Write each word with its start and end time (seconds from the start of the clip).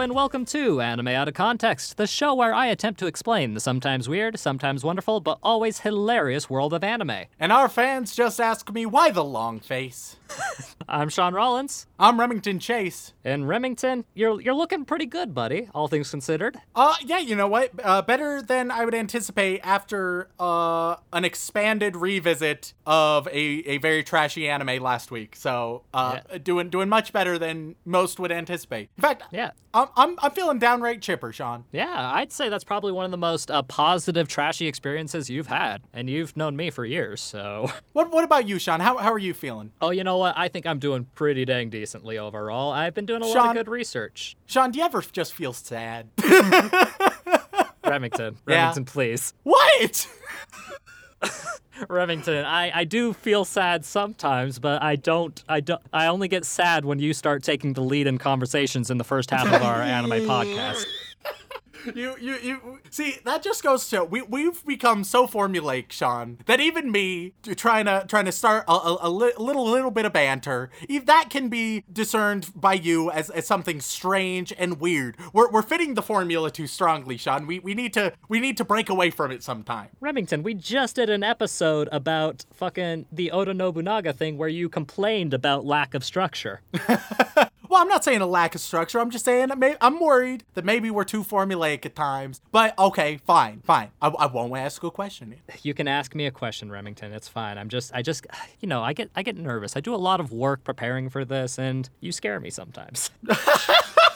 And 0.00 0.14
welcome 0.14 0.44
to 0.46 0.80
Anime 0.80 1.08
Out 1.08 1.26
of 1.26 1.34
Context, 1.34 1.96
the 1.96 2.06
show 2.06 2.32
where 2.32 2.54
I 2.54 2.66
attempt 2.66 3.00
to 3.00 3.06
explain 3.06 3.54
the 3.54 3.60
sometimes 3.60 4.08
weird, 4.08 4.38
sometimes 4.38 4.84
wonderful, 4.84 5.18
but 5.18 5.38
always 5.42 5.80
hilarious 5.80 6.48
world 6.48 6.72
of 6.72 6.84
anime. 6.84 7.24
And 7.40 7.50
our 7.50 7.68
fans 7.68 8.14
just 8.14 8.40
ask 8.40 8.72
me 8.72 8.86
why 8.86 9.10
the 9.10 9.24
long 9.24 9.58
face. 9.58 10.17
I'm 10.90 11.10
Sean 11.10 11.34
Rollins. 11.34 11.86
I'm 11.98 12.18
Remington 12.18 12.58
Chase. 12.60 13.12
And 13.24 13.46
Remington, 13.46 14.04
you're 14.14 14.40
you're 14.40 14.54
looking 14.54 14.84
pretty 14.86 15.04
good, 15.04 15.34
buddy, 15.34 15.68
all 15.74 15.86
things 15.88 16.10
considered. 16.10 16.56
Uh, 16.74 16.94
yeah, 17.04 17.18
you 17.18 17.36
know 17.36 17.48
what? 17.48 17.72
Uh, 17.82 18.00
better 18.00 18.40
than 18.40 18.70
I 18.70 18.84
would 18.86 18.94
anticipate 18.94 19.60
after 19.62 20.28
uh 20.40 20.96
an 21.12 21.24
expanded 21.26 21.94
revisit 21.96 22.72
of 22.86 23.26
a, 23.28 23.38
a 23.68 23.78
very 23.78 24.02
trashy 24.02 24.48
anime 24.48 24.82
last 24.82 25.10
week. 25.10 25.36
So, 25.36 25.82
uh, 25.92 26.20
doing 26.42 26.70
doing 26.70 26.88
much 26.88 27.12
better 27.12 27.38
than 27.38 27.74
most 27.84 28.18
would 28.18 28.32
anticipate. 28.32 28.88
In 28.96 29.02
fact, 29.02 29.24
Yeah. 29.30 29.50
I'm 29.74 29.88
I'm, 29.96 30.16
I'm 30.22 30.30
feeling 30.30 30.58
downright 30.58 31.02
chipper, 31.02 31.30
Sean. 31.32 31.64
Yeah, 31.72 32.10
I'd 32.14 32.32
say 32.32 32.48
that's 32.48 32.64
probably 32.64 32.90
one 32.92 33.04
of 33.04 33.10
the 33.10 33.18
most 33.18 33.50
uh, 33.50 33.60
positive 33.62 34.26
trashy 34.26 34.66
experiences 34.66 35.28
you've 35.28 35.48
had, 35.48 35.82
and 35.92 36.08
you've 36.08 36.34
known 36.38 36.56
me 36.56 36.70
for 36.70 36.86
years, 36.86 37.20
so. 37.20 37.70
What 37.92 38.10
what 38.10 38.24
about 38.24 38.48
you, 38.48 38.58
Sean? 38.58 38.80
How 38.80 38.96
how 38.96 39.12
are 39.12 39.18
you 39.18 39.34
feeling? 39.34 39.72
Oh, 39.82 39.90
you 39.90 40.04
know 40.04 40.16
what? 40.18 40.34
I 40.36 40.48
think 40.48 40.66
I'm 40.66 40.78
doing 40.78 41.06
pretty 41.14 41.44
dang 41.44 41.70
decently 41.70 42.18
overall. 42.18 42.72
I've 42.72 42.94
been 42.94 43.06
doing 43.06 43.22
a 43.22 43.26
lot 43.26 43.48
of 43.50 43.54
good 43.54 43.68
research. 43.68 44.36
Sean, 44.46 44.70
do 44.70 44.78
you 44.78 44.84
ever 44.84 45.02
just 45.02 45.32
feel 45.34 45.52
sad? 45.52 46.08
Remington, 47.84 48.36
Yeah. 48.46 48.56
Remington, 48.60 48.84
please. 48.84 49.32
what? 49.44 50.08
Remington, 51.88 52.44
I, 52.44 52.80
I 52.80 52.84
do 52.84 53.12
feel 53.12 53.44
sad 53.44 53.84
sometimes, 53.84 54.58
but 54.58 54.82
I 54.82 54.96
don't 54.96 55.42
I 55.48 55.60
don't 55.60 55.80
I 55.92 56.06
only 56.08 56.26
get 56.28 56.44
sad 56.44 56.84
when 56.84 56.98
you 56.98 57.12
start 57.14 57.42
taking 57.44 57.72
the 57.74 57.80
lead 57.82 58.06
in 58.08 58.18
conversations 58.18 58.90
in 58.90 58.98
the 58.98 59.04
first 59.04 59.30
half 59.30 59.46
of 59.46 59.62
our 59.62 59.80
anime 59.80 60.10
podcast. 60.28 60.84
You, 61.94 62.16
you, 62.20 62.36
you. 62.36 62.78
See, 62.90 63.16
that 63.24 63.42
just 63.42 63.62
goes 63.62 63.88
to 63.90 64.04
we 64.04 64.22
we've 64.22 64.64
become 64.64 65.04
so 65.04 65.26
formulaic, 65.26 65.90
Sean, 65.92 66.38
that 66.46 66.60
even 66.60 66.90
me 66.90 67.32
trying 67.56 67.86
to 67.86 68.04
trying 68.08 68.24
to 68.26 68.32
start 68.32 68.64
a, 68.68 68.72
a, 68.72 68.98
a 69.02 69.10
li- 69.10 69.32
little 69.38 69.68
little 69.68 69.90
bit 69.90 70.04
of 70.04 70.12
banter, 70.12 70.70
if 70.88 71.06
that 71.06 71.30
can 71.30 71.48
be 71.48 71.84
discerned 71.92 72.50
by 72.54 72.74
you 72.74 73.10
as, 73.10 73.30
as 73.30 73.46
something 73.46 73.80
strange 73.80 74.52
and 74.58 74.80
weird. 74.80 75.16
We're, 75.32 75.50
we're 75.50 75.62
fitting 75.62 75.94
the 75.94 76.02
formula 76.02 76.50
too 76.50 76.66
strongly, 76.66 77.16
Sean. 77.16 77.46
We 77.46 77.58
we 77.58 77.74
need 77.74 77.92
to 77.94 78.12
we 78.28 78.40
need 78.40 78.56
to 78.58 78.64
break 78.64 78.88
away 78.88 79.10
from 79.10 79.30
it 79.30 79.42
sometime. 79.42 79.88
Remington, 80.00 80.42
we 80.42 80.54
just 80.54 80.96
did 80.96 81.10
an 81.10 81.22
episode 81.22 81.88
about 81.92 82.44
fucking 82.52 83.06
the 83.12 83.30
Oda 83.30 83.54
Nobunaga 83.54 84.12
thing 84.12 84.38
where 84.38 84.48
you 84.48 84.68
complained 84.68 85.34
about 85.34 85.64
lack 85.64 85.94
of 85.94 86.04
structure. 86.04 86.60
Well, 87.68 87.82
I'm 87.82 87.88
not 87.88 88.04
saying 88.04 88.20
a 88.20 88.26
lack 88.26 88.54
of 88.54 88.60
structure. 88.60 88.98
I'm 88.98 89.10
just 89.10 89.24
saying 89.24 89.50
may- 89.58 89.76
I'm 89.80 90.00
worried 90.00 90.44
that 90.54 90.64
maybe 90.64 90.90
we're 90.90 91.04
too 91.04 91.22
formulaic 91.22 91.84
at 91.84 91.94
times. 91.94 92.40
But 92.50 92.78
okay, 92.78 93.18
fine, 93.26 93.60
fine. 93.60 93.90
I, 94.00 94.08
I 94.08 94.26
won't 94.26 94.56
ask 94.56 94.82
a 94.82 94.90
question. 94.90 95.34
You 95.62 95.74
can 95.74 95.86
ask 95.86 96.14
me 96.14 96.26
a 96.26 96.30
question, 96.30 96.70
Remington. 96.70 97.12
It's 97.12 97.28
fine. 97.28 97.58
I'm 97.58 97.68
just 97.68 97.94
I 97.94 98.02
just 98.02 98.26
you 98.60 98.68
know, 98.68 98.82
I 98.82 98.92
get 98.92 99.10
I 99.14 99.22
get 99.22 99.36
nervous. 99.36 99.76
I 99.76 99.80
do 99.80 99.94
a 99.94 99.96
lot 99.96 100.20
of 100.20 100.32
work 100.32 100.64
preparing 100.64 101.10
for 101.10 101.24
this 101.24 101.58
and 101.58 101.88
you 102.00 102.12
scare 102.12 102.40
me 102.40 102.50
sometimes. 102.50 103.10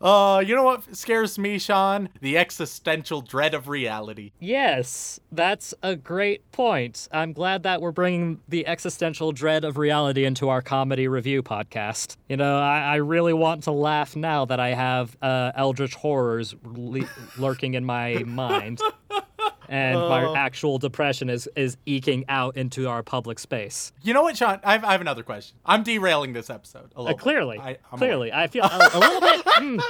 Uh, 0.00 0.42
you 0.46 0.54
know 0.54 0.62
what 0.62 0.96
scares 0.96 1.38
me, 1.38 1.58
Sean? 1.58 2.08
The 2.20 2.36
existential 2.38 3.20
dread 3.20 3.54
of 3.54 3.68
reality. 3.68 4.32
Yes, 4.38 5.20
that's 5.32 5.74
a 5.82 5.96
great 5.96 6.50
point. 6.52 7.08
I'm 7.12 7.32
glad 7.32 7.62
that 7.64 7.80
we're 7.80 7.92
bringing 7.92 8.40
the 8.48 8.66
existential 8.66 9.32
dread 9.32 9.64
of 9.64 9.78
reality 9.78 10.24
into 10.24 10.48
our 10.48 10.62
comedy 10.62 11.08
review 11.08 11.42
podcast. 11.42 12.16
You 12.28 12.36
know, 12.36 12.58
I, 12.58 12.80
I 12.80 12.96
really 12.96 13.32
want 13.32 13.64
to 13.64 13.72
laugh 13.72 14.16
now 14.16 14.44
that 14.46 14.60
I 14.60 14.70
have 14.70 15.16
uh, 15.22 15.52
eldritch 15.54 15.94
horrors 15.94 16.54
le- 16.64 17.08
lurking 17.38 17.74
in 17.74 17.84
my 17.84 18.22
mind. 18.24 18.80
And 19.68 19.96
my 19.98 20.34
actual 20.36 20.78
depression 20.78 21.30
is, 21.30 21.48
is 21.54 21.76
eking 21.86 22.24
out 22.28 22.56
into 22.56 22.88
our 22.88 23.04
public 23.04 23.38
space. 23.38 23.92
You 24.02 24.12
know 24.14 24.22
what, 24.22 24.36
Sean? 24.36 24.58
I 24.64 24.72
have, 24.72 24.84
I 24.84 24.92
have 24.92 25.00
another 25.00 25.22
question. 25.22 25.56
I'm 25.64 25.84
derailing 25.84 26.32
this 26.32 26.50
episode 26.50 26.90
a 26.96 26.98
Uh, 26.98 27.02
little. 27.02 27.16
bit. 27.16 27.22
clearly, 27.22 27.58
I, 27.60 27.74
clearly, 27.96 28.32
I 28.32 28.48
feel 28.48 28.64
a, 28.64 28.90
a 28.92 28.98
little 28.98 29.20
bit 29.20 29.44
mm, 29.44 29.80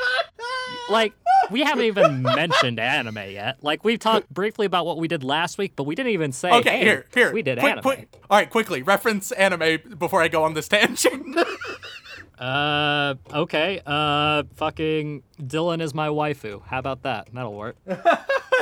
like 0.90 1.14
we 1.50 1.60
haven't 1.60 1.86
even 1.86 2.22
mentioned 2.22 2.78
anime 2.78 3.30
yet. 3.30 3.56
Like 3.62 3.82
we've 3.82 3.98
talked 3.98 4.28
briefly 4.28 4.66
about 4.66 4.84
what 4.84 4.98
we 4.98 5.08
did 5.08 5.24
last 5.24 5.56
week, 5.56 5.72
but 5.76 5.84
we 5.84 5.94
didn't 5.94 6.12
even 6.12 6.32
say. 6.32 6.50
Okay, 6.50 6.76
hey, 6.78 6.84
here, 6.84 7.06
here. 7.14 7.32
we 7.32 7.40
did 7.40 7.58
quick, 7.58 7.70
anime. 7.72 7.82
quick- 7.82 8.08
All 8.28 8.36
right, 8.38 8.50
quickly 8.50 8.82
reference 8.82 9.32
anime 9.32 9.78
before 9.98 10.20
I 10.22 10.28
go 10.28 10.42
on 10.44 10.52
this 10.54 10.68
tangent. 10.68 11.38
Uh, 12.38 13.16
okay. 13.34 13.82
Uh, 13.84 14.44
fucking 14.54 15.22
Dylan 15.42 15.82
is 15.82 15.92
my 15.92 16.08
waifu. 16.08 16.62
How 16.64 16.78
about 16.78 17.02
that? 17.02 17.28
That'll 17.34 17.52
work. 17.52 17.76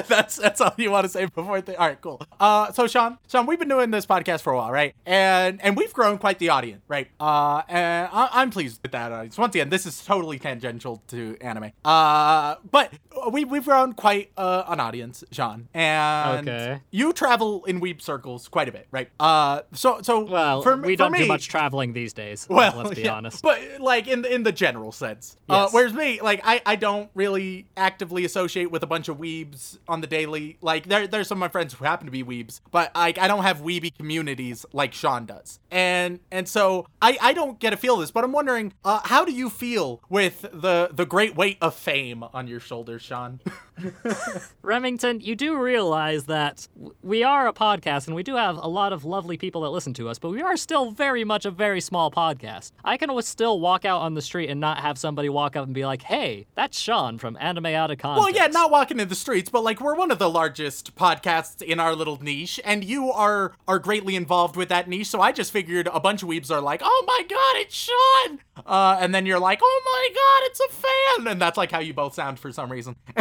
that's 0.07 0.37
that's 0.37 0.61
all 0.61 0.73
you 0.77 0.91
want 0.91 1.05
to 1.05 1.09
say 1.09 1.25
before. 1.27 1.61
Th- 1.61 1.77
all 1.79 1.87
right, 1.89 2.01
cool. 2.01 2.21
Uh, 2.39 2.73
so 2.73 2.87
Sean, 2.87 3.19
Sean, 3.29 3.47
we've 3.47 3.59
been 3.59 3.69
doing 3.69 3.91
this 3.91 4.07
podcast 4.07 4.43
for 4.43 4.53
a 4.53 4.57
while, 4.57 4.71
right? 4.71 4.95
And 5.07 5.61
and 5.63 5.77
we've 5.77 5.93
grown 5.93 6.19
quite 6.19 6.39
the 6.39 6.51
audience, 6.51 6.83
right? 6.89 7.09
Uh, 7.19 7.63
and 7.69 8.09
I- 8.13 8.29
I'm 8.33 8.51
pleased 8.51 8.81
with 8.83 8.93
that 8.93 9.13
audience. 9.13 9.37
Once 9.39 9.55
again, 9.55 9.71
this 9.71 9.87
is 9.87 10.05
totally 10.05 10.39
tangential 10.39 11.03
to 11.09 11.37
anime. 11.41 11.73
Uh, 11.85 12.57
but 12.71 12.93
we 13.33 13.45
we've 13.45 13.65
grown 13.65 13.93
quite 13.95 14.31
uh, 14.37 14.65
an 14.69 14.81
audience, 14.81 15.25
Sean. 15.33 15.69
And 15.75 16.49
Okay. 16.49 16.81
you 16.91 17.13
travel 17.13 17.65
in 17.65 17.81
weeb 17.81 18.01
circles 18.01 18.49
quite 18.49 18.69
a 18.69 18.73
bit, 18.73 18.87
right? 18.91 19.09
Uh, 19.19 19.63
so 19.73 20.01
so 20.03 20.21
Well, 20.25 20.63
for, 20.63 20.77
we 20.77 20.95
for 20.95 21.05
don't 21.05 21.13
me, 21.13 21.19
do 21.21 21.27
much 21.27 21.49
traveling 21.49 21.93
these 21.93 22.13
days. 22.13 22.47
Well, 22.49 22.75
let's 22.77 22.95
be 22.95 23.03
yeah, 23.03 23.15
honest. 23.15 23.43
But 23.43 23.61
like 23.81 24.07
in 24.09 24.23
the 24.23 24.33
in 24.35 24.43
the 24.43 24.53
general 24.53 24.93
sense. 24.93 25.37
Uh, 25.49 25.63
Yes. 25.65 25.73
whereas 25.75 25.93
me, 25.95 26.21
like 26.21 26.41
I, 26.45 26.61
I 26.65 26.77
don't 26.77 27.11
really 27.15 27.67
actively 27.77 28.25
associate 28.25 28.71
with 28.71 28.83
a 28.83 28.87
bunch 28.87 29.09
of 29.09 29.17
weebs 29.19 29.79
on 29.89 30.01
the 30.01 30.07
daily. 30.07 30.59
Like 30.61 30.89
there 30.89 31.07
there's 31.07 31.29
some 31.29 31.39
of 31.39 31.41
my 31.41 31.49
friends 31.49 31.75
who 31.75 31.85
happen 31.85 32.07
to 32.07 32.13
be 32.13 32.25
weebs, 32.25 32.61
but 32.71 32.95
like 32.95 33.19
I 33.19 33.29
don't 33.29 33.43
have 33.43 33.63
weeby 33.63 33.97
communities 33.97 34.65
like 34.73 34.93
Sean 34.95 35.27
does. 35.27 35.61
And 35.71 36.21
and 36.31 36.49
so 36.49 36.87
I, 37.03 37.19
I 37.21 37.33
don't 37.33 37.59
get 37.59 37.73
a 37.73 37.77
feel 37.77 37.95
of 37.95 38.01
this, 38.01 38.11
but 38.11 38.25
I'm 38.25 38.33
wondering, 38.33 38.73
uh, 38.85 39.01
how 39.05 39.25
do 39.25 39.33
you 39.33 39.51
feel 39.51 40.01
with 40.09 40.43
the 40.43 40.91
the 40.93 41.07
great 41.07 41.35
weight 41.37 41.59
of 41.61 41.75
fame 41.75 42.23
on 42.23 42.47
your 42.47 42.61
shoulders, 42.61 43.03
Sean? 43.03 43.41
Remington, 44.63 45.21
you 45.21 45.35
do 45.35 45.59
realize 45.59 46.25
that 46.25 46.69
we 47.03 47.23
are 47.23 47.47
a 47.47 47.53
podcast 47.53 48.07
and 48.07 48.17
we 48.17 48.23
do 48.23 48.37
have 48.37 48.57
a 48.57 48.69
lot 48.69 48.93
of 48.93 49.05
lovely 49.05 49.37
people 49.37 49.63
that 49.63 49.71
listen 49.71 49.95
to 49.95 50.09
us, 50.09 50.19
but 50.19 50.31
we 50.31 50.43
are 50.43 50.57
still 50.57 50.91
very 50.91 51.25
much 51.25 51.45
a 51.45 51.51
very 51.51 51.81
small 51.81 52.11
podcast. 52.11 52.73
I 52.85 52.97
can 52.97 53.09
still 53.23 53.61
walk 53.61 53.85
out 53.85 54.01
on 54.01 54.15
the 54.15 54.23
street 54.23 54.51
and 54.51 54.61
not 54.61 54.79
have 54.79 54.99
somebody 54.99 55.29
walk 55.29 55.57
up 55.57 55.65
and 55.65 55.75
be 55.75 55.85
like, 55.85 56.03
hey, 56.03 56.47
that's 56.55 56.79
Sean 56.79 57.19
from 57.19 57.37
Anime 57.41 57.67
Out 57.67 57.91
of 57.91 57.99
Context. 57.99 58.25
Well, 58.25 58.35
yeah, 58.35 58.51
not 58.51 58.71
walking 58.71 59.01
in 59.01 59.09
the 59.09 59.15
streets, 59.15 59.51
but 59.51 59.65
like 59.65 59.81
we're 59.81 59.95
one 59.95 60.11
of 60.11 60.19
the 60.19 60.31
largest 60.31 60.95
podcasts 60.97 61.63
in 61.63 61.81
our 61.81 61.95
little 61.95 62.19
niche, 62.23 62.61
and 62.65 62.85
you 62.85 63.11
are 63.11 63.53
are 63.67 63.79
greatly 63.79 64.17
involved 64.17 64.57
with 64.57 64.69
that 64.69 64.89
niche. 64.89 65.09
So 65.09 65.21
I 65.21 65.33
just 65.33 65.53
figured 65.53 65.89
a 65.93 66.01
bunch 66.01 66.23
of 66.23 66.29
weebs 66.29 66.51
are 66.51 66.61
like, 66.61 66.81
"Oh 66.85 67.05
my 67.07 67.23
god, 67.29 67.61
it's 67.61 67.75
Sean," 67.75 68.41
uh, 68.67 68.99
and 69.01 69.15
then 69.15 69.27
you're 69.27 69.41
like, 69.41 69.61
"Oh 69.63 69.83
my 69.85 70.09
god, 70.15 70.51
it's 70.51 70.61
a 70.61 70.69
fan," 70.69 71.33
and 71.33 71.41
that's 71.41 71.57
like 71.57 71.71
how 71.71 71.81
you 71.81 71.95
both 71.95 72.15
sound 72.15 72.39
for 72.39 72.53
some 72.53 72.71
reason. 72.71 72.97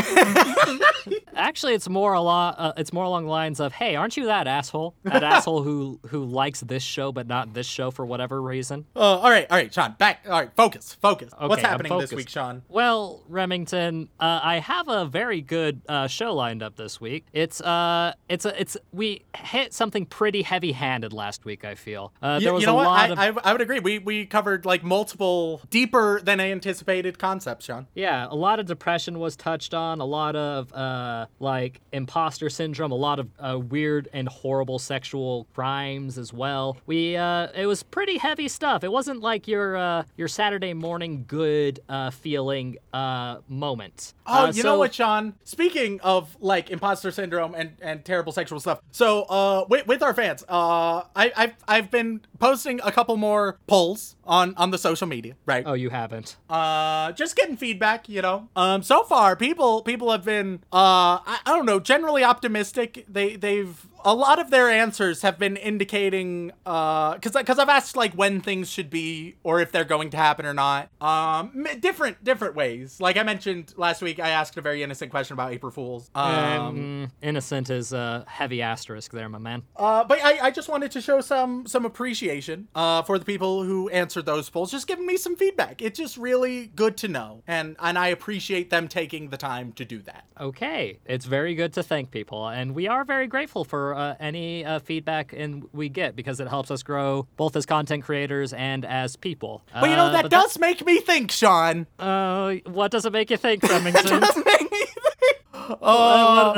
Actually, 1.35 1.73
it's 1.75 1.87
more 1.89 2.13
a 2.13 2.21
lot. 2.21 2.55
Uh, 2.57 2.73
it's 2.77 2.91
more 2.91 3.03
along 3.03 3.25
the 3.25 3.29
lines 3.31 3.59
of, 3.59 3.73
"Hey, 3.73 3.95
aren't 3.95 4.17
you 4.17 4.25
that 4.25 4.47
asshole? 4.47 4.95
That 5.03 5.23
asshole 5.23 5.63
who 5.63 5.99
who 6.07 6.25
likes 6.25 6.61
this 6.61 6.83
show 6.83 7.11
but 7.11 7.27
not 7.27 7.53
this 7.53 7.67
show 7.67 7.91
for 7.91 8.05
whatever 8.05 8.41
reason?" 8.41 8.85
uh, 8.95 8.99
all 8.99 9.29
right, 9.29 9.45
all 9.49 9.57
right, 9.57 9.73
Sean, 9.73 9.95
back. 9.97 10.21
All 10.25 10.31
right, 10.31 10.49
focus, 10.55 10.93
focus. 11.01 11.31
What's 11.37 11.53
Okay, 11.59 11.63
I'm 11.63 11.69
happening 11.71 11.97
this 11.99 12.11
week, 12.13 12.29
Sean? 12.29 12.63
Well, 12.69 13.23
Remington, 13.29 14.09
uh, 14.19 14.39
I 14.43 14.59
have 14.59 14.87
a 14.87 15.05
very 15.05 15.41
good 15.41 15.81
uh, 15.87 16.07
show 16.07 16.33
lined 16.33 16.63
up 16.63 16.75
this 16.75 16.99
week. 16.99 17.25
It's 17.33 17.61
uh, 17.61 18.13
it's 18.29 18.45
a, 18.45 18.59
it's 18.59 18.77
we 18.91 19.23
hit 19.35 19.73
something 19.73 20.05
pretty 20.05 20.41
heavy-handed 20.41 21.13
last 21.13 21.45
week. 21.45 21.63
I 21.65 21.75
feel 21.75 22.13
uh, 22.21 22.37
You, 22.39 22.45
there 22.45 22.53
was 22.53 22.61
you 22.61 22.67
know 22.67 22.73
a 22.73 22.75
what? 22.77 22.85
lot 22.85 23.17
I, 23.17 23.27
of 23.27 23.37
I, 23.37 23.49
I 23.49 23.51
would 23.51 23.61
agree. 23.61 23.79
We 23.79 23.99
we 23.99 24.25
covered 24.25 24.65
like 24.65 24.83
multiple 24.83 25.61
deeper 25.69 26.19
than 26.21 26.39
I 26.39 26.51
anticipated 26.51 27.19
concepts, 27.19 27.65
Sean. 27.65 27.87
yeah, 27.93 28.27
a 28.29 28.35
lot 28.35 28.59
of 28.59 28.65
depression 28.65 29.19
was 29.19 29.35
touched 29.35 29.73
on. 29.73 29.99
A 30.01 30.05
lot 30.05 30.35
of 30.37 30.71
uh, 30.73 31.25
like 31.39 31.81
imposter 31.91 32.49
syndrome, 32.49 32.91
a 32.91 32.95
lot 32.95 33.19
of 33.19 33.27
uh, 33.39 33.59
weird 33.59 34.07
and 34.13 34.27
horrible 34.29 34.79
sexual 34.79 35.47
crimes 35.53 36.17
as 36.17 36.31
well. 36.31 36.77
We 36.85 37.17
uh, 37.17 37.47
it 37.55 37.65
was 37.65 37.83
pretty 37.83 38.17
heavy 38.17 38.47
stuff. 38.47 38.83
It 38.83 38.91
wasn't 38.91 39.21
like 39.21 39.47
your 39.47 39.75
uh, 39.77 40.03
your 40.15 40.27
Saturday 40.27 40.73
morning 40.73 41.25
good 41.27 41.79
uh, 41.89 42.11
feeling 42.11 42.77
uh, 42.93 43.37
moment. 43.47 44.13
Oh, 44.25 44.47
you 44.47 44.53
so- 44.53 44.63
know 44.63 44.77
what, 44.77 44.93
Sean? 44.93 45.33
Speaking 45.43 45.99
of 46.01 46.35
like 46.39 46.69
imposter 46.69 47.11
syndrome 47.11 47.55
and, 47.55 47.71
and 47.81 48.05
terrible 48.05 48.31
sexual 48.31 48.59
stuff, 48.59 48.79
so 48.91 49.23
uh, 49.23 49.65
with, 49.69 49.87
with 49.87 50.03
our 50.03 50.13
fans, 50.13 50.43
uh, 50.47 51.03
I, 51.15 51.31
I've 51.35 51.53
I've 51.67 51.91
been 51.91 52.21
posting 52.39 52.79
a 52.83 52.91
couple 52.91 53.17
more 53.17 53.57
polls 53.67 54.15
on 54.27 54.53
on 54.57 54.71
the 54.71 54.77
social 54.77 55.07
media, 55.07 55.35
right? 55.45 55.63
Oh, 55.65 55.73
you 55.73 55.89
haven't. 55.89 56.37
uh 56.49 57.11
just 57.13 57.35
getting 57.35 57.57
feedback 57.57 58.07
you 58.09 58.21
know 58.21 58.47
um 58.55 58.83
so 58.83 59.03
far 59.03 59.35
people 59.35 59.81
people 59.81 60.11
have 60.11 60.23
been 60.25 60.59
uh 60.73 61.17
I, 61.25 61.39
I 61.45 61.55
don't 61.55 61.65
know 61.65 61.79
generally 61.79 62.23
optimistic 62.23 63.05
they 63.07 63.35
they've 63.35 63.75
a 64.05 64.13
lot 64.13 64.39
of 64.39 64.49
their 64.49 64.69
answers 64.69 65.21
have 65.21 65.37
been 65.39 65.57
indicating 65.57 66.51
uh 66.65 67.13
because 67.15 67.31
because 67.33 67.59
i've 67.59 67.69
asked 67.69 67.95
like 67.95 68.13
when 68.13 68.41
things 68.41 68.69
should 68.69 68.89
be 68.89 69.35
or 69.43 69.59
if 69.59 69.71
they're 69.71 69.83
going 69.85 70.09
to 70.09 70.17
happen 70.17 70.45
or 70.45 70.53
not 70.53 70.89
um 71.01 71.65
different 71.79 72.23
different 72.23 72.55
ways 72.55 72.99
like 72.99 73.17
i 73.17 73.23
mentioned 73.23 73.73
last 73.77 74.01
week 74.01 74.19
i 74.19 74.29
asked 74.29 74.57
a 74.57 74.61
very 74.61 74.83
innocent 74.83 75.09
question 75.11 75.33
about 75.33 75.51
april 75.51 75.71
fools 75.71 76.09
um 76.15 76.27
Mm, 76.77 77.11
innocent 77.21 77.69
is 77.69 77.93
a 77.93 78.23
heavy 78.27 78.61
asterisk 78.61 79.11
there, 79.11 79.29
my 79.29 79.37
man. 79.37 79.63
uh, 79.75 80.03
but 80.03 80.19
I, 80.23 80.47
I 80.47 80.51
just 80.51 80.69
wanted 80.69 80.91
to 80.91 81.01
show 81.01 81.21
some 81.21 81.65
some 81.65 81.85
appreciation 81.85 82.67
uh, 82.75 83.01
for 83.03 83.17
the 83.17 83.25
people 83.25 83.63
who 83.63 83.89
answered 83.89 84.25
those 84.25 84.49
polls, 84.49 84.71
just 84.71 84.87
giving 84.87 85.05
me 85.05 85.17
some 85.17 85.35
feedback. 85.35 85.81
It's 85.81 85.97
just 85.97 86.17
really 86.17 86.67
good 86.67 86.97
to 86.97 87.07
know, 87.07 87.43
and 87.47 87.75
and 87.79 87.97
I 87.97 88.07
appreciate 88.07 88.69
them 88.69 88.87
taking 88.87 89.29
the 89.29 89.37
time 89.37 89.71
to 89.73 89.85
do 89.85 90.01
that. 90.03 90.25
Okay, 90.39 90.99
it's 91.05 91.25
very 91.25 91.55
good 91.55 91.73
to 91.73 91.83
thank 91.83 92.11
people, 92.11 92.47
and 92.47 92.75
we 92.75 92.87
are 92.87 93.03
very 93.03 93.27
grateful 93.27 93.63
for 93.63 93.93
uh, 93.97 94.15
any 94.19 94.63
uh, 94.63 94.79
feedback 94.79 95.33
and 95.33 95.67
we 95.73 95.89
get 95.89 96.15
because 96.15 96.39
it 96.39 96.47
helps 96.47 96.69
us 96.71 96.83
grow 96.83 97.27
both 97.35 97.55
as 97.55 97.65
content 97.65 98.03
creators 98.03 98.53
and 98.53 98.85
as 98.85 99.15
people. 99.15 99.63
But 99.73 99.89
you 99.89 99.95
know 99.95 100.05
Uh, 100.05 100.21
that 100.21 100.29
does 100.29 100.59
make 100.59 100.85
me 100.85 100.99
think, 100.99 101.31
Sean. 101.31 101.87
Uh, 101.99 102.55
what 102.65 102.91
does 102.91 103.05
it 103.05 103.11
make 103.13 103.29
you 103.31 103.37
think, 103.37 103.63
Remington? 103.69 104.21
Does 104.21 104.35
make 104.37 104.71
me 104.71 104.83
think. 104.85 105.37
Oh, 105.81 106.55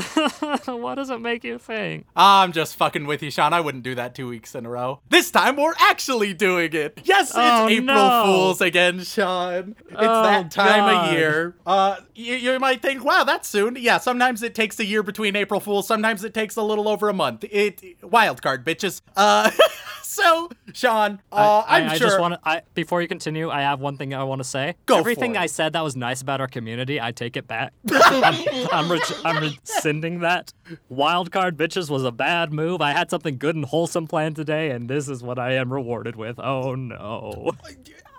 what 0.66 0.96
does 0.96 1.10
it 1.10 1.20
make 1.22 1.44
you 1.44 1.58
think? 1.58 2.06
I'm 2.16 2.52
just 2.52 2.76
fucking 2.76 3.06
with 3.06 3.22
you, 3.24 3.32
Sean. 3.32 3.54
I 3.54 3.62
wouldn't 3.62 3.84
do 3.84 3.96
that 3.96 4.16
two 4.16 4.28
weeks 4.28 4.56
in 4.56 4.66
a 4.66 4.70
row. 4.70 5.02
This 5.10 5.32
time 5.32 5.56
we're 5.56 5.74
actually 5.80 6.34
doing 6.34 6.74
it. 6.74 7.00
Yes, 7.04 7.30
it's 7.30 7.38
Oh, 7.38 7.68
April 7.68 7.96
no. 7.96 8.24
Fools 8.26 8.62
again, 8.62 9.04
Sean. 9.04 9.76
It's 9.80 9.96
Oh, 9.96 10.24
that 10.24 10.52
time 10.52 10.80
God. 10.86 11.08
of 11.10 11.14
year. 11.14 11.56
Uh, 11.66 11.98
you, 12.16 12.36
you 12.36 12.60
might 12.60 12.82
think, 12.82 13.04
wow, 13.04 13.24
that's 13.24 13.48
soon. 13.48 13.76
Yeah, 13.80 13.98
sometimes 13.98 14.44
it 14.44 14.54
takes 14.56 14.80
a 14.80 14.86
year 14.86 15.04
between 15.04 15.36
April 15.36 15.60
Fools. 15.60 15.88
Sometimes 15.88 16.24
it 16.24 16.34
takes 16.34 16.56
a 16.56 16.62
little 16.64 16.88
over 16.88 17.10
a 17.10 17.14
month. 17.14 17.46
It 17.50 17.82
wild 18.04 18.42
card, 18.42 18.66
bitches. 18.66 19.02
Uh, 19.16 19.52
so 20.10 20.50
Sean, 20.74 21.22
uh, 21.32 21.64
I, 21.68 21.82
I'm 21.82 21.90
I 21.90 21.98
sure. 21.98 22.08
just 22.08 22.20
want 22.20 22.34
to. 22.34 22.40
I 22.44 22.64
before 22.74 23.00
you 23.00 23.08
continue, 23.08 23.52
I 23.52 23.62
have 23.62 23.80
one 23.80 23.96
thing 23.96 24.12
I 24.16 24.24
want 24.24 24.40
to 24.40 24.44
say. 24.44 24.74
Go 24.88 24.96
for 24.96 25.00
Everything. 25.02 25.38
I 25.38 25.46
said 25.46 25.74
that 25.74 25.84
was 25.84 25.96
nice 25.96 26.24
about 26.24 26.42
our 26.42 26.48
community, 26.48 27.00
I 27.00 27.12
take 27.12 27.38
it 27.38 27.48
back. 27.48 27.74
I'm, 27.92 28.68
I'm, 28.72 28.92
re- 28.92 29.02
I'm 29.24 29.44
rescinding 29.44 30.22
that. 30.22 30.52
Wildcard 30.92 31.52
bitches 31.52 31.92
was 31.92 32.04
a 32.04 32.12
bad 32.12 32.52
move. 32.52 32.82
I 32.82 32.92
had 32.92 33.12
something 33.12 33.38
good 33.38 33.56
and 33.56 33.66
wholesome 33.66 34.08
planned 34.08 34.36
today, 34.36 34.72
and 34.72 34.90
this 34.90 35.08
is 35.08 35.22
what 35.22 35.38
I 35.38 35.54
am 35.54 35.72
rewarded 35.72 36.16
with. 36.16 36.40
Oh 36.40 36.74
no. 36.74 37.52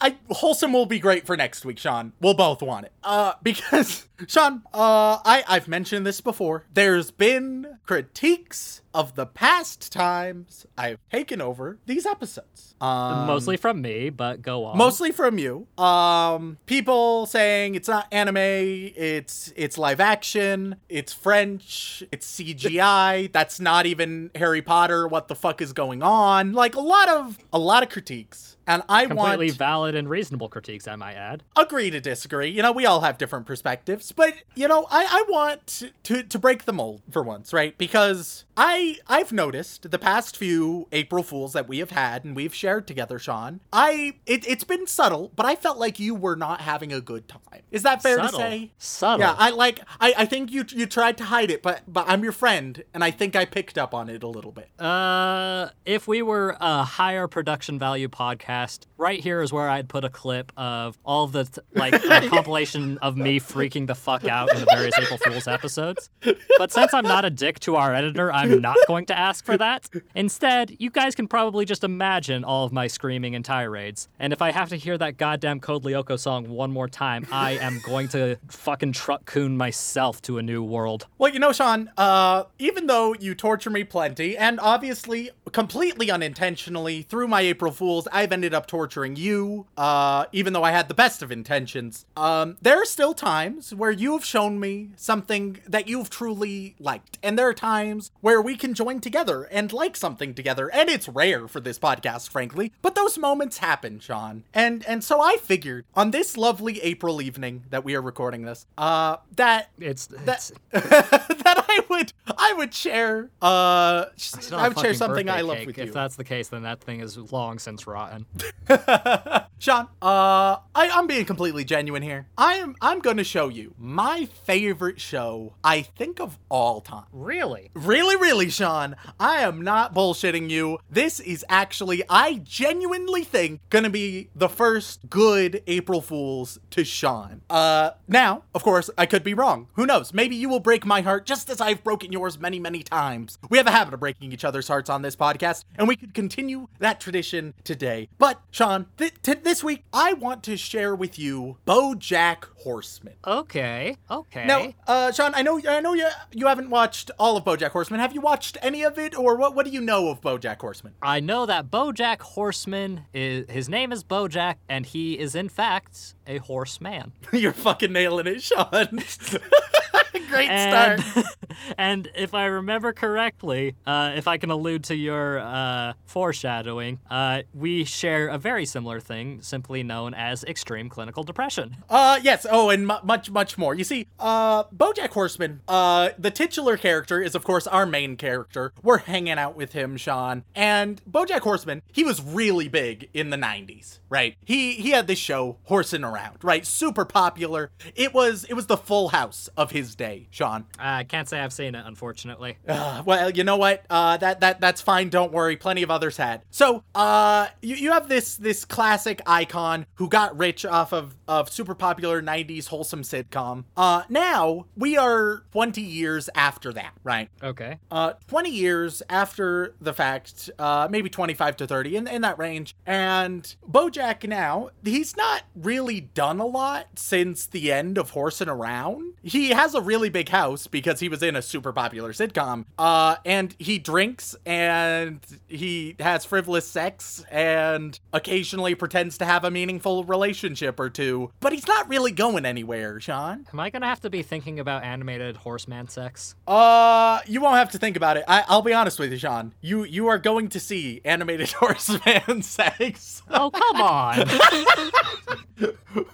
I 0.00 0.16
wholesome 0.30 0.72
will 0.72 0.86
be 0.86 1.00
great 1.00 1.26
for 1.26 1.36
next 1.36 1.64
week, 1.64 1.78
Sean. 1.78 2.12
We'll 2.20 2.34
both 2.34 2.62
want 2.62 2.86
it. 2.86 2.92
Uh, 3.02 3.32
because 3.42 4.06
Sean, 4.28 4.62
uh, 4.72 5.18
I 5.24 5.42
I've 5.48 5.66
mentioned 5.66 6.06
this 6.06 6.20
before. 6.20 6.66
There's 6.72 7.10
been 7.10 7.78
critiques 7.84 8.79
of 8.92 9.14
the 9.14 9.26
past 9.26 9.92
times 9.92 10.66
I've 10.76 10.98
taken 11.10 11.40
over 11.40 11.78
these 11.86 12.06
episodes. 12.06 12.74
Um, 12.80 13.26
Mostly 13.26 13.56
from 13.56 13.82
me, 13.82 14.10
but 14.10 14.42
go 14.42 14.64
on. 14.64 14.78
mostly 14.78 15.10
from 15.12 15.38
you. 15.38 15.66
Um, 15.76 16.56
people 16.66 17.26
saying 17.26 17.74
it's 17.74 17.88
not 17.88 18.06
anime, 18.10 18.36
it's 18.38 19.52
it's 19.54 19.76
live 19.78 20.00
action, 20.00 20.76
it's 20.88 21.12
French, 21.12 22.02
it's 22.10 22.26
CGI. 22.40 23.30
that's 23.32 23.60
not 23.60 23.86
even 23.86 24.30
Harry 24.34 24.62
Potter. 24.62 25.06
What 25.06 25.28
the 25.28 25.34
fuck 25.34 25.60
is 25.60 25.72
going 25.72 26.02
on? 26.02 26.52
Like 26.52 26.74
a 26.74 26.80
lot 26.80 27.08
of 27.08 27.38
a 27.52 27.58
lot 27.58 27.82
of 27.82 27.90
critiques, 27.90 28.56
and 28.66 28.82
I 28.88 29.02
want 29.06 29.18
completely 29.18 29.46
want 29.48 29.58
valid 29.58 29.94
and 29.94 30.08
reasonable 30.08 30.48
critiques, 30.48 30.88
I 30.88 30.96
might 30.96 31.14
add. 31.14 31.42
agree 31.56 31.90
to 31.90 32.00
disagree. 32.00 32.48
You 32.48 32.62
know, 32.62 32.72
we 32.72 32.86
all 32.86 33.02
have 33.02 33.18
different 33.18 33.44
perspectives, 33.46 34.10
but 34.12 34.32
you 34.54 34.66
know, 34.68 34.86
I, 34.90 35.04
I 35.04 35.24
want 35.28 35.84
to 36.04 36.22
to 36.22 36.38
break 36.38 36.64
the 36.64 36.72
mold 36.72 37.02
for 37.10 37.22
once, 37.22 37.52
right? 37.52 37.76
Because 37.76 38.46
I 38.56 38.79
I've 39.06 39.32
noticed 39.32 39.90
the 39.90 39.98
past 39.98 40.36
few 40.36 40.88
April 40.92 41.22
Fools 41.22 41.52
that 41.52 41.68
we 41.68 41.78
have 41.78 41.90
had 41.90 42.24
and 42.24 42.34
we've 42.34 42.54
shared 42.54 42.86
together, 42.86 43.18
Sean. 43.18 43.60
I 43.72 44.14
it, 44.26 44.46
it's 44.46 44.64
been 44.64 44.86
subtle, 44.86 45.32
but 45.36 45.46
I 45.46 45.56
felt 45.56 45.78
like 45.78 45.98
you 45.98 46.14
were 46.14 46.36
not 46.36 46.60
having 46.60 46.92
a 46.92 47.00
good 47.00 47.28
time. 47.28 47.62
Is 47.70 47.82
that 47.82 48.02
fair 48.02 48.16
Subtle. 48.16 48.38
to 48.38 48.44
say? 48.44 48.72
Subtle. 48.78 49.20
Yeah, 49.20 49.34
I 49.38 49.50
like 49.50 49.80
I, 50.00 50.14
I 50.18 50.26
think 50.26 50.50
you 50.50 50.64
you 50.68 50.86
tried 50.86 51.18
to 51.18 51.24
hide 51.24 51.50
it, 51.50 51.62
but 51.62 51.82
but 51.86 52.06
I'm 52.08 52.22
your 52.22 52.32
friend, 52.32 52.82
and 52.94 53.04
I 53.04 53.10
think 53.10 53.36
I 53.36 53.44
picked 53.44 53.78
up 53.78 53.94
on 53.94 54.08
it 54.08 54.22
a 54.22 54.28
little 54.28 54.52
bit. 54.52 54.68
Uh, 54.80 55.70
if 55.84 56.08
we 56.08 56.22
were 56.22 56.56
a 56.60 56.84
higher 56.84 57.28
production 57.28 57.78
value 57.78 58.08
podcast, 58.08 58.86
right 59.00 59.20
here 59.20 59.40
is 59.40 59.52
where 59.52 59.68
I'd 59.68 59.88
put 59.88 60.04
a 60.04 60.10
clip 60.10 60.52
of 60.56 60.98
all 61.04 61.26
the 61.26 61.44
t- 61.44 61.60
like 61.74 61.94
a 62.04 62.28
compilation 62.28 62.98
of 62.98 63.16
me 63.16 63.40
freaking 63.40 63.86
the 63.86 63.94
fuck 63.94 64.26
out 64.26 64.52
in 64.52 64.60
the 64.60 64.66
various 64.66 64.96
April 64.98 65.18
Fools 65.18 65.48
episodes. 65.48 66.10
But 66.58 66.70
since 66.70 66.92
I'm 66.92 67.04
not 67.04 67.24
a 67.24 67.30
dick 67.30 67.58
to 67.60 67.76
our 67.76 67.94
editor, 67.94 68.30
I'm 68.30 68.60
not 68.60 68.76
going 68.86 69.06
to 69.06 69.18
ask 69.18 69.44
for 69.44 69.56
that. 69.56 69.88
Instead, 70.14 70.76
you 70.78 70.90
guys 70.90 71.14
can 71.14 71.26
probably 71.26 71.64
just 71.64 71.82
imagine 71.82 72.44
all 72.44 72.66
of 72.66 72.72
my 72.72 72.86
screaming 72.86 73.34
and 73.34 73.44
tirades. 73.44 74.08
And 74.18 74.34
if 74.34 74.42
I 74.42 74.52
have 74.52 74.68
to 74.68 74.76
hear 74.76 74.98
that 74.98 75.16
goddamn 75.16 75.60
Code 75.60 75.82
Lyoko 75.82 76.18
song 76.18 76.48
one 76.50 76.70
more 76.70 76.88
time, 76.88 77.26
I 77.32 77.52
am 77.52 77.80
going 77.82 78.08
to 78.08 78.36
fucking 78.48 78.92
truck-kun 78.92 79.56
myself 79.56 80.20
to 80.22 80.36
a 80.36 80.42
new 80.42 80.62
world. 80.62 81.06
Well, 81.16 81.32
you 81.32 81.38
know, 81.38 81.52
Sean, 81.52 81.90
uh, 81.96 82.44
even 82.58 82.86
though 82.86 83.14
you 83.18 83.34
torture 83.34 83.70
me 83.70 83.84
plenty, 83.84 84.36
and 84.36 84.60
obviously 84.60 85.30
completely 85.52 86.10
unintentionally 86.10 87.00
through 87.02 87.28
my 87.28 87.40
April 87.40 87.72
Fools, 87.72 88.06
I've 88.12 88.32
ended 88.32 88.52
up 88.52 88.66
torturing 88.66 88.89
you, 88.96 89.66
uh, 89.76 90.26
even 90.32 90.52
though 90.52 90.64
I 90.64 90.70
had 90.70 90.88
the 90.88 90.94
best 90.94 91.22
of 91.22 91.30
intentions. 91.32 92.04
Um, 92.16 92.56
there 92.60 92.80
are 92.80 92.84
still 92.84 93.14
times 93.14 93.74
where 93.74 93.90
you 93.90 94.12
have 94.12 94.24
shown 94.24 94.58
me 94.60 94.90
something 94.96 95.60
that 95.66 95.88
you've 95.88 96.10
truly 96.10 96.74
liked. 96.78 97.18
And 97.22 97.38
there 97.38 97.48
are 97.48 97.54
times 97.54 98.10
where 98.20 98.40
we 98.40 98.56
can 98.56 98.74
join 98.74 99.00
together 99.00 99.44
and 99.44 99.72
like 99.72 99.96
something 99.96 100.34
together. 100.34 100.70
And 100.72 100.88
it's 100.88 101.08
rare 101.08 101.48
for 101.48 101.60
this 101.60 101.78
podcast, 101.78 102.30
frankly, 102.30 102.72
but 102.82 102.94
those 102.94 103.18
moments 103.18 103.58
happen, 103.58 103.98
Sean. 104.00 104.44
And 104.54 104.84
and 104.86 105.02
so 105.04 105.20
I 105.20 105.36
figured 105.36 105.84
on 105.94 106.10
this 106.10 106.36
lovely 106.36 106.80
April 106.82 107.22
evening 107.22 107.64
that 107.70 107.84
we 107.84 107.94
are 107.94 108.02
recording 108.02 108.42
this, 108.42 108.66
uh, 108.78 109.16
that 109.36 109.70
It's, 109.78 110.06
that, 110.06 110.28
it's 110.28 110.52
that 110.70 111.59
I 111.70 111.80
would 111.88 112.12
I 112.36 112.52
would 112.54 112.74
share 112.74 113.30
uh 113.40 114.06
I 114.52 114.68
would 114.68 114.78
share 114.78 114.94
something 114.94 115.28
I 115.28 115.42
love 115.42 115.64
with 115.66 115.78
If 115.78 115.86
you. 115.86 115.92
that's 115.92 116.16
the 116.16 116.24
case, 116.24 116.48
then 116.48 116.62
that 116.64 116.80
thing 116.80 117.00
is 117.00 117.16
long 117.32 117.58
since 117.60 117.86
rotten. 117.86 118.26
Sean, 119.60 119.88
uh 120.00 120.56
I, 120.74 120.88
I'm 120.88 121.06
being 121.06 121.26
completely 121.26 121.64
genuine 121.64 122.00
here. 122.00 122.26
I 122.38 122.54
am 122.54 122.76
I'm 122.80 123.00
gonna 123.00 123.24
show 123.24 123.48
you 123.48 123.74
my 123.78 124.24
favorite 124.24 124.98
show 125.02 125.52
I 125.62 125.82
think 125.82 126.18
of 126.18 126.38
all 126.48 126.80
time. 126.80 127.04
Really? 127.12 127.70
Really, 127.74 128.16
really, 128.16 128.48
Sean, 128.48 128.96
I 129.18 129.42
am 129.42 129.60
not 129.60 129.94
bullshitting 129.94 130.48
you. 130.48 130.78
This 130.90 131.20
is 131.20 131.44
actually, 131.50 132.02
I 132.08 132.40
genuinely 132.42 133.22
think, 133.22 133.60
gonna 133.68 133.90
be 133.90 134.30
the 134.34 134.48
first 134.48 135.10
good 135.10 135.62
April 135.66 136.00
Fools 136.00 136.58
to 136.70 136.82
Sean. 136.82 137.42
Uh, 137.50 137.90
now, 138.08 138.44
of 138.54 138.62
course, 138.62 138.88
I 138.96 139.04
could 139.04 139.22
be 139.22 139.34
wrong. 139.34 139.68
Who 139.74 139.84
knows? 139.84 140.14
Maybe 140.14 140.36
you 140.36 140.48
will 140.48 140.60
break 140.60 140.86
my 140.86 141.02
heart 141.02 141.26
just 141.26 141.50
as 141.50 141.60
I've 141.60 141.84
broken 141.84 142.12
yours 142.12 142.38
many, 142.38 142.58
many 142.58 142.82
times. 142.82 143.38
We 143.50 143.58
have 143.58 143.66
a 143.66 143.72
habit 143.72 143.92
of 143.92 144.00
breaking 144.00 144.32
each 144.32 144.44
other's 144.44 144.68
hearts 144.68 144.88
on 144.88 145.02
this 145.02 145.16
podcast, 145.16 145.66
and 145.76 145.86
we 145.86 145.96
could 145.96 146.14
continue 146.14 146.68
that 146.78 146.98
tradition 146.98 147.52
today. 147.62 148.08
But, 148.18 148.40
Sean, 148.50 148.86
th- 148.96 149.20
t- 149.22 149.34
this 149.50 149.64
week, 149.64 149.82
I 149.92 150.12
want 150.12 150.44
to 150.44 150.56
share 150.56 150.94
with 150.94 151.18
you 151.18 151.56
BoJack 151.66 152.44
Horseman. 152.58 153.14
Okay. 153.26 153.96
Okay. 154.08 154.46
Now, 154.46 154.72
uh, 154.86 155.10
Sean, 155.10 155.32
I 155.34 155.42
know, 155.42 155.60
I 155.68 155.80
know 155.80 155.92
you 155.92 156.06
you 156.30 156.46
haven't 156.46 156.70
watched 156.70 157.10
all 157.18 157.36
of 157.36 157.44
BoJack 157.44 157.70
Horseman. 157.70 157.98
Have 157.98 158.14
you 158.14 158.20
watched 158.20 158.58
any 158.62 158.84
of 158.84 158.96
it, 158.96 159.18
or 159.18 159.34
what? 159.34 159.56
What 159.56 159.66
do 159.66 159.72
you 159.72 159.80
know 159.80 160.08
of 160.08 160.20
BoJack 160.20 160.60
Horseman? 160.60 160.94
I 161.02 161.18
know 161.18 161.46
that 161.46 161.68
BoJack 161.68 162.20
Horseman 162.20 163.06
is 163.12 163.50
his 163.50 163.68
name 163.68 163.90
is 163.90 164.04
BoJack, 164.04 164.54
and 164.68 164.86
he 164.86 165.18
is 165.18 165.34
in 165.34 165.48
fact 165.48 166.14
a 166.28 166.38
horseman. 166.38 167.10
You're 167.32 167.52
fucking 167.52 167.92
nailing 167.92 168.28
it, 168.28 168.42
Sean. 168.42 169.00
Great 170.28 170.50
and, 170.50 171.02
start. 171.02 171.26
and 171.78 172.08
if 172.14 172.34
I 172.34 172.46
remember 172.46 172.92
correctly, 172.92 173.76
uh, 173.86 174.12
if 174.14 174.26
I 174.26 174.38
can 174.38 174.50
allude 174.50 174.84
to 174.84 174.96
your 174.96 175.38
uh, 175.38 175.92
foreshadowing, 176.04 176.98
uh, 177.10 177.42
we 177.54 177.84
share 177.84 178.28
a 178.28 178.38
very 178.38 178.66
similar 178.66 179.00
thing, 179.00 179.42
simply 179.42 179.82
known 179.82 180.14
as 180.14 180.44
extreme 180.44 180.88
clinical 180.88 181.22
depression. 181.22 181.76
Uh, 181.88 182.18
yes. 182.22 182.46
Oh, 182.50 182.70
and 182.70 182.86
mu 182.86 182.94
much, 183.04 183.30
much 183.30 183.56
more. 183.56 183.74
You 183.74 183.84
see, 183.84 184.06
uh, 184.18 184.64
BoJack 184.64 185.10
Horseman, 185.10 185.60
uh, 185.68 186.10
the 186.18 186.30
titular 186.30 186.76
character 186.76 187.22
is, 187.22 187.34
of 187.34 187.44
course, 187.44 187.66
our 187.66 187.86
main 187.86 188.16
character. 188.16 188.72
We're 188.82 188.98
hanging 188.98 189.38
out 189.38 189.56
with 189.56 189.72
him, 189.72 189.96
Sean. 189.96 190.44
And 190.54 191.00
BoJack 191.10 191.40
Horseman, 191.40 191.82
he 191.92 192.04
was 192.04 192.22
really 192.22 192.68
big 192.68 193.08
in 193.14 193.30
the 193.30 193.36
90s, 193.36 194.00
right? 194.08 194.36
He 194.44 194.74
he 194.74 194.90
had 194.90 195.06
this 195.06 195.18
show, 195.18 195.58
Horsing 195.64 196.04
Around, 196.04 196.38
right? 196.42 196.66
Super 196.66 197.04
popular. 197.04 197.70
It 197.94 198.14
was 198.14 198.44
it 198.44 198.54
was 198.54 198.66
the 198.66 198.76
full 198.76 199.08
house 199.08 199.48
of 199.56 199.70
his 199.70 199.94
day, 200.00 200.26
Sean. 200.30 200.64
I 200.78 201.04
can't 201.04 201.28
say 201.28 201.38
I've 201.38 201.52
seen 201.52 201.74
it, 201.74 201.84
unfortunately. 201.86 202.56
Uh, 202.66 203.02
well, 203.04 203.28
you 203.30 203.44
know 203.44 203.58
what? 203.58 203.84
Uh, 203.90 204.16
that 204.16 204.40
that 204.40 204.60
that's 204.60 204.80
fine. 204.80 205.10
Don't 205.10 205.32
worry. 205.32 205.56
Plenty 205.56 205.82
of 205.82 205.90
others 205.90 206.16
had. 206.16 206.42
So, 206.50 206.82
uh, 206.94 207.48
you, 207.60 207.76
you 207.76 207.92
have 207.92 208.08
this 208.08 208.36
this 208.36 208.64
classic 208.64 209.20
icon 209.26 209.84
who 209.96 210.08
got 210.08 210.38
rich 210.38 210.64
off 210.64 210.92
of 210.92 211.14
of 211.28 211.50
super 211.50 211.74
popular 211.74 212.22
'90s 212.22 212.68
wholesome 212.68 213.02
sitcom. 213.02 213.64
Uh, 213.76 214.04
now 214.08 214.66
we 214.76 214.96
are 214.96 215.42
20 215.52 215.82
years 215.82 216.30
after 216.34 216.72
that, 216.72 216.94
right? 217.04 217.28
Okay. 217.42 217.78
Uh, 217.90 218.14
20 218.28 218.50
years 218.50 219.02
after 219.10 219.74
the 219.80 219.92
fact, 219.92 220.48
uh, 220.58 220.88
maybe 220.90 221.10
25 221.10 221.56
to 221.58 221.66
30 221.66 221.96
in, 221.96 222.08
in 222.08 222.22
that 222.22 222.38
range. 222.38 222.74
And 222.86 223.54
Bojack 223.68 224.26
now, 224.26 224.70
he's 224.82 225.16
not 225.16 225.42
really 225.54 226.00
done 226.00 226.40
a 226.40 226.46
lot 226.46 226.86
since 226.96 227.46
the 227.46 227.70
end 227.70 227.98
of 227.98 228.10
Horsing 228.10 228.48
Around. 228.48 229.14
He 229.22 229.50
has 229.50 229.74
a 229.74 229.82
really 229.90 230.08
big 230.08 230.28
house 230.28 230.68
because 230.68 231.00
he 231.00 231.08
was 231.08 231.20
in 231.20 231.34
a 231.34 231.42
super 231.42 231.72
popular 231.72 232.12
sitcom. 232.12 232.64
Uh, 232.78 233.16
and 233.24 233.56
he 233.58 233.76
drinks 233.76 234.36
and 234.46 235.18
he 235.48 235.96
has 235.98 236.24
frivolous 236.24 236.64
sex 236.68 237.24
and 237.28 237.98
occasionally 238.12 238.76
pretends 238.76 239.18
to 239.18 239.24
have 239.24 239.44
a 239.44 239.50
meaningful 239.50 240.04
relationship 240.04 240.78
or 240.78 240.88
two. 240.88 241.32
But 241.40 241.52
he's 241.52 241.66
not 241.66 241.88
really 241.88 242.12
going 242.12 242.46
anywhere, 242.46 243.00
Sean. 243.00 243.46
Am 243.52 243.58
I 243.58 243.68
gonna 243.70 243.88
have 243.88 244.00
to 244.02 244.10
be 244.10 244.22
thinking 244.22 244.60
about 244.60 244.84
animated 244.84 245.38
horseman 245.38 245.88
sex? 245.88 246.36
Uh, 246.46 247.18
you 247.26 247.40
won't 247.40 247.56
have 247.56 247.72
to 247.72 247.78
think 247.78 247.96
about 247.96 248.16
it. 248.16 248.22
I, 248.28 248.44
I'll 248.46 248.62
be 248.62 248.72
honest 248.72 249.00
with 249.00 249.10
you, 249.10 249.18
Sean. 249.18 249.52
You 249.60 249.82
you 249.82 250.06
are 250.06 250.18
going 250.18 250.48
to 250.50 250.60
see 250.60 251.00
animated 251.04 251.50
horseman 251.62 252.42
sex. 252.42 253.22
Oh, 253.28 253.50
come 253.50 253.82
on. 253.82 254.24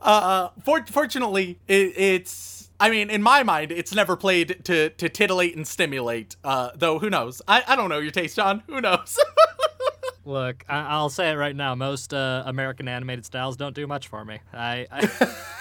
Uh, 0.00 0.48
for, 0.64 0.84
fortunately, 0.86 1.58
it, 1.68 1.92
it's. 1.96 2.57
I 2.80 2.90
mean, 2.90 3.10
in 3.10 3.22
my 3.22 3.42
mind, 3.42 3.72
it's 3.72 3.94
never 3.94 4.16
played 4.16 4.64
to 4.64 4.90
to 4.90 5.08
titillate 5.08 5.56
and 5.56 5.66
stimulate. 5.66 6.36
Uh, 6.44 6.70
though 6.76 6.98
who 6.98 7.10
knows? 7.10 7.42
I 7.48 7.62
I 7.66 7.76
don't 7.76 7.88
know 7.88 7.98
your 7.98 8.12
taste, 8.12 8.36
John. 8.36 8.62
Who 8.68 8.80
knows? 8.80 9.18
Look, 10.24 10.64
I- 10.68 10.82
I'll 10.88 11.08
say 11.08 11.30
it 11.30 11.34
right 11.36 11.56
now. 11.56 11.74
Most 11.74 12.12
uh, 12.12 12.42
American 12.46 12.86
animated 12.86 13.24
styles 13.24 13.56
don't 13.56 13.74
do 13.74 13.86
much 13.86 14.08
for 14.08 14.24
me. 14.24 14.40
I, 14.52 14.86
I 14.90 15.06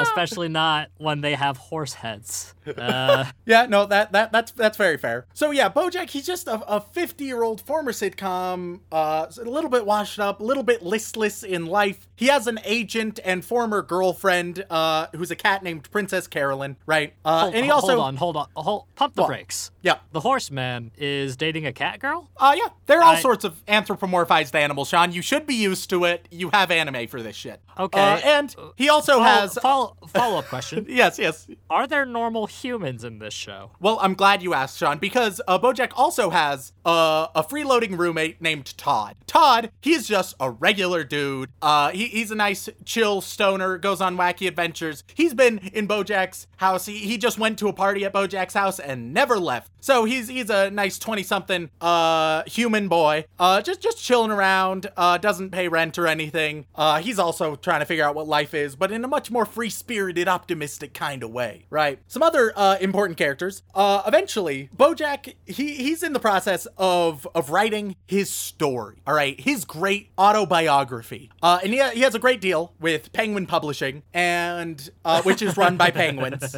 especially 0.00 0.48
not 0.48 0.88
when 0.98 1.20
they 1.20 1.34
have 1.34 1.56
horse 1.56 1.94
heads. 1.94 2.54
Uh, 2.78 3.24
Yeah, 3.46 3.66
no, 3.66 3.84
that 3.86 4.12
that 4.12 4.30
that's 4.30 4.52
that's 4.52 4.76
very 4.76 4.96
fair. 4.96 5.26
So 5.34 5.50
yeah, 5.50 5.68
BoJack, 5.70 6.10
he's 6.10 6.24
just 6.26 6.46
a 6.46 6.80
50 6.80 7.24
year 7.24 7.42
old 7.42 7.60
former 7.60 7.90
sitcom, 7.90 8.80
uh, 8.92 9.26
a 9.36 9.42
little 9.44 9.70
bit 9.70 9.84
washed 9.86 10.20
up, 10.20 10.38
a 10.38 10.44
little 10.44 10.62
bit 10.62 10.80
listless 10.82 11.42
in 11.42 11.66
life. 11.66 12.06
He 12.14 12.26
has 12.26 12.46
an 12.46 12.60
agent 12.64 13.18
and 13.24 13.44
former 13.44 13.82
girlfriend, 13.82 14.64
uh, 14.70 15.06
who's 15.16 15.32
a 15.32 15.36
cat 15.36 15.64
named 15.64 15.90
Princess 15.90 16.28
Carolyn, 16.28 16.76
right? 16.86 17.14
Uh, 17.24 17.40
hold, 17.40 17.54
and 17.56 17.64
he 17.64 17.70
also 17.72 17.88
hold 17.96 18.00
on, 18.06 18.16
hold 18.16 18.36
on, 18.36 18.46
hold, 18.54 18.84
pump 18.94 19.14
the 19.16 19.22
What? 19.22 19.28
brakes. 19.28 19.72
yeah, 19.82 19.96
The 20.12 20.20
horseman 20.20 20.92
is 20.96 21.36
dating 21.36 21.66
a 21.66 21.72
cat 21.72 21.98
girl. 21.98 22.28
uh, 22.36 22.54
yeah, 22.56 22.68
there 22.86 22.98
are 23.00 23.04
all 23.04 23.16
I- 23.16 23.20
sorts 23.20 23.44
of 23.44 23.64
anthropomorphized 23.66 24.54
animals, 24.54 24.88
Sean. 24.90 25.10
You 25.12 25.22
should 25.22 25.46
be 25.46 25.54
used 25.54 25.90
to 25.90 26.04
it. 26.04 26.26
You 26.30 26.50
have 26.52 26.70
anime 26.70 27.08
for 27.08 27.20
this 27.22 27.34
shit. 27.34 27.60
Okay. 27.78 28.00
Uh, 28.00 28.18
and 28.22 28.54
he 28.76 28.88
also 28.90 29.14
Follow, 29.14 29.24
has. 29.24 29.54
follow, 29.58 29.89
follow 30.08 30.38
up 30.38 30.46
question: 30.46 30.86
Yes, 30.88 31.18
yes. 31.18 31.46
Are 31.68 31.86
there 31.86 32.04
normal 32.04 32.46
humans 32.46 33.04
in 33.04 33.18
this 33.18 33.34
show? 33.34 33.70
Well, 33.80 33.98
I'm 34.00 34.14
glad 34.14 34.42
you 34.42 34.54
asked, 34.54 34.78
Sean, 34.78 34.98
because 34.98 35.40
uh, 35.46 35.58
BoJack 35.58 35.92
also 35.94 36.30
has 36.30 36.72
uh, 36.84 37.28
a 37.34 37.42
freeloading 37.42 37.98
roommate 37.98 38.40
named 38.40 38.76
Todd. 38.76 39.16
Todd, 39.26 39.70
he's 39.80 40.06
just 40.08 40.34
a 40.40 40.50
regular 40.50 41.04
dude. 41.04 41.50
Uh, 41.62 41.90
he, 41.90 42.06
he's 42.06 42.30
a 42.30 42.34
nice, 42.34 42.68
chill 42.84 43.20
stoner, 43.20 43.78
goes 43.78 44.00
on 44.00 44.16
wacky 44.16 44.48
adventures. 44.48 45.04
He's 45.14 45.34
been 45.34 45.58
in 45.58 45.86
BoJack's 45.86 46.46
house. 46.56 46.86
He, 46.86 46.98
he 46.98 47.18
just 47.18 47.38
went 47.38 47.58
to 47.60 47.68
a 47.68 47.72
party 47.72 48.04
at 48.04 48.12
BoJack's 48.12 48.54
house 48.54 48.78
and 48.78 49.12
never 49.14 49.38
left. 49.38 49.70
So 49.80 50.04
he's 50.04 50.28
he's 50.28 50.50
a 50.50 50.70
nice 50.70 50.98
20-something 50.98 51.70
uh, 51.80 52.42
human 52.46 52.88
boy, 52.88 53.24
uh, 53.38 53.62
just 53.62 53.80
just 53.80 54.02
chilling 54.02 54.30
around. 54.30 54.90
Uh, 54.96 55.18
doesn't 55.18 55.50
pay 55.50 55.68
rent 55.68 55.98
or 55.98 56.06
anything. 56.06 56.66
Uh, 56.74 57.00
he's 57.00 57.18
also 57.18 57.56
trying 57.56 57.80
to 57.80 57.86
figure 57.86 58.04
out 58.04 58.14
what 58.14 58.28
life 58.28 58.52
is, 58.54 58.76
but 58.76 58.92
in 58.92 59.04
a 59.04 59.08
much 59.08 59.30
more 59.30 59.46
free-spirited, 59.80 60.28
optimistic 60.28 60.94
kind 60.94 61.22
of 61.22 61.30
way, 61.30 61.66
right? 61.70 61.98
Some 62.06 62.22
other 62.22 62.52
uh, 62.54 62.76
important 62.80 63.18
characters. 63.18 63.62
Uh, 63.74 64.02
eventually, 64.06 64.68
BoJack 64.76 65.34
he 65.46 65.74
he's 65.74 66.02
in 66.02 66.12
the 66.12 66.20
process 66.20 66.66
of 66.76 67.26
of 67.34 67.50
writing 67.50 67.96
his 68.06 68.30
story. 68.30 68.98
All 69.06 69.14
right, 69.14 69.38
his 69.40 69.64
great 69.64 70.10
autobiography. 70.18 71.30
Uh, 71.42 71.60
and 71.62 71.72
he, 71.72 71.82
he 71.90 72.00
has 72.02 72.14
a 72.14 72.18
great 72.18 72.40
deal 72.40 72.74
with 72.80 73.12
Penguin 73.12 73.46
Publishing, 73.46 74.02
and 74.12 74.90
uh, 75.04 75.22
which 75.22 75.42
is 75.42 75.56
run 75.56 75.76
by 75.76 75.90
penguins. 76.02 76.56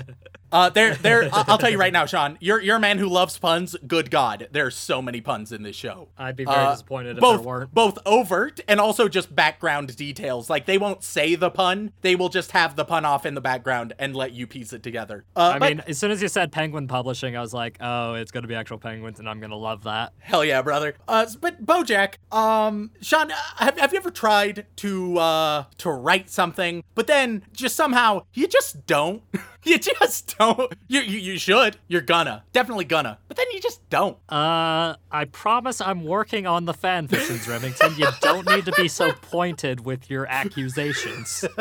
Uh, 0.52 0.68
there, 0.68 0.94
there. 0.96 1.28
I'll 1.32 1.56
tell 1.58 1.70
you 1.70 1.78
right 1.78 1.92
now, 1.92 2.04
Sean. 2.06 2.36
You're 2.40 2.60
you're 2.60 2.76
a 2.76 2.80
man 2.80 2.98
who 2.98 3.08
loves 3.08 3.38
puns. 3.38 3.74
Good 3.86 4.10
God, 4.10 4.48
there's 4.52 4.76
so 4.76 5.00
many 5.00 5.20
puns 5.22 5.50
in 5.50 5.62
this 5.62 5.74
show. 5.74 6.08
I'd 6.18 6.36
be 6.36 6.44
very 6.44 6.56
Uh, 6.56 6.70
disappointed 6.72 7.16
if 7.16 7.20
both, 7.22 7.38
there 7.40 7.46
weren't. 7.48 7.72
Both 7.74 7.98
overt 8.04 8.60
and 8.68 8.78
also 8.78 9.08
just 9.08 9.34
background 9.34 9.96
details. 9.96 10.50
Like 10.50 10.66
they 10.66 10.76
won't 10.78 11.02
say 11.02 11.34
the 11.34 11.50
pun; 11.50 11.92
they 12.02 12.14
will 12.14 12.28
just 12.28 12.52
have 12.52 12.76
the 12.76 12.84
pun 12.84 13.04
off 13.04 13.24
in 13.24 13.34
the 13.34 13.40
background 13.40 13.94
and 13.98 14.14
let 14.14 14.32
you 14.32 14.46
piece 14.46 14.72
it 14.74 14.82
together. 14.82 15.24
Uh, 15.34 15.52
I 15.54 15.58
but- 15.58 15.68
mean, 15.68 15.82
as 15.86 15.96
soon 15.98 16.10
as 16.10 16.20
you 16.20 16.28
said 16.28 16.52
Penguin 16.52 16.86
Publishing, 16.86 17.36
I 17.36 17.40
was 17.40 17.54
like, 17.54 17.78
oh, 17.80 18.14
it's 18.14 18.30
gonna 18.30 18.46
be 18.46 18.54
actual 18.54 18.78
penguins, 18.78 19.18
and 19.20 19.28
I'm 19.28 19.40
gonna 19.40 19.56
love 19.56 19.84
that. 19.84 20.12
Hell 20.18 20.44
yeah, 20.44 20.60
brother. 20.60 20.94
Uh, 21.08 21.26
but 21.40 21.64
BoJack, 21.64 22.14
um, 22.30 22.90
Sean, 23.00 23.30
uh, 23.30 23.36
have, 23.56 23.78
have 23.78 23.92
you 23.92 23.98
ever 23.98 24.10
tried 24.10 24.66
to 24.76 25.18
uh 25.18 25.64
to 25.78 25.90
write 25.90 26.28
something, 26.28 26.84
but 26.94 27.06
then 27.06 27.42
just 27.52 27.74
somehow 27.74 28.24
you 28.34 28.46
just 28.46 28.86
don't? 28.86 29.22
you 29.64 29.78
just 29.78 30.36
don't. 30.38 30.72
You, 30.88 31.00
you 31.00 31.18
you 31.18 31.38
should. 31.38 31.76
You're 31.88 32.00
gonna 32.00 32.44
definitely 32.52 32.84
gonna, 32.84 33.18
but 33.28 33.36
then 33.36 33.46
you 33.52 33.60
just 33.60 33.88
don't. 33.90 34.16
Uh, 34.28 34.96
I 35.10 35.24
promise 35.30 35.80
I'm 35.80 36.04
working 36.04 36.46
on 36.46 36.64
the 36.64 36.74
fan 36.74 37.06
fictions, 37.08 37.46
Remington. 37.46 37.94
You 37.96 38.08
don't 38.20 38.48
need 38.48 38.64
to 38.64 38.72
be 38.72 38.88
so 38.88 39.12
pointed 39.22 39.84
with 39.84 40.10
your 40.10 40.26
accusations. 40.26 41.44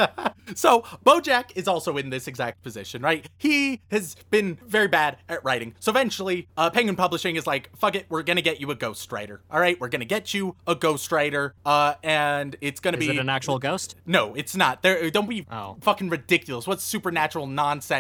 So 0.54 0.82
BoJack 1.06 1.52
is 1.56 1.66
also 1.66 1.96
in 1.96 2.10
this 2.10 2.28
exact 2.28 2.62
position, 2.62 3.02
right? 3.02 3.26
He 3.38 3.80
has 3.90 4.18
been 4.32 4.58
very 4.68 4.90
bad 4.90 5.16
at 5.30 5.42
writing. 5.46 5.76
So 5.80 5.92
eventually, 5.92 6.50
uh, 6.58 6.70
Penguin 6.72 6.98
Publishing 6.98 7.38
is 7.38 7.48
like, 7.48 7.70
"Fuck 7.78 7.96
it, 7.96 8.06
we're 8.10 8.24
gonna 8.24 8.42
get 8.42 8.60
you 8.60 8.70
a 8.70 8.76
ghostwriter. 8.76 9.40
All 9.50 9.62
right, 9.62 9.80
we're 9.80 9.88
gonna 9.88 10.04
get 10.04 10.34
you 10.34 10.58
a 10.68 10.76
ghostwriter, 10.76 11.52
uh, 11.66 11.94
and 12.04 12.58
it's 12.60 12.82
gonna 12.82 12.98
be 12.98 13.06
Is 13.06 13.12
be 13.12 13.18
it 13.18 13.22
an 13.22 13.30
actual 13.30 13.60
ghost? 13.60 13.96
No, 14.06 14.34
it's 14.34 14.54
not. 14.54 14.82
There, 14.82 15.10
don't 15.10 15.30
be 15.30 15.46
Oh. 15.50 15.78
fucking 15.80 16.10
ridiculous. 16.10 16.68
What's 16.68 16.84
supernatural 16.84 17.48
nonsense? 17.48 17.91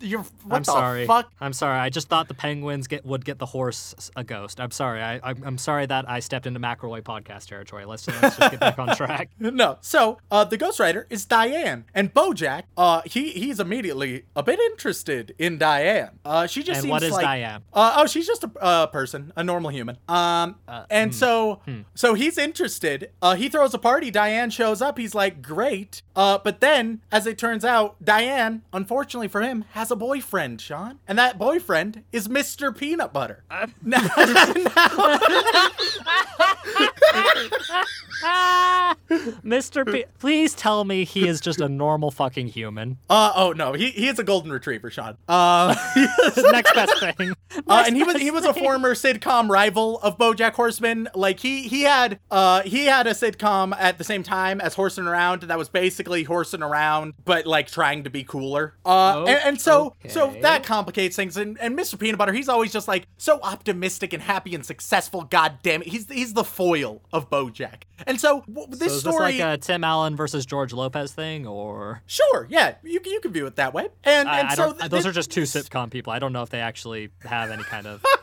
You're 0.00 0.20
what 0.44 0.56
I'm 0.56 0.62
the 0.62 0.72
sorry. 0.72 1.06
fuck? 1.06 1.30
I'm 1.40 1.52
sorry. 1.52 1.78
I 1.78 1.90
just 1.90 2.08
thought 2.08 2.28
the 2.28 2.34
penguins 2.34 2.86
get 2.86 3.04
would 3.04 3.24
get 3.24 3.38
the 3.38 3.46
horse 3.46 4.10
a 4.16 4.24
ghost. 4.24 4.60
I'm 4.60 4.70
sorry. 4.70 5.00
I, 5.02 5.20
I'm, 5.22 5.42
I'm 5.44 5.58
sorry 5.58 5.86
that 5.86 6.08
I 6.08 6.20
stepped 6.20 6.46
into 6.46 6.60
McElroy 6.60 7.02
podcast 7.02 7.46
territory. 7.46 7.84
Let's, 7.84 8.06
let's 8.08 8.36
just 8.36 8.50
get 8.52 8.60
back 8.60 8.78
on 8.78 8.94
track. 8.96 9.30
No. 9.40 9.78
So, 9.80 10.18
uh, 10.30 10.44
the 10.44 10.58
ghostwriter 10.58 11.04
is 11.10 11.24
Diane, 11.24 11.84
and 11.94 12.12
BoJack, 12.12 12.64
uh, 12.76 13.02
he 13.04 13.30
he's 13.30 13.58
immediately 13.60 14.24
a 14.36 14.42
bit 14.42 14.58
interested 14.60 15.34
in 15.38 15.58
Diane. 15.58 16.18
Uh, 16.24 16.46
she 16.46 16.62
just 16.62 16.78
And 16.78 16.82
seems 16.82 16.90
what 16.90 17.02
is 17.02 17.12
like, 17.12 17.24
Diane? 17.24 17.62
Uh, 17.72 17.94
oh, 17.96 18.06
she's 18.06 18.26
just 18.26 18.44
a 18.44 18.50
uh, 18.60 18.86
person, 18.88 19.32
a 19.36 19.42
normal 19.44 19.70
human. 19.70 19.96
Um, 20.08 20.56
Uh, 20.66 20.84
and 20.90 21.12
hmm, 21.12 21.16
so, 21.16 21.60
so 21.94 22.14
he's 22.14 22.36
interested. 22.38 23.10
Uh, 23.22 23.34
he 23.36 23.48
throws 23.48 23.74
a 23.74 23.78
party. 23.78 24.10
Diane 24.10 24.50
shows 24.50 24.82
up. 24.82 24.98
He's 24.98 25.14
like, 25.14 25.40
great. 25.42 26.02
Uh, 26.16 26.38
but 26.38 26.60
then, 26.60 27.00
as 27.12 27.26
it 27.26 27.38
turns 27.38 27.64
out, 27.64 27.96
Diane, 28.04 28.62
unfortunately 28.72 29.27
for 29.28 29.40
him, 29.42 29.64
has 29.72 29.90
a 29.90 29.96
boyfriend, 29.96 30.60
Sean, 30.60 30.98
and 31.06 31.18
that 31.18 31.38
boyfriend 31.38 32.04
is 32.12 32.28
Mr. 32.28 32.76
Peanut 32.76 33.12
Butter. 33.12 33.44
Uh, 33.50 33.66
Mr. 39.44 39.90
P, 39.90 40.04
please 40.18 40.54
tell 40.54 40.84
me 40.84 41.04
he 41.04 41.26
is 41.28 41.40
just 41.40 41.60
a 41.60 41.68
normal 41.68 42.10
fucking 42.10 42.48
human. 42.48 42.98
Uh 43.08 43.32
oh 43.34 43.52
no, 43.52 43.72
he 43.74 43.90
he 43.90 44.08
is 44.08 44.18
a 44.18 44.24
golden 44.24 44.50
retriever, 44.50 44.90
Sean. 44.90 45.16
Uh, 45.28 45.74
Next 46.50 46.74
best 46.74 46.98
thing. 46.98 47.32
uh, 47.68 47.84
and 47.86 47.96
he 47.96 48.02
was 48.02 48.16
he 48.16 48.30
was 48.30 48.44
a 48.44 48.52
former 48.52 48.94
sitcom 48.94 49.48
rival 49.48 49.98
of 50.00 50.18
BoJack 50.18 50.54
Horseman. 50.54 51.08
Like 51.14 51.40
he 51.40 51.62
he 51.68 51.82
had 51.82 52.18
uh 52.30 52.62
he 52.62 52.86
had 52.86 53.06
a 53.06 53.12
sitcom 53.12 53.74
at 53.78 53.98
the 53.98 54.04
same 54.04 54.22
time 54.22 54.60
as 54.60 54.74
Horsing 54.74 55.06
Around 55.06 55.42
that 55.42 55.58
was 55.58 55.68
basically 55.68 56.24
horsing 56.24 56.62
around, 56.62 57.14
but 57.24 57.46
like 57.46 57.68
trying 57.70 58.04
to 58.04 58.10
be 58.10 58.24
cooler. 58.24 58.74
Uh, 58.84 59.17
and, 59.26 59.40
and 59.44 59.60
so 59.60 59.94
so 60.08 60.34
that 60.42 60.62
complicates 60.64 61.16
things. 61.16 61.36
And 61.36 61.58
and 61.60 61.76
Mr. 61.78 61.98
Peanut 61.98 62.18
Butter, 62.18 62.32
he's 62.32 62.48
always 62.48 62.72
just 62.72 62.88
like 62.88 63.06
so 63.16 63.40
optimistic 63.42 64.12
and 64.12 64.22
happy 64.22 64.54
and 64.54 64.64
successful. 64.64 65.22
God 65.22 65.58
damn 65.62 65.82
it, 65.82 65.88
he's 65.88 66.08
he's 66.10 66.34
the 66.34 66.44
foil 66.44 67.02
of 67.12 67.28
BoJack. 67.30 67.82
And 68.06 68.20
so 68.20 68.42
w- 68.48 68.68
this 68.70 68.78
So 68.90 68.94
is 68.94 69.00
story. 69.00 69.32
this 69.32 69.40
like 69.40 69.54
a 69.54 69.56
Tim 69.58 69.82
Allen 69.84 70.14
versus 70.16 70.46
George 70.46 70.72
Lopez 70.72 71.12
thing, 71.12 71.46
or 71.46 72.02
Sure, 72.06 72.46
yeah, 72.50 72.76
you, 72.84 73.00
you 73.04 73.20
can 73.20 73.32
view 73.32 73.46
it 73.46 73.56
that 73.56 73.74
way. 73.74 73.88
And, 74.04 74.28
I, 74.28 74.38
and 74.40 74.48
I 74.48 74.54
so 74.54 74.72
th- 74.72 74.90
those 74.90 75.02
thi- 75.02 75.08
are 75.08 75.12
just 75.12 75.30
two 75.30 75.42
sitcom 75.42 75.90
people. 75.90 76.12
I 76.12 76.18
don't 76.18 76.32
know 76.32 76.42
if 76.42 76.50
they 76.50 76.60
actually 76.60 77.10
have 77.22 77.50
any 77.50 77.64
kind 77.64 77.86
of. 77.86 78.04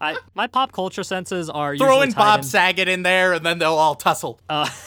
I 0.00 0.16
my 0.34 0.46
pop 0.46 0.72
culture 0.72 1.02
senses 1.02 1.50
are 1.50 1.76
throwing 1.76 2.12
Bob 2.12 2.40
in- 2.40 2.44
Saget 2.44 2.88
in 2.88 3.02
there, 3.02 3.32
and 3.34 3.44
then 3.44 3.58
they'll 3.58 3.74
all 3.74 3.94
tussle. 3.94 4.40
Uh, 4.48 4.68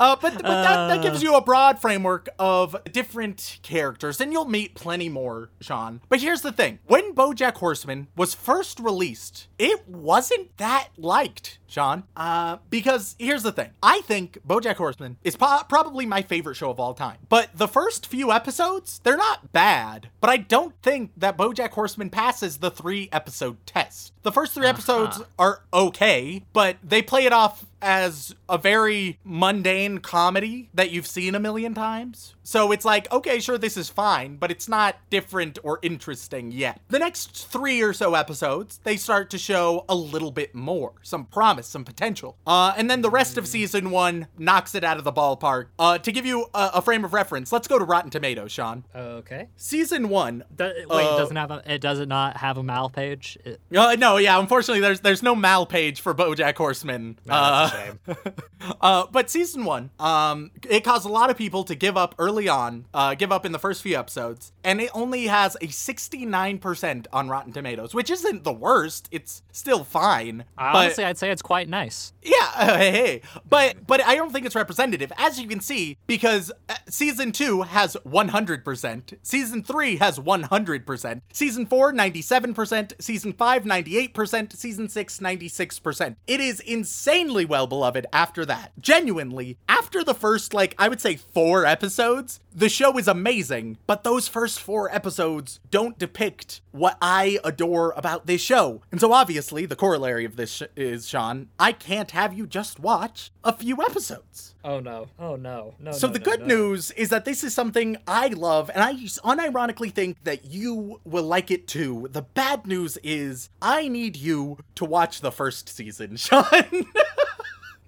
Uh, 0.00 0.16
but 0.16 0.32
but 0.32 0.42
that, 0.42 0.88
that 0.88 1.02
gives 1.02 1.22
you 1.22 1.34
a 1.36 1.42
broad 1.42 1.78
framework 1.78 2.30
of 2.38 2.74
different 2.90 3.58
characters, 3.62 4.18
and 4.18 4.32
you'll 4.32 4.46
meet 4.46 4.74
plenty 4.74 5.10
more, 5.10 5.50
Sean. 5.60 6.00
But 6.08 6.20
here's 6.20 6.40
the 6.40 6.52
thing: 6.52 6.78
when 6.86 7.14
BoJack 7.14 7.58
Horseman 7.58 8.08
was 8.16 8.32
first 8.32 8.80
released, 8.80 9.46
it 9.60 9.86
wasn't 9.86 10.56
that 10.56 10.88
liked, 10.96 11.58
Sean. 11.66 12.04
Uh, 12.16 12.56
because 12.70 13.14
here's 13.18 13.42
the 13.42 13.52
thing: 13.52 13.70
I 13.82 14.00
think 14.00 14.38
BoJack 14.46 14.76
Horseman 14.76 15.18
is 15.22 15.36
po- 15.36 15.64
probably 15.68 16.06
my 16.06 16.22
favorite 16.22 16.54
show 16.54 16.70
of 16.70 16.80
all 16.80 16.94
time. 16.94 17.18
But 17.28 17.50
the 17.54 17.68
first 17.68 18.06
few 18.06 18.32
episodes, 18.32 19.00
they're 19.04 19.18
not 19.18 19.52
bad. 19.52 20.08
But 20.20 20.30
I 20.30 20.38
don't 20.38 20.74
think 20.82 21.12
that 21.18 21.36
BoJack 21.36 21.70
Horseman 21.70 22.08
passes 22.08 22.58
the 22.58 22.70
three 22.70 23.10
episode 23.12 23.58
test. 23.66 24.12
The 24.22 24.32
first 24.32 24.52
3 24.52 24.66
episodes 24.66 25.22
are 25.38 25.62
okay, 25.72 26.44
but 26.52 26.76
they 26.82 27.00
play 27.00 27.24
it 27.24 27.32
off 27.32 27.64
as 27.80 28.34
a 28.50 28.58
very 28.58 29.18
mundane 29.24 29.98
comedy 29.98 30.68
that 30.74 30.90
you've 30.90 31.06
seen 31.06 31.34
a 31.34 31.40
million 31.40 31.72
times. 31.72 32.34
So 32.42 32.70
it's 32.70 32.84
like, 32.84 33.10
okay, 33.10 33.40
sure, 33.40 33.56
this 33.56 33.78
is 33.78 33.88
fine, 33.88 34.36
but 34.36 34.50
it's 34.50 34.68
not 34.68 34.96
different 35.08 35.58
or 35.62 35.78
interesting 35.80 36.52
yet. 36.52 36.80
The 36.88 36.98
next 36.98 37.46
three 37.46 37.80
or 37.80 37.94
so 37.94 38.14
episodes, 38.14 38.80
they 38.84 38.98
start 38.98 39.30
to 39.30 39.38
show 39.38 39.49
a 39.50 39.94
little 39.94 40.30
bit 40.30 40.54
more, 40.54 40.92
some 41.02 41.24
promise, 41.26 41.66
some 41.66 41.84
potential. 41.84 42.36
Uh, 42.46 42.72
and 42.76 42.90
then 42.90 43.02
the 43.02 43.10
rest 43.10 43.36
of 43.38 43.46
season 43.46 43.90
one 43.90 44.26
knocks 44.38 44.74
it 44.74 44.84
out 44.84 44.96
of 44.98 45.04
the 45.04 45.12
ballpark. 45.12 45.66
Uh, 45.78 45.98
to 45.98 46.12
give 46.12 46.24
you 46.26 46.46
a, 46.54 46.70
a 46.74 46.82
frame 46.82 47.04
of 47.04 47.12
reference, 47.12 47.52
let's 47.52 47.68
go 47.68 47.78
to 47.78 47.84
Rotten 47.84 48.10
Tomatoes, 48.10 48.52
Sean. 48.52 48.84
okay. 48.94 49.48
Season 49.56 50.08
one. 50.08 50.44
Do, 50.54 50.64
wait, 50.88 51.04
Uh, 51.06 51.16
doesn't 51.18 51.36
have 51.36 51.50
a, 51.50 51.62
it 51.66 51.80
does 51.80 51.98
it 52.00 52.08
not 52.08 52.36
have 52.38 52.56
a 52.58 52.62
MAL 52.62 52.90
page? 52.90 53.38
It, 53.44 53.60
Uh, 53.74 53.96
no, 53.98 54.16
yeah, 54.16 54.38
unfortunately, 54.38 54.80
there's 54.80 55.00
there's 55.00 55.22
no 55.22 55.34
MAL 55.34 55.66
page 55.66 56.00
for 56.00 56.14
BoJack 56.14 56.56
Horseman. 56.56 57.18
Uh, 57.28 57.92
uh, 58.80 59.06
but 59.10 59.30
season 59.30 59.64
one, 59.64 59.90
um, 59.98 60.50
it 60.68 60.84
caused 60.84 61.06
a 61.06 61.12
lot 61.12 61.30
of 61.30 61.36
people 61.36 61.64
to 61.64 61.74
give 61.74 61.96
up 61.96 62.14
early 62.18 62.48
on, 62.48 62.86
uh, 62.94 63.14
give 63.14 63.32
up 63.32 63.44
in 63.46 63.52
the 63.52 63.58
first 63.58 63.82
few 63.82 63.96
episodes, 63.98 64.52
and 64.64 64.80
it 64.80 64.90
only 64.94 65.26
has 65.26 65.56
a 65.56 65.66
69% 65.66 67.06
on 67.12 67.28
Rotten 67.28 67.52
Tomatoes, 67.52 67.94
which 67.94 68.10
isn't 68.10 68.44
the 68.44 68.52
worst. 68.52 69.08
It's 69.10 69.39
still 69.52 69.84
fine. 69.84 70.44
but- 70.56 70.64
honestly, 70.64 71.04
I'd 71.04 71.18
say 71.18 71.30
it's 71.30 71.42
quite 71.42 71.68
nice. 71.68 72.12
yeah, 72.22 72.50
uh, 72.56 72.76
hey, 72.78 72.90
hey. 72.90 73.22
but 73.48 73.86
but 73.86 74.02
I 74.04 74.14
don't 74.14 74.32
think 74.32 74.46
it's 74.46 74.54
representative, 74.54 75.12
as 75.16 75.40
you 75.40 75.48
can 75.48 75.60
see, 75.60 75.96
because 76.06 76.52
uh, 76.68 76.74
season 76.88 77.32
two 77.32 77.62
has 77.62 77.96
100%, 78.06 79.14
season 79.22 79.62
three 79.62 79.96
has 79.96 80.18
100%, 80.18 81.20
season 81.32 81.66
four 81.66 81.92
97%, 81.92 82.92
season 83.00 83.32
five 83.32 83.64
98%, 83.64 84.56
season 84.56 84.88
six 84.88 85.18
96%. 85.18 86.16
It 86.26 86.40
is 86.40 86.60
insanely 86.60 87.44
well 87.44 87.66
beloved 87.66 88.06
after 88.12 88.44
that. 88.46 88.72
Genuinely, 88.80 89.58
after 89.68 90.04
the 90.04 90.14
first 90.14 90.54
like 90.54 90.74
I 90.78 90.88
would 90.88 91.00
say 91.00 91.16
four 91.16 91.64
episodes, 91.66 92.40
the 92.54 92.68
show 92.68 92.98
is 92.98 93.08
amazing, 93.08 93.78
but 93.86 94.04
those 94.04 94.28
first 94.28 94.60
four 94.60 94.92
episodes 94.94 95.60
don't 95.70 95.98
depict 95.98 96.60
what 96.72 96.96
I 97.00 97.38
adore 97.44 97.92
about 97.96 98.26
this 98.26 98.40
show. 98.40 98.82
And 98.90 99.00
so 99.00 99.12
obviously, 99.12 99.66
the 99.66 99.76
corollary 99.76 100.24
of 100.24 100.36
this 100.36 100.52
sh- 100.54 100.62
is, 100.76 101.08
Sean, 101.08 101.48
I 101.58 101.72
can't 101.72 102.10
have 102.12 102.34
you 102.34 102.46
just 102.46 102.80
watch 102.80 103.30
a 103.44 103.52
few 103.52 103.80
episodes. 103.82 104.54
Oh 104.62 104.78
no! 104.80 105.06
Oh 105.18 105.36
no! 105.36 105.74
No. 105.78 105.92
So 105.92 106.06
no, 106.06 106.12
the 106.12 106.18
no, 106.18 106.24
good 106.24 106.40
no. 106.40 106.46
news 106.46 106.90
is 106.92 107.08
that 107.08 107.24
this 107.24 107.42
is 107.42 107.54
something 107.54 107.96
I 108.06 108.28
love, 108.28 108.70
and 108.74 108.82
I 108.82 108.94
unironically 108.94 109.92
think 109.92 110.22
that 110.24 110.44
you 110.44 111.00
will 111.04 111.24
like 111.24 111.50
it 111.50 111.66
too. 111.66 112.08
The 112.10 112.22
bad 112.22 112.66
news 112.66 112.98
is 113.02 113.48
I 113.62 113.88
need 113.88 114.16
you 114.16 114.58
to 114.74 114.84
watch 114.84 115.20
the 115.22 115.32
first 115.32 115.68
season, 115.68 116.16
Sean. 116.16 116.44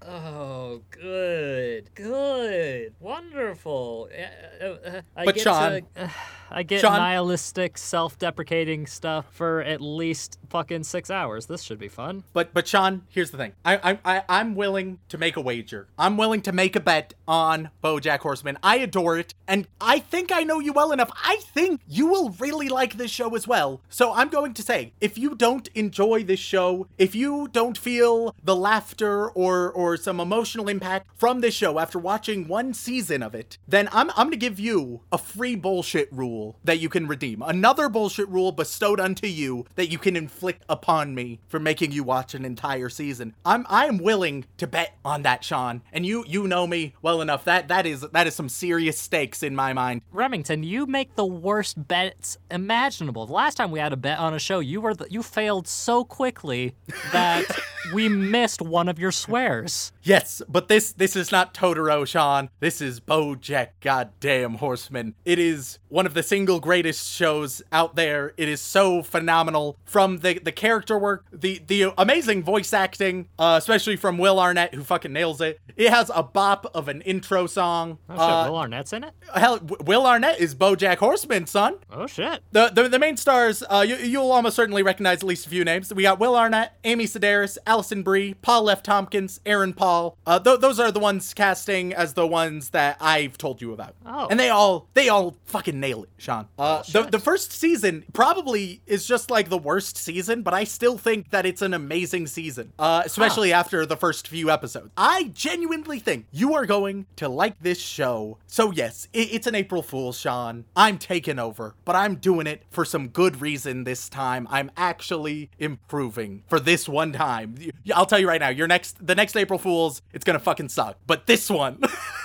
Oh, 0.05 0.83
good, 0.91 1.95
good, 1.95 2.93
wonderful. 2.99 4.09
Uh, 4.13 4.65
uh, 4.65 4.67
uh, 4.97 5.01
I 5.17 5.25
But 5.25 5.35
get 5.37 5.45
Sean- 5.45 5.71
to, 5.73 5.83
uh, 6.05 6.09
I 6.51 6.63
get 6.65 6.81
Sean- 6.81 6.97
nihilistic, 6.99 7.79
self-deprecating 7.79 8.87
stuff 8.87 9.27
for 9.31 9.63
at 9.63 9.81
least 9.81 10.39
fucking 10.51 10.83
six 10.85 11.09
hours. 11.11 11.47
This 11.47 11.63
should 11.63 11.79
be 11.79 11.89
fun. 11.89 12.25
But 12.35 12.53
but 12.53 12.67
Sean, 12.69 13.03
here's 13.09 13.31
the 13.31 13.39
thing. 13.39 13.53
I 13.65 13.77
I 13.93 13.99
I 14.17 14.23
I'm 14.29 14.55
willing 14.55 14.99
to 15.09 15.17
make 15.17 15.37
a 15.37 15.41
wager. 15.41 15.88
I'm 15.99 16.17
willing 16.19 16.43
to 16.43 16.53
make 16.53 16.77
a 16.77 16.81
bet 16.81 17.15
on 17.27 17.71
BoJack 17.83 18.19
Horseman. 18.21 18.59
I 18.62 18.77
adore 18.79 19.17
it, 19.19 19.35
and 19.49 19.67
I 19.81 19.99
think 20.01 20.31
I 20.31 20.43
know 20.43 20.59
you 20.61 20.73
well 20.75 20.93
enough. 20.93 21.11
I 21.25 21.37
think 21.55 21.81
you 21.88 22.07
will 22.09 22.31
really 22.38 22.69
like 22.69 22.97
this 22.99 23.11
show 23.11 23.35
as 23.35 23.47
well. 23.49 23.81
So 23.88 24.12
I'm 24.12 24.29
going 24.29 24.53
to 24.55 24.62
say, 24.62 24.93
if 25.01 25.17
you 25.17 25.35
don't 25.35 25.69
enjoy 25.75 26.23
this 26.25 26.41
show, 26.41 26.87
if 26.99 27.15
you 27.15 27.49
don't 27.51 27.79
feel 27.79 28.35
the 28.43 28.57
laughter 28.57 29.29
or 29.31 29.71
or 29.71 29.91
some 29.96 30.20
emotional 30.20 30.68
impact 30.68 31.09
from 31.14 31.40
this 31.40 31.55
show 31.55 31.78
after 31.78 31.98
watching 31.98 32.48
one 32.48 32.74
season 32.74 33.22
of 33.22 33.35
it, 33.35 33.59
then 33.66 33.88
I'm 33.92 34.11
I'm 34.11 34.26
gonna 34.26 34.37
give 34.37 34.61
you 34.61 35.02
a 35.11 35.18
free 35.18 35.57
bullshit 35.57 36.09
rule 36.12 36.59
that 36.64 36.78
you 36.78 36.88
can 36.88 37.07
redeem. 37.07 37.42
Another 37.42 37.88
bullshit 37.88 38.28
rule 38.28 38.52
bestowed 38.52 39.00
unto 39.00 39.26
you 39.26 39.66
that 39.76 39.90
you 39.90 39.98
can 39.98 40.16
inflict 40.16 40.64
upon 40.68 41.14
me 41.14 41.40
for 41.48 41.59
making 41.59 41.92
you 41.92 42.05
watch 42.05 42.35
an 42.35 42.44
entire 42.44 42.88
season. 42.88 43.35
I'm 43.44 43.66
I 43.68 43.87
am 43.87 43.98
willing 43.98 44.44
to 44.59 44.66
bet 44.66 44.96
on 45.05 45.22
that, 45.22 45.44
Sean. 45.44 45.83
And 45.92 46.07
you 46.07 46.24
you 46.26 46.46
know 46.46 46.66
me 46.66 46.94
well 47.02 47.20
enough. 47.20 47.44
That 47.44 47.68
that 47.68 47.87
is 47.87 48.02
that 48.02 48.26
is 48.26 48.35
some 48.35 48.48
serious 48.48 48.98
stakes 48.98 49.42
in 49.42 49.57
my 49.57 49.72
mind. 49.72 50.02
Remington, 50.12 50.62
you 50.62 50.87
make 50.87 51.16
the 51.16 51.26
worst 51.26 51.88
bets 51.88 52.38
imaginable. 52.50 53.26
The 53.26 53.33
last 53.33 53.57
time 53.57 53.70
we 53.70 53.78
had 53.78 53.92
a 53.92 53.96
bet 53.96 54.18
on 54.18 54.35
a 54.35 54.38
show, 54.38 54.61
you 54.61 54.81
were 54.81 54.94
the, 54.94 55.07
you 55.11 55.22
failed 55.22 55.66
so 55.66 56.05
quickly 56.05 56.74
that 57.12 57.44
we 57.94 58.09
missed 58.09 58.62
one 58.62 58.88
of 58.88 58.98
your 58.98 59.12
swears. 59.12 59.82
Yes, 60.03 60.42
but 60.49 60.68
this 60.68 60.92
this 60.92 61.16
is 61.16 61.33
not 61.33 61.55
Totoro, 61.55 62.07
Sean. 62.07 62.51
This 62.61 62.81
is 62.81 63.01
BoJack 63.01 63.68
Goddamn 63.81 64.55
Horseman. 64.55 65.14
It 65.25 65.38
is 65.38 65.79
one 65.88 66.07
of 66.07 66.14
the 66.14 66.23
single 66.23 66.61
greatest 66.61 67.11
shows 67.12 67.62
out 67.73 67.97
there. 67.97 68.33
It 68.37 68.49
is 68.49 68.61
so 68.61 69.03
phenomenal 69.03 69.79
from 69.85 70.18
the 70.18 70.38
the 70.38 70.53
character 70.53 70.99
work, 70.99 71.25
the 71.33 71.61
the 71.66 71.92
amazing 71.99 72.42
voice 72.42 72.73
acting, 72.73 73.29
uh, 73.38 73.57
especially 73.59 73.97
from 73.97 74.18
Will 74.18 74.38
Arnett, 74.40 74.75
who 74.75 74.83
fucking 74.83 75.12
nails 75.12 75.40
it. 75.40 75.61
It 75.77 75.90
has 75.90 76.11
a 76.14 76.23
bop 76.23 76.71
of 76.75 76.88
an 76.88 77.01
intro 77.03 77.47
song. 77.47 77.99
Oh 78.09 78.14
shit, 78.14 78.21
Uh, 78.21 78.47
Will 78.51 78.57
Arnett's 78.57 78.92
in 78.92 79.05
it? 79.05 79.12
hell, 79.35 79.59
Will 79.85 80.07
Arnett 80.07 80.40
is 80.40 80.55
BoJack 80.55 80.99
Horseman, 80.99 81.47
son. 81.47 81.77
Oh 81.90 82.07
shit. 82.07 82.42
The, 82.53 82.68
the 82.68 82.88
the 82.88 82.99
main 82.99 83.16
stars, 83.16 83.62
uh, 83.71 83.85
you, 83.87 83.97
you'll 83.97 84.31
almost 84.33 84.57
certainly 84.57 84.83
recognize 84.83 85.18
at 85.18 85.25
least 85.25 85.47
a 85.47 85.51
few 85.51 85.64
names. 85.64 85.92
We 85.95 86.03
got 86.03 86.18
Will 86.18 86.37
Arnett, 86.37 86.77
Amy 86.85 87.05
Sedaris, 87.05 87.57
Alison 87.66 88.03
Brie, 88.03 88.35
Paul 88.35 88.68
F. 88.68 88.83
Tompkins, 88.83 89.40
Aaron 89.47 89.72
Paul. 89.73 90.17
Uh, 90.27 90.39
th- 90.39 90.61
those 90.61 90.79
are 90.81 90.91
the 90.91 91.01
ones 91.01 91.33
casting 91.35 91.93
as 91.93 92.15
the 92.15 92.27
ones 92.27 92.71
that 92.71 92.97
I've 93.01 93.39
told 93.39 93.61
you 93.61 93.73
about. 93.73 93.95
Oh. 94.07 94.27
and 94.31 94.39
they 94.39 94.49
all 94.51 94.89
they 94.95 95.09
all 95.09 95.37
fucking 95.45 95.79
nail 95.81 96.05
it, 96.05 96.11
Sean. 96.19 96.49
Uh, 96.59 96.83
the 96.93 97.03
the 97.03 97.19
first 97.19 97.53
season 97.53 98.05
probably 98.13 98.81
is 98.87 99.07
just 99.07 99.31
like 99.31 99.49
the 99.49 99.59
worst 99.59 99.97
season, 99.97 100.43
but 100.43 100.55
I 100.55 100.65
still 100.65 100.97
think 100.99 101.31
that 101.31 101.47
it's 101.47 101.63
an 101.63 101.75
amazing 101.75 102.27
season. 102.27 102.73
Uh, 102.79 103.03
especially 103.05 103.53
after 103.53 103.85
the 103.87 103.97
first 103.97 104.29
few 104.29 104.51
episodes. 104.51 104.91
I 104.97 105.25
genuinely 105.35 105.99
think 105.99 106.27
you 106.33 106.55
are 106.55 106.67
going 106.67 107.07
to 107.17 107.29
like 107.29 107.59
this 107.61 107.79
show. 107.81 108.39
So 108.47 108.71
yes, 108.71 109.09
i- 109.15 109.19
it's 109.33 109.47
an 109.47 109.55
April 109.55 109.83
Fool's, 109.83 110.19
Sean. 110.19 110.65
I'm 110.77 110.99
taking 110.99 111.39
over, 111.39 111.75
but 111.85 111.97
I'm 111.97 112.17
doing 112.17 112.47
it 112.47 112.63
for 112.71 112.85
some 112.85 113.09
good 113.09 113.41
reason 113.41 113.85
this 113.85 114.09
time. 114.09 114.47
I'm 114.51 114.71
actually 114.77 115.51
improving 115.59 116.43
for 116.49 116.61
this 116.61 116.89
one 116.89 117.13
time. 117.13 117.57
I'll 117.95 118.07
tell 118.07 118.19
you 118.19 118.29
right 118.29 118.41
now, 118.41 118.49
your 118.51 118.67
next 118.69 119.05
the 119.05 119.15
next 119.15 119.37
April 119.37 119.59
Fool's, 119.62 120.03
it's 120.12 120.25
gonna 120.25 120.38
fucking 120.38 120.68
suck. 120.68 120.98
But 121.07 121.27
this 121.27 121.48
one 121.48 121.81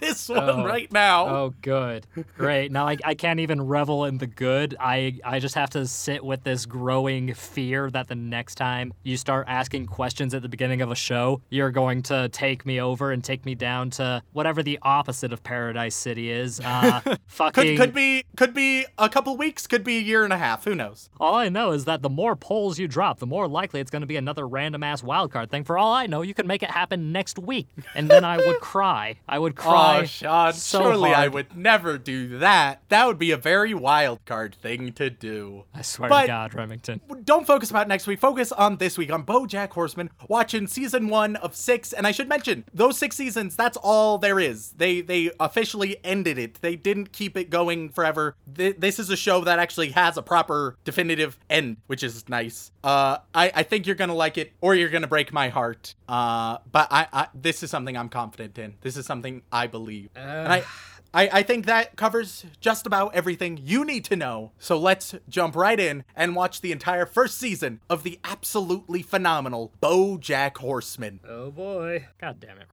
this 0.00 0.28
one 0.28 0.38
Oh. 0.40 0.64
right 0.64 0.90
now. 0.92 1.26
Oh, 1.28 1.54
good. 1.62 2.06
Great. 2.36 2.72
Now 2.72 2.88
I, 2.88 2.96
I 3.04 3.14
can't 3.14 3.40
even 3.40 3.62
revel 3.66 4.04
in 4.06 4.18
the 4.18 4.26
good. 4.26 4.76
I, 4.80 5.18
I 5.24 5.38
just 5.38 5.54
have 5.54 5.70
to 5.70 5.86
sit 5.86 6.24
with 6.24 6.42
this 6.44 6.66
growing 6.66 7.34
fear 7.34 7.90
that 7.90 8.08
the 8.08 8.14
next 8.14 8.56
time 8.56 8.92
you 9.02 9.16
start 9.16 9.46
asking 9.48 9.86
questions 9.86 10.34
at 10.34 10.42
the 10.42 10.48
beginning 10.48 10.80
of 10.82 10.90
a 10.90 10.94
show, 10.94 11.40
you're 11.50 11.70
going 11.70 12.02
to 12.04 12.28
take 12.30 12.64
me 12.66 12.80
over 12.80 13.12
and 13.12 13.22
take 13.22 13.44
me 13.44 13.54
down 13.54 13.90
to 13.90 14.22
whatever 14.32 14.62
the 14.62 14.78
opposite 14.82 15.32
of 15.32 15.42
Paradise 15.42 15.94
City 15.94 16.30
is. 16.30 16.60
Uh, 16.70 17.00
fucking. 17.26 17.76
Could 17.76 17.90
could 17.90 17.94
be 17.94 18.24
could 18.36 18.54
be 18.54 18.86
a 18.96 19.08
couple 19.08 19.36
weeks, 19.36 19.66
could 19.66 19.82
be 19.84 19.98
a 19.98 20.00
year 20.00 20.24
and 20.24 20.32
a 20.32 20.38
half. 20.38 20.64
Who 20.64 20.74
knows? 20.74 21.10
All 21.18 21.34
I 21.34 21.48
know 21.48 21.72
is 21.72 21.84
that 21.84 22.00
the 22.00 22.08
more 22.08 22.36
polls 22.36 22.78
you 22.78 22.86
drop, 22.88 23.18
the 23.18 23.26
more 23.26 23.48
likely 23.48 23.80
it's 23.80 23.90
going 23.90 24.00
to 24.02 24.06
be 24.06 24.16
another 24.16 24.46
random 24.46 24.82
ass 24.82 25.02
wildcard 25.02 25.50
thing. 25.50 25.64
For 25.64 25.76
all 25.76 25.92
I 25.92 26.06
know, 26.06 26.22
you 26.22 26.32
could 26.32 26.46
make 26.46 26.62
it 26.62 26.70
happen 26.70 27.12
next 27.12 27.38
week, 27.38 27.66
and 27.94 28.08
then 28.08 28.24
I 28.24 28.36
would 28.38 28.60
cry. 28.60 29.16
I 29.28 29.38
would 29.38 29.56
cry. 29.66 29.89
Oh, 29.98 30.04
Sean, 30.04 30.52
so 30.52 30.82
surely 30.82 31.10
I 31.12 31.28
would 31.28 31.56
never 31.56 31.98
do 31.98 32.38
that. 32.38 32.82
That 32.88 33.06
would 33.06 33.18
be 33.18 33.30
a 33.30 33.36
very 33.36 33.74
wild 33.74 34.24
card 34.24 34.54
thing 34.54 34.92
to 34.92 35.10
do. 35.10 35.64
I 35.74 35.82
swear 35.82 36.08
But- 36.08 36.22
to 36.22 36.26
God, 36.28 36.54
Remington. 36.54 37.00
Don't 37.24 37.46
focus 37.46 37.70
about 37.70 37.88
next 37.88 38.06
week. 38.06 38.18
Focus 38.20 38.52
on 38.52 38.76
this 38.76 38.96
week 38.98 39.12
on 39.12 39.24
BoJack 39.24 39.70
Horseman, 39.70 40.10
watching 40.28 40.66
season 40.66 41.08
one 41.08 41.36
of 41.36 41.54
six. 41.54 41.92
And 41.92 42.06
I 42.06 42.12
should 42.12 42.28
mention 42.28 42.64
those 42.72 42.98
six 42.98 43.16
seasons. 43.16 43.56
That's 43.56 43.76
all 43.76 44.18
there 44.18 44.40
is. 44.40 44.72
They 44.76 45.00
they 45.00 45.30
officially 45.38 45.96
ended 46.04 46.38
it. 46.38 46.60
They 46.60 46.76
didn't 46.76 47.12
keep 47.12 47.36
it 47.36 47.50
going 47.50 47.90
forever. 47.90 48.36
Th- 48.56 48.76
this 48.78 48.98
is 48.98 49.10
a 49.10 49.16
show 49.16 49.42
that 49.42 49.58
actually 49.58 49.90
has 49.90 50.16
a 50.16 50.22
proper 50.22 50.76
definitive 50.84 51.38
end, 51.48 51.76
which 51.86 52.02
is 52.02 52.28
nice. 52.28 52.70
Uh, 52.82 53.18
I 53.34 53.52
I 53.54 53.62
think 53.62 53.86
you're 53.86 53.96
gonna 53.96 54.14
like 54.14 54.38
it, 54.38 54.52
or 54.60 54.74
you're 54.74 54.88
gonna 54.88 55.06
break 55.06 55.32
my 55.32 55.48
heart. 55.48 55.94
Uh, 56.08 56.58
but 56.72 56.88
I, 56.90 57.06
I 57.12 57.26
this 57.34 57.62
is 57.62 57.70
something 57.70 57.96
I'm 57.96 58.08
confident 58.08 58.58
in. 58.58 58.74
This 58.80 58.96
is 58.96 59.06
something 59.06 59.42
I 59.52 59.66
believe, 59.66 59.79
and 60.14 60.52
I. 60.52 60.64
I, 61.12 61.28
I 61.32 61.42
think 61.42 61.66
that 61.66 61.96
covers 61.96 62.46
just 62.60 62.86
about 62.86 63.16
everything 63.16 63.58
you 63.60 63.84
need 63.84 64.04
to 64.04 64.14
know. 64.14 64.52
So 64.60 64.78
let's 64.78 65.12
jump 65.28 65.56
right 65.56 65.80
in 65.80 66.04
and 66.14 66.36
watch 66.36 66.60
the 66.60 66.70
entire 66.70 67.04
first 67.04 67.36
season 67.36 67.80
of 67.90 68.04
the 68.04 68.20
absolutely 68.22 69.02
phenomenal 69.02 69.72
BoJack 69.82 70.58
Horseman. 70.58 71.18
Oh 71.28 71.50
boy. 71.50 72.06
God 72.20 72.38
damn 72.38 72.58
it. 72.58 72.68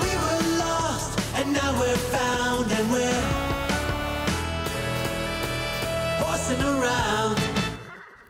We 0.00 0.08
were 0.16 0.58
lost, 0.58 1.20
and 1.34 1.52
now 1.52 1.78
we're 1.78 1.96
found, 1.96 2.72
and 2.72 2.90
we're 2.90 3.22
horsing 6.24 6.62
around. 6.62 7.57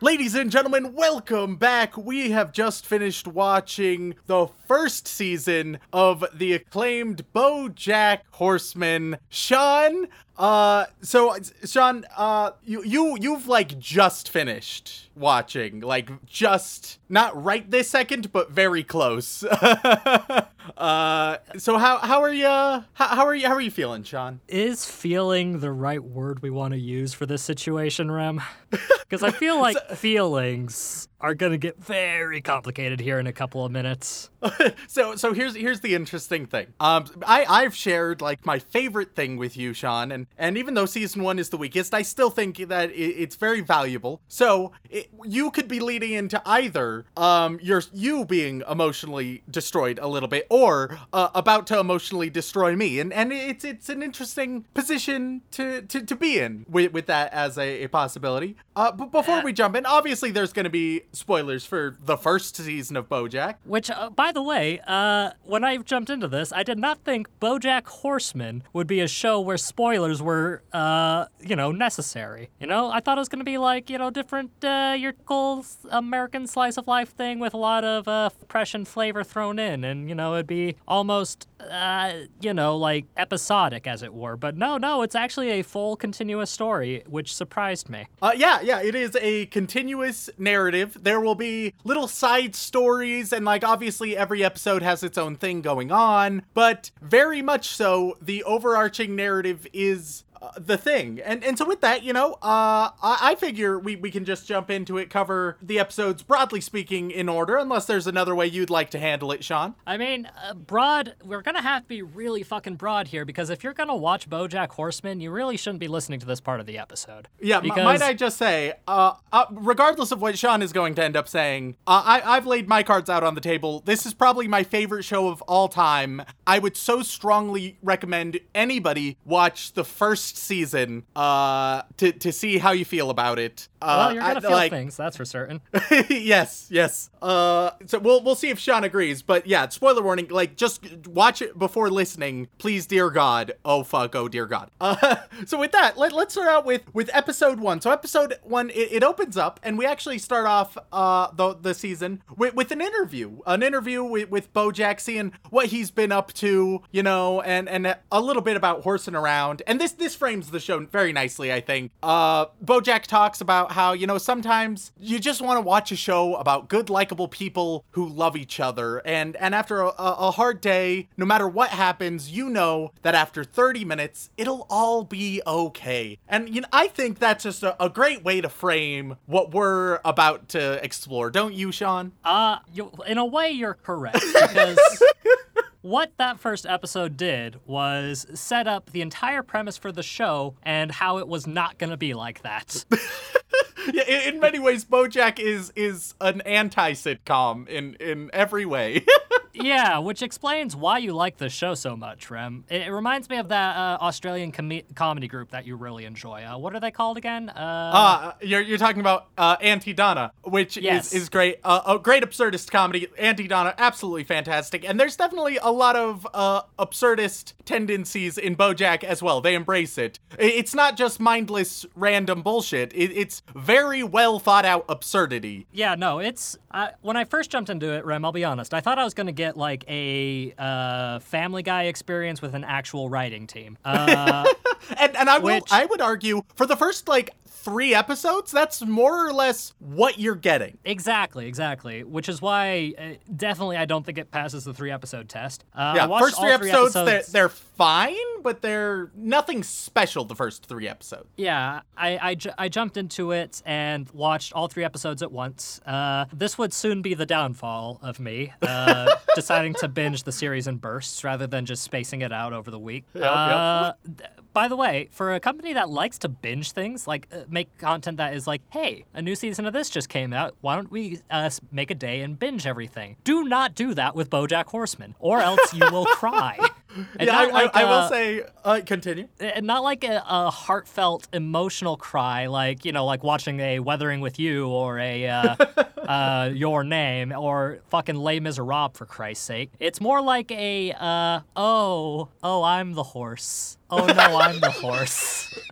Ladies 0.01 0.33
and 0.33 0.49
gentlemen, 0.49 0.93
welcome 0.93 1.57
back. 1.57 1.97
We 1.97 2.31
have 2.31 2.53
just 2.53 2.85
finished 2.85 3.27
watching 3.27 4.15
the 4.27 4.47
first 4.65 5.09
season 5.09 5.77
of 5.91 6.23
the 6.33 6.53
acclaimed 6.53 7.25
BoJack 7.35 8.19
Horseman. 8.31 9.17
Sean, 9.27 10.07
uh, 10.39 10.85
so 11.01 11.35
Sean, 11.65 12.05
uh, 12.15 12.51
you 12.63 12.81
you 12.83 13.17
you've 13.19 13.47
like 13.49 13.77
just 13.77 14.29
finished 14.29 15.09
watching, 15.13 15.81
like 15.81 16.09
just 16.25 16.97
not 17.09 17.43
right 17.43 17.69
this 17.69 17.89
second, 17.89 18.31
but 18.31 18.49
very 18.49 18.81
close. 18.81 19.43
uh, 20.77 21.37
so 21.57 21.77
how 21.77 21.97
how 21.97 22.21
are 22.21 22.31
you? 22.31 22.45
How, 22.45 22.85
how 22.95 23.25
are 23.25 23.35
you? 23.35 23.47
How 23.47 23.53
are 23.53 23.61
you 23.61 23.69
feeling, 23.69 24.03
Sean? 24.03 24.39
Is 24.47 24.85
feeling 24.85 25.59
the 25.59 25.71
right 25.71 26.01
word 26.01 26.41
we 26.41 26.49
want 26.49 26.73
to 26.73 26.79
use 26.79 27.13
for 27.13 27.25
this 27.25 27.43
situation, 27.43 28.09
Rem? 28.09 28.41
Because 29.09 29.23
I 29.23 29.31
feel 29.31 29.59
like 29.59 29.75
feelings 29.95 31.08
are 31.21 31.33
going 31.33 31.51
to 31.51 31.57
get 31.57 31.77
very 31.83 32.41
complicated 32.41 32.99
here 32.99 33.19
in 33.19 33.27
a 33.27 33.33
couple 33.33 33.65
of 33.65 33.71
minutes. 33.71 34.29
so 34.87 35.15
so 35.15 35.33
here's 35.33 35.55
here's 35.55 35.81
the 35.81 35.93
interesting 35.93 36.45
thing. 36.45 36.67
Um, 36.79 37.05
I 37.25 37.45
I've 37.45 37.75
shared 37.75 38.21
like 38.21 38.45
my 38.45 38.59
favorite 38.59 39.15
thing 39.15 39.37
with 39.37 39.57
you, 39.57 39.73
Sean, 39.73 40.11
and 40.11 40.27
and 40.37 40.57
even 40.57 40.75
though 40.75 40.85
season 40.85 41.23
one 41.23 41.39
is 41.39 41.49
the 41.49 41.57
weakest, 41.57 41.93
I 41.93 42.03
still 42.03 42.29
think 42.29 42.57
that 42.69 42.91
it, 42.91 42.95
it's 42.95 43.35
very 43.35 43.61
valuable. 43.61 44.21
So 44.27 44.71
it, 44.89 45.09
you 45.25 45.51
could 45.51 45.67
be 45.67 45.79
leading 45.79 46.13
into 46.13 46.41
either 46.45 47.05
um 47.17 47.59
your 47.61 47.83
you 47.93 48.25
being 48.25 48.63
emotionally 48.69 49.43
destroyed 49.49 49.99
a 50.01 50.07
little 50.07 50.29
bit, 50.29 50.47
or 50.49 50.97
uh, 51.11 51.29
about 51.35 51.67
to 51.67 51.79
emotionally 51.79 52.29
destroy 52.29 52.75
me, 52.75 52.99
and 52.99 53.11
and 53.11 53.33
it's 53.33 53.65
it's 53.65 53.89
an 53.89 54.01
interesting 54.01 54.65
position 54.73 55.41
to 55.51 55.81
to, 55.81 56.01
to 56.01 56.15
be 56.15 56.39
in 56.39 56.65
with 56.69 56.93
with 56.93 57.07
that 57.07 57.33
as 57.33 57.57
a, 57.57 57.83
a 57.83 57.87
possibility. 57.87 58.55
Uh, 58.75 58.91
but 58.93 59.11
before 59.11 59.41
we 59.41 59.51
jump 59.51 59.75
in, 59.75 59.85
obviously 59.85 60.31
there's 60.31 60.53
going 60.53 60.63
to 60.63 60.69
be 60.69 61.03
spoilers 61.11 61.65
for 61.65 61.97
the 61.99 62.17
first 62.17 62.55
season 62.55 62.97
of 62.97 63.07
BoJack. 63.07 63.55
Which, 63.63 63.89
uh, 63.89 64.09
by 64.09 64.31
the 64.31 64.41
way, 64.41 64.81
uh, 64.85 65.31
when 65.43 65.63
I 65.63 65.77
jumped 65.77 66.09
into 66.09 66.27
this, 66.27 66.51
I 66.51 66.63
did 66.63 66.77
not 66.77 67.03
think 67.03 67.27
BoJack 67.39 67.85
Horseman 67.87 68.63
would 68.73 68.87
be 68.87 68.99
a 68.99 69.07
show 69.07 69.39
where 69.39 69.57
spoilers 69.57 70.21
were, 70.21 70.63
uh, 70.73 71.25
you 71.39 71.55
know, 71.55 71.71
necessary. 71.71 72.49
You 72.59 72.67
know, 72.67 72.91
I 72.91 72.99
thought 72.99 73.17
it 73.17 73.21
was 73.21 73.29
going 73.29 73.39
to 73.39 73.45
be 73.45 73.57
like, 73.57 73.89
you 73.89 73.97
know, 73.97 74.09
different, 74.09 74.51
uh, 74.63 74.95
your 74.97 75.11
typical 75.11 75.65
American 75.91 76.47
slice 76.47 76.77
of 76.77 76.87
life 76.87 77.09
thing 77.09 77.39
with 77.39 77.53
a 77.53 77.57
lot 77.57 77.83
of 77.83 78.07
uh, 78.07 78.29
fresh 78.47 78.73
and 78.73 78.87
flavor 78.87 79.23
thrown 79.23 79.59
in, 79.59 79.83
and 79.83 80.09
you 80.09 80.15
know, 80.15 80.33
it'd 80.33 80.47
be 80.47 80.75
almost, 80.87 81.47
uh, 81.59 82.13
you 82.41 82.53
know, 82.53 82.77
like 82.77 83.05
episodic, 83.17 83.87
as 83.87 84.03
it 84.03 84.13
were. 84.13 84.37
But 84.37 84.55
no, 84.55 84.77
no, 84.77 85.01
it's 85.01 85.15
actually 85.15 85.51
a 85.51 85.61
full 85.63 85.95
continuous 85.95 86.49
story, 86.49 87.03
which 87.07 87.33
surprised 87.33 87.89
me. 87.89 88.07
Uh, 88.21 88.31
yeah, 88.35 88.61
yeah, 88.61 88.81
it 88.81 88.95
is 88.95 89.15
a 89.21 89.45
continuous 89.47 90.29
narrative. 90.37 90.97
There 91.01 91.19
will 91.19 91.35
be 91.35 91.73
little 91.83 92.07
side 92.07 92.55
stories, 92.55 93.33
and 93.33 93.45
like 93.45 93.63
obviously 93.63 94.15
every 94.15 94.43
episode 94.43 94.81
has 94.81 95.03
its 95.03 95.17
own 95.17 95.35
thing 95.35 95.61
going 95.61 95.91
on, 95.91 96.43
but 96.53 96.91
very 97.01 97.41
much 97.41 97.69
so, 97.69 98.17
the 98.21 98.43
overarching 98.43 99.15
narrative 99.15 99.67
is. 99.73 100.23
Uh, 100.41 100.51
the 100.57 100.77
thing 100.77 101.19
and 101.25 101.43
and 101.43 101.57
so 101.57 101.65
with 101.65 101.81
that 101.81 102.01
you 102.01 102.13
know 102.13 102.33
uh 102.41 102.87
I, 103.03 103.17
I 103.21 103.35
figure 103.35 103.77
we 103.77 103.97
we 103.97 104.09
can 104.09 104.23
just 104.23 104.47
jump 104.47 104.69
into 104.69 104.97
it 104.97 105.09
cover 105.09 105.57
the 105.61 105.79
episodes 105.79 106.23
broadly 106.23 106.61
speaking 106.61 107.11
in 107.11 107.27
order 107.27 107.57
unless 107.57 107.85
there's 107.85 108.07
another 108.07 108.33
way 108.33 108.47
you'd 108.47 108.69
like 108.69 108.89
to 108.91 108.99
handle 108.99 109.33
it 109.33 109.43
sean 109.43 109.75
I 109.85 109.97
mean, 109.97 110.29
uh, 110.47 110.53
broad, 110.53 111.15
we're 111.25 111.41
gonna 111.41 111.61
have 111.61 111.81
to 111.83 111.87
be 111.89 112.01
really 112.03 112.43
fucking 112.43 112.75
broad 112.75 113.09
here 113.09 113.25
because 113.25 113.49
if 113.49 113.63
you're 113.63 113.73
gonna 113.73 113.95
watch 113.95 114.29
Bojack 114.29 114.69
Horseman, 114.71 115.19
you 115.19 115.29
really 115.31 115.57
shouldn't 115.57 115.79
be 115.79 115.87
listening 115.87 116.19
to 116.21 116.25
this 116.25 116.39
part 116.39 116.59
of 116.61 116.65
the 116.67 116.77
episode. 116.77 117.27
Yeah, 117.41 117.57
m- 117.57 117.67
might 117.83 118.01
I 118.01 118.13
just 118.13 118.37
say, 118.37 118.73
uh, 118.87 119.13
uh, 119.33 119.45
regardless 119.51 120.11
of 120.11 120.21
what 120.21 120.37
Sean 120.37 120.61
is 120.61 120.71
going 120.71 120.95
to 120.95 121.03
end 121.03 121.17
up 121.17 121.27
saying, 121.27 121.75
uh, 121.87 122.03
I- 122.05 122.21
I've 122.37 122.45
laid 122.45 122.67
my 122.69 122.83
cards 122.83 123.09
out 123.09 123.23
on 123.23 123.35
the 123.35 123.41
table. 123.41 123.81
This 123.85 124.05
is 124.05 124.13
probably 124.13 124.47
my 124.47 124.63
favorite 124.63 125.03
show 125.03 125.27
of 125.29 125.41
all 125.43 125.67
time. 125.67 126.21
I 126.47 126.59
would 126.59 126.77
so 126.77 127.01
strongly 127.01 127.77
recommend 127.81 128.39
anybody 128.53 129.17
watch 129.25 129.73
the 129.73 129.83
first 130.29 130.37
season 130.43 131.03
uh, 131.15 131.83
to 131.97 132.11
to 132.11 132.31
see 132.31 132.57
how 132.57 132.71
you 132.71 132.85
feel 132.85 133.09
about 133.09 133.39
it. 133.39 133.67
Uh, 133.81 133.95
well, 133.97 134.13
you're 134.13 134.21
gonna 134.21 134.37
I- 134.37 134.41
feel 134.41 134.51
like, 134.51 134.71
things, 134.71 134.97
that's 134.97 135.17
for 135.17 135.25
certain. 135.25 135.61
yes, 136.09 136.67
yes. 136.69 137.09
Uh, 137.21 137.71
so 137.85 137.99
we'll 137.99 138.21
we'll 138.23 138.35
see 138.35 138.49
if 138.49 138.59
Sean 138.59 138.83
agrees. 138.83 139.21
But 139.21 139.47
yeah, 139.47 139.67
spoiler 139.69 140.01
warning. 140.03 140.27
Like, 140.29 140.55
just 140.55 141.07
watch 141.07 141.41
it 141.41 141.57
before 141.57 141.89
listening, 141.89 142.47
please, 142.57 142.85
dear 142.85 143.09
God. 143.09 143.53
Oh 143.63 143.83
fuck. 143.83 144.15
Oh 144.15 144.27
dear 144.27 144.45
God. 144.45 144.69
Uh, 144.79 145.15
so 145.45 145.59
with 145.59 145.71
that, 145.71 145.97
let, 145.97 146.13
let's 146.13 146.33
start 146.33 146.49
out 146.49 146.65
with 146.65 146.83
with 146.93 147.09
episode 147.13 147.59
one. 147.59 147.81
So 147.81 147.91
episode 147.91 148.35
one, 148.43 148.69
it, 148.69 148.91
it 148.91 149.03
opens 149.03 149.37
up, 149.37 149.59
and 149.63 149.77
we 149.77 149.85
actually 149.85 150.17
start 150.17 150.45
off 150.45 150.77
uh 150.91 151.31
the 151.31 151.55
the 151.55 151.73
season 151.73 152.21
with 152.35 152.53
with 152.53 152.71
an 152.71 152.81
interview, 152.81 153.39
an 153.47 153.63
interview 153.63 154.03
with 154.03 154.29
with 154.29 154.53
BoJack, 154.53 154.99
seeing 154.99 155.33
what 155.49 155.67
he's 155.67 155.89
been 155.91 156.11
up 156.11 156.33
to, 156.33 156.81
you 156.91 157.03
know, 157.03 157.41
and 157.41 157.69
and 157.69 157.95
a 158.11 158.21
little 158.21 158.41
bit 158.41 158.57
about 158.57 158.83
horsing 158.83 159.15
around. 159.15 159.61
And 159.65 159.79
this 159.79 159.93
this 159.93 160.15
frames 160.19 160.51
the 160.51 160.59
show 160.59 160.79
very 160.85 161.13
nicely, 161.13 161.51
I 161.51 161.61
think. 161.61 161.91
Uh, 162.03 162.47
BoJack 162.63 163.03
talks 163.03 163.41
about 163.41 163.71
how 163.71 163.93
you 163.93 164.05
know 164.05 164.17
sometimes 164.17 164.91
you 164.99 165.17
just 165.17 165.41
want 165.41 165.57
to 165.57 165.61
watch 165.61 165.91
a 165.91 165.95
show 165.95 166.35
about 166.35 166.67
good, 166.67 166.89
likable 166.89 167.27
people 167.27 167.85
who 167.91 168.07
love 168.07 168.35
each 168.35 168.59
other, 168.59 168.99
and 168.99 169.35
and 169.37 169.55
after 169.55 169.81
a, 169.81 169.93
a 169.97 170.31
hard 170.31 170.61
day, 170.61 171.07
no 171.17 171.25
matter 171.25 171.47
what 171.47 171.69
happens, 171.69 172.29
you 172.29 172.49
know 172.49 172.91
that 173.01 173.15
after 173.15 173.43
30 173.43 173.85
minutes 173.85 174.29
it'll 174.37 174.67
all 174.69 175.03
be 175.03 175.41
okay. 175.47 176.19
And 176.27 176.53
you 176.53 176.61
know, 176.61 176.67
I 176.73 176.87
think 176.87 177.19
that's 177.19 177.45
just 177.45 177.63
a, 177.63 177.81
a 177.83 177.89
great 177.89 178.23
way 178.23 178.41
to 178.41 178.49
frame 178.49 179.15
what 179.25 179.53
we're 179.53 179.99
about 180.03 180.49
to 180.49 180.83
explore, 180.83 181.31
don't 181.31 181.53
you, 181.53 181.71
Sean? 181.71 182.11
Uh, 182.23 182.57
you, 182.73 182.91
in 183.07 183.17
a 183.17 183.25
way, 183.25 183.49
you're 183.49 183.75
correct 183.75 184.19
because 184.19 184.77
what 185.81 186.11
that 186.17 186.39
first 186.39 186.65
episode 186.65 187.15
did 187.17 187.59
was 187.65 188.25
set 188.33 188.67
up 188.67 188.91
the 188.91 189.01
entire 189.01 189.43
premise 189.43 189.77
for 189.77 189.91
the 189.91 190.03
show 190.03 190.55
and 190.63 190.91
how 190.91 191.17
it 191.17 191.27
was 191.27 191.47
not 191.47 191.77
gonna 191.77 191.97
be 191.97 192.13
like 192.13 192.41
that. 192.41 192.85
yeah, 193.93 194.03
in, 194.03 194.35
in 194.35 194.39
many 194.39 194.59
ways, 194.59 194.85
BoJack 194.85 195.39
is 195.39 195.71
is 195.75 196.13
an 196.21 196.41
anti-sitcom 196.41 197.67
in 197.67 197.95
in 197.95 198.29
every 198.33 198.65
way. 198.65 199.05
yeah, 199.53 199.97
which 199.99 200.21
explains 200.21 200.75
why 200.75 200.97
you 200.97 201.13
like 201.13 201.37
the 201.37 201.49
show 201.49 201.73
so 201.75 201.95
much, 201.95 202.29
Rem. 202.29 202.65
It, 202.69 202.83
it 202.83 202.91
reminds 202.91 203.29
me 203.29 203.37
of 203.37 203.49
that 203.49 203.75
uh, 203.75 203.97
Australian 204.01 204.51
com- 204.51 204.81
comedy 204.95 205.27
group 205.27 205.51
that 205.51 205.65
you 205.65 205.75
really 205.75 206.05
enjoy. 206.05 206.43
Uh, 206.43 206.57
what 206.57 206.75
are 206.75 206.79
they 206.79 206.91
called 206.91 207.17
again? 207.17 207.49
Uh, 207.49 207.53
Uh, 207.59 208.33
you're, 208.41 208.61
you're 208.61 208.77
talking 208.77 209.01
about 209.01 209.27
uh, 209.37 209.55
Aunty 209.61 209.93
Donna, 209.93 210.31
which 210.43 210.77
Yes. 210.77 211.13
is, 211.13 211.23
is 211.23 211.29
great. 211.29 211.59
Uh, 211.63 211.81
a 211.85 211.99
great 211.99 212.23
absurdist 212.23 212.71
comedy. 212.71 213.07
Aunty 213.17 213.47
Donna, 213.47 213.73
absolutely 213.77 214.23
fantastic. 214.23 214.87
And 214.87 214.99
there's 214.99 215.15
definitely 215.15 215.57
a 215.61 215.71
lot 215.71 215.95
of 215.95 216.27
uh, 216.33 216.61
absurdist 216.77 217.53
tendencies 217.65 218.37
in 218.37 218.55
BoJack 218.55 219.03
as 219.03 219.21
well. 219.21 219.41
They 219.41 219.55
embrace 219.55 219.97
it. 219.97 220.19
It's 220.37 220.73
not 220.73 220.95
just 220.97 221.19
mindless, 221.19 221.85
random 221.95 222.41
bullshit. 222.41 222.93
It, 222.93 223.11
it's 223.11 223.41
very 223.69 224.03
well 224.03 224.39
thought 224.39 224.65
out 224.65 224.85
absurdity. 224.89 225.67
Yeah, 225.71 225.95
no, 225.95 226.19
it's 226.19 226.57
uh, 226.71 226.89
when 227.01 227.17
I 227.17 227.23
first 227.25 227.51
jumped 227.51 227.69
into 227.69 227.91
it, 227.93 228.05
Rem. 228.05 228.25
I'll 228.25 228.31
be 228.31 228.43
honest. 228.43 228.73
I 228.73 228.81
thought 228.81 228.97
I 228.97 229.03
was 229.03 229.13
gonna 229.13 229.31
get 229.31 229.57
like 229.57 229.83
a 229.87 230.53
uh, 230.57 231.19
Family 231.19 231.61
Guy 231.63 231.83
experience 231.83 232.41
with 232.41 232.55
an 232.55 232.63
actual 232.63 233.09
writing 233.09 233.47
team. 233.47 233.77
Uh, 233.85 234.45
And 234.97 235.15
and 235.17 235.29
I 235.29 235.37
will 235.37 235.55
Which- 235.55 235.71
I 235.71 235.85
would 235.85 236.01
argue 236.01 236.41
for 236.55 236.65
the 236.65 236.75
first 236.75 237.07
like 237.07 237.31
three 237.63 237.93
episodes, 237.93 238.51
that's 238.51 238.85
more 238.85 239.27
or 239.27 239.33
less 239.33 239.73
what 239.79 240.17
you're 240.19 240.35
getting. 240.35 240.77
exactly, 240.85 241.47
exactly. 241.47 242.03
Which 242.03 242.29
is 242.29 242.41
why 242.41 242.93
uh, 242.97 243.03
definitely 243.35 243.77
I 243.77 243.85
don't 243.85 244.05
think 244.05 244.17
it 244.17 244.31
passes 244.31 244.63
the 244.63 244.73
three 244.73 244.91
episode 244.91 245.27
test. 245.29 245.63
Uh, 245.73 245.93
Yeah, 245.95 246.19
first 246.19 246.39
three 246.39 246.55
three 246.57 246.71
episodes, 246.71 246.93
They're, 246.93 247.23
they're 247.23 247.49
fine, 247.49 248.15
but 248.43 248.61
they're 248.61 249.11
nothing 249.15 249.63
special. 249.63 250.25
The 250.25 250.35
first 250.35 250.65
three 250.65 250.87
episodes. 250.87 251.27
Yeah, 251.37 251.81
I, 251.97 252.17
I, 252.21 252.35
ju- 252.35 252.51
I 252.57 252.69
jumped 252.69 252.97
into 252.97 253.31
it 253.31 253.61
and 253.65 254.09
watched 254.11 254.53
all 254.53 254.67
three 254.67 254.83
episodes 254.83 255.21
at 255.21 255.31
once. 255.31 255.79
Uh, 255.85 256.25
this 256.33 256.57
would 256.57 256.73
soon 256.73 257.01
be 257.01 257.13
the 257.13 257.25
downfall 257.25 257.99
of 258.01 258.19
me, 258.19 258.53
uh, 258.61 259.13
deciding 259.35 259.73
to 259.75 259.87
binge 259.87 260.23
the 260.23 260.31
series 260.31 260.67
in 260.67 260.77
bursts 260.77 261.23
rather 261.23 261.47
than 261.47 261.65
just 261.65 261.83
spacing 261.83 262.21
it 262.21 262.31
out 262.31 262.53
over 262.53 262.71
the 262.71 262.79
week. 262.79 263.03
Uh, 263.15 263.93
d- 264.15 264.23
by 264.59 264.67
the 264.67 264.75
way, 264.75 265.07
for 265.11 265.33
a 265.33 265.39
company 265.39 265.71
that 265.71 265.89
likes 265.89 266.17
to 266.17 266.27
binge 266.27 266.73
things, 266.73 267.07
like 267.07 267.29
uh, 267.31 267.43
make 267.47 267.77
content 267.77 268.17
that 268.17 268.33
is 268.33 268.45
like, 268.45 268.61
hey, 268.71 269.05
a 269.13 269.21
new 269.21 269.33
season 269.33 269.65
of 269.65 269.71
this 269.71 269.89
just 269.89 270.09
came 270.09 270.33
out. 270.33 270.53
Why 270.59 270.75
don't 270.75 270.91
we 270.91 271.21
uh, 271.31 271.49
make 271.71 271.91
a 271.91 271.95
day 271.95 272.19
and 272.19 272.37
binge 272.37 272.67
everything? 272.67 273.15
Do 273.23 273.45
not 273.45 273.73
do 273.73 273.93
that 273.93 274.17
with 274.17 274.29
BoJack 274.29 274.65
Horseman, 274.65 275.15
or 275.17 275.39
else 275.39 275.73
you 275.73 275.89
will 275.93 276.03
cry. 276.07 276.59
And 276.95 277.27
Yeah, 277.27 277.37
I, 277.37 277.45
like, 277.45 277.75
I, 277.75 277.81
I 277.83 277.85
will 277.85 278.09
say. 278.09 278.43
Uh, 278.65 278.81
continue. 278.85 279.27
uh, 279.39 279.59
not 279.61 279.83
like 279.83 280.03
a, 280.03 280.23
a 280.27 280.49
heartfelt 280.51 281.27
emotional 281.33 281.95
cry 281.97 282.47
like 282.47 282.83
you 282.85 282.91
know 282.91 283.05
like 283.05 283.23
watching 283.23 283.59
a 283.59 283.79
weathering 283.79 284.19
with 284.21 284.37
you 284.39 284.67
or 284.67 284.99
a 284.99 285.27
uh, 285.27 285.55
uh, 286.07 286.49
your 286.53 286.83
name 286.83 287.31
or 287.31 287.79
fucking 287.89 288.15
Les 288.15 288.39
Miserables 288.39 288.91
for 288.97 289.05
Christ's 289.05 289.45
sake 289.45 289.71
it's 289.79 290.01
more 290.01 290.21
like 290.21 290.51
a 290.51 290.91
uh, 290.91 291.39
oh 291.55 292.27
oh 292.43 292.63
I'm 292.63 292.93
the 292.93 293.03
horse 293.03 293.77
oh 293.89 294.05
no 294.05 294.37
I'm 294.39 294.59
the 294.59 294.71
horse 294.71 295.57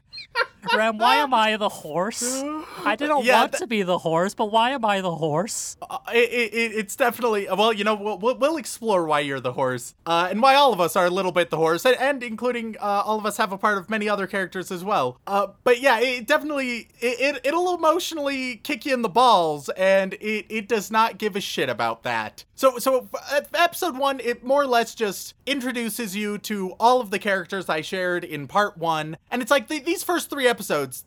Rem, 0.75 0.97
why 0.97 1.15
am 1.17 1.33
I 1.33 1.57
the 1.57 1.69
horse? 1.69 2.43
I 2.85 2.95
didn't 2.95 3.23
Yeah, 3.25 3.41
want 3.41 3.53
to 3.53 3.67
be 3.67 3.83
the 3.83 3.97
horse, 3.97 4.33
but 4.33 4.51
why 4.51 4.71
am 4.71 4.85
I 4.85 5.01
the 5.01 5.15
horse? 5.15 5.77
Uh, 5.81 5.97
it, 6.13 6.29
it, 6.31 6.53
it- 6.53 6.71
it's 6.77 6.95
definitely 6.95 7.47
well, 7.47 7.73
you 7.73 7.83
know, 7.83 7.95
we'll, 7.95 8.17
we'll, 8.37 8.57
explore 8.57 9.05
why 9.05 9.19
you're 9.19 9.39
the 9.39 9.53
horse, 9.53 9.93
uh, 10.05 10.27
and 10.31 10.41
why 10.41 10.55
all 10.55 10.73
of 10.73 10.79
us 10.81 10.95
are 10.95 11.05
a 11.05 11.09
little 11.09 11.31
bit 11.31 11.49
the 11.49 11.57
horse, 11.57 11.85
and, 11.85 11.95
and 11.97 12.23
including 12.23 12.75
uh, 12.79 13.03
all 13.05 13.17
of 13.19 13.25
us 13.25 13.37
have 13.37 13.51
a 13.51 13.57
part 13.57 13.77
of 13.77 13.89
many 13.89 14.09
other 14.09 14.25
characters 14.25 14.71
as 14.71 14.83
well. 14.83 15.19
Uh, 15.27 15.47
but 15.63 15.79
yeah, 15.79 15.99
it 15.99 16.25
definitely 16.27 16.87
it, 16.99 17.35
it 17.35 17.41
it'll 17.43 17.75
emotionally 17.75 18.55
kick 18.57 18.85
you 18.85 18.93
in 18.93 19.01
the 19.03 19.09
balls, 19.09 19.69
and 19.69 20.13
it 20.15 20.45
it 20.49 20.67
does 20.67 20.89
not 20.91 21.17
give 21.17 21.35
a 21.35 21.41
shit 21.41 21.69
about 21.69 22.03
that. 22.03 22.45
So 22.55 22.79
so 22.79 23.07
uh, 23.31 23.41
episode 23.53 23.97
one, 23.97 24.19
it 24.21 24.43
more 24.43 24.63
or 24.63 24.67
less 24.67 24.95
just 24.95 25.35
introduces 25.45 26.15
you 26.15 26.37
to 26.39 26.71
all 26.79 26.99
of 27.01 27.11
the 27.11 27.19
characters 27.19 27.69
I 27.69 27.81
shared 27.81 28.23
in 28.23 28.47
part 28.47 28.77
one, 28.77 29.17
and 29.29 29.41
it's 29.41 29.51
like 29.51 29.67
the, 29.67 29.79
these 29.79 30.03
first 30.03 30.29
three 30.29 30.47
episodes, 30.47 30.56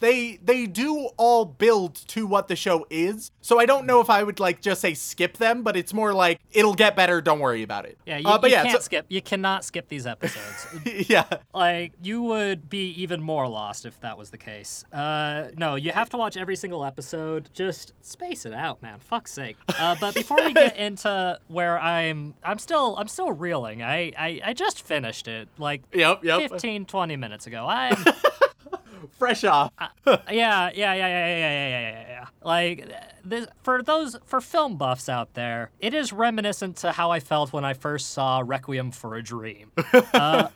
they 0.00 0.38
they 0.42 0.66
do 0.66 1.10
all 1.16 1.44
build 1.44 1.94
to 2.08 2.26
what 2.26 2.48
the 2.48 2.56
show 2.56 2.86
is. 2.90 3.30
So 3.40 3.58
I 3.58 3.66
don't 3.66 3.86
know 3.86 4.00
if 4.00 4.10
I 4.10 4.22
would 4.22 4.40
like 4.40 4.60
just 4.60 4.80
say 4.80 4.94
skip 4.94 5.36
them, 5.38 5.62
but 5.62 5.76
it's 5.76 5.92
more 5.94 6.12
like 6.12 6.40
it'll 6.52 6.74
get 6.74 6.96
better. 6.96 7.20
Don't 7.20 7.40
worry 7.40 7.62
about 7.62 7.86
it. 7.86 7.98
Yeah, 8.06 8.18
you, 8.18 8.28
uh, 8.28 8.38
but 8.38 8.50
you 8.50 8.56
yeah, 8.56 8.62
can't 8.64 8.74
so- 8.74 8.80
skip. 8.80 9.06
You 9.08 9.22
cannot 9.22 9.64
skip 9.64 9.88
these 9.88 10.06
episodes. 10.06 10.66
yeah. 11.08 11.24
like 11.54 11.92
you 12.02 12.22
would 12.22 12.68
be 12.68 12.90
even 13.02 13.22
more 13.22 13.48
lost 13.48 13.86
if 13.86 13.98
that 14.00 14.16
was 14.18 14.30
the 14.30 14.38
case. 14.38 14.84
Uh, 14.92 15.48
no, 15.56 15.74
you 15.74 15.92
have 15.92 16.10
to 16.10 16.16
watch 16.16 16.36
every 16.36 16.56
single 16.56 16.84
episode. 16.84 17.50
Just 17.52 17.92
space 18.02 18.46
it 18.46 18.52
out, 18.52 18.82
man. 18.82 18.98
Fuck's 19.00 19.32
sake. 19.32 19.56
Uh, 19.68 19.96
but 20.00 20.14
before 20.14 20.38
we 20.44 20.52
get 20.52 20.76
into 20.78 21.38
where 21.48 21.78
I'm, 21.80 22.34
I'm 22.42 22.58
still, 22.58 22.96
I'm 22.96 23.08
still 23.08 23.32
reeling. 23.32 23.82
I, 23.82 24.12
I, 24.18 24.40
I 24.44 24.52
just 24.52 24.82
finished 24.82 25.28
it 25.28 25.48
like 25.58 25.82
Yep. 25.92 26.24
Yep. 26.24 26.50
15, 26.50 26.86
20 26.86 27.16
minutes 27.16 27.46
ago. 27.46 27.66
I'm, 27.68 27.96
Fresh 29.18 29.44
off. 29.44 29.72
yeah, 30.06 30.20
yeah, 30.30 30.70
yeah, 30.70 30.94
yeah, 30.94 30.94
yeah, 30.94 30.96
yeah, 30.96 31.36
yeah, 31.36 31.68
yeah, 31.68 31.90
yeah, 31.90 32.04
yeah. 32.08 32.26
Like 32.42 32.88
this 33.24 33.46
for 33.62 33.82
those 33.82 34.16
for 34.24 34.40
film 34.40 34.76
buffs 34.76 35.08
out 35.08 35.34
there, 35.34 35.70
it 35.78 35.94
is 35.94 36.12
reminiscent 36.12 36.76
to 36.78 36.92
how 36.92 37.10
I 37.10 37.20
felt 37.20 37.52
when 37.52 37.64
I 37.64 37.74
first 37.74 38.10
saw 38.10 38.42
Requiem 38.44 38.90
for 38.90 39.16
a 39.16 39.22
Dream, 39.22 39.72
uh, 40.14 40.48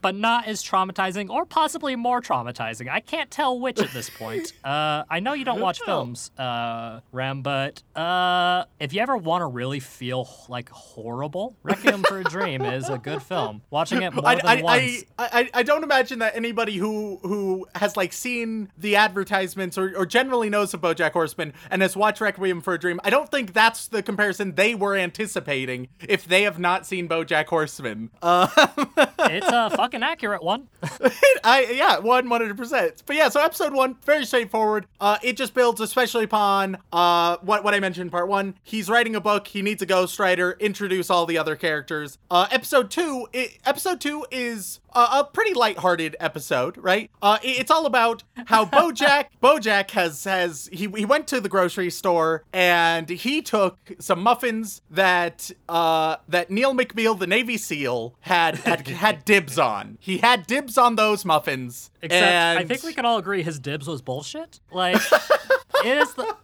but 0.00 0.14
not 0.14 0.46
as 0.46 0.62
traumatizing 0.62 1.30
or 1.30 1.46
possibly 1.46 1.96
more 1.96 2.20
traumatizing. 2.20 2.88
I 2.88 3.00
can't 3.00 3.30
tell 3.30 3.58
which 3.58 3.80
at 3.80 3.90
this 3.92 4.10
point. 4.10 4.52
Uh, 4.68 5.04
I 5.08 5.20
know 5.20 5.32
you 5.32 5.44
don't 5.44 5.60
watch 5.60 5.80
films, 5.80 6.30
uh, 6.36 7.00
Rem, 7.12 7.42
but 7.42 7.82
uh, 7.96 8.64
if 8.78 8.92
you 8.92 9.00
ever 9.00 9.16
want 9.16 9.42
to 9.42 9.46
really 9.46 9.80
feel 9.80 10.28
like 10.48 10.68
horrible, 10.68 11.56
Requiem 11.62 12.02
for 12.02 12.18
a 12.18 12.24
Dream 12.24 12.62
is 12.62 12.88
a 12.88 12.98
good 12.98 13.22
film. 13.22 13.62
Watching 13.70 14.02
it 14.02 14.12
more 14.12 14.26
I, 14.26 14.34
than 14.34 14.46
I, 14.46 14.62
once. 14.62 15.04
I, 15.18 15.28
I, 15.32 15.50
I 15.54 15.62
don't 15.62 15.84
imagine 15.84 16.18
that 16.18 16.36
anybody 16.36 16.76
who 16.76 17.18
who 17.22 17.66
has 17.74 17.87
like 17.96 18.12
seen 18.12 18.70
the 18.76 18.96
advertisements 18.96 19.78
or, 19.78 19.96
or 19.96 20.06
generally 20.06 20.50
knows 20.50 20.74
of 20.74 20.80
BoJack 20.80 21.12
Horseman 21.12 21.52
and 21.70 21.82
has 21.82 21.96
watched 21.96 22.20
Requiem 22.20 22.60
for 22.60 22.74
a 22.74 22.78
Dream, 22.78 23.00
I 23.04 23.10
don't 23.10 23.30
think 23.30 23.52
that's 23.52 23.88
the 23.88 24.02
comparison 24.02 24.54
they 24.54 24.74
were 24.74 24.96
anticipating 24.96 25.88
if 26.00 26.26
they 26.26 26.42
have 26.42 26.58
not 26.58 26.86
seen 26.86 27.08
BoJack 27.08 27.46
Horseman. 27.46 28.10
Uh, 28.22 28.48
it's 29.20 29.48
a 29.48 29.70
fucking 29.70 30.02
accurate 30.02 30.42
one. 30.42 30.68
I 31.44 31.72
yeah, 31.72 31.98
one 31.98 32.28
one 32.28 32.40
hundred 32.40 32.56
percent. 32.56 33.02
But 33.06 33.16
yeah, 33.16 33.28
so 33.28 33.40
episode 33.40 33.72
one, 33.72 33.96
very 34.04 34.24
straightforward. 34.24 34.86
Uh, 35.00 35.18
it 35.22 35.36
just 35.36 35.54
builds, 35.54 35.80
especially 35.80 36.24
upon 36.24 36.78
uh 36.92 37.36
what 37.42 37.64
what 37.64 37.74
I 37.74 37.80
mentioned 37.80 38.06
in 38.06 38.10
part 38.10 38.28
one. 38.28 38.54
He's 38.62 38.88
writing 38.88 39.14
a 39.14 39.20
book. 39.20 39.48
He 39.48 39.62
needs 39.62 39.82
a 39.82 39.86
ghostwriter. 39.86 40.58
Introduce 40.60 41.10
all 41.10 41.26
the 41.26 41.38
other 41.38 41.56
characters. 41.56 42.18
Uh, 42.30 42.46
episode 42.50 42.90
two, 42.90 43.28
it, 43.32 43.58
episode 43.64 44.00
two 44.00 44.26
is 44.30 44.80
a, 44.94 45.00
a 45.20 45.28
pretty 45.32 45.54
lighthearted 45.54 46.16
episode, 46.20 46.76
right? 46.78 47.10
Uh, 47.22 47.38
it- 47.42 47.58
it's 47.60 47.70
all 47.70 47.86
about 47.86 48.22
how 48.46 48.64
BoJack 48.78 49.26
BoJack 49.42 49.90
has 49.92 50.24
has 50.24 50.68
he 50.72 50.88
he 50.96 51.04
went 51.04 51.26
to 51.28 51.40
the 51.40 51.48
grocery 51.48 51.90
store 51.90 52.44
and 52.52 53.08
he 53.08 53.42
took 53.42 53.78
some 53.98 54.22
muffins 54.22 54.82
that 54.90 55.50
uh 55.68 56.16
that 56.28 56.50
Neal 56.50 56.74
McBeal, 56.74 57.18
the 57.18 57.26
Navy 57.26 57.56
SEAL, 57.56 58.14
had 58.20 58.56
had 58.58 58.86
had 59.04 59.24
dibs 59.24 59.58
on. 59.58 59.98
He 60.00 60.18
had 60.18 60.46
dibs 60.46 60.78
on 60.78 60.96
those 60.96 61.24
muffins. 61.24 61.90
Except 62.00 62.22
and 62.22 62.58
I 62.58 62.64
think 62.64 62.82
we 62.84 62.92
can 62.94 63.04
all 63.04 63.18
agree 63.18 63.42
his 63.42 63.58
dibs 63.58 63.86
was 63.88 64.00
bullshit. 64.02 64.60
Like 64.70 64.96
it 65.84 65.98
is 65.98 66.14
the 66.14 66.34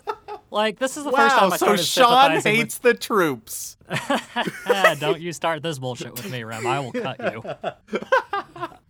like 0.55 0.79
this 0.79 0.97
is 0.97 1.05
the 1.05 1.11
first 1.11 1.35
Wow, 1.37 1.41
time 1.41 1.53
I 1.53 1.57
so 1.57 1.77
Sean 1.77 2.41
hates 2.41 2.79
the 2.79 2.95
troops. 2.95 3.77
Don't 5.01 5.21
you 5.21 5.33
start 5.33 5.63
this 5.63 5.79
bullshit 5.79 6.13
with 6.13 6.31
me, 6.31 6.45
Rem. 6.45 6.67
I 6.67 6.81
will 6.81 6.93
cut 6.93 7.33
you. 7.33 7.43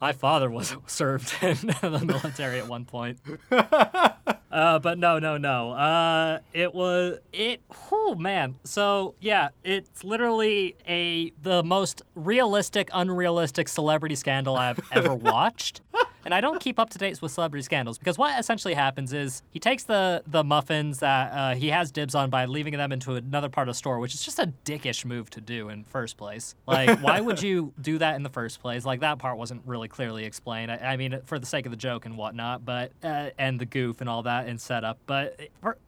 My 0.01 0.13
father 0.13 0.51
was 0.51 0.77
served 0.87 1.35
in 1.43 1.57
the 1.81 2.03
military 2.05 2.59
at 2.59 2.69
one 2.69 2.85
point. 2.85 3.19
Uh, 3.51 4.79
but 4.79 4.99
no, 4.99 5.19
no, 5.19 5.37
no. 5.37 5.73
Uh, 5.73 6.39
it 6.53 6.73
was 6.73 7.19
it. 7.33 7.61
Oh 7.91 8.15
man. 8.15 8.55
So 8.63 9.17
yeah, 9.19 9.49
it's 9.65 10.05
literally 10.05 10.77
a 10.87 11.33
the 11.43 11.65
most 11.65 12.03
realistic, 12.15 12.89
unrealistic 12.93 13.67
celebrity 13.69 14.15
scandal 14.15 14.57
I've 14.57 14.79
ever 14.93 15.13
watched. 15.15 15.81
And 16.25 16.35
I 16.35 16.41
don't 16.41 16.61
keep 16.61 16.79
up 16.79 16.91
to 16.91 16.99
date 16.99 17.21
with 17.21 17.33
celebrity 17.33 17.63
scandals 17.63 17.99
because 17.99 18.19
what 18.19 18.39
essentially 18.39 18.75
happens 18.75 19.13
is 19.13 19.43
he 19.51 19.59
takes 19.59 19.85
the 19.85 20.23
the 20.27 20.43
muffins 20.43 20.99
that 21.01 21.33
uh, 21.33 21.55
he 21.55 21.69
has 21.69 21.91
dibs 21.91 22.15
on 22.15 22.31
by 22.31 22.47
leaving 22.47 22.77
them 22.77 22.93
into 22.93 23.15
another 23.15 23.49
part 23.49 23.69
of 23.69 23.75
the 23.75 23.79
store, 23.79 23.99
which 23.99 24.15
is 24.15 24.23
just 24.23 24.39
a 24.39 24.53
dickish 24.65 25.05
move 25.05 25.31
to 25.31 25.41
do 25.41 25.69
in 25.69 25.85
first 25.85 26.17
place. 26.17 26.55
Like, 26.67 26.99
why 27.03 27.21
would 27.21 27.43
you 27.43 27.73
do 27.81 27.99
that 27.99 28.17
in 28.17 28.23
the 28.23 28.31
first 28.31 28.61
place? 28.61 28.85
Like 28.85 29.01
that 29.01 29.19
part 29.19 29.37
wasn't 29.37 29.63
really 29.67 29.89
clearly 29.89 30.25
explained. 30.25 30.71
I, 30.71 30.77
I 30.77 30.97
mean, 30.97 31.21
for 31.25 31.39
the 31.39 31.47
sake 31.47 31.67
of 31.67 31.71
the 31.71 31.77
joke 31.77 32.07
and 32.07 32.17
whatnot, 32.17 32.65
but 32.65 32.93
uh, 33.03 33.31
and 33.39 33.61
the 33.61 33.67
goof 33.67 34.01
and 34.01 34.09
all 34.09 34.23
that 34.23 34.47
and 34.47 34.61
setup. 34.61 34.99
But 35.07 35.39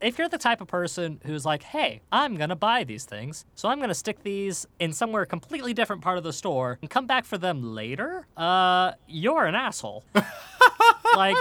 if 0.00 0.18
you're 0.18 0.28
the 0.28 0.38
type 0.38 0.60
of 0.60 0.68
person 0.68 1.20
who's 1.24 1.44
like, 1.44 1.62
hey, 1.62 2.02
I'm 2.12 2.36
gonna 2.36 2.56
buy 2.56 2.84
these 2.84 3.04
things, 3.04 3.44
so 3.54 3.68
I'm 3.68 3.80
gonna 3.80 3.94
stick 3.94 4.22
these 4.22 4.66
in 4.78 4.92
somewhere 4.92 5.24
completely 5.26 5.72
different 5.72 6.02
part 6.02 6.18
of 6.18 6.24
the 6.24 6.32
store 6.32 6.78
and 6.80 6.90
come 6.90 7.06
back 7.06 7.24
for 7.24 7.38
them 7.38 7.74
later, 7.74 8.26
uh, 8.36 8.92
you're 9.06 9.46
an 9.46 9.54
asshole. 9.54 10.04
like 11.16 11.36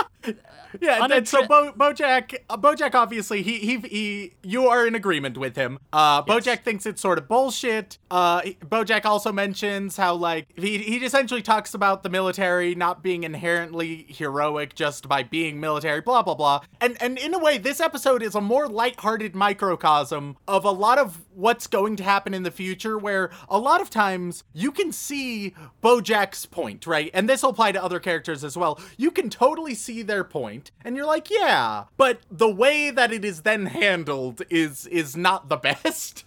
Yeah, 0.82 1.04
and, 1.04 1.14
and 1.14 1.28
so 1.28 1.46
Bo- 1.48 1.74
BoJack, 1.74 2.36
uh, 2.50 2.58
BoJack 2.58 2.96
obviously 2.96 3.42
he 3.42 3.60
he 3.60 3.78
he 3.80 4.34
you 4.44 4.68
are 4.68 4.86
in 4.86 4.96
agreement 4.96 5.38
with 5.38 5.56
him. 5.56 5.80
Uh, 5.94 6.24
BoJack 6.24 6.64
thinks 6.64 6.86
it's 6.86 7.02
sort 7.02 7.18
of 7.18 7.28
bullshit. 7.28 7.98
Uh, 8.12 8.42
BoJack 8.42 9.06
also 9.06 9.32
mentions 9.32 9.98
how 9.98 10.16
like 10.16 10.48
he 10.58 10.80
he 10.80 10.98
essentially 10.98 11.42
talks 11.42 11.74
about 11.74 12.04
the 12.04 12.10
military 12.10 12.76
not 12.76 13.04
being 13.04 13.24
inherently 13.24 14.06
heroic 14.10 14.76
just 14.76 15.08
by 15.08 15.24
being 15.24 15.60
military, 15.60 16.02
blah 16.02 16.22
blah 16.22 16.36
blah. 16.36 16.62
And 16.82 17.02
and 17.02 17.18
in 17.18 17.34
a 17.34 17.40
way, 17.40 17.58
this 17.58 17.80
episode 17.80 18.22
is 18.22 18.36
a 18.36 18.42
more 18.42 18.68
lighthearted 18.68 19.36
microcosm 19.36 20.38
of 20.48 20.66
a 20.66 20.72
lot 20.72 20.98
of 20.98 21.22
what's 21.34 21.68
going 21.68 21.96
to 21.98 22.04
happen 22.04 22.34
in 22.34 22.44
the 22.44 22.52
future, 22.52 22.98
where 22.98 23.30
a 23.50 23.58
lot 23.58 23.82
of 23.82 23.90
times 23.90 24.44
you 24.54 24.72
can 24.72 24.92
see 24.92 25.54
BoJack's 25.84 26.46
point, 26.46 26.88
right? 26.88 27.12
And 27.14 27.30
this 27.30 27.44
will 27.44 27.50
apply 27.50 27.74
to 27.74 27.84
other 27.84 28.00
characters 28.00 28.44
as 28.44 28.58
well. 28.58 28.75
You 28.98 29.12
can 29.12 29.30
totally 29.30 29.76
see 29.76 30.02
their 30.02 30.24
point, 30.24 30.72
and 30.84 30.96
you're 30.96 31.06
like, 31.06 31.30
yeah, 31.30 31.86
but 31.98 32.20
the 32.32 32.50
way 32.50 32.92
that 32.92 33.12
it 33.12 33.24
is 33.26 33.42
then 33.42 33.68
handled 33.68 34.42
is 34.50 34.86
is 34.88 35.16
not 35.16 35.50
the 35.50 35.58
best. 35.84 36.26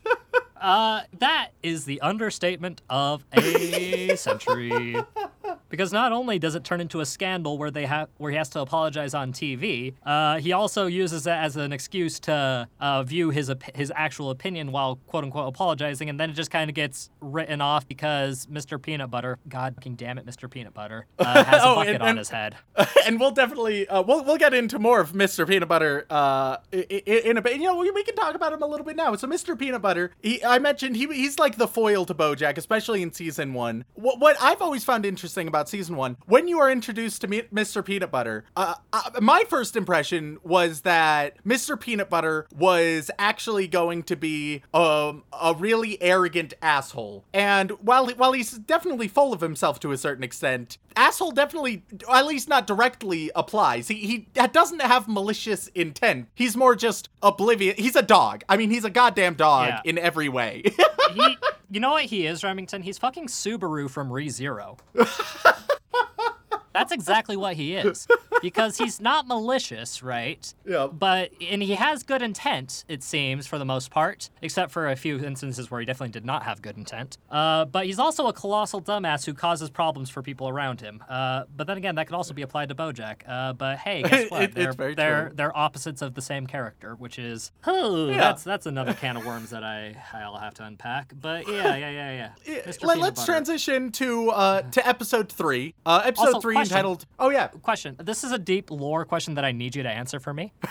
Uh, 0.60 1.02
that 1.18 1.50
is 1.62 1.84
the 1.84 2.00
understatement 2.00 2.82
of 2.90 3.24
a 3.32 4.16
century. 4.16 4.96
Because 5.68 5.92
not 5.92 6.12
only 6.12 6.38
does 6.38 6.54
it 6.54 6.64
turn 6.64 6.80
into 6.80 7.00
a 7.00 7.06
scandal 7.06 7.58
where 7.58 7.70
they 7.70 7.86
have 7.86 8.08
where 8.16 8.30
he 8.30 8.36
has 8.36 8.48
to 8.50 8.60
apologize 8.60 9.12
on 9.14 9.32
TV, 9.32 9.94
uh, 10.04 10.38
he 10.38 10.52
also 10.52 10.86
uses 10.86 11.26
it 11.26 11.30
as 11.30 11.56
an 11.56 11.72
excuse 11.72 12.18
to 12.20 12.66
uh, 12.80 13.02
view 13.02 13.30
his 13.30 13.50
op- 13.50 13.76
his 13.76 13.92
actual 13.94 14.30
opinion 14.30 14.72
while 14.72 14.96
quote 15.06 15.24
unquote 15.24 15.48
apologizing, 15.48 16.08
and 16.08 16.18
then 16.18 16.30
it 16.30 16.34
just 16.34 16.50
kind 16.50 16.70
of 16.70 16.74
gets 16.74 17.10
written 17.20 17.60
off 17.60 17.86
because 17.86 18.46
Mr. 18.46 18.80
Peanut 18.80 19.10
Butter, 19.10 19.38
God 19.48 19.74
fucking 19.74 19.96
damn 19.96 20.16
it, 20.18 20.24
Mr. 20.26 20.50
Peanut 20.50 20.72
Butter, 20.74 21.06
uh, 21.18 21.44
has 21.44 21.62
a 21.62 21.66
Oh, 21.66 21.74
bucket 21.76 21.94
and- 21.96 22.02
on 22.02 22.16
his 22.16 22.30
head. 22.30 22.56
and 23.06 23.20
we'll 23.20 23.30
definitely 23.32 23.86
uh, 23.88 24.02
we'll 24.02 24.24
we'll 24.24 24.38
get 24.38 24.54
into 24.54 24.78
more 24.78 25.00
of 25.00 25.12
Mr. 25.12 25.46
Peanut 25.46 25.68
Butter 25.68 26.06
uh 26.10 26.56
i- 26.72 26.86
i- 26.90 27.02
in 27.24 27.36
a 27.36 27.42
bit. 27.42 27.56
You 27.56 27.64
know, 27.64 27.76
we, 27.76 27.90
we 27.90 28.04
can 28.04 28.14
talk 28.14 28.34
about 28.34 28.52
him 28.52 28.62
a 28.62 28.66
little 28.66 28.86
bit 28.86 28.96
now. 28.96 29.14
So 29.16 29.26
Mr. 29.26 29.58
Peanut 29.58 29.82
Butter, 29.82 30.12
he, 30.22 30.42
I 30.44 30.58
mentioned 30.58 30.96
he 30.96 31.06
he's 31.08 31.38
like 31.38 31.56
the 31.56 31.68
foil 31.68 32.04
to 32.06 32.14
BoJack, 32.14 32.56
especially 32.56 33.02
in 33.02 33.12
season 33.12 33.52
one. 33.54 33.84
What 33.94 34.18
what 34.18 34.36
I've 34.40 34.62
always 34.62 34.84
found 34.84 35.04
interesting 35.04 35.46
about 35.48 35.57
season 35.66 35.96
one, 35.96 36.18
when 36.26 36.46
you 36.46 36.60
are 36.60 36.70
introduced 36.70 37.22
to 37.22 37.28
Mr. 37.28 37.82
Peanut 37.84 38.10
Butter, 38.10 38.44
uh, 38.56 38.74
uh, 38.92 39.10
my 39.20 39.44
first 39.48 39.76
impression 39.76 40.38
was 40.42 40.82
that 40.82 41.42
Mr. 41.44 41.80
Peanut 41.80 42.10
Butter 42.10 42.46
was 42.54 43.10
actually 43.18 43.66
going 43.66 44.02
to 44.02 44.16
be 44.16 44.62
um, 44.74 45.24
a 45.32 45.54
really 45.58 46.00
arrogant 46.02 46.52
asshole, 46.60 47.24
and 47.32 47.70
while 47.80 48.08
while 48.10 48.32
he's 48.32 48.52
definitely 48.52 49.08
full 49.08 49.32
of 49.32 49.40
himself 49.40 49.80
to 49.80 49.92
a 49.92 49.96
certain 49.96 50.22
extent, 50.24 50.76
asshole 50.98 51.30
definitely 51.30 51.82
at 52.12 52.26
least 52.26 52.48
not 52.48 52.66
directly 52.66 53.30
applies 53.34 53.88
he 53.88 53.94
he 53.94 54.28
doesn't 54.52 54.82
have 54.82 55.06
malicious 55.08 55.68
intent 55.68 56.26
he's 56.34 56.56
more 56.56 56.74
just 56.74 57.08
oblivious 57.22 57.76
he's 57.78 57.94
a 57.96 58.02
dog 58.02 58.42
i 58.48 58.56
mean 58.56 58.70
he's 58.70 58.84
a 58.84 58.90
goddamn 58.90 59.34
dog 59.34 59.68
Yeah. 59.68 59.80
in 59.84 59.96
every 59.98 60.28
way 60.28 60.62
He, 61.14 61.38
you 61.70 61.80
know 61.80 61.92
what 61.92 62.04
he 62.04 62.26
is, 62.26 62.44
Remington? 62.44 62.82
He's 62.82 62.98
fucking 62.98 63.28
Subaru 63.28 63.88
from 63.88 64.10
ReZero. 64.10 64.78
That's 66.74 66.92
exactly 66.92 67.34
what 67.34 67.54
he 67.56 67.74
is. 67.74 68.06
Because 68.42 68.78
he's 68.78 69.00
not 69.00 69.26
malicious, 69.26 70.02
right? 70.02 70.52
Yeah. 70.66 70.86
But 70.86 71.30
and 71.50 71.62
he 71.62 71.74
has 71.74 72.02
good 72.02 72.22
intent, 72.22 72.84
it 72.88 73.02
seems, 73.02 73.46
for 73.46 73.58
the 73.58 73.64
most 73.64 73.90
part, 73.90 74.30
except 74.42 74.70
for 74.72 74.88
a 74.88 74.96
few 74.96 75.18
instances 75.18 75.70
where 75.70 75.80
he 75.80 75.86
definitely 75.86 76.12
did 76.12 76.24
not 76.24 76.42
have 76.44 76.62
good 76.62 76.76
intent. 76.76 77.18
Uh, 77.30 77.64
but 77.64 77.86
he's 77.86 77.98
also 77.98 78.26
a 78.28 78.32
colossal 78.32 78.80
dumbass 78.80 79.24
who 79.26 79.34
causes 79.34 79.70
problems 79.70 80.10
for 80.10 80.22
people 80.22 80.48
around 80.48 80.80
him. 80.80 81.02
Uh, 81.08 81.44
but 81.56 81.66
then 81.66 81.76
again, 81.76 81.94
that 81.96 82.06
could 82.06 82.14
also 82.16 82.32
be 82.34 82.42
applied 82.42 82.68
to 82.68 82.74
BoJack. 82.74 83.22
Uh, 83.26 83.52
but 83.52 83.78
hey, 83.78 84.02
guess 84.02 84.30
what? 84.30 84.42
It- 84.42 84.54
they're 84.54 84.72
they're 84.94 85.32
they're 85.34 85.56
opposites 85.56 86.02
of 86.02 86.14
the 86.14 86.22
same 86.22 86.46
character, 86.46 86.94
which 86.94 87.18
is 87.18 87.52
oh, 87.66 88.08
Yeah. 88.08 88.16
that's 88.18 88.44
that's 88.44 88.66
another 88.66 88.94
can 88.94 89.16
of 89.16 89.26
worms 89.26 89.50
that 89.50 89.64
I 89.64 89.96
I'll 90.14 90.36
have 90.38 90.54
to 90.54 90.64
unpack. 90.64 91.12
But 91.20 91.48
yeah, 91.48 91.76
yeah, 91.76 91.90
yeah, 91.90 92.30
yeah. 92.46 92.60
Mr. 92.66 92.84
Let, 92.84 93.18
us 93.18 93.24
transition 93.24 93.90
to 93.92 94.30
uh 94.30 94.62
to 94.62 94.86
episode 94.86 95.30
three 95.30 95.74
uh 95.86 96.02
episode 96.04 96.26
Also, 96.26 96.40
three 96.40 96.54
question. 96.54 96.72
entitled 96.76 97.06
oh 97.18 97.30
yeah 97.30 97.48
Question. 97.62 97.96
This 97.98 98.24
is 98.24 98.27
a 98.32 98.38
deep 98.38 98.70
lore 98.70 99.04
question 99.04 99.34
that 99.34 99.44
I 99.44 99.52
need 99.52 99.74
you 99.76 99.82
to 99.82 99.88
answer 99.90 100.20
for 100.20 100.32
me. 100.34 100.52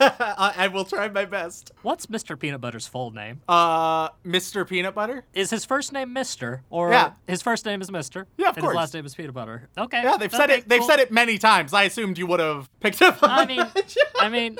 I, 0.00 0.54
I 0.56 0.68
will 0.68 0.84
try 0.84 1.08
my 1.08 1.26
best 1.26 1.70
What's 1.82 2.06
Mr. 2.06 2.36
Peanut 2.36 2.60
Butter's 2.60 2.88
full 2.88 3.12
name? 3.12 3.40
uh 3.48 4.08
mr 4.26 4.66
peanut 4.66 4.94
butter 4.96 5.24
Is 5.32 5.50
his 5.50 5.64
first 5.64 5.92
name 5.92 6.12
Mister 6.12 6.62
or 6.70 6.90
Yeah. 6.90 7.12
his 7.28 7.40
first 7.40 7.64
name 7.66 7.80
is 7.80 7.90
Mister? 7.90 8.26
Yeah, 8.36 8.48
of 8.48 8.56
and 8.56 8.64
course. 8.64 8.72
His 8.72 8.76
last 8.76 8.94
name 8.94 9.06
is 9.06 9.14
Peanut 9.14 9.34
Butter. 9.34 9.68
Okay. 9.78 10.02
yeah 10.02 10.16
they've 10.16 10.32
said 10.32 10.50
okay, 10.50 10.58
it 10.60 10.68
they've 10.68 10.80
cool. 10.80 10.88
said 10.88 10.98
it 10.98 11.12
many 11.12 11.38
times 11.38 11.72
i 11.72 11.84
assumed 11.84 12.18
you 12.18 12.26
would 12.26 12.40
have 12.40 12.68
picked 12.80 13.00
up 13.00 13.22
on 13.22 13.30
I 13.42 13.46
mean, 13.46 13.58
that. 13.58 13.94
I 14.18 14.28
mean, 14.28 14.56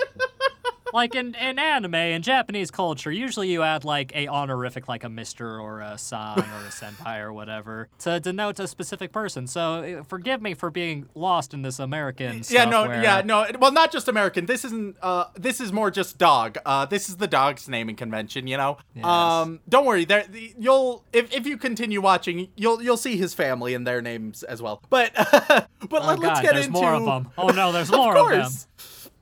like 0.92 1.14
in, 1.14 1.34
in 1.34 1.58
anime 1.58 1.94
and 1.94 2.22
Japanese 2.24 2.70
culture, 2.70 3.10
usually 3.10 3.50
you 3.50 3.62
add 3.62 3.84
like 3.84 4.12
a 4.14 4.28
honorific, 4.28 4.88
like 4.88 5.04
a 5.04 5.08
Mister 5.08 5.58
or 5.60 5.80
a 5.80 5.96
San 5.98 6.38
or 6.38 6.42
a 6.42 6.70
Senpai 6.70 7.20
or 7.20 7.32
whatever, 7.32 7.88
to 8.00 8.20
denote 8.20 8.58
a 8.60 8.68
specific 8.68 9.12
person. 9.12 9.46
So 9.46 9.98
uh, 10.00 10.02
forgive 10.04 10.40
me 10.42 10.54
for 10.54 10.70
being 10.70 11.08
lost 11.14 11.54
in 11.54 11.62
this 11.62 11.78
American 11.78 12.42
yeah 12.50 12.64
no 12.64 12.86
where- 12.86 13.02
yeah 13.02 13.22
no 13.24 13.46
well 13.58 13.72
not 13.72 13.92
just 13.92 14.08
american 14.08 14.46
this 14.46 14.64
isn't 14.64 14.96
uh 15.02 15.24
this 15.36 15.60
is 15.60 15.72
more 15.72 15.90
just 15.90 16.18
dog 16.18 16.56
uh 16.66 16.84
this 16.86 17.08
is 17.08 17.16
the 17.16 17.26
dog's 17.26 17.68
naming 17.68 17.96
convention 17.96 18.46
you 18.46 18.56
know 18.56 18.76
Yes. 18.94 19.04
um 19.04 19.60
don't 19.68 19.84
worry 19.86 20.04
there 20.04 20.24
you'll 20.58 21.04
if, 21.12 21.32
if 21.32 21.46
you 21.46 21.56
continue 21.56 22.00
watching 22.00 22.48
you'll 22.56 22.82
you'll 22.82 22.96
see 22.96 23.16
his 23.16 23.34
family 23.34 23.74
and 23.74 23.86
their 23.86 24.02
names 24.02 24.42
as 24.42 24.60
well 24.62 24.82
but 24.90 25.12
but 25.14 25.68
Oh 25.92 26.14
let, 26.14 26.24
us 26.24 26.40
get 26.40 26.54
there's 26.54 26.66
into 26.66 26.78
more 26.80 26.94
of 26.94 27.04
them. 27.04 27.30
Oh 27.36 27.48
no, 27.48 27.72
there's 27.72 27.90
more 27.92 28.16
of 28.16 28.26
of 28.26 28.30
them. 28.30 28.52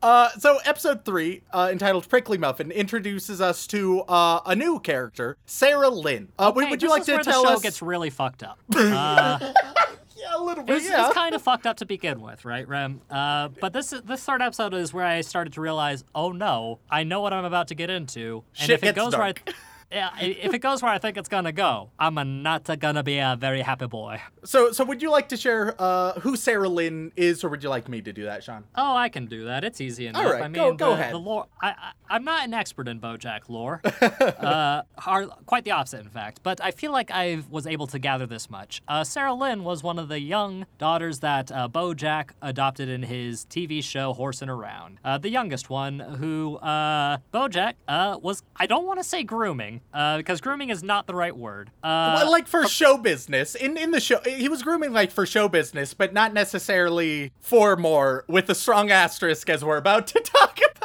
Uh, 0.03 0.31
so 0.39 0.59
episode 0.65 1.05
three, 1.05 1.43
uh, 1.53 1.69
entitled 1.71 2.09
"Prickly 2.09 2.39
Muffin," 2.39 2.71
introduces 2.71 3.41
us 3.41 3.67
to 3.69 4.01
uh, 4.03 4.41
a 4.47 4.57
new 4.57 4.81
character, 4.81 5.37
Sarah 5.47 5.91
Lynn. 5.91 6.29
Uh, 6.39 6.51
would- 6.55 6.65
Hey, 6.65 6.71
would 6.71 6.83
you 6.83 6.89
this 6.89 6.93
like 6.93 7.01
is 7.03 7.07
to 7.07 7.13
where 7.15 7.23
tell 7.23 7.43
the 7.43 7.49
show 7.49 7.55
us? 7.55 7.63
gets 7.63 7.83
really 7.83 8.11
fucked 8.11 8.43
up. 8.43 8.59
Uh, 8.77 9.53
yeah, 10.17 10.37
a 10.37 10.43
little 10.43 10.63
bit. 10.65 10.77
It's, 10.77 10.89
yeah. 10.89 11.07
it's 11.07 11.15
kind 11.15 11.35
of 11.35 11.41
fucked 11.41 11.67
up 11.67 11.79
to 11.79 11.87
begin 11.87 12.21
with, 12.21 12.45
right, 12.45 12.69
Rem? 12.69 13.01
Uh, 13.11 13.49
but 13.49 13.73
this 13.73 13.91
this 14.05 14.23
third 14.23 14.43
episode 14.43 14.75
is 14.75 14.93
where 14.93 15.07
I 15.07 15.23
started 15.23 15.55
to 15.55 15.61
realize, 15.63 16.05
oh 16.15 16.31
no, 16.33 16.79
I 16.91 17.05
know 17.05 17.21
what 17.21 17.33
I'm 17.33 17.45
about 17.47 17.69
to 17.69 17.75
get 17.75 17.89
into, 17.89 18.45
and 18.59 18.67
Shit 18.67 18.83
if 18.83 18.85
it 18.85 18.95
goes 18.95 19.13
dark. 19.13 19.43
i- 19.47 19.53
if 19.91 20.55
it 20.55 20.61
goes 20.61 20.83
where 20.83 20.93
I 20.93 20.99
think 20.99 21.17
it's 21.17 21.29
gonna 21.29 21.53
go, 21.53 21.91
I'm 21.99 22.43
not 22.43 22.65
gonna 22.79 23.03
be 23.03 23.19
a 23.19 23.37
very 23.39 23.63
happy 23.63 23.87
boy. 23.87 24.21
So, 24.45 24.73
so 24.73 24.85
would 24.85 25.03
you 25.03 25.11
like 25.11 25.29
to 25.31 25.37
share 25.37 25.75
uh, 25.79 26.13
who 26.21 26.37
Sarah 26.37 26.69
Lynn 26.69 27.13
is, 27.17 27.45
or 27.45 27.49
would 27.49 27.63
you 27.63 27.69
like 27.69 27.89
me 27.89 28.01
to 28.03 28.13
do 28.13 28.25
that, 28.25 28.45
Sean? 28.45 28.65
Oh, 28.77 28.95
I 28.95 29.09
can 29.09 29.27
do 29.27 29.45
that. 29.45 29.65
It's 29.65 29.81
easy 29.81 30.07
enough. 30.07 30.25
right, 30.25 30.43
I 30.43 30.49
mean, 30.49 30.53
go- 30.53 30.75
go 30.75 30.89
the, 30.89 30.93
ahead. 30.93 31.15
The 31.15 31.19
lore. 31.19 31.47
I, 31.61 31.71
I 31.71 31.93
I'm 32.11 32.25
not 32.25 32.45
an 32.45 32.53
expert 32.53 32.89
in 32.89 32.99
BoJack 33.01 33.49
lore. 33.49 33.81
uh, 34.01 34.83
quite 35.47 35.65
the 35.65 35.71
opposite, 35.71 36.01
in 36.01 36.09
fact. 36.09 36.41
But 36.43 36.61
I 36.61 36.73
feel 36.73 36.91
like 36.91 37.13
I 37.13 37.43
was 37.49 37.69
able 37.69 37.87
to 37.87 38.01
gather 38.01 38.27
this 38.27 38.51
much. 38.51 38.83
Uh, 38.89 39.05
Sarah 39.05 39.33
Lynn 39.33 39.63
was 39.63 39.85
one 39.85 39.97
of 39.99 40.09
the 40.09 40.19
young 40.19 40.67
daughters 40.79 41.21
that 41.21 41.53
uh, 41.53 41.69
BoJack 41.69 42.31
adopted 42.43 42.89
in 42.89 43.05
his 43.05 43.45
TV 43.47 43.83
show 43.83 44.13
Horsing 44.13 44.49
Around. 44.49 44.99
Uh, 45.05 45.19
the 45.19 45.31
youngest 45.31 45.71
one, 45.71 46.01
who 46.01 46.57
uh, 46.57 47.19
BoJack 47.33 47.75
uh, 47.87 48.19
was. 48.21 48.43
I 48.57 48.67
don't 48.67 48.87
want 48.87 48.99
to 48.99 49.05
say 49.05 49.23
grooming, 49.23 49.80
uh, 49.93 50.17
because 50.19 50.41
grooming 50.41 50.71
is 50.71 50.83
not 50.83 51.07
the 51.07 51.15
right 51.15 51.37
word. 51.37 51.71
Uh, 51.83 52.21
Well, 52.23 52.31
like 52.31 52.47
for 52.47 52.67
show 52.67 52.97
business, 52.97 53.55
in 53.55 53.77
in 53.77 53.91
the 53.91 54.01
show, 54.01 54.21
he 54.25 54.49
was 54.49 54.63
grooming 54.63 54.93
like 54.93 55.11
for 55.11 55.27
show 55.27 55.49
business, 55.49 55.95
but 55.95 56.13
not 56.13 56.33
necessarily 56.33 57.33
for 57.41 57.77
more. 57.77 58.25
With 58.29 58.49
a 58.51 58.55
strong 58.55 58.91
asterisk, 58.91 59.49
as 59.51 59.65
we're 59.65 59.77
about 59.77 60.07
to 60.09 60.21
talk 60.25 60.59
about. 60.59 60.80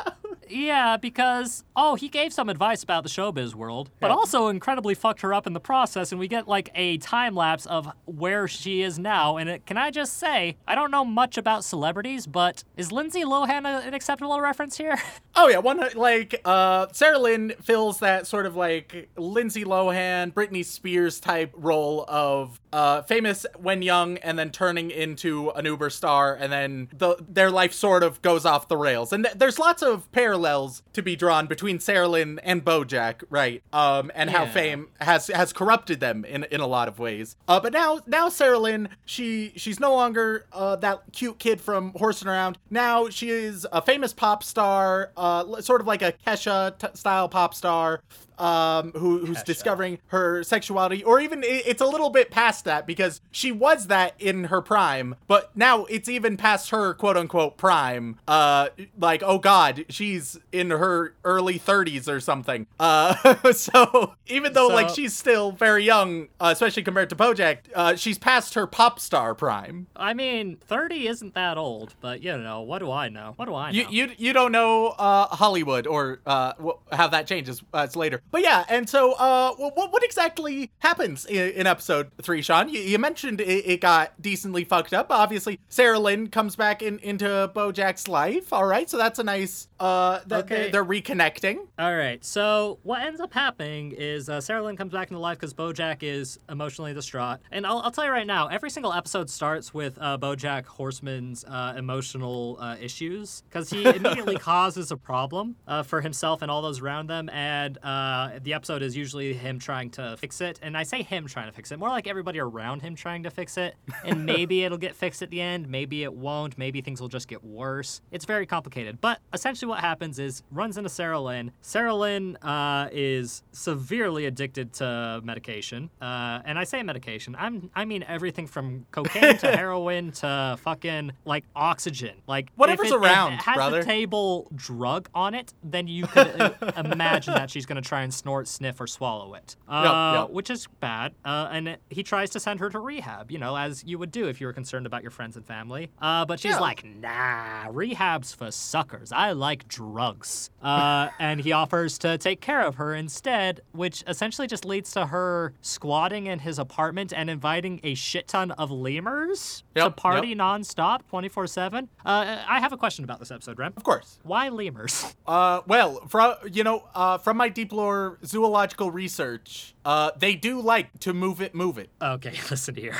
Yeah, 0.49 0.97
because 0.97 1.63
oh, 1.75 1.95
he 1.95 2.08
gave 2.10 2.31
some 2.34 2.49
advice 2.49 2.84
about 2.84 3.03
the 3.03 3.10
showbiz 3.10 3.53
world, 3.55 3.89
but 3.99 4.08
Yeah. 4.08 4.13
also 4.15 4.47
incredibly 4.47 4.93
fucked 4.95 5.21
her 5.21 5.34
up 5.34 5.45
in 5.47 5.53
the 5.53 5.60
process, 5.60 6.12
and 6.12 6.19
we 6.19 6.27
get 6.27 6.47
like 6.47 6.69
a 6.75 6.97
time 6.97 7.36
lapse 7.36 7.65
of 7.65 7.89
where 8.05 8.47
she 8.47 8.81
is 8.81 8.97
now. 8.99 9.38
And 9.38 9.49
it, 9.49 9.65
can 9.65 9.77
I 9.77 9.91
just 9.91 10.17
say, 10.17 10.58
I 10.67 10.75
don't 10.75 10.91
know 10.91 11.03
much 11.05 11.38
about 11.38 11.63
celebrities, 11.63 12.27
but 12.27 12.63
is 12.77 12.91
Lindsay 12.91 13.23
Lohan 13.23 13.65
a, 13.65 13.86
an 13.86 13.93
acceptable 13.93 14.39
reference 14.41 14.77
here? 14.77 14.97
Oh 15.38 15.49
yeah, 15.49 15.58
one 15.58 15.81
like 15.95 16.39
uh 16.45 16.88
Sarah 16.93 17.19
Lynn 17.19 17.53
fills 17.62 17.99
that 17.99 18.25
sort 18.25 18.45
of 18.45 18.55
like 18.55 19.10
Lindsay 19.17 19.65
Lohan, 19.65 20.31
Britney 20.34 20.63
Spears 20.63 21.19
type 21.19 21.51
role 21.58 22.05
of 22.08 22.62
uh 22.71 23.01
famous 23.01 23.45
when 23.60 23.81
young 23.81 24.17
and 24.19 24.39
then 24.39 24.49
turning 24.49 24.91
into 24.91 25.49
an 25.49 25.65
Uber 25.65 25.89
star 25.89 26.36
and 26.36 26.53
then 26.53 26.88
the 26.97 27.17
their 27.27 27.51
life 27.51 27.73
sort 27.73 28.01
of 28.01 28.21
goes 28.21 28.45
off 28.45 28.69
the 28.69 28.77
rails. 28.77 29.12
And 29.12 29.25
th- 29.25 29.36
there's 29.38 29.60
lots 29.60 29.81
of 29.81 30.10
parallels 30.13 30.35
parallels 30.36 30.84
to 30.93 31.02
be 31.02 31.15
drawn 31.15 31.48
between 31.48 31.80
Sarah 31.80 32.08
Lynn 32.08 32.39
and 32.43 32.63
BoJack, 32.63 33.24
right? 33.30 33.63
Um, 33.71 34.12
and 34.13 34.30
how 34.30 34.45
fame 34.45 34.89
has 35.00 35.28
has 35.28 35.54
corrupted 35.54 36.00
them 36.00 36.26
in 36.26 36.43
in 36.45 36.60
a 36.60 36.67
lot 36.67 36.88
of 36.88 37.00
ways. 37.00 37.38
Uh, 37.48 37.60
but 37.60 37.71
now 37.71 38.02
now 38.06 38.28
Sarah 38.30 38.60
Lynn, 38.60 38.89
she 39.06 39.54
she's 39.56 39.80
no 39.80 39.93
longer 39.93 40.45
uh, 40.52 40.76
that 40.78 41.04
cute 41.13 41.39
kid 41.39 41.62
from 41.62 41.93
Horsing 41.95 42.28
Around. 42.28 42.58
Now 42.69 43.10
she 43.10 43.30
is 43.30 43.65
a 43.71 43.82
famous 43.82 44.13
pop 44.13 44.43
star, 44.43 45.12
uh, 45.15 45.62
sort 45.62 45.80
of 45.80 45.88
like 45.88 46.02
a 46.02 46.12
Kesha 46.12 46.78
t- 46.78 46.88
style 46.95 47.30
pop 47.30 47.54
star. 47.54 48.02
Um, 48.38 48.91
who, 48.93 49.26
who's 49.26 49.43
discovering 49.43 50.00
her 50.08 50.43
sexuality, 50.43 51.04
or 51.04 51.19
even 51.19 51.41
it's 51.45 51.82
a 51.82 51.86
little 51.86 52.10
bit 52.10 52.32
past 52.32 52.65
that 52.65 52.86
because 52.86 53.21
she 53.32 53.52
was 53.52 53.88
that 53.88 54.13
in 54.19 54.45
her 54.45 54.62
prime, 54.62 55.15
but 55.28 55.56
now 55.56 55.86
it's 55.86 56.10
even 56.10 56.38
past 56.38 56.69
her 56.71 56.93
quote 56.93 57.17
unquote 57.17 57.58
prime. 57.58 58.19
Uh, 58.28 58.69
like 59.00 59.24
oh 59.24 59.38
god, 59.38 59.86
she's 59.89 60.38
in 60.52 60.69
her 60.71 61.13
early 61.24 61.60
30s 61.60 62.08
or 62.08 62.19
something. 62.19 62.67
Uh, 62.80 63.52
so 63.54 64.13
even 64.28 64.54
though 64.54 64.67
like 64.67 64.89
she's 64.89 65.15
still 65.15 65.52
very 65.52 65.84
young, 65.84 66.28
uh, 66.39 66.50
especially 66.52 66.84
compared 66.84 67.10
to 67.10 67.15
BoJack, 67.15 67.58
uh, 67.74 67.95
she's 67.95 68.17
past 68.17 68.54
her 68.54 68.67
pop 68.67 69.00
star 69.00 69.34
prime. 69.36 69.88
I 69.95 70.13
mean, 70.13 70.58
30 70.58 71.08
isn't 71.08 71.34
that 71.36 71.58
old, 71.58 71.95
but 72.02 72.21
you 72.21 72.38
know, 72.38 72.62
what 72.62 72.80
do 72.80 72.91
I 72.91 73.10
know? 73.10 73.34
What 73.36 73.45
do 73.45 73.56
I 73.56 73.71
know? 73.71 73.78
You, 73.78 73.86
you 73.89 74.12
you 74.17 74.34
don't 74.34 74.52
know 74.52 74.88
uh, 74.88 75.28
Hollywood 75.28 75.88
or 75.88 76.19
uh, 76.26 76.54
how 76.91 77.08
that 77.08 77.28
changes 77.28 77.63
uh, 77.74 77.80
it's 77.80 77.95
later. 77.95 78.21
But 78.31 78.41
yeah, 78.41 78.65
and 78.67 78.89
so 78.89 79.13
uh, 79.13 79.53
what 79.55 79.91
what 79.93 80.03
exactly 80.03 80.71
happens 80.79 81.25
in, 81.25 81.51
in 81.53 81.67
episode 81.67 82.11
three, 82.21 82.41
Sean? 82.41 82.67
You, 82.69 82.79
you 82.81 82.99
mentioned 82.99 83.39
it, 83.39 83.45
it 83.65 83.81
got 83.81 84.19
decently 84.21 84.63
fucked 84.65 84.93
up. 84.93 85.07
Obviously, 85.09 85.59
Sarah 85.69 85.99
Lynn 85.99 86.27
comes 86.27 86.55
back 86.55 86.81
in, 86.81 86.99
into 86.99 87.25
BoJack's 87.55 88.07
life. 88.07 88.51
All 88.51 88.65
right, 88.65 88.89
so 88.89 88.97
that's 88.97 89.19
a 89.19 89.23
nice. 89.23 89.67
Uh, 89.79 90.19
that 90.27 90.45
Okay. 90.45 90.69
they're 90.69 90.85
reconnecting. 90.85 91.57
All 91.77 91.93
right. 91.95 92.23
So 92.23 92.79
what 92.83 93.01
ends 93.01 93.19
up 93.19 93.33
happening 93.33 93.91
is 93.91 94.29
uh, 94.29 94.39
Sarah 94.39 94.63
Lynn 94.63 94.77
comes 94.77 94.93
back 94.93 95.09
into 95.11 95.19
life 95.19 95.38
because 95.38 95.53
BoJack 95.53 95.97
is 96.01 96.39
emotionally 96.49 96.93
distraught, 96.93 97.39
and 97.51 97.65
I'll, 97.67 97.79
I'll 97.79 97.91
tell 97.91 98.05
you 98.05 98.11
right 98.11 98.27
now, 98.27 98.47
every 98.47 98.69
single 98.69 98.93
episode 98.93 99.29
starts 99.29 99.73
with 99.73 99.97
uh, 99.99 100.17
BoJack 100.17 100.65
Horseman's 100.65 101.43
uh, 101.45 101.73
emotional 101.78 102.57
uh, 102.59 102.76
issues 102.82 103.43
because 103.49 103.69
he 103.69 103.84
immediately 103.95 104.38
causes 104.38 104.91
a 104.91 104.97
problem 104.97 105.55
uh, 105.67 105.84
for 105.84 106.01
himself 106.01 106.41
and 106.41 106.49
all 106.51 106.61
those 106.61 106.82
around 106.82 107.07
them, 107.07 107.30
and 107.30 107.78
uh, 108.16 108.39
the 108.41 108.53
episode 108.53 108.82
is 108.82 108.95
usually 108.95 109.34
him 109.34 109.59
trying 109.59 109.89
to 109.91 110.16
fix 110.18 110.39
it. 110.41 110.59
And 110.61 110.78
I 110.78 110.84
say 110.84 111.03
him 111.03 111.28
trying 111.28 111.47
to 111.47 111.51
fix 111.51 111.72
it, 111.72 111.80
more 111.80 111.89
like 111.89 112.07
everybody 112.07 112.39
around 112.39 112.82
him 112.82 112.95
trying 112.95 113.24
to 113.24 113.30
fix 113.30 113.57
it, 113.57 113.76
and 114.03 114.26
maybe 114.34 114.63
it'll 114.63 114.78
get 114.78 114.95
fixed 114.95 115.22
at 115.22 115.30
the 115.30 115.41
end, 115.41 115.68
maybe 115.68 116.03
it 116.03 116.13
won't, 116.13 116.57
maybe 116.57 116.82
things 116.82 117.01
will 117.01 117.07
just 117.07 117.28
get 117.28 117.43
worse. 117.43 118.01
It's 118.11 118.26
very 118.26 118.45
complicated, 118.45 118.99
but 119.01 119.20
essentially 119.34 119.68
what 119.70 119.80
happens 119.80 120.20
is 120.20 120.43
runs 120.51 120.78
into 120.78 120.89
Sarah 120.89 121.20
Lynn. 121.20 121.51
Sarah 121.61 121.93
Lynn 121.95 122.38
uh, 122.38 122.88
is 122.91 123.43
severely 123.51 124.26
addicted 124.26 124.72
to 124.74 125.20
medication, 125.24 125.89
uh, 126.01 126.39
and 126.45 126.57
I 126.57 126.63
say 126.63 126.82
medication, 126.84 127.36
I'm 127.38 127.70
I 127.76 127.84
mean 127.86 128.03
everything 128.07 128.47
from 128.47 128.86
cocaine 128.91 129.38
to 129.39 129.47
heroin 129.57 130.11
to 130.13 130.57
fucking 130.61 131.11
like 131.26 131.43
oxygen, 131.55 132.16
like 132.28 132.49
Whatever's 132.55 132.91
it- 132.91 132.95
if 132.95 133.01
around, 133.01 133.34
it 133.34 133.41
has 133.41 133.55
brother. 133.55 133.80
the 133.80 133.86
table 133.86 134.47
drug 134.55 135.09
on 135.13 135.34
it, 135.34 135.53
then 135.63 135.88
you 135.88 136.05
could 136.07 136.28
uh, 136.39 136.51
imagine 136.78 137.34
that 137.34 137.49
she's 137.49 137.66
gonna 137.66 137.82
try 137.82 138.03
and 138.06 138.14
snort, 138.14 138.47
sniff, 138.47 138.80
or 138.80 138.86
swallow 138.88 139.34
it, 139.34 139.56
uh, 139.68 140.22
yep. 140.22 140.30
which 140.30 140.49
is 140.51 140.68
bad. 140.80 141.14
Uh, 141.26 141.49
and 141.51 141.78
he 141.89 142.03
tries 142.03 142.30
to 142.30 142.39
send 142.39 142.60
her 142.60 142.70
to 142.70 142.80
rehab, 142.80 143.32
you 143.32 143.39
know, 143.39 143.58
as 143.58 143.84
you 143.84 143.97
would 143.97 144.12
do 144.12 144.28
if 144.28 144.39
you 144.39 144.45
were 144.45 144.53
concerned 144.53 144.86
about 144.86 145.01
your 145.01 145.10
friends 145.12 145.36
and 145.36 145.43
family. 145.45 145.89
Uh, 145.99 146.24
but 146.24 146.39
she's 146.39 146.51
Yeah. 146.53 146.60
like, 146.60 146.86
nah, 146.86 147.66
rehab's 147.72 148.32
for 148.34 148.51
suckers. 148.51 149.12
I 149.12 149.32
like 149.32 149.68
drugs. 149.68 150.51
Uh, 150.62 151.10
and 151.20 151.41
he 151.41 151.51
offers 151.51 151.97
to 151.99 152.18
take 152.20 152.39
care 152.41 152.62
of 152.62 152.76
her 152.76 152.93
instead, 152.93 153.62
which 153.72 154.03
essentially 154.08 154.47
just 154.47 154.64
leads 154.66 154.91
to 154.91 155.08
her 155.08 155.53
squatting 155.62 156.28
in 156.28 156.39
his 156.39 156.60
apartment 156.60 157.12
and 157.12 157.30
inviting 157.30 157.80
a 157.84 157.95
shit 157.95 158.28
ton 158.28 158.51
of 158.51 158.70
lemurs 158.70 159.64
to 159.76 159.89
party 159.89 160.30
yep. 160.30 160.38
nonstop, 160.38 160.99
24 161.10 161.47
7. 161.47 161.89
Uh, 162.06 162.43
I 162.47 162.60
have 162.60 162.72
a 162.72 162.78
question 162.78 163.03
about 163.03 163.20
this 163.20 163.32
episode, 163.32 163.58
Rem. 163.58 163.74
Of 163.76 163.84
course. 163.84 164.20
Why 164.24 164.49
lemurs? 164.49 165.16
Uh, 165.28 165.62
well, 165.66 166.06
from 166.08 166.36
you 166.51 166.64
know, 166.64 166.84
uh, 166.93 167.18
from 167.18 167.38
my 167.38 167.49
deep 167.49 167.72
lore 167.74 167.95
zoological 168.26 168.91
research, 168.91 169.76
uh, 169.84 170.12
they 170.18 170.36
do 170.36 170.60
like 170.62 171.00
to 171.00 171.14
move 171.14 171.41
it, 171.41 171.54
move 171.56 171.78
it. 171.78 171.89
Okay, 172.02 172.34
listen 172.50 172.76
here. 172.76 172.96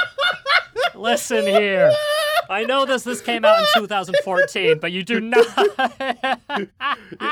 listen 0.94 1.46
here. 1.46 1.92
I 2.50 2.64
know 2.64 2.84
this 2.86 3.02
this 3.04 3.20
came 3.20 3.44
out 3.44 3.60
in 3.60 3.66
2014, 3.82 4.78
but 4.78 4.92
you 4.92 5.02
do 5.02 5.20
not. 5.20 5.46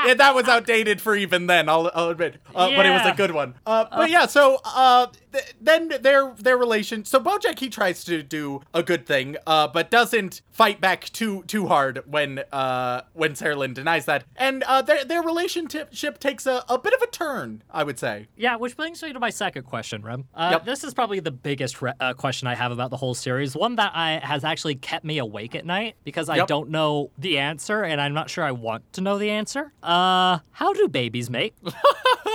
Yeah, 0.07 0.15
that 0.15 0.35
was 0.35 0.49
outdated 0.49 1.01
for 1.01 1.17
even 1.17 1.47
then. 1.47 1.69
I'll, 1.69 1.91
I'll 1.95 2.11
admit, 2.11 2.37
uh, 2.55 2.71
but 2.77 2.87
it 2.87 2.91
was 2.91 3.07
a 3.07 3.15
good 3.15 3.31
one. 3.33 3.55
Uh, 3.67 3.87
but 3.91 4.11
yeah, 4.11 4.27
so 4.27 4.59
uh, 4.65 5.09
th- 5.33 5.55
then 5.61 5.89
their 6.01 6.33
their 6.39 6.57
relation. 6.57 7.05
So 7.05 7.19
BoJack 7.21 7.59
he 7.59 7.69
tries 7.69 8.05
to 8.05 8.23
do 8.23 8.61
a 8.73 8.83
good 8.83 9.07
thing, 9.07 9.37
uh, 9.47 9.69
but 9.69 9.91
doesn't 9.91 10.43
fight 10.53 10.81
back 10.81 11.05
too 11.11 11.43
too 11.47 11.67
hard 11.67 12.03
when 12.07 12.41
uh, 12.53 13.03
when 13.15 13.35
Sarah 13.35 13.57
Lynn 13.57 13.75
denies 13.75 14.05
that, 14.07 14.25
and 14.37 14.63
uh, 14.65 14.83
their 14.83 15.05
their 15.05 15.23
relationship 15.23 16.19
takes 16.21 16.47
a, 16.47 16.65
a 16.69 16.79
bit 16.79 16.93
of 16.93 17.03
a 17.03 17.07
turn. 17.09 17.63
I 17.71 17.83
would 17.85 17.99
say. 17.99 18.29
yeah, 18.37 18.57
which 18.57 18.77
brings 18.77 19.03
me 19.03 19.13
to 19.13 19.21
my 19.21 19.31
second 19.31 19.65
question, 19.65 20.03
Rem. 20.03 20.27
Uh, 20.35 20.51
Yep. 20.53 20.65
This 20.67 20.85
is 20.85 20.95
probably 20.95 21.21
the 21.21 21.31
biggest 21.33 21.83
re- 21.83 21.93
uh, 21.99 22.15
question 22.15 22.47
I 22.49 22.55
have 22.55 22.71
about 22.71 22.91
the 22.91 22.97
whole 22.97 23.15
series. 23.15 23.57
One 23.57 23.77
that 23.77 23.93
I 23.95 24.21
has 24.23 24.45
actually 24.45 24.77
kept 24.77 25.04
me 25.05 25.19
awake 25.19 25.55
at 25.55 25.65
night 25.67 25.97
because 26.05 26.29
I 26.29 26.37
Yep. 26.37 26.49
don't 26.49 26.71
know 26.71 27.11
the 27.19 27.39
answer, 27.39 27.83
and 27.83 28.01
I'm 28.01 28.15
not 28.15 28.31
sure 28.31 28.43
I 28.45 28.53
want 28.53 28.91
to 28.95 29.01
know 29.01 29.19
the 29.19 29.31
answer. 29.31 29.73
Uh, 29.83 30.39
how 30.53 30.73
do 30.73 30.89
babies 30.89 31.29
make? 31.31 31.55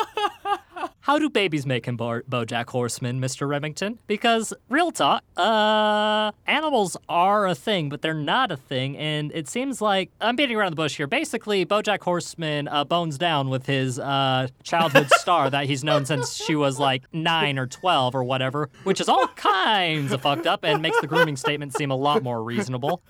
How 1.01 1.17
do 1.17 1.29
babies 1.29 1.65
make 1.65 1.87
in 1.87 1.95
Bo- 1.95 2.21
BoJack 2.21 2.69
Horseman, 2.69 3.19
Mr. 3.19 3.47
Remington? 3.47 3.99
Because 4.07 4.53
real 4.69 4.91
talk, 4.91 5.23
uh, 5.37 6.31
animals 6.45 6.95
are 7.07 7.47
a 7.47 7.55
thing, 7.55 7.89
but 7.89 8.01
they're 8.01 8.13
not 8.13 8.51
a 8.51 8.57
thing, 8.57 8.97
and 8.97 9.31
it 9.33 9.47
seems 9.47 9.81
like 9.81 10.11
I'm 10.21 10.35
beating 10.35 10.55
around 10.57 10.71
the 10.71 10.75
bush 10.75 10.97
here. 10.97 11.07
Basically, 11.07 11.65
BoJack 11.65 12.01
Horseman 12.01 12.67
uh, 12.67 12.83
bones 12.83 13.17
down 13.17 13.49
with 13.49 13.65
his 13.65 13.99
uh, 13.99 14.47
childhood 14.63 15.09
star 15.11 15.49
that 15.49 15.65
he's 15.65 15.83
known 15.83 16.05
since 16.05 16.35
she 16.35 16.55
was 16.55 16.79
like 16.79 17.03
nine 17.13 17.57
or 17.57 17.65
twelve 17.67 18.13
or 18.15 18.23
whatever, 18.23 18.69
which 18.83 19.01
is 19.01 19.09
all 19.09 19.27
kinds 19.29 20.11
of 20.11 20.21
fucked 20.21 20.45
up 20.47 20.63
and 20.63 20.81
makes 20.81 20.99
the 21.01 21.07
grooming 21.07 21.35
statement 21.37 21.75
seem 21.75 21.91
a 21.91 21.95
lot 21.95 22.23
more 22.23 22.43
reasonable. 22.43 23.01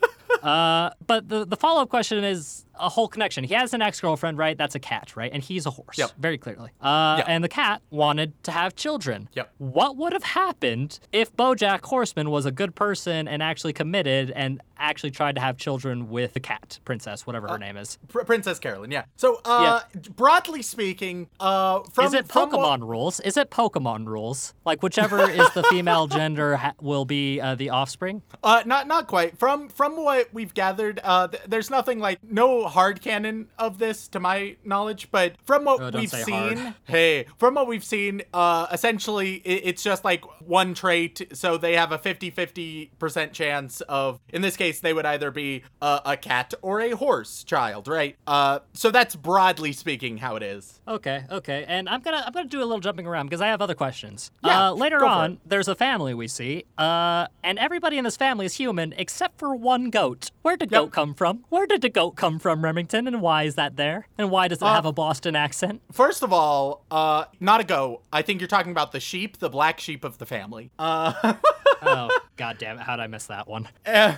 Uh, 0.41 0.91
but 1.05 1.27
the 1.27 1.45
the 1.45 1.57
follow 1.57 1.81
up 1.81 1.89
question 1.89 2.23
is 2.23 2.65
a 2.79 2.89
whole 2.89 3.07
connection. 3.07 3.43
He 3.43 3.53
has 3.53 3.73
an 3.73 3.81
ex 3.81 3.99
girlfriend, 4.01 4.37
right? 4.37 4.57
That's 4.57 4.75
a 4.75 4.79
cat, 4.79 5.15
right? 5.15 5.31
And 5.33 5.43
he's 5.43 5.65
a 5.65 5.69
horse, 5.69 5.97
Yep. 5.97 6.11
very 6.17 6.37
clearly. 6.37 6.71
Uh, 6.81 7.15
Yep. 7.19 7.25
and 7.29 7.43
the 7.43 7.49
cat 7.49 7.81
wanted 7.89 8.41
to 8.43 8.51
have 8.51 8.75
children. 8.75 9.29
Yep. 9.33 9.51
What 9.57 9.97
would 9.97 10.13
have 10.13 10.23
happened 10.23 10.99
if 11.11 11.35
BoJack 11.35 11.83
Horseman 11.85 12.29
was 12.29 12.45
a 12.45 12.51
good 12.51 12.75
person 12.75 13.27
and 13.27 13.43
actually 13.43 13.73
committed 13.73 14.31
and 14.31 14.61
actually 14.77 15.11
tried 15.11 15.35
to 15.35 15.41
have 15.41 15.57
children 15.57 16.09
with 16.09 16.33
the 16.33 16.39
cat, 16.39 16.79
princess, 16.85 17.27
whatever 17.27 17.47
her 17.49 17.57
name 17.57 17.75
is? 17.77 17.97
Pr- 18.07 18.21
Princess 18.23 18.59
Carolyn, 18.59 18.91
yeah. 18.91 19.03
So, 19.17 19.41
uh, 19.45 19.81
broadly 20.15 20.61
speaking, 20.61 21.27
uh, 21.39 21.81
from 21.91 22.05
is 22.05 22.13
it 22.13 22.27
Pokemon 22.27 22.79
what- 22.79 22.81
rules? 22.87 23.19
Is 23.19 23.35
it 23.37 23.49
Pokemon 23.51 24.05
rules? 24.07 24.53
Like 24.65 24.81
whichever 24.81 25.29
is 25.29 25.49
the 25.53 25.63
female 25.63 26.07
gender 26.19 26.55
ha- 26.57 26.73
will 26.81 27.05
be 27.05 27.41
uh, 27.41 27.55
the 27.55 27.69
offspring. 27.71 28.21
Uh, 28.43 28.63
not 28.65 28.87
not 28.87 29.07
quite. 29.07 29.37
From 29.37 29.67
from 29.69 29.97
what 29.97 30.29
we've 30.33 30.53
gathered, 30.53 31.01
uh, 31.03 31.27
th- 31.27 31.43
there's 31.47 31.69
nothing 31.69 31.99
like 31.99 32.19
no 32.23 32.67
hard 32.69 33.01
canon 33.01 33.47
of 33.57 33.77
this 33.79 34.07
to 34.09 34.19
my 34.19 34.55
knowledge. 34.63 35.09
But 35.11 35.33
from 35.43 35.65
what 35.65 35.81
Oh, 35.81 35.97
we've 35.99 36.09
seen, 36.09 36.57
hard. 36.57 36.73
hey, 36.85 37.25
from 37.37 37.55
what 37.55 37.67
we've 37.67 37.83
seen, 37.83 38.21
uh, 38.33 38.67
essentially 38.71 39.35
it, 39.45 39.61
it's 39.65 39.83
just 39.83 40.03
like 40.03 40.23
one 40.41 40.73
trait. 40.73 41.27
So 41.33 41.57
they 41.57 41.75
have 41.75 41.91
a 41.91 41.97
50-50 41.99 42.89
percent 42.99 43.33
chance 43.33 43.81
of, 43.81 44.19
in 44.29 44.41
this 44.41 44.55
case, 44.57 44.79
they 44.79 44.93
would 44.93 45.05
either 45.05 45.31
be 45.31 45.63
a, 45.81 46.01
a 46.05 46.17
cat 46.17 46.53
or 46.61 46.79
a 46.81 46.91
horse 46.91 47.43
child, 47.43 47.87
right? 47.87 48.15
Uh, 48.27 48.59
so 48.73 48.91
that's 48.91 49.15
broadly 49.15 49.71
speaking 49.73 50.17
how 50.17 50.35
it 50.35 50.43
is. 50.43 50.79
Okay, 50.87 51.23
okay, 51.31 51.65
and 51.67 51.87
I'm 51.89 52.01
gonna 52.01 52.23
I'm 52.25 52.31
gonna 52.33 52.47
do 52.47 52.59
a 52.59 52.65
little 52.65 52.79
jumping 52.79 53.05
around 53.07 53.27
because 53.27 53.41
I 53.41 53.47
have 53.47 53.61
other 53.61 53.75
questions. 53.75 54.31
Yeah, 54.43 54.69
uh, 54.69 54.73
later 54.73 55.05
on, 55.05 55.39
there's 55.45 55.67
a 55.67 55.75
family 55.75 56.13
we 56.13 56.27
see, 56.27 56.65
uh, 56.77 57.27
and 57.43 57.59
everybody 57.59 57.97
in 57.97 58.03
this 58.03 58.17
family 58.17 58.45
is 58.45 58.55
human 58.55 58.93
except 58.97 59.37
for 59.39 59.55
one 59.55 59.89
goat. 59.89 60.31
Where 60.41 60.57
did 60.57 60.71
Yep. 60.71 60.79
goat 60.81 60.91
come 60.91 61.13
from? 61.13 61.45
Where 61.49 61.65
did 61.67 61.81
the 61.81 61.89
goat 61.89 62.11
come 62.15 62.39
from, 62.39 62.58
Remington, 62.63 63.07
and 63.07 63.21
why 63.21 63.43
is 63.43 63.55
that 63.55 63.75
there? 63.75 64.07
And 64.17 64.29
why 64.31 64.47
does 64.47 64.59
it 64.59 64.63
Uh, 64.65 64.73
have 64.73 64.85
a 64.85 64.91
Boston 64.93 65.35
accent? 65.35 65.81
First 65.91 66.23
of 66.23 66.31
all, 66.33 66.85
uh, 66.91 67.25
not 67.39 67.61
a 67.61 67.63
go. 67.63 68.01
I 68.13 68.21
think 68.21 68.41
you're 68.41 68.47
talking 68.47 68.71
about 68.71 68.91
the 68.91 68.99
sheep, 68.99 69.37
the 69.39 69.49
black 69.49 69.79
sheep 69.79 70.03
of 70.03 70.17
the 70.17 70.25
family. 70.25 70.71
Uh. 70.79 71.13
oh, 71.81 72.09
god 72.37 72.57
damn 72.59 72.77
it! 72.77 72.81
How'd 72.83 72.99
I 72.99 73.07
miss 73.07 73.25
that 73.27 73.47
one? 73.47 73.67
Eh, 73.85 74.15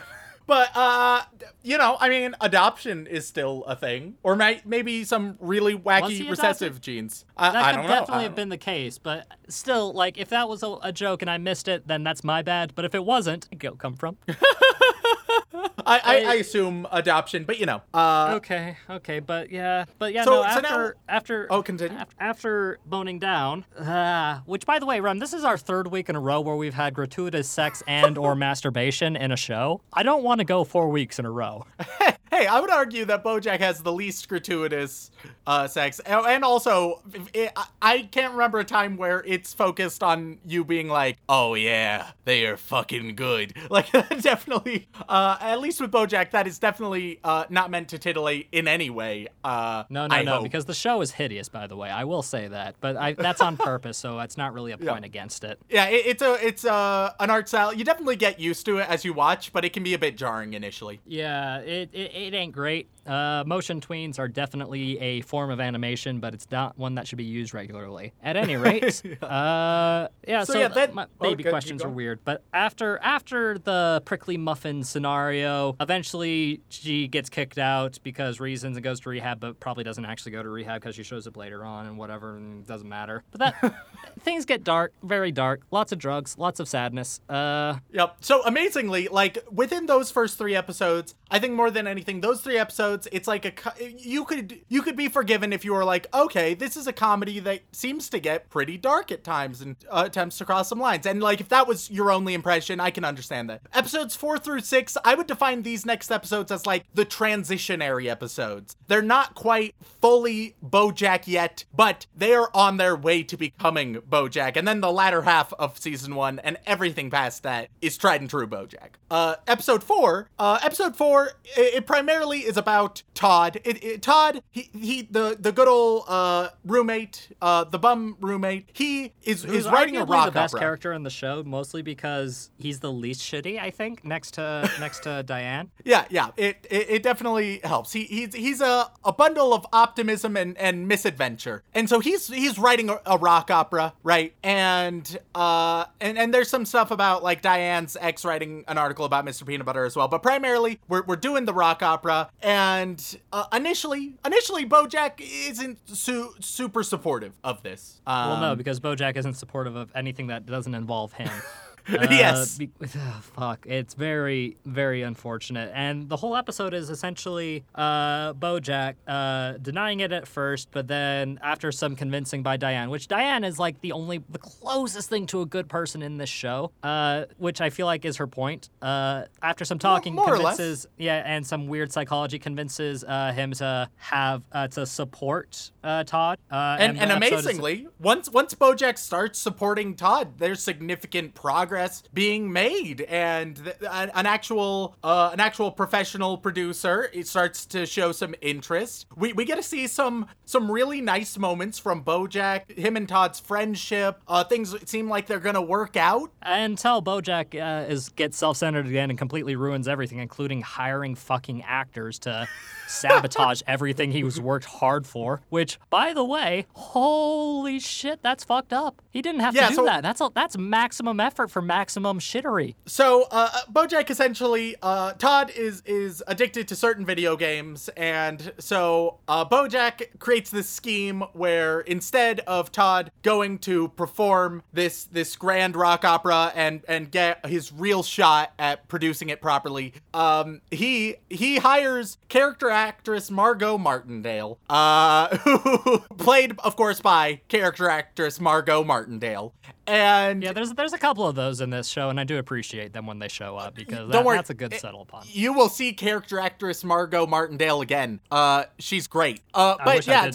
but 0.47 0.75
uh 0.75 1.21
you 1.61 1.77
know 1.77 1.95
i 1.99 2.09
mean 2.09 2.35
adoption 2.41 3.05
is 3.05 3.27
still 3.27 3.63
a 3.65 3.75
thing 3.75 4.15
or 4.23 4.35
may- 4.35 4.59
maybe 4.65 5.03
some 5.03 5.37
really 5.39 5.77
wacky 5.77 6.27
recessive 6.27 6.71
adopted? 6.71 6.81
genes 6.81 7.25
i, 7.37 7.51
That 7.51 7.63
I 7.63 7.71
could 7.71 7.75
don't 7.77 7.85
know 7.85 7.89
definitely 7.91 8.15
I 8.15 8.21
have 8.23 8.31
don't- 8.31 8.35
been 8.37 8.49
the 8.49 8.57
case, 8.57 8.97
but 8.97 9.27
still, 9.47 9.93
like, 9.93 10.17
if 10.17 10.29
that 10.29 10.49
was 10.49 10.63
a, 10.63 10.75
a 10.81 10.91
joke 10.91 11.21
and 11.21 11.29
I 11.29 11.37
missed 11.37 11.67
it, 11.67 11.87
then 11.87 12.03
that's 12.03 12.23
my 12.23 12.41
bad. 12.41 12.73
But 12.75 12.85
if 12.85 12.95
it 12.95 13.05
wasn't, 13.05 13.47
where'd 13.61 13.77
come 13.77 13.95
from? 13.95 14.17
I, 15.85 15.99
I, 16.03 16.23
I 16.25 16.33
assume 16.35 16.87
adoption, 16.91 17.43
but 17.43 17.59
you 17.59 17.65
know. 17.65 17.81
Uh, 17.93 18.33
okay, 18.37 18.77
okay, 18.89 19.19
but 19.19 19.51
yeah, 19.51 19.85
but 19.99 20.13
yeah, 20.13 20.23
So- 20.23 20.31
no. 20.31 20.41
so 20.41 20.43
After 20.47 20.61
now- 20.61 20.91
after 21.15 21.47
Oh, 21.49 21.61
continue. 21.63 21.97
af- 21.97 22.15
after 22.19 22.79
boning 22.85 23.19
down, 23.19 23.65
uh, 23.77 24.39
which 24.45 24.65
by 24.65 24.79
the 24.79 24.85
way, 24.85 24.99
Rem, 24.99 25.19
this 25.19 25.33
is 25.33 25.43
our 25.43 25.57
third 25.57 25.87
week 25.87 26.09
in 26.09 26.15
a 26.15 26.19
row 26.19 26.39
where 26.41 26.55
we've 26.55 26.73
had 26.73 26.93
gratuitous 26.93 27.49
sex 27.49 27.83
and 27.87 28.17
or 28.17 28.35
masturbation 28.47 29.15
in 29.15 29.31
a 29.31 29.37
show. 29.37 29.81
I 29.93 30.03
don't 30.03 30.23
want 30.23 30.39
to 30.39 30.45
go 30.45 30.63
four 30.63 30.89
weeks 30.89 31.19
in 31.19 31.25
a 31.25 31.31
row. 31.31 31.65
Hey, 32.33 32.47
I 32.47 32.61
would 32.61 32.69
argue 32.69 33.03
that 33.05 33.25
BoJack 33.25 33.59
has 33.59 33.83
the 33.83 33.91
least 33.91 34.29
gratuitous 34.29 35.11
uh, 35.45 35.67
sex, 35.67 35.99
and 35.99 36.25
and 36.25 36.45
also 36.45 37.01
it, 37.33 37.51
I- 37.57 37.67
I 37.81 38.01
can't 38.03 38.31
remember 38.31 38.59
a 38.59 38.63
time 38.63 38.95
where 38.95 39.21
it's 39.27 39.53
focused 39.53 40.01
on 40.01 40.37
you 40.45 40.63
being 40.63 40.87
like, 40.87 41.17
"Oh 41.27 41.55
yeah, 41.55 42.11
they 42.23 42.45
are 42.45 42.55
fucking 42.55 43.15
good." 43.17 43.53
Like 43.69 43.91
definitely, 44.21 44.87
uh, 45.09 45.37
at 45.51 45.59
least 45.59 45.81
with 45.81 45.91
BoJack, 45.91 46.31
that 46.31 46.47
is 46.47 46.57
definitely 46.59 47.19
uh, 47.23 47.45
not 47.49 47.69
meant 47.69 47.89
to 47.89 47.97
titillate 47.97 48.47
in 48.51 48.67
any 48.67 48.89
way. 48.89 49.27
Uh, 49.43 49.83
No, 49.89 50.07
no, 50.07 50.15
I 50.15 50.23
no, 50.23 50.33
hope. 50.35 50.43
because 50.43 50.65
the 50.65 50.73
show 50.73 51.01
is 51.01 51.11
hideous. 51.11 51.49
By 51.49 51.67
the 51.67 51.75
way, 51.75 51.89
I 51.89 52.03
will 52.05 52.23
say 52.23 52.47
that, 52.47 52.75
but 52.79 52.95
I, 52.97 53.13
that's 53.13 53.41
on 53.41 53.57
purpose, 53.57 53.97
so 53.97 54.19
it's 54.19 54.37
not 54.37 54.53
really 54.53 54.71
a 54.71 54.77
point 54.77 55.05
against 55.05 55.43
it. 55.43 55.59
yeah, 55.69 55.85
it, 55.87 56.05
it's 56.05 56.21
a 56.21 56.33
it's 56.45 56.63
a 56.65 57.15
an 57.19 57.29
art 57.29 57.47
style. 57.49 57.73
You 57.73 57.83
definitely 57.83 58.15
get 58.15 58.39
used 58.39 58.65
to 58.67 58.77
it 58.79 58.89
as 58.89 59.03
you 59.05 59.13
watch, 59.13 59.51
but 59.53 59.65
it 59.65 59.73
can 59.73 59.83
be 59.83 59.93
a 59.93 59.99
bit 59.99 60.17
jarring 60.17 60.53
initially. 60.53 60.99
Yeah, 61.05 61.57
it, 61.59 61.89
it, 61.93 62.13
it 62.15 62.33
ain't 62.33 62.53
great. 62.53 62.87
Uh, 63.05 63.43
motion 63.47 63.81
tweens 63.81 64.19
are 64.19 64.27
definitely 64.27 64.99
a 64.99 65.21
form 65.21 65.49
of 65.49 65.59
animation, 65.59 66.19
but 66.19 66.33
it's 66.33 66.49
not 66.51 66.77
one 66.77 66.95
that 66.95 67.07
should 67.07 67.17
be 67.17 67.23
used 67.23 67.53
regularly. 67.53 68.13
At 68.23 68.37
any 68.37 68.55
rate, 68.57 69.01
uh, 69.23 70.07
yeah. 70.27 70.43
So, 70.43 70.53
So, 70.53 70.59
yeah, 70.59 70.67
that- 70.69 70.93
my 70.93 71.03
oh, 71.03 71.07
baby 71.23 71.43
keep 71.43 71.51
questions 71.51 71.83
are 71.83 71.89
weird, 71.89 72.19
but 72.23 72.43
after 72.53 72.99
after 73.01 73.57
the 73.57 74.01
prickly 74.05 74.37
muffin 74.37 74.83
scenario, 74.83 75.75
eventually 75.79 76.61
she 76.69 77.07
gets 77.07 77.29
kicked 77.29 77.57
out 77.57 77.99
because 78.03 78.39
reasons 78.39 78.77
and 78.77 78.83
goes 78.83 78.99
to 79.01 79.09
rehab, 79.09 79.39
but 79.39 79.59
probably 79.59 79.83
doesn't 79.83 80.05
actually 80.05 80.31
go 80.33 80.43
to 80.43 80.49
rehab 80.49 80.81
because 80.81 80.95
she 80.95 81.03
shows 81.03 81.27
up 81.27 81.37
later 81.37 81.63
on 81.65 81.87
and 81.87 81.97
whatever, 81.97 82.37
and 82.37 82.65
doesn't 82.67 82.87
matter. 82.89 83.23
But 83.31 83.39
that 83.61 83.75
things 84.19 84.45
get 84.45 84.63
dark, 84.63 84.93
very 85.03 85.31
dark. 85.31 85.61
Lots 85.71 85.91
of 85.91 85.99
drugs, 85.99 86.37
lots 86.37 86.59
of 86.59 86.67
sadness. 86.67 87.19
Uh, 87.29 87.79
Yep. 87.91 88.17
So 88.21 88.43
amazingly, 88.43 89.07
like 89.07 89.37
within 89.51 89.85
those 89.85 90.11
first 90.11 90.37
three 90.37 90.55
episodes, 90.55 91.15
I 91.31 91.39
think 91.39 91.53
more 91.53 91.71
than 91.71 91.87
anything, 91.87 92.19
those 92.19 92.41
three 92.41 92.57
episodes, 92.57 93.07
it's 93.11 93.27
like 93.27 93.45
a 93.45 93.51
co- 93.51 93.71
you 93.79 94.25
could 94.25 94.59
you 94.67 94.81
could 94.81 94.97
be 94.97 95.07
forgiven 95.07 95.53
if 95.53 95.63
you 95.63 95.73
were 95.73 95.85
like, 95.85 96.13
okay, 96.13 96.53
this 96.53 96.75
is 96.75 96.87
a 96.87 96.93
comedy 96.93 97.39
that 97.39 97.61
seems 97.71 98.09
to 98.09 98.19
get 98.19 98.49
pretty 98.49 98.77
dark 98.77 99.13
at 99.13 99.23
times 99.23 99.61
and 99.61 99.77
uh, 99.89 100.03
attempts 100.05 100.37
to 100.39 100.45
cross 100.45 100.67
some 100.67 100.79
lines. 100.79 101.05
And 101.05 101.23
like 101.23 101.39
if 101.39 101.47
that 101.47 101.67
was 101.67 101.89
your 101.89 102.11
only 102.11 102.33
impression, 102.33 102.81
I 102.81 102.91
can 102.91 103.05
understand 103.05 103.49
that. 103.49 103.61
Episodes 103.73 104.13
four 104.13 104.37
through 104.37 104.59
six, 104.59 104.97
I 105.05 105.15
would 105.15 105.27
define 105.27 105.63
these 105.63 105.85
next 105.85 106.11
episodes 106.11 106.51
as 106.51 106.65
like 106.65 106.85
the 106.93 107.05
transitionary 107.05 108.07
episodes. 108.07 108.75
They're 108.87 109.01
not 109.01 109.33
quite 109.33 109.73
fully 110.01 110.55
BoJack 110.63 111.27
yet, 111.27 111.63
but 111.73 112.07
they 112.13 112.33
are 112.33 112.51
on 112.53 112.75
their 112.75 112.95
way 112.95 113.23
to 113.23 113.37
becoming 113.37 113.95
BoJack. 113.95 114.57
And 114.57 114.67
then 114.67 114.81
the 114.81 114.91
latter 114.91 115.21
half 115.21 115.53
of 115.53 115.79
season 115.79 116.15
one 116.15 116.39
and 116.39 116.57
everything 116.65 117.09
past 117.09 117.43
that 117.43 117.69
is 117.81 117.97
tried 117.97 118.19
and 118.19 118.29
true 118.29 118.47
BoJack. 118.47 118.95
Uh, 119.09 119.35
episode 119.47 119.81
four, 119.81 120.29
uh, 120.37 120.59
episode 120.61 120.97
four, 120.97 121.20
it, 121.27 121.75
it 121.75 121.85
primarily 121.85 122.39
is 122.39 122.57
about 122.57 123.03
Todd. 123.13 123.59
It, 123.63 123.83
it, 123.83 124.01
Todd, 124.01 124.41
he, 124.49 124.69
he, 124.73 125.01
the 125.09 125.37
the 125.39 125.51
good 125.51 125.67
old 125.67 126.05
uh 126.07 126.49
roommate, 126.65 127.29
uh, 127.41 127.63
the 127.65 127.79
bum 127.79 128.17
roommate. 128.19 128.69
He 128.73 129.13
is 129.23 129.43
Who's 129.43 129.65
is 129.65 129.71
writing 129.71 129.97
a 129.97 130.05
rock 130.05 130.25
the 130.25 130.31
best 130.31 130.53
opera. 130.53 130.59
character 130.59 130.93
in 130.93 131.03
the 131.03 131.09
show, 131.09 131.43
mostly 131.43 131.81
because 131.81 132.49
he's 132.57 132.79
the 132.79 132.91
least 132.91 133.21
shitty, 133.21 133.59
I 133.59 133.69
think, 133.71 134.03
next 134.03 134.35
to 134.35 134.69
next 134.79 135.03
to 135.03 135.23
Diane. 135.23 135.71
Yeah, 135.83 136.05
yeah, 136.09 136.29
it, 136.37 136.65
it 136.69 136.89
it 136.89 137.03
definitely 137.03 137.61
helps. 137.63 137.93
He 137.93 138.03
he's 138.03 138.33
he's 138.33 138.61
a, 138.61 138.89
a 139.03 139.13
bundle 139.13 139.53
of 139.53 139.65
optimism 139.73 140.35
and, 140.37 140.57
and 140.57 140.87
misadventure, 140.87 141.63
and 141.73 141.87
so 141.89 141.99
he's 141.99 142.27
he's 142.27 142.57
writing 142.57 142.89
a, 142.89 142.99
a 143.05 143.17
rock 143.17 143.51
opera, 143.51 143.93
right? 144.03 144.33
And 144.43 145.17
uh 145.35 145.85
and 145.99 146.17
and 146.17 146.33
there's 146.33 146.49
some 146.49 146.65
stuff 146.65 146.91
about 146.91 147.23
like 147.23 147.41
Diane's 147.41 147.97
ex 147.99 148.25
writing 148.25 148.63
an 148.67 148.77
article 148.77 149.05
about 149.05 149.25
Mr. 149.25 149.45
Peanut 149.45 149.65
Butter 149.65 149.85
as 149.85 149.95
well, 149.95 150.07
but 150.07 150.23
primarily 150.23 150.79
we're 150.87 151.03
we're 151.11 151.17
doing 151.17 151.43
the 151.43 151.53
rock 151.53 151.83
opera, 151.83 152.29
and 152.41 153.17
uh, 153.33 153.43
initially 153.51 154.13
initially 154.25 154.65
BoJack 154.65 155.19
isn't 155.19 155.77
su- 155.89 156.33
super 156.39 156.83
supportive 156.83 157.33
of 157.43 157.61
this. 157.63 157.99
Um, 158.07 158.29
Well, 158.29 158.39
no, 158.39 158.55
because 158.55 158.79
BoJack 158.79 159.17
isn't 159.17 159.33
supportive 159.33 159.75
of 159.75 159.91
anything 159.93 160.27
that 160.27 160.45
doesn't 160.45 160.73
involve 160.73 161.11
him. 161.11 161.29
Uh, 162.01 162.07
Yes. 162.11 162.57
be- 162.57 162.69
oh, 162.95 163.21
fuck. 163.35 163.65
It's 163.67 163.93
very, 163.93 164.57
very 164.65 165.01
unfortunate. 165.01 165.71
And 165.73 166.07
the 166.09 166.15
whole 166.17 166.35
episode 166.35 166.73
is 166.73 166.89
essentially 166.89 167.63
uh, 167.75 168.33
BoJack 168.33 168.95
uh, 169.07 169.53
denying 169.61 169.99
it 170.01 170.11
at 170.11 170.27
first, 170.27 170.69
but 170.71 170.87
then 170.87 171.39
after 171.43 171.71
some 171.71 171.95
convincing 171.95 172.43
by 172.43 172.57
Diane, 172.57 172.89
which 172.89 173.07
Diane 173.07 173.43
is 173.43 173.59
like 173.59 173.81
the 173.81 173.91
only, 173.91 174.23
the 174.29 174.39
closest 174.39 175.09
thing 175.09 175.25
to 175.27 175.41
a 175.41 175.45
good 175.45 175.67
person 175.69 176.01
in 176.01 176.17
this 176.17 176.29
show, 176.29 176.71
uh, 176.83 177.25
which 177.37 177.61
I 177.61 177.69
feel 177.69 177.85
like 177.87 178.05
is 178.05 178.17
her 178.17 178.27
point. 178.27 178.69
Uh, 178.81 179.23
after 179.41 179.65
some 179.65 179.79
talking, 179.79 180.15
more 180.15 180.33
or 180.33 180.37
less. 180.39 180.57
convinces, 180.57 180.87
yeah, 180.97 181.23
and 181.25 181.45
some 181.45 181.67
weird 181.67 181.91
psychology 181.91 182.39
convinces 182.39 183.03
uh, 183.03 183.31
him 183.33 183.51
to 183.53 183.89
have 183.97 184.43
uh, 184.51 184.67
to 184.69 184.85
support 184.85 185.71
uh, 185.83 186.03
Todd. 186.03 186.37
Uh, 186.51 186.77
and, 186.79 186.97
and 186.99 187.11
the 187.11 187.15
episode 187.15 187.35
is- 187.39 187.45
amazingly, 187.45 187.87
once 187.99 188.29
once 188.29 188.53
BoJack 188.53 188.97
starts 188.97 189.39
supporting 189.39 189.95
Todd, 189.95 190.37
there's 190.37 190.61
significant 190.63 191.33
progress 191.33 191.80
being 192.13 192.51
made, 192.51 193.01
and 193.01 193.55
th- 193.57 193.75
an, 193.89 194.11
an 194.13 194.25
actual 194.25 194.95
uh, 195.03 195.29
an 195.33 195.39
actual 195.39 195.71
professional 195.71 196.37
producer 196.37 197.09
it 197.13 197.27
starts 197.27 197.65
to 197.67 197.85
show 197.85 198.11
some 198.11 198.35
interest. 198.41 199.07
We, 199.15 199.33
we 199.33 199.45
get 199.45 199.55
to 199.55 199.63
see 199.63 199.87
some 199.87 200.27
some 200.45 200.69
really 200.71 201.01
nice 201.01 201.37
moments 201.37 201.79
from 201.79 202.03
BoJack, 202.03 202.77
him 202.77 202.95
and 202.97 203.07
Todd's 203.07 203.39
friendship. 203.39 204.21
Uh, 204.27 204.43
things 204.43 204.75
seem 204.89 205.09
like 205.09 205.27
they're 205.27 205.39
gonna 205.39 205.61
work 205.61 205.95
out. 205.97 206.31
Until 206.41 207.01
BoJack 207.01 207.59
uh, 207.59 207.89
is 207.91 208.09
gets 208.09 208.37
self-centered 208.37 208.87
again 208.87 209.09
and 209.09 209.17
completely 209.17 209.55
ruins 209.55 209.87
everything, 209.87 210.19
including 210.19 210.61
hiring 210.61 211.15
fucking 211.15 211.63
actors 211.63 212.19
to 212.19 212.47
sabotage 212.87 213.61
everything 213.67 214.11
he 214.11 214.23
was 214.23 214.39
worked 214.39 214.65
hard 214.65 215.07
for. 215.07 215.41
Which, 215.49 215.79
by 215.89 216.13
the 216.13 216.23
way, 216.25 216.65
holy 216.73 217.79
shit, 217.79 218.21
that's 218.21 218.43
fucked 218.43 218.73
up. 218.73 219.01
He 219.11 219.21
didn't 219.21 219.41
have 219.41 219.55
Yeah, 219.55 219.63
to 219.63 219.69
do 219.69 219.75
so- 219.75 219.85
that. 219.85 220.03
That's 220.03 220.21
a, 220.21 220.29
that's 220.33 220.57
maximum 220.57 221.19
effort 221.19 221.49
for 221.49 221.60
maximum 221.61 222.19
shittery. 222.19 222.75
So, 222.85 223.27
uh, 223.31 223.49
BoJack 223.71 224.09
essentially, 224.09 224.75
uh, 224.81 225.13
Todd 225.13 225.51
is 225.51 225.81
is 225.85 226.23
addicted 226.27 226.67
to 226.69 226.75
certain 226.75 227.05
video 227.05 227.35
games, 227.35 227.89
and 227.89 228.53
so 228.57 229.19
uh, 229.27 229.45
BoJack 229.45 230.19
creates 230.19 230.49
this 230.49 230.69
scheme 230.69 231.23
where 231.33 231.81
instead 231.81 232.41
of 232.41 232.71
Todd 232.71 233.11
going 233.21 233.59
to 233.59 233.89
perform 233.89 234.63
this 234.73 235.05
this 235.05 235.35
grand 235.35 235.75
rock 235.75 236.05
opera 236.05 236.51
and 236.55 236.81
and 236.87 237.11
get 237.11 237.45
his 237.45 237.71
real 237.71 238.03
shot 238.03 238.53
at 238.59 238.87
producing 238.87 239.29
it 239.29 239.41
properly, 239.41 239.93
um, 240.13 240.61
he 240.71 241.15
he 241.29 241.57
hires 241.57 242.17
character 242.29 242.69
actress 242.69 243.31
Margot 243.31 243.77
Martindale, 243.77 244.59
uh, 244.69 245.27
played, 246.17 246.57
of 246.59 246.75
course, 246.75 247.01
by 247.01 247.41
character 247.47 247.89
actress 247.89 248.39
Margot 248.39 248.83
Martindale, 248.83 249.53
and 249.91 250.41
Yeah, 250.43 250.53
there's 250.53 250.71
there's 250.73 250.93
a 250.93 250.97
couple 250.97 251.27
of 251.27 251.35
those 251.35 251.61
in 251.61 251.69
this 251.69 251.87
show, 251.87 252.09
and 252.09 252.19
I 252.19 252.23
do 252.23 252.37
appreciate 252.37 252.93
them 252.93 253.05
when 253.05 253.19
they 253.19 253.27
show 253.27 253.57
up 253.57 253.75
because 253.75 253.99
Don't 253.99 254.11
that, 254.11 254.25
worry. 254.25 254.37
that's 254.37 254.49
a 254.49 254.53
good 254.53 254.73
It- 254.73 254.81
subtle 254.81 255.05
pun. 255.05 255.23
you 255.27 255.53
will 255.53 255.69
see 255.69 255.93
character 255.93 256.39
actress 256.39 256.83
Margot 256.83 257.27
Martindale 257.27 257.81
again. 257.81 258.19
Uh, 258.31 258.63
she's 258.79 259.07
great. 259.07 259.41
Uh, 259.53 259.75
I 259.79 259.83
but 259.85 259.95
wish 259.97 260.07
yeah, 260.07 260.31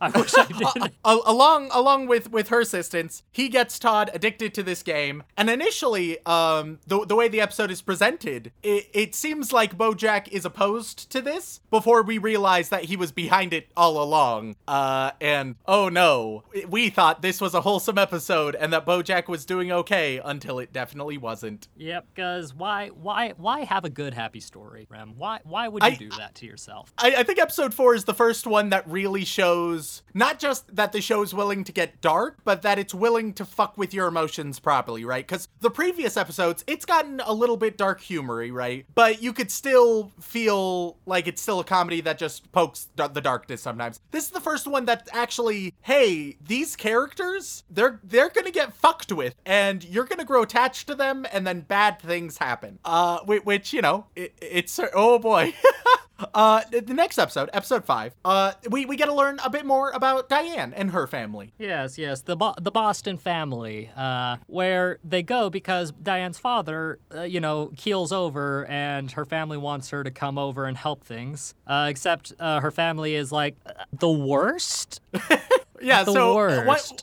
I. 0.00 0.08
I 0.08 0.10
wish 0.10 0.34
I 0.36 0.44
did. 0.74 0.92
a- 1.04 1.18
along 1.26 1.70
along 1.72 2.06
with 2.06 2.30
with 2.30 2.48
her 2.48 2.60
assistance, 2.60 3.22
he 3.32 3.48
gets 3.48 3.78
Todd 3.78 4.10
addicted 4.12 4.54
to 4.54 4.62
this 4.62 4.82
game. 4.82 5.22
And 5.36 5.48
initially, 5.48 6.24
um, 6.26 6.78
the 6.86 7.04
the 7.06 7.16
way 7.16 7.28
the 7.28 7.40
episode 7.40 7.70
is 7.70 7.80
presented, 7.82 8.52
it, 8.62 8.88
it 8.92 9.14
seems 9.14 9.52
like 9.52 9.76
BoJack 9.78 10.28
is 10.28 10.44
opposed 10.44 11.10
to 11.10 11.20
this. 11.20 11.60
Before 11.70 12.02
we 12.02 12.18
realize 12.18 12.68
that 12.70 12.84
he 12.84 12.96
was 12.96 13.12
behind 13.12 13.52
it 13.52 13.68
all 13.76 14.02
along. 14.02 14.56
Uh, 14.66 15.10
and 15.20 15.54
oh 15.66 15.88
no, 15.88 16.44
we 16.68 16.90
thought 16.90 17.22
this 17.22 17.40
was 17.40 17.54
a 17.54 17.60
wholesome 17.60 17.98
episode 17.98 18.54
and 18.54 18.72
that 18.72 18.84
BoJack 18.86 18.97
was 19.28 19.44
doing 19.44 19.70
okay 19.72 20.20
until 20.24 20.58
it 20.58 20.72
definitely 20.72 21.18
wasn't. 21.18 21.68
Yep, 21.76 22.06
because 22.14 22.54
why 22.54 22.88
why 22.88 23.34
why 23.36 23.60
have 23.64 23.84
a 23.84 23.90
good 23.90 24.14
happy 24.14 24.40
story, 24.40 24.86
Rem? 24.90 25.14
Why 25.16 25.40
why 25.44 25.68
would 25.68 25.82
you 25.82 25.88
I- 25.88 25.94
do 25.94 26.10
that 26.10 26.34
to 26.36 26.46
yourself? 26.46 26.92
I, 26.98 27.16
I 27.16 27.22
think 27.22 27.38
episode 27.38 27.74
four 27.74 27.94
is 27.94 28.04
the 28.04 28.14
first 28.14 28.46
one 28.46 28.70
that 28.70 28.88
really 28.88 29.24
shows 29.24 30.02
not 30.14 30.38
just 30.38 30.74
that 30.74 30.92
the 30.92 31.00
show 31.00 31.22
is 31.22 31.32
willing 31.34 31.64
to 31.64 31.72
get 31.72 32.00
dark, 32.00 32.38
but 32.44 32.62
that 32.62 32.78
it's 32.78 32.94
willing 32.94 33.32
to 33.34 33.44
fuck 33.44 33.76
with 33.78 33.92
your 33.94 34.06
emotions 34.08 34.58
properly, 34.58 35.04
right? 35.04 35.26
Because 35.26 35.48
the 35.60 35.70
previous 35.70 36.16
episodes, 36.16 36.64
it's 36.66 36.84
gotten 36.84 37.20
a 37.20 37.32
little 37.32 37.56
bit 37.56 37.76
dark 37.76 38.00
humory, 38.00 38.50
right? 38.50 38.86
But 38.94 39.22
you 39.22 39.32
could 39.32 39.50
still 39.50 40.12
feel 40.20 40.96
like 41.06 41.26
it's 41.26 41.40
still 41.42 41.60
a 41.60 41.64
comedy 41.64 42.00
that 42.02 42.18
just 42.18 42.50
pokes 42.52 42.88
d- 42.96 43.04
the 43.12 43.20
darkness 43.20 43.62
sometimes. 43.62 44.00
This 44.10 44.24
is 44.24 44.30
the 44.30 44.40
first 44.40 44.66
one 44.66 44.84
that 44.86 45.08
actually, 45.12 45.74
hey, 45.82 46.36
these 46.44 46.76
characters, 46.76 47.64
they're 47.70 48.00
they're 48.04 48.30
gonna 48.30 48.50
get 48.50 48.72
fucked 48.78 49.12
with, 49.12 49.34
and 49.44 49.84
you're 49.84 50.04
gonna 50.04 50.24
grow 50.24 50.42
attached 50.42 50.86
to 50.88 50.94
them, 50.94 51.26
and 51.32 51.46
then 51.46 51.60
bad 51.62 52.00
things 52.00 52.38
happen. 52.38 52.78
Uh, 52.84 53.18
which 53.20 53.72
you 53.72 53.82
know, 53.82 54.06
it, 54.16 54.34
it's 54.40 54.78
oh 54.94 55.18
boy. 55.18 55.54
Uh, 56.34 56.62
the 56.72 56.94
next 56.94 57.16
episode, 57.16 57.48
episode 57.52 57.84
five, 57.84 58.12
uh, 58.24 58.50
we, 58.68 58.84
we 58.84 58.96
get 58.96 59.06
to 59.06 59.14
learn 59.14 59.38
a 59.44 59.48
bit 59.48 59.64
more 59.64 59.90
about 59.92 60.28
Diane 60.28 60.74
and 60.74 60.90
her 60.90 61.06
family. 61.06 61.52
Yes, 61.60 61.96
yes, 61.96 62.22
the 62.22 62.34
Bo- 62.34 62.56
the 62.60 62.72
Boston 62.72 63.18
family, 63.18 63.88
uh, 63.96 64.38
where 64.48 64.98
they 65.04 65.22
go 65.22 65.48
because 65.48 65.92
Diane's 65.92 66.36
father, 66.36 66.98
uh, 67.14 67.22
you 67.22 67.38
know, 67.38 67.70
keels 67.76 68.10
over, 68.10 68.66
and 68.66 69.12
her 69.12 69.24
family 69.24 69.58
wants 69.58 69.90
her 69.90 70.02
to 70.02 70.10
come 70.10 70.38
over 70.38 70.64
and 70.64 70.76
help 70.76 71.04
things. 71.04 71.54
Uh, 71.68 71.86
except 71.88 72.32
uh, 72.40 72.58
her 72.62 72.72
family 72.72 73.14
is 73.14 73.30
like 73.30 73.54
the 73.92 74.10
worst. 74.10 75.00
Yeah, 75.80 76.02
The 76.02 76.12
so 76.12 76.32
uh, 76.32 76.34
worst. 76.34 76.66
what 76.66 77.02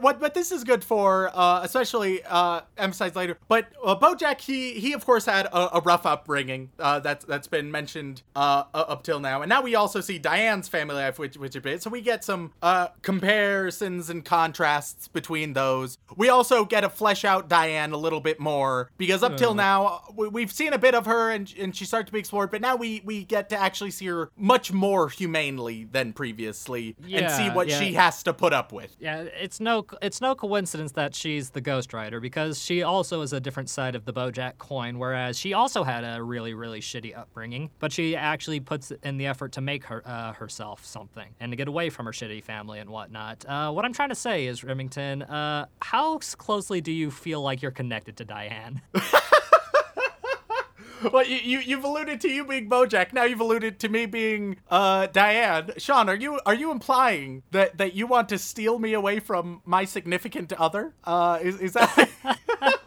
what 0.00 0.20
what 0.20 0.34
this 0.34 0.52
is 0.52 0.64
good 0.64 0.84
for, 0.84 1.30
uh, 1.34 1.60
especially 1.62 2.22
uh, 2.24 2.62
emphasized 2.76 3.16
later. 3.16 3.38
But 3.48 3.68
uh, 3.84 3.96
BoJack, 3.96 4.40
he 4.40 4.74
he 4.74 4.92
of 4.92 5.04
course 5.04 5.26
had 5.26 5.46
a, 5.46 5.76
a 5.76 5.80
rough 5.80 6.06
upbringing. 6.06 6.70
Uh, 6.78 7.00
that's 7.00 7.24
that's 7.24 7.48
been 7.48 7.70
mentioned 7.70 8.22
uh, 8.36 8.64
up 8.72 9.02
till 9.02 9.20
now, 9.20 9.42
and 9.42 9.48
now 9.48 9.62
we 9.62 9.74
also 9.74 10.00
see 10.00 10.18
Diane's 10.18 10.68
family 10.68 10.96
life, 10.96 11.18
which 11.18 11.36
which 11.36 11.56
a 11.56 11.60
bit. 11.60 11.82
So 11.82 11.90
we 11.90 12.00
get 12.00 12.24
some 12.24 12.52
uh, 12.62 12.88
comparisons 13.02 14.10
and 14.10 14.24
contrasts 14.24 15.08
between 15.08 15.52
those. 15.52 15.98
We 16.16 16.28
also 16.28 16.64
get 16.64 16.82
to 16.82 16.88
flesh 16.88 17.24
out 17.24 17.48
Diane 17.48 17.92
a 17.92 17.96
little 17.96 18.20
bit 18.20 18.40
more 18.40 18.90
because 18.96 19.22
up 19.22 19.36
till 19.36 19.54
now 19.54 20.02
we, 20.14 20.28
we've 20.28 20.52
seen 20.52 20.72
a 20.72 20.78
bit 20.78 20.94
of 20.94 21.06
her, 21.06 21.30
and 21.30 21.52
and 21.58 21.74
she 21.74 21.84
started 21.84 22.06
to 22.06 22.12
be 22.12 22.18
explored. 22.18 22.50
But 22.50 22.60
now 22.60 22.76
we 22.76 23.02
we 23.04 23.24
get 23.24 23.48
to 23.50 23.56
actually 23.56 23.90
see 23.90 24.06
her 24.06 24.30
much 24.36 24.72
more 24.72 25.08
humanely 25.08 25.84
than 25.84 26.12
previously, 26.12 26.96
and 27.10 27.30
see 27.30 27.50
what 27.50 27.68
yeah. 27.68 27.78
she 27.78 27.94
has 27.94 28.22
to 28.24 28.32
put 28.32 28.52
up 28.52 28.72
with. 28.72 28.96
Yeah, 28.98 29.22
it's 29.22 29.60
no 29.64 29.86
it's 30.00 30.20
no 30.20 30.34
coincidence 30.34 30.92
that 30.92 31.14
she's 31.14 31.50
the 31.50 31.62
ghostwriter 31.62 32.20
because 32.20 32.62
she 32.62 32.82
also 32.82 33.22
is 33.22 33.32
a 33.32 33.40
different 33.40 33.68
side 33.68 33.94
of 33.94 34.04
the 34.04 34.12
BoJack 34.12 34.58
coin. 34.58 34.98
Whereas 34.98 35.38
she 35.38 35.52
also 35.52 35.82
had 35.82 36.04
a 36.04 36.22
really 36.22 36.54
really 36.54 36.80
shitty 36.80 37.16
upbringing, 37.16 37.70
but 37.78 37.92
she 37.92 38.14
actually 38.14 38.60
puts 38.60 38.92
in 39.02 39.16
the 39.16 39.26
effort 39.26 39.52
to 39.52 39.60
make 39.60 39.84
her 39.86 40.02
uh, 40.06 40.32
herself 40.34 40.84
something 40.84 41.34
and 41.40 41.50
to 41.52 41.56
get 41.56 41.68
away 41.68 41.90
from 41.90 42.06
her 42.06 42.12
shitty 42.12 42.42
family 42.42 42.78
and 42.78 42.90
whatnot. 42.90 43.44
Uh, 43.46 43.72
what 43.72 43.84
I'm 43.84 43.92
trying 43.92 44.10
to 44.10 44.14
say 44.14 44.46
is, 44.46 44.62
Remington, 44.62 45.22
uh, 45.22 45.66
how 45.80 46.18
closely 46.18 46.80
do 46.80 46.92
you 46.92 47.10
feel 47.10 47.40
like 47.40 47.62
you're 47.62 47.70
connected 47.70 48.16
to 48.18 48.24
Diane? 48.24 48.82
Well, 51.12 51.26
you, 51.26 51.36
you 51.36 51.58
you've 51.60 51.84
alluded 51.84 52.20
to 52.22 52.30
you 52.30 52.44
being 52.46 52.68
BoJack. 52.68 53.12
Now 53.12 53.24
you've 53.24 53.40
alluded 53.40 53.78
to 53.80 53.88
me 53.88 54.06
being 54.06 54.56
uh 54.70 55.06
Diane. 55.08 55.72
Sean, 55.78 56.08
are 56.08 56.14
you 56.16 56.40
are 56.46 56.54
you 56.54 56.70
implying 56.70 57.42
that 57.50 57.78
that 57.78 57.94
you 57.94 58.06
want 58.06 58.28
to 58.30 58.38
steal 58.38 58.78
me 58.78 58.94
away 58.94 59.20
from 59.20 59.62
my 59.64 59.84
significant 59.84 60.52
other? 60.54 60.94
Uh, 61.04 61.38
is 61.42 61.60
is 61.60 61.72
that? 61.74 62.08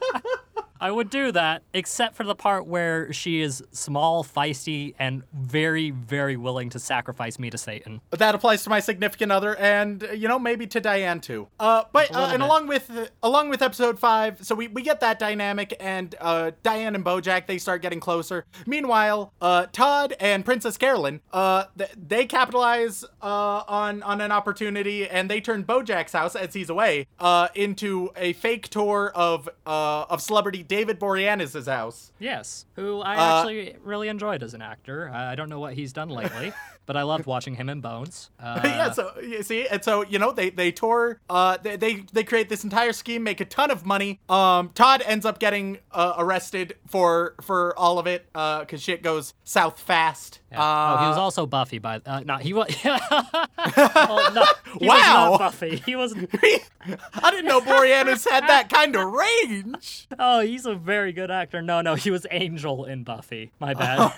I 0.80 0.92
would 0.92 1.10
do 1.10 1.32
that, 1.32 1.64
except 1.74 2.16
for 2.16 2.24
the 2.24 2.36
part 2.36 2.68
where 2.68 3.12
she 3.14 3.42
is 3.42 3.64
small, 3.72 4.24
feisty, 4.24 4.94
and 5.00 5.24
very, 5.34 5.92
very 5.92 6.38
willing 6.38 6.70
to 6.72 6.80
sacrifice 6.80 7.40
me 7.40 7.50
to 7.50 7.58
Satan. 7.58 8.02
that 8.12 8.36
applies 8.36 8.64
to 8.64 8.70
my 8.70 8.80
significant 8.80 9.32
other 9.32 9.56
and 9.56 10.08
you 10.14 10.28
know 10.28 10.40
maybe 10.40 10.68
to 10.68 10.80
Diane 10.80 11.20
too. 11.20 11.48
Uh, 11.60 11.84
but 11.92 12.14
uh, 12.16 12.30
and 12.32 12.40
bit. 12.40 12.42
along 12.42 12.68
with 12.68 13.12
along 13.24 13.50
with 13.50 13.62
episode 13.62 14.00
five, 14.00 14.44
so 14.46 14.56
we, 14.56 14.68
we 14.68 14.82
get 14.82 15.00
that 15.00 15.20
dynamic 15.20 15.76
and 15.80 16.16
uh, 16.20 16.52
Diane 16.64 16.96
and 16.96 17.04
BoJack 17.04 17.48
they 17.48 17.58
start 17.58 17.82
getting 17.82 18.00
closer. 18.00 18.46
Meanwhile, 18.66 19.34
uh, 19.42 19.68
Todd 19.72 20.16
and 20.20 20.46
Princess 20.46 20.78
Carolyn 20.78 21.22
uh, 21.34 21.66
th- 21.78 21.92
they 21.96 22.26
capitalize 22.26 23.04
uh, 23.22 23.64
on 23.68 24.04
on 24.04 24.22
an 24.22 24.32
opportunity 24.32 25.08
and 25.08 25.30
they 25.30 25.42
turn 25.42 25.64
BoJack's 25.64 26.14
house 26.14 26.36
as 26.36 26.54
he's 26.54 26.70
away 26.70 27.08
uh, 27.20 27.48
into 27.56 28.12
a 28.16 28.34
fake 28.34 28.70
tour 28.70 29.12
of 29.16 29.50
uh, 29.66 30.06
of 30.10 30.22
celebrity 30.22 30.64
David 30.68 31.00
Boreanaz's 31.00 31.68
house. 31.68 32.12
Yes, 32.20 32.66
who 32.76 33.02
I 33.02 33.16
Uh, 33.16 33.40
actually 33.40 33.76
really 33.84 34.08
enjoyed 34.08 34.44
as 34.44 34.54
an 34.54 34.62
actor. 34.62 35.10
I 35.14 35.32
I 35.32 35.36
don't 35.36 35.50
know 35.50 35.60
what 35.60 35.74
he's 35.74 35.94
done 35.94 36.10
lately, 36.10 36.54
but 36.88 36.98
I 36.98 37.04
loved 37.04 37.28
watching 37.28 37.54
him 37.56 37.70
in 37.70 37.80
Bones. 37.82 38.32
Uh, 38.40 38.60
yeah, 38.66 38.90
so 38.92 39.12
you 39.22 39.44
see, 39.44 39.68
and 39.68 39.84
so 39.84 40.04
you 40.04 40.18
know 40.18 40.32
they 40.32 40.50
they 40.50 40.72
tour, 40.72 41.20
uh, 41.30 41.58
they, 41.62 41.76
they 41.76 42.04
they 42.12 42.24
create 42.24 42.50
this 42.50 42.64
entire 42.64 42.94
scheme, 42.94 43.22
make 43.22 43.40
a 43.40 43.46
ton 43.46 43.70
of 43.70 43.86
money. 43.86 44.20
Um, 44.28 44.70
Todd 44.74 45.04
ends 45.06 45.26
up 45.26 45.38
getting 45.38 45.78
uh, 45.92 46.16
arrested 46.18 46.76
for 46.88 47.36
for 47.42 47.78
all 47.78 48.00
of 48.00 48.08
it, 48.08 48.26
uh, 48.34 48.66
cause 48.66 48.82
shit 48.82 49.04
goes 49.04 49.36
south 49.44 49.80
fast. 49.80 50.40
yeah. 50.52 50.58
oh, 50.60 51.04
he 51.04 51.08
was 51.10 51.18
Uh, 51.18 51.22
also 51.22 51.46
Buffy, 51.46 51.78
by 51.78 52.02
uh, 52.06 52.22
no, 52.26 52.38
he 52.38 52.54
was. 52.54 52.68
oh, 52.86 54.32
no, 54.34 54.44
he 54.80 54.88
was 54.88 55.00
Wow. 55.00 55.30
not 55.32 55.40
Buffy. 55.40 55.76
He 55.86 55.96
was. 55.96 56.16
I 56.34 57.32
didn't 57.32 57.46
know 57.46 57.60
Boreanaz 57.62 58.28
had 58.30 58.48
that 58.48 58.70
kind 58.70 58.96
of 58.96 59.12
range. 59.12 60.08
Oh, 60.20 60.40
he's 60.40 60.66
a 60.66 60.74
very 60.74 61.12
good 61.14 61.30
actor. 61.30 61.62
No, 61.62 61.82
no, 61.82 61.94
he 61.96 62.10
was 62.12 62.26
Angel 62.32 62.86
in 62.86 63.04
Buffy. 63.04 63.52
My 63.60 63.74
bad. 63.76 64.12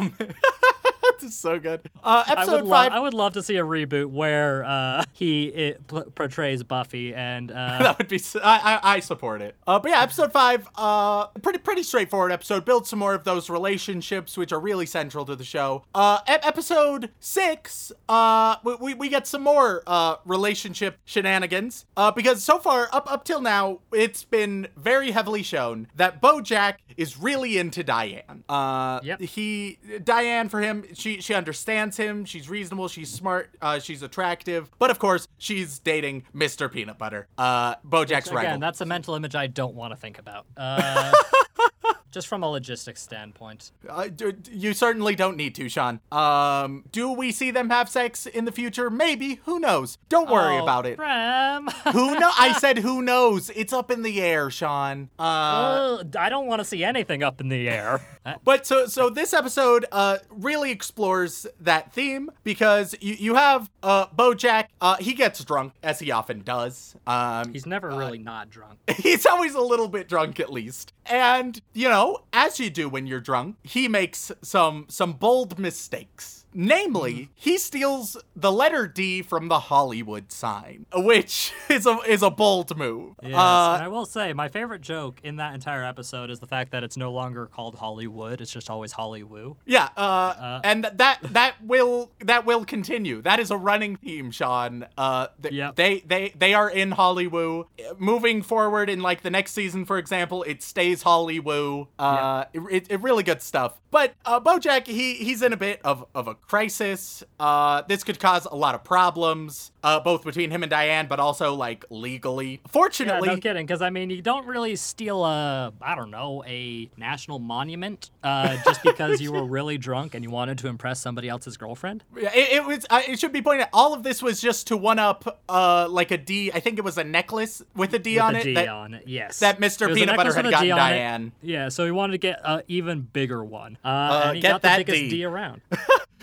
This 1.20 1.32
is 1.32 1.38
so 1.38 1.60
good. 1.60 1.82
Uh, 2.04 2.24
I 2.28 2.32
episode 2.34 2.52
would 2.54 2.66
love. 2.66 2.86
five. 2.86 2.92
I 2.94 3.00
would 3.00 3.14
love 3.14 3.34
to 3.34 3.44
see 3.44 3.58
a 3.58 3.64
reboot 3.64 4.08
where 4.08 4.64
uh, 4.64 5.04
he 5.14 5.46
it, 5.48 5.88
p- 5.88 6.02
portrays 6.16 6.64
Buffy 6.64 7.14
and. 7.14 7.52
Uh, 7.52 7.56
that 7.80 7.98
would 7.98 8.08
be. 8.08 8.22
I 8.42 8.80
I 8.82 9.00
support 9.00 9.42
it. 9.42 9.56
Uh, 9.68 9.80
but 9.80 9.92
yeah, 9.92 10.02
episode 10.02 10.32
five. 10.32 10.68
Uh, 10.76 11.28
pretty 11.42 11.60
pretty 11.60 11.84
straightforward 11.84 12.32
episode. 12.32 12.66
Build 12.66 12.88
some 12.88 13.00
more 13.00 13.14
of 13.14 13.24
those 13.24 13.50
relationships, 13.50 14.38
which 14.38 14.52
are 14.52 14.60
really 14.60 14.86
central 14.86 15.26
to 15.26 15.36
the 15.36 15.44
show. 15.44 15.84
Uh, 15.94 16.20
episode 16.28 17.10
six. 17.20 17.92
Uh, 18.08 18.56
we, 18.64 18.76
we, 18.76 18.94
we 18.94 19.10
get 19.10 19.28
some 19.28 19.44
more 19.44 19.84
uh 19.88 20.16
relationship 20.26 20.98
shenanigans. 21.06 21.86
Uh, 21.98 22.12
because 22.12 22.44
so 22.44 22.58
far 22.60 22.90
up 22.92 23.12
up 23.12 23.26
till 23.26 23.42
now, 23.42 23.80
it's 23.92 24.24
been 24.24 24.68
very 24.78 25.12
heavily 25.12 25.44
shown 25.44 25.88
that 25.96 26.22
BoJack 26.22 26.76
is 26.98 27.18
really 27.18 27.58
into 27.58 27.84
Diane. 27.84 28.44
Uh, 28.50 29.00
Yep. 29.04 29.22
he 29.22 29.80
Diane 30.04 30.50
for 30.50 30.60
him. 30.62 30.84
She 30.94 31.09
she 31.20 31.34
understands 31.34 31.98
him. 31.98 32.26
She's 32.26 32.50
reasonable. 32.50 32.88
She's 32.88 33.10
smart. 33.12 33.50
Uh, 33.62 33.80
she's 33.80 34.04
attractive. 34.04 34.70
But 34.80 34.92
of 34.92 35.00
course, 35.00 35.28
she's 35.38 35.80
dating 35.80 36.24
Mr. 36.36 36.72
Peanut 36.72 36.98
Butter. 36.98 37.28
Uh, 37.38 37.76
BoJack's 37.88 38.28
Again, 38.28 38.36
rival. 38.36 38.60
that's 38.60 38.82
a 38.82 38.86
mental 38.86 39.16
image 39.16 39.36
I 39.36 39.48
don't 39.48 39.76
want 39.76 39.92
to 39.94 39.98
think 39.98 40.20
about. 40.20 40.46
Uh, 40.56 41.12
just 42.12 42.28
from 42.28 42.44
a 42.44 42.50
logistics 42.50 43.02
standpoint. 43.02 43.72
Uh, 43.88 44.10
you 44.52 44.74
certainly 44.74 45.16
don't 45.16 45.38
need 45.38 45.56
to, 45.56 45.70
Sean. 45.70 46.00
Um, 46.12 46.86
do 46.92 47.12
we 47.12 47.32
see 47.32 47.52
them 47.52 47.70
have 47.70 47.90
sex 47.90 48.26
in 48.26 48.46
the 48.46 48.52
future? 48.52 48.90
Maybe. 48.90 49.40
Who 49.46 49.60
knows? 49.60 49.98
Don't 50.10 50.30
worry 50.30 50.58
Oh, 50.58 50.64
about 50.64 50.86
it. 50.86 50.98
Who 50.98 52.20
know? 52.20 52.32
I 52.38 52.54
said 52.60 52.80
who 52.80 53.02
knows. 53.02 53.50
It's 53.56 53.74
up 53.74 53.92
in 53.92 54.02
the 54.04 54.22
air, 54.22 54.50
Sean. 54.50 55.10
Uh, 55.20 55.24
Uh, 55.24 56.04
I 56.18 56.30
don't 56.30 56.48
want 56.48 56.60
to 56.60 56.66
see 56.66 56.84
anything 56.84 57.24
up 57.24 57.40
in 57.42 57.50
the 57.50 57.70
air. 57.70 58.02
But 58.44 58.68
so 58.68 58.86
so 58.86 59.10
this 59.10 59.34
episode 59.34 59.86
uh 59.92 60.18
really 60.30 60.70
explores 60.70 61.48
that 61.62 61.92
theme 61.94 62.30
because 62.44 62.94
you 63.02 63.16
you 63.16 63.34
have 63.36 63.72
uh 63.82 64.06
BoJack 64.08 64.66
uh 64.82 64.98
he 64.98 65.14
gets 65.16 65.44
drunk 65.44 65.74
as 65.82 65.98
he 65.98 66.12
often 66.12 66.42
does. 66.42 66.96
Um 67.08 67.52
He's 67.54 67.66
never 67.66 67.88
really 67.90 68.20
not 68.20 68.52
drunk. 68.52 68.78
he's 68.98 69.26
always 69.26 69.56
a 69.56 69.62
little 69.62 69.88
bit 69.88 70.08
drunk 70.08 70.40
at 70.40 70.52
least. 70.54 70.94
And 71.08 71.60
you 71.74 71.90
know, 71.90 71.99
as 72.34 72.60
you 72.60 72.70
do 72.70 72.88
when 72.88 73.08
you're 73.08 73.20
drunk, 73.20 73.58
he 73.64 73.88
makes 73.88 74.32
some 74.42 74.86
some 74.90 75.14
bold 75.14 75.60
mistakes. 75.60 76.39
Namely, 76.54 77.30
he 77.36 77.58
steals 77.58 78.18
the 78.36 78.52
letter 78.52 78.88
D 78.88 79.22
from 79.22 79.48
the 79.50 79.60
Hollywood 79.60 80.32
sign, 80.32 80.86
which 80.94 81.54
is 81.70 81.86
a 81.86 82.00
is 82.08 82.24
a 82.24 82.30
bold 82.30 82.76
move. 82.78 83.14
Yes, 83.22 83.34
Uh, 83.36 83.74
and 83.76 83.84
I 83.84 83.88
will 83.88 84.06
say 84.06 84.34
my 84.34 84.48
favorite 84.48 84.82
joke 84.82 85.20
in 85.24 85.36
that 85.38 85.54
entire 85.54 85.84
episode 85.84 86.30
is 86.30 86.40
the 86.40 86.48
fact 86.48 86.72
that 86.72 86.84
it's 86.84 86.98
no 86.98 87.12
longer 87.12 87.46
called 87.46 87.76
Hollywood; 87.76 88.42
it's 88.42 88.52
just 88.52 88.70
always 88.70 88.94
Hollywoo. 88.94 89.56
Yeah, 89.66 89.90
uh, 89.96 90.62
and 90.64 90.86
that 90.86 91.20
that 91.22 91.56
will 91.64 92.12
that 92.20 92.46
will 92.46 92.66
continue. 92.66 93.22
That 93.22 93.40
is 93.40 93.52
a 93.52 93.58
running 93.58 93.96
theme, 93.98 94.32
Sean. 94.32 94.86
Uh, 94.98 95.28
th- 95.42 95.54
Yep. 95.54 95.76
they 95.76 96.00
they 96.00 96.34
they 96.38 96.54
are 96.54 96.70
in 96.70 96.92
Hollywood. 96.92 97.68
Moving 97.98 98.42
forward 98.42 98.90
in 98.90 99.02
like 99.02 99.22
the 99.22 99.30
next 99.30 99.52
season, 99.52 99.86
for 99.86 99.98
example, 99.98 100.44
it 100.44 100.64
stays 100.64 101.04
Hollywood. 101.04 101.88
Uh, 101.98 102.46
it, 102.54 102.88
it 102.90 103.02
really 103.02 103.24
good 103.24 103.42
stuff. 103.42 103.80
But 103.92 104.14
uh, 104.26 104.40
BoJack, 104.40 104.88
he 104.88 105.16
he's 105.16 105.42
in 105.42 105.54
a 105.54 105.58
bit 105.58 105.80
of 105.84 106.06
of 106.16 106.28
a 106.28 106.36
crisis. 106.42 107.24
Uh, 107.40 107.84
this 107.88 108.04
could 108.04 108.20
cause 108.20 108.46
a 108.46 108.56
lot 108.56 108.76
of 108.76 108.84
problems, 108.84 109.72
uh, 109.84 110.00
both 110.00 110.24
between 110.24 110.52
him 110.52 110.64
and 110.64 110.70
Diane, 110.70 111.08
but 111.08 111.20
also 111.20 111.54
like 111.54 111.86
legally. 111.90 112.52
Yeah, 112.52 112.58
Fortunately, 112.70 113.30
no 113.30 113.38
kidding. 113.38 113.66
Because 113.66 113.82
I 113.82 113.90
mean, 113.90 114.10
you 114.10 114.22
don't 114.22 114.46
really 114.48 114.76
steal 114.76 115.24
a, 115.24 115.72
I 115.82 115.96
don't 115.96 116.12
know, 116.12 116.44
a 116.48 116.90
national 116.98 117.40
monument 117.40 118.10
uh, 118.24 118.58
just 118.66 118.84
because 118.84 119.22
you 119.22 119.32
were 119.32 119.46
really 119.46 119.78
drunk 119.78 120.16
and 120.16 120.24
you 120.24 120.30
wanted 120.30 120.58
to 120.60 120.68
impress 120.68 121.00
somebody 121.00 121.30
else's 121.30 121.58
girlfriend. 121.58 122.04
Yeah, 122.18 122.32
it, 122.34 122.54
it 122.54 122.66
was. 122.66 122.86
Uh, 122.90 123.02
it 123.08 123.20
should 123.20 123.32
be 123.32 123.42
pointed 123.42 123.64
out. 123.64 123.70
All 123.74 123.94
of 123.94 124.04
this 124.04 124.22
was 124.24 124.42
just 124.42 124.68
to 124.68 124.78
one 124.78 125.00
up, 125.00 125.42
uh, 125.48 125.88
like 125.90 126.12
a 126.12 126.18
D. 126.18 126.52
I 126.54 126.60
think 126.60 126.78
it 126.78 126.84
was 126.84 126.98
a 126.98 127.04
necklace 127.04 127.62
with 127.76 127.94
a 127.94 128.00
D 128.00 128.16
with 128.16 128.24
on 128.24 128.36
a 128.36 128.40
it. 128.40 128.44
D 128.44 128.54
that- 128.56 128.68
on 128.68 128.94
it, 128.96 129.04
yes. 129.08 129.40
that 129.40 129.60
Mr. 129.60 129.84
It 129.84 129.90
was 129.90 129.98
a 129.98 130.00
Peanut 130.00 130.16
Butter 130.18 130.34
had 130.34 130.46
with 130.46 130.56
a 130.56 130.60
D 130.60 130.68
gotten 130.70 130.72
on 130.72 130.92
it. 130.92 130.96
Diane. 130.96 131.32
Yeah, 131.42 131.70
so 131.70 131.86
he 131.86 131.92
wanted 131.92 132.14
to 132.14 132.18
get 132.18 132.40
an 132.44 132.64
even 132.68 133.02
bigger 133.02 133.44
one. 133.44 133.78
Uh, 133.84 134.22
and 134.26 134.36
he 134.36 134.42
get 134.42 134.50
got 134.50 134.62
the 134.62 134.84
biggest 134.84 135.00
D. 135.00 135.10
D, 135.10 135.24
around. 135.24 135.62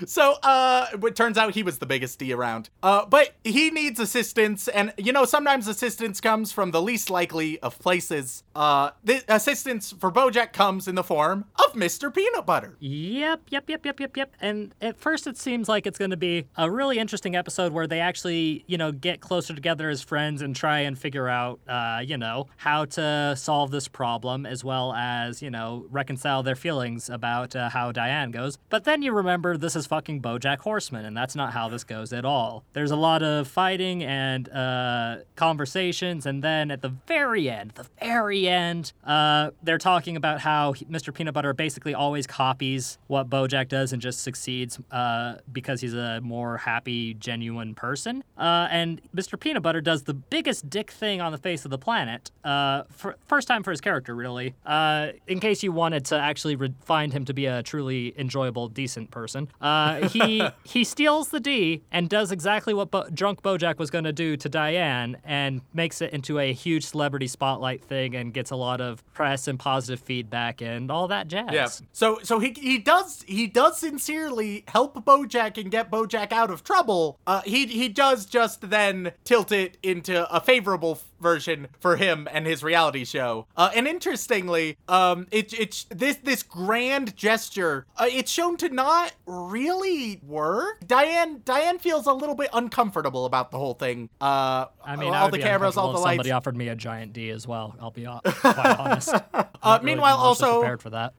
So, 0.07 0.35
uh, 0.43 0.87
it 1.03 1.17
turns 1.17 1.39
out 1.39 1.55
he 1.55 1.63
was 1.63 1.79
the 1.79 1.87
biggest 1.87 2.19
D 2.19 2.33
around. 2.33 2.69
Uh, 2.83 3.07
but 3.07 3.35
he 3.45 3.71
needs 3.71 3.99
assistance, 3.99 4.69
and 4.69 4.93
you 4.99 5.13
know, 5.13 5.25
sometimes 5.25 5.69
assistance 5.69 6.21
comes 6.21 6.53
from 6.53 6.71
the 6.71 6.83
least 6.83 7.11
likely 7.11 7.59
of 7.61 7.79
places. 7.79 8.45
Uh, 8.55 8.91
the 9.05 9.25
assistance 9.29 9.93
for 9.99 10.11
Bojack 10.11 10.53
comes 10.53 10.89
in 10.89 10.95
the 10.95 11.05
form 11.05 11.45
of 11.65 11.73
Mr. 11.75 12.13
Peanut 12.13 12.47
Butter. 12.47 12.77
Yep, 12.81 13.43
yep, 13.51 13.69
yep, 13.69 13.87
yep, 13.87 14.01
yep, 14.01 14.17
yep. 14.17 14.35
And 14.41 14.75
at 14.81 14.99
first, 14.99 15.27
it 15.27 15.37
seems 15.37 15.69
like 15.69 15.87
it's 15.87 15.99
going 15.99 16.11
to 16.11 16.17
be 16.17 16.47
a 16.57 16.71
really 16.71 16.99
interesting 16.99 17.37
episode 17.37 17.73
where 17.73 17.87
they 17.87 18.01
actually, 18.01 18.65
you 18.67 18.79
know, 18.79 18.93
get 18.93 19.21
closer 19.21 19.55
together 19.55 19.89
as 19.89 20.03
friends 20.03 20.43
and 20.43 20.55
try 20.55 20.81
and 20.81 20.99
figure 20.99 21.29
out, 21.29 21.61
uh, 21.69 22.03
you 22.05 22.17
know, 22.17 22.47
how 22.57 22.85
to 22.87 23.35
solve 23.37 23.71
this 23.71 23.89
problem 23.89 24.47
as 24.47 24.65
well 24.65 24.93
as, 24.95 25.43
you 25.43 25.51
know, 25.51 25.87
reconcile 25.91 26.43
their 26.43 26.57
feelings 26.57 27.09
about 27.09 27.55
uh, 27.55 27.69
how 27.69 27.93
Diane 27.93 28.31
goes. 28.31 28.59
But 28.69 28.85
then 28.85 29.03
you 29.03 29.13
remember 29.13 29.57
this 29.57 29.77
is 29.77 29.86
fucking 29.87 30.23
Bojack 30.23 30.59
Horseman, 30.59 31.05
and 31.05 31.17
that's 31.17 31.35
not 31.35 31.53
how 31.53 31.69
this 31.69 31.85
goes 31.85 32.13
at 32.13 32.25
all. 32.25 32.65
There's 32.73 32.91
a 32.91 32.97
lot 32.97 33.23
of 33.23 33.49
fighting 33.49 34.03
and 34.03 34.49
uh, 34.49 35.19
conversations, 35.37 36.27
and 36.27 36.43
then 36.43 36.71
at 36.71 36.83
the 36.83 36.89
very 37.07 37.49
end, 37.49 37.73
the 37.73 37.87
very 38.01 38.49
end, 38.49 38.93
uh, 39.05 39.51
they're 39.63 39.79
talking 39.79 40.17
about 40.17 40.41
how 40.41 40.75
Mr. 40.75 41.13
Peanut 41.13 41.35
Butter 41.35 41.53
basically 41.53 41.95
always 41.95 42.27
copies 42.27 42.99
what 43.07 43.29
Bojack 43.29 43.69
does 43.69 43.93
and 43.93 44.03
just 44.03 44.21
succeeds 44.21 44.79
uh, 44.91 45.37
because 45.53 45.81
he's 45.81 45.95
a 45.95 46.21
more 46.21 46.59
happy, 46.59 47.15
genuine 47.15 47.75
person. 47.75 48.23
Uh, 48.37 48.69
and 48.71 49.01
Mr. 49.15 49.39
Peanut 49.39 49.63
Butter 49.63 49.81
does 49.81 50.05
the 50.05 50.15
biggest 50.15 50.69
dick 50.69 50.91
thing 50.91 51.21
on 51.21 51.33
the 51.33 51.39
face 51.39 51.65
of 51.65 51.71
the 51.71 51.79
planet. 51.79 52.31
Uh, 52.45 52.85
for, 52.91 53.17
first 53.27 53.49
time 53.49 53.63
for 53.63 53.71
his 53.71 53.81
character, 53.81 54.15
really. 54.15 54.55
Uh, 54.65 55.09
in 55.27 55.41
case 55.41 55.63
you 55.63 55.73
wanted 55.73 56.05
to 56.07 56.17
actually 56.19 56.57
re- 56.57 56.75
find 56.85 57.13
him 57.13 57.25
to 57.25 57.35
be 57.35 57.47
a 57.47 57.63
truly 57.63 58.15
enjoyable, 58.19 58.69
decent 58.69 59.11
person, 59.11 59.49
uh, 59.61 59.65
he 60.09 60.47
he 60.65 60.85
steals 60.85 61.29
the 61.29 61.41
D 61.41 61.83
and 61.91 62.09
does 62.09 62.33
exactly 62.33 62.75
what 62.75 62.91
Bo- 62.91 63.09
drunk 63.13 63.43
Bojack 63.43 63.79
was 63.79 63.91
going 63.91 64.05
to 64.05 64.13
do 64.13 64.37
to 64.37 64.49
Diane, 64.49 65.17
and 65.25 65.61
makes 65.75 66.01
it 66.01 66.13
into 66.13 66.39
a 66.39 66.53
huge 66.53 66.85
celebrity 66.85 67.27
spotlight 67.27 67.85
thing, 67.85 68.15
and 68.15 68.33
gets 68.33 68.51
a 68.51 68.57
lot 68.57 68.81
of 68.81 69.03
press 69.15 69.49
and 69.49 69.59
positive 69.59 70.01
feedback 70.01 70.61
and 70.61 70.91
all 70.91 71.09
that 71.09 71.29
jazz. 71.29 71.51
Yeah. 71.53 71.69
So 71.93 72.19
so 72.23 72.39
he 72.39 72.53
he 72.57 72.79
does 72.79 73.25
he 73.27 73.47
does 73.47 73.79
sincerely 73.79 74.65
help 74.69 74.95
Bojack 75.05 75.59
and 75.59 75.71
get 75.71 75.91
Bojack 75.91 76.33
out 76.33 76.51
of 76.51 76.63
trouble. 76.63 77.19
Uh, 77.27 77.43
he 77.43 77.67
he 77.67 77.89
does 77.89 78.27
just 78.27 78.71
then 78.71 79.13
tilt 79.25 79.53
it 79.53 79.79
into 79.83 80.31
a 80.35 80.41
favorable 80.41 81.01
version 81.21 81.69
for 81.81 81.97
him 81.97 82.29
and 82.31 82.47
his 82.47 82.63
reality 82.63 83.05
show. 83.05 83.47
Uh, 83.57 83.71
and 83.75 83.87
interestingly, 83.87 84.77
um, 84.89 85.27
it 85.31 85.53
it's 85.59 85.85
this 85.91 86.17
this 86.17 86.43
grand 86.43 87.17
gesture. 87.17 87.87
Uh, 87.97 88.07
it's 88.11 88.31
shown 88.31 88.57
to 88.59 88.69
not 88.69 89.13
really 89.27 90.21
work. 90.23 90.87
Diane 90.87 91.43
Diane 91.45 91.79
feels 91.79 92.07
a 92.07 92.13
little 92.13 92.35
bit 92.35 92.51
uncomfortable 92.53 93.25
about 93.25 93.51
the 93.51 93.59
whole 93.59 93.75
thing. 93.75 94.09
Uh, 94.21 94.67
I 94.85 94.97
mean, 94.97 95.13
I 95.13 95.21
all 95.21 95.31
would 95.31 95.41
the 95.41 95.43
cameras, 95.43 95.77
all 95.77 95.93
the 95.93 95.99
lights. 95.99 96.17
Somebody 96.17 96.31
offered 96.33 96.57
me 96.57 96.69
a 96.69 96.77
giant 96.77 97.13
D 97.13 97.31
as 97.31 97.47
well. 97.47 97.77
I'll 97.81 97.91
be 97.91 98.05
quite 98.25 98.79
honest. 98.79 99.15
Uh, 99.63 99.79
meanwhile, 99.83 100.17
also 100.17 100.61
prepared 100.61 100.83
for 100.83 100.91
that. 100.91 101.15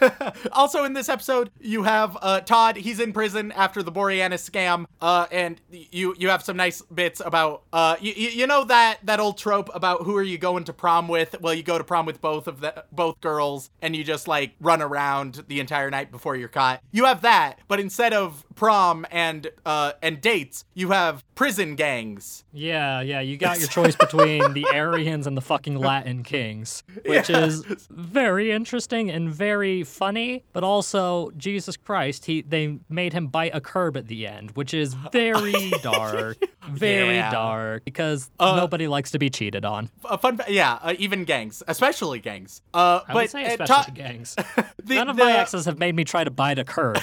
also 0.52 0.84
in 0.84 0.92
this 0.92 1.08
episode, 1.08 1.50
you 1.60 1.82
have 1.82 2.16
uh, 2.20 2.40
Todd. 2.40 2.76
He's 2.76 3.00
in 3.00 3.12
prison 3.12 3.52
after 3.52 3.82
the 3.82 3.92
Boreanaz 3.92 4.48
scam, 4.48 4.86
uh, 5.00 5.26
and 5.30 5.60
you 5.70 6.14
you 6.18 6.28
have 6.28 6.42
some 6.42 6.56
nice 6.56 6.82
bits 6.82 7.20
about 7.24 7.62
uh, 7.72 7.96
you, 8.00 8.12
you 8.12 8.46
know 8.46 8.64
that 8.64 8.98
that 9.04 9.20
old 9.20 9.36
trope 9.40 9.70
about 9.74 10.02
who 10.02 10.16
are 10.16 10.22
you 10.22 10.38
going 10.38 10.64
to 10.64 10.72
prom 10.72 11.08
with? 11.08 11.34
Well, 11.40 11.54
you 11.54 11.62
go 11.62 11.78
to 11.78 11.84
prom 11.84 12.06
with 12.06 12.20
both 12.20 12.46
of 12.46 12.60
the 12.60 12.84
both 12.92 13.20
girls, 13.20 13.70
and 13.82 13.96
you 13.96 14.04
just 14.04 14.28
like 14.28 14.52
run 14.60 14.82
around 14.82 15.44
the 15.48 15.60
entire 15.60 15.90
night 15.90 16.10
before 16.10 16.36
you're 16.36 16.48
caught. 16.48 16.82
You 16.92 17.06
have 17.06 17.22
that, 17.22 17.58
but 17.66 17.80
instead 17.80 18.12
of 18.12 18.44
prom 18.60 19.06
and 19.10 19.48
uh, 19.64 19.92
and 20.02 20.20
dates, 20.20 20.66
you 20.74 20.90
have 20.90 21.24
prison 21.34 21.76
gangs. 21.76 22.44
Yeah, 22.52 23.00
yeah, 23.00 23.20
you 23.20 23.38
got 23.38 23.58
your 23.58 23.68
choice 23.68 23.96
between 23.96 24.52
the 24.52 24.66
Aryans 24.74 25.26
and 25.26 25.34
the 25.34 25.40
fucking 25.40 25.78
Latin 25.78 26.22
kings, 26.22 26.82
which 27.06 27.30
is 27.30 27.64
very 27.88 28.52
interesting 28.52 29.10
and 29.10 29.30
very 29.30 29.82
funny, 29.82 30.44
but 30.52 30.62
also 30.62 31.30
Jesus 31.38 31.78
Christ, 31.78 32.26
he 32.26 32.42
they 32.42 32.78
made 32.90 33.14
him 33.14 33.28
bite 33.28 33.52
a 33.54 33.62
curb 33.62 33.96
at 33.96 34.08
the 34.08 34.26
end, 34.26 34.50
which 34.50 34.74
is 34.74 34.92
very 34.92 35.70
dark, 35.82 36.36
very 36.68 37.14
Yeah. 37.16 37.30
dark 37.30 37.86
because 37.86 38.30
Uh, 38.38 38.56
nobody 38.56 38.88
likes 38.88 39.10
to 39.12 39.18
be 39.18 39.30
cheated 39.30 39.64
on. 39.64 39.88
A 40.04 40.18
fun, 40.18 40.36
fa- 40.36 40.44
yeah, 40.52 40.78
uh, 40.82 40.92
even 40.98 41.24
gangs, 41.24 41.62
especially 41.66 42.18
gangs. 42.20 42.60
Uh, 42.74 43.00
I 43.08 43.12
but 43.14 43.22
would 43.22 43.30
say 43.30 43.46
uh, 43.46 43.56
especially 43.64 43.94
gangs. 43.94 44.34
the- 44.84 44.96
None 44.96 45.08
of 45.08 45.16
my 45.16 45.32
exes 45.32 45.64
have 45.64 45.78
made 45.78 45.94
me 45.94 46.04
try 46.04 46.24
to 46.24 46.30
bite 46.30 46.58
a 46.58 46.64
curb. 46.64 46.98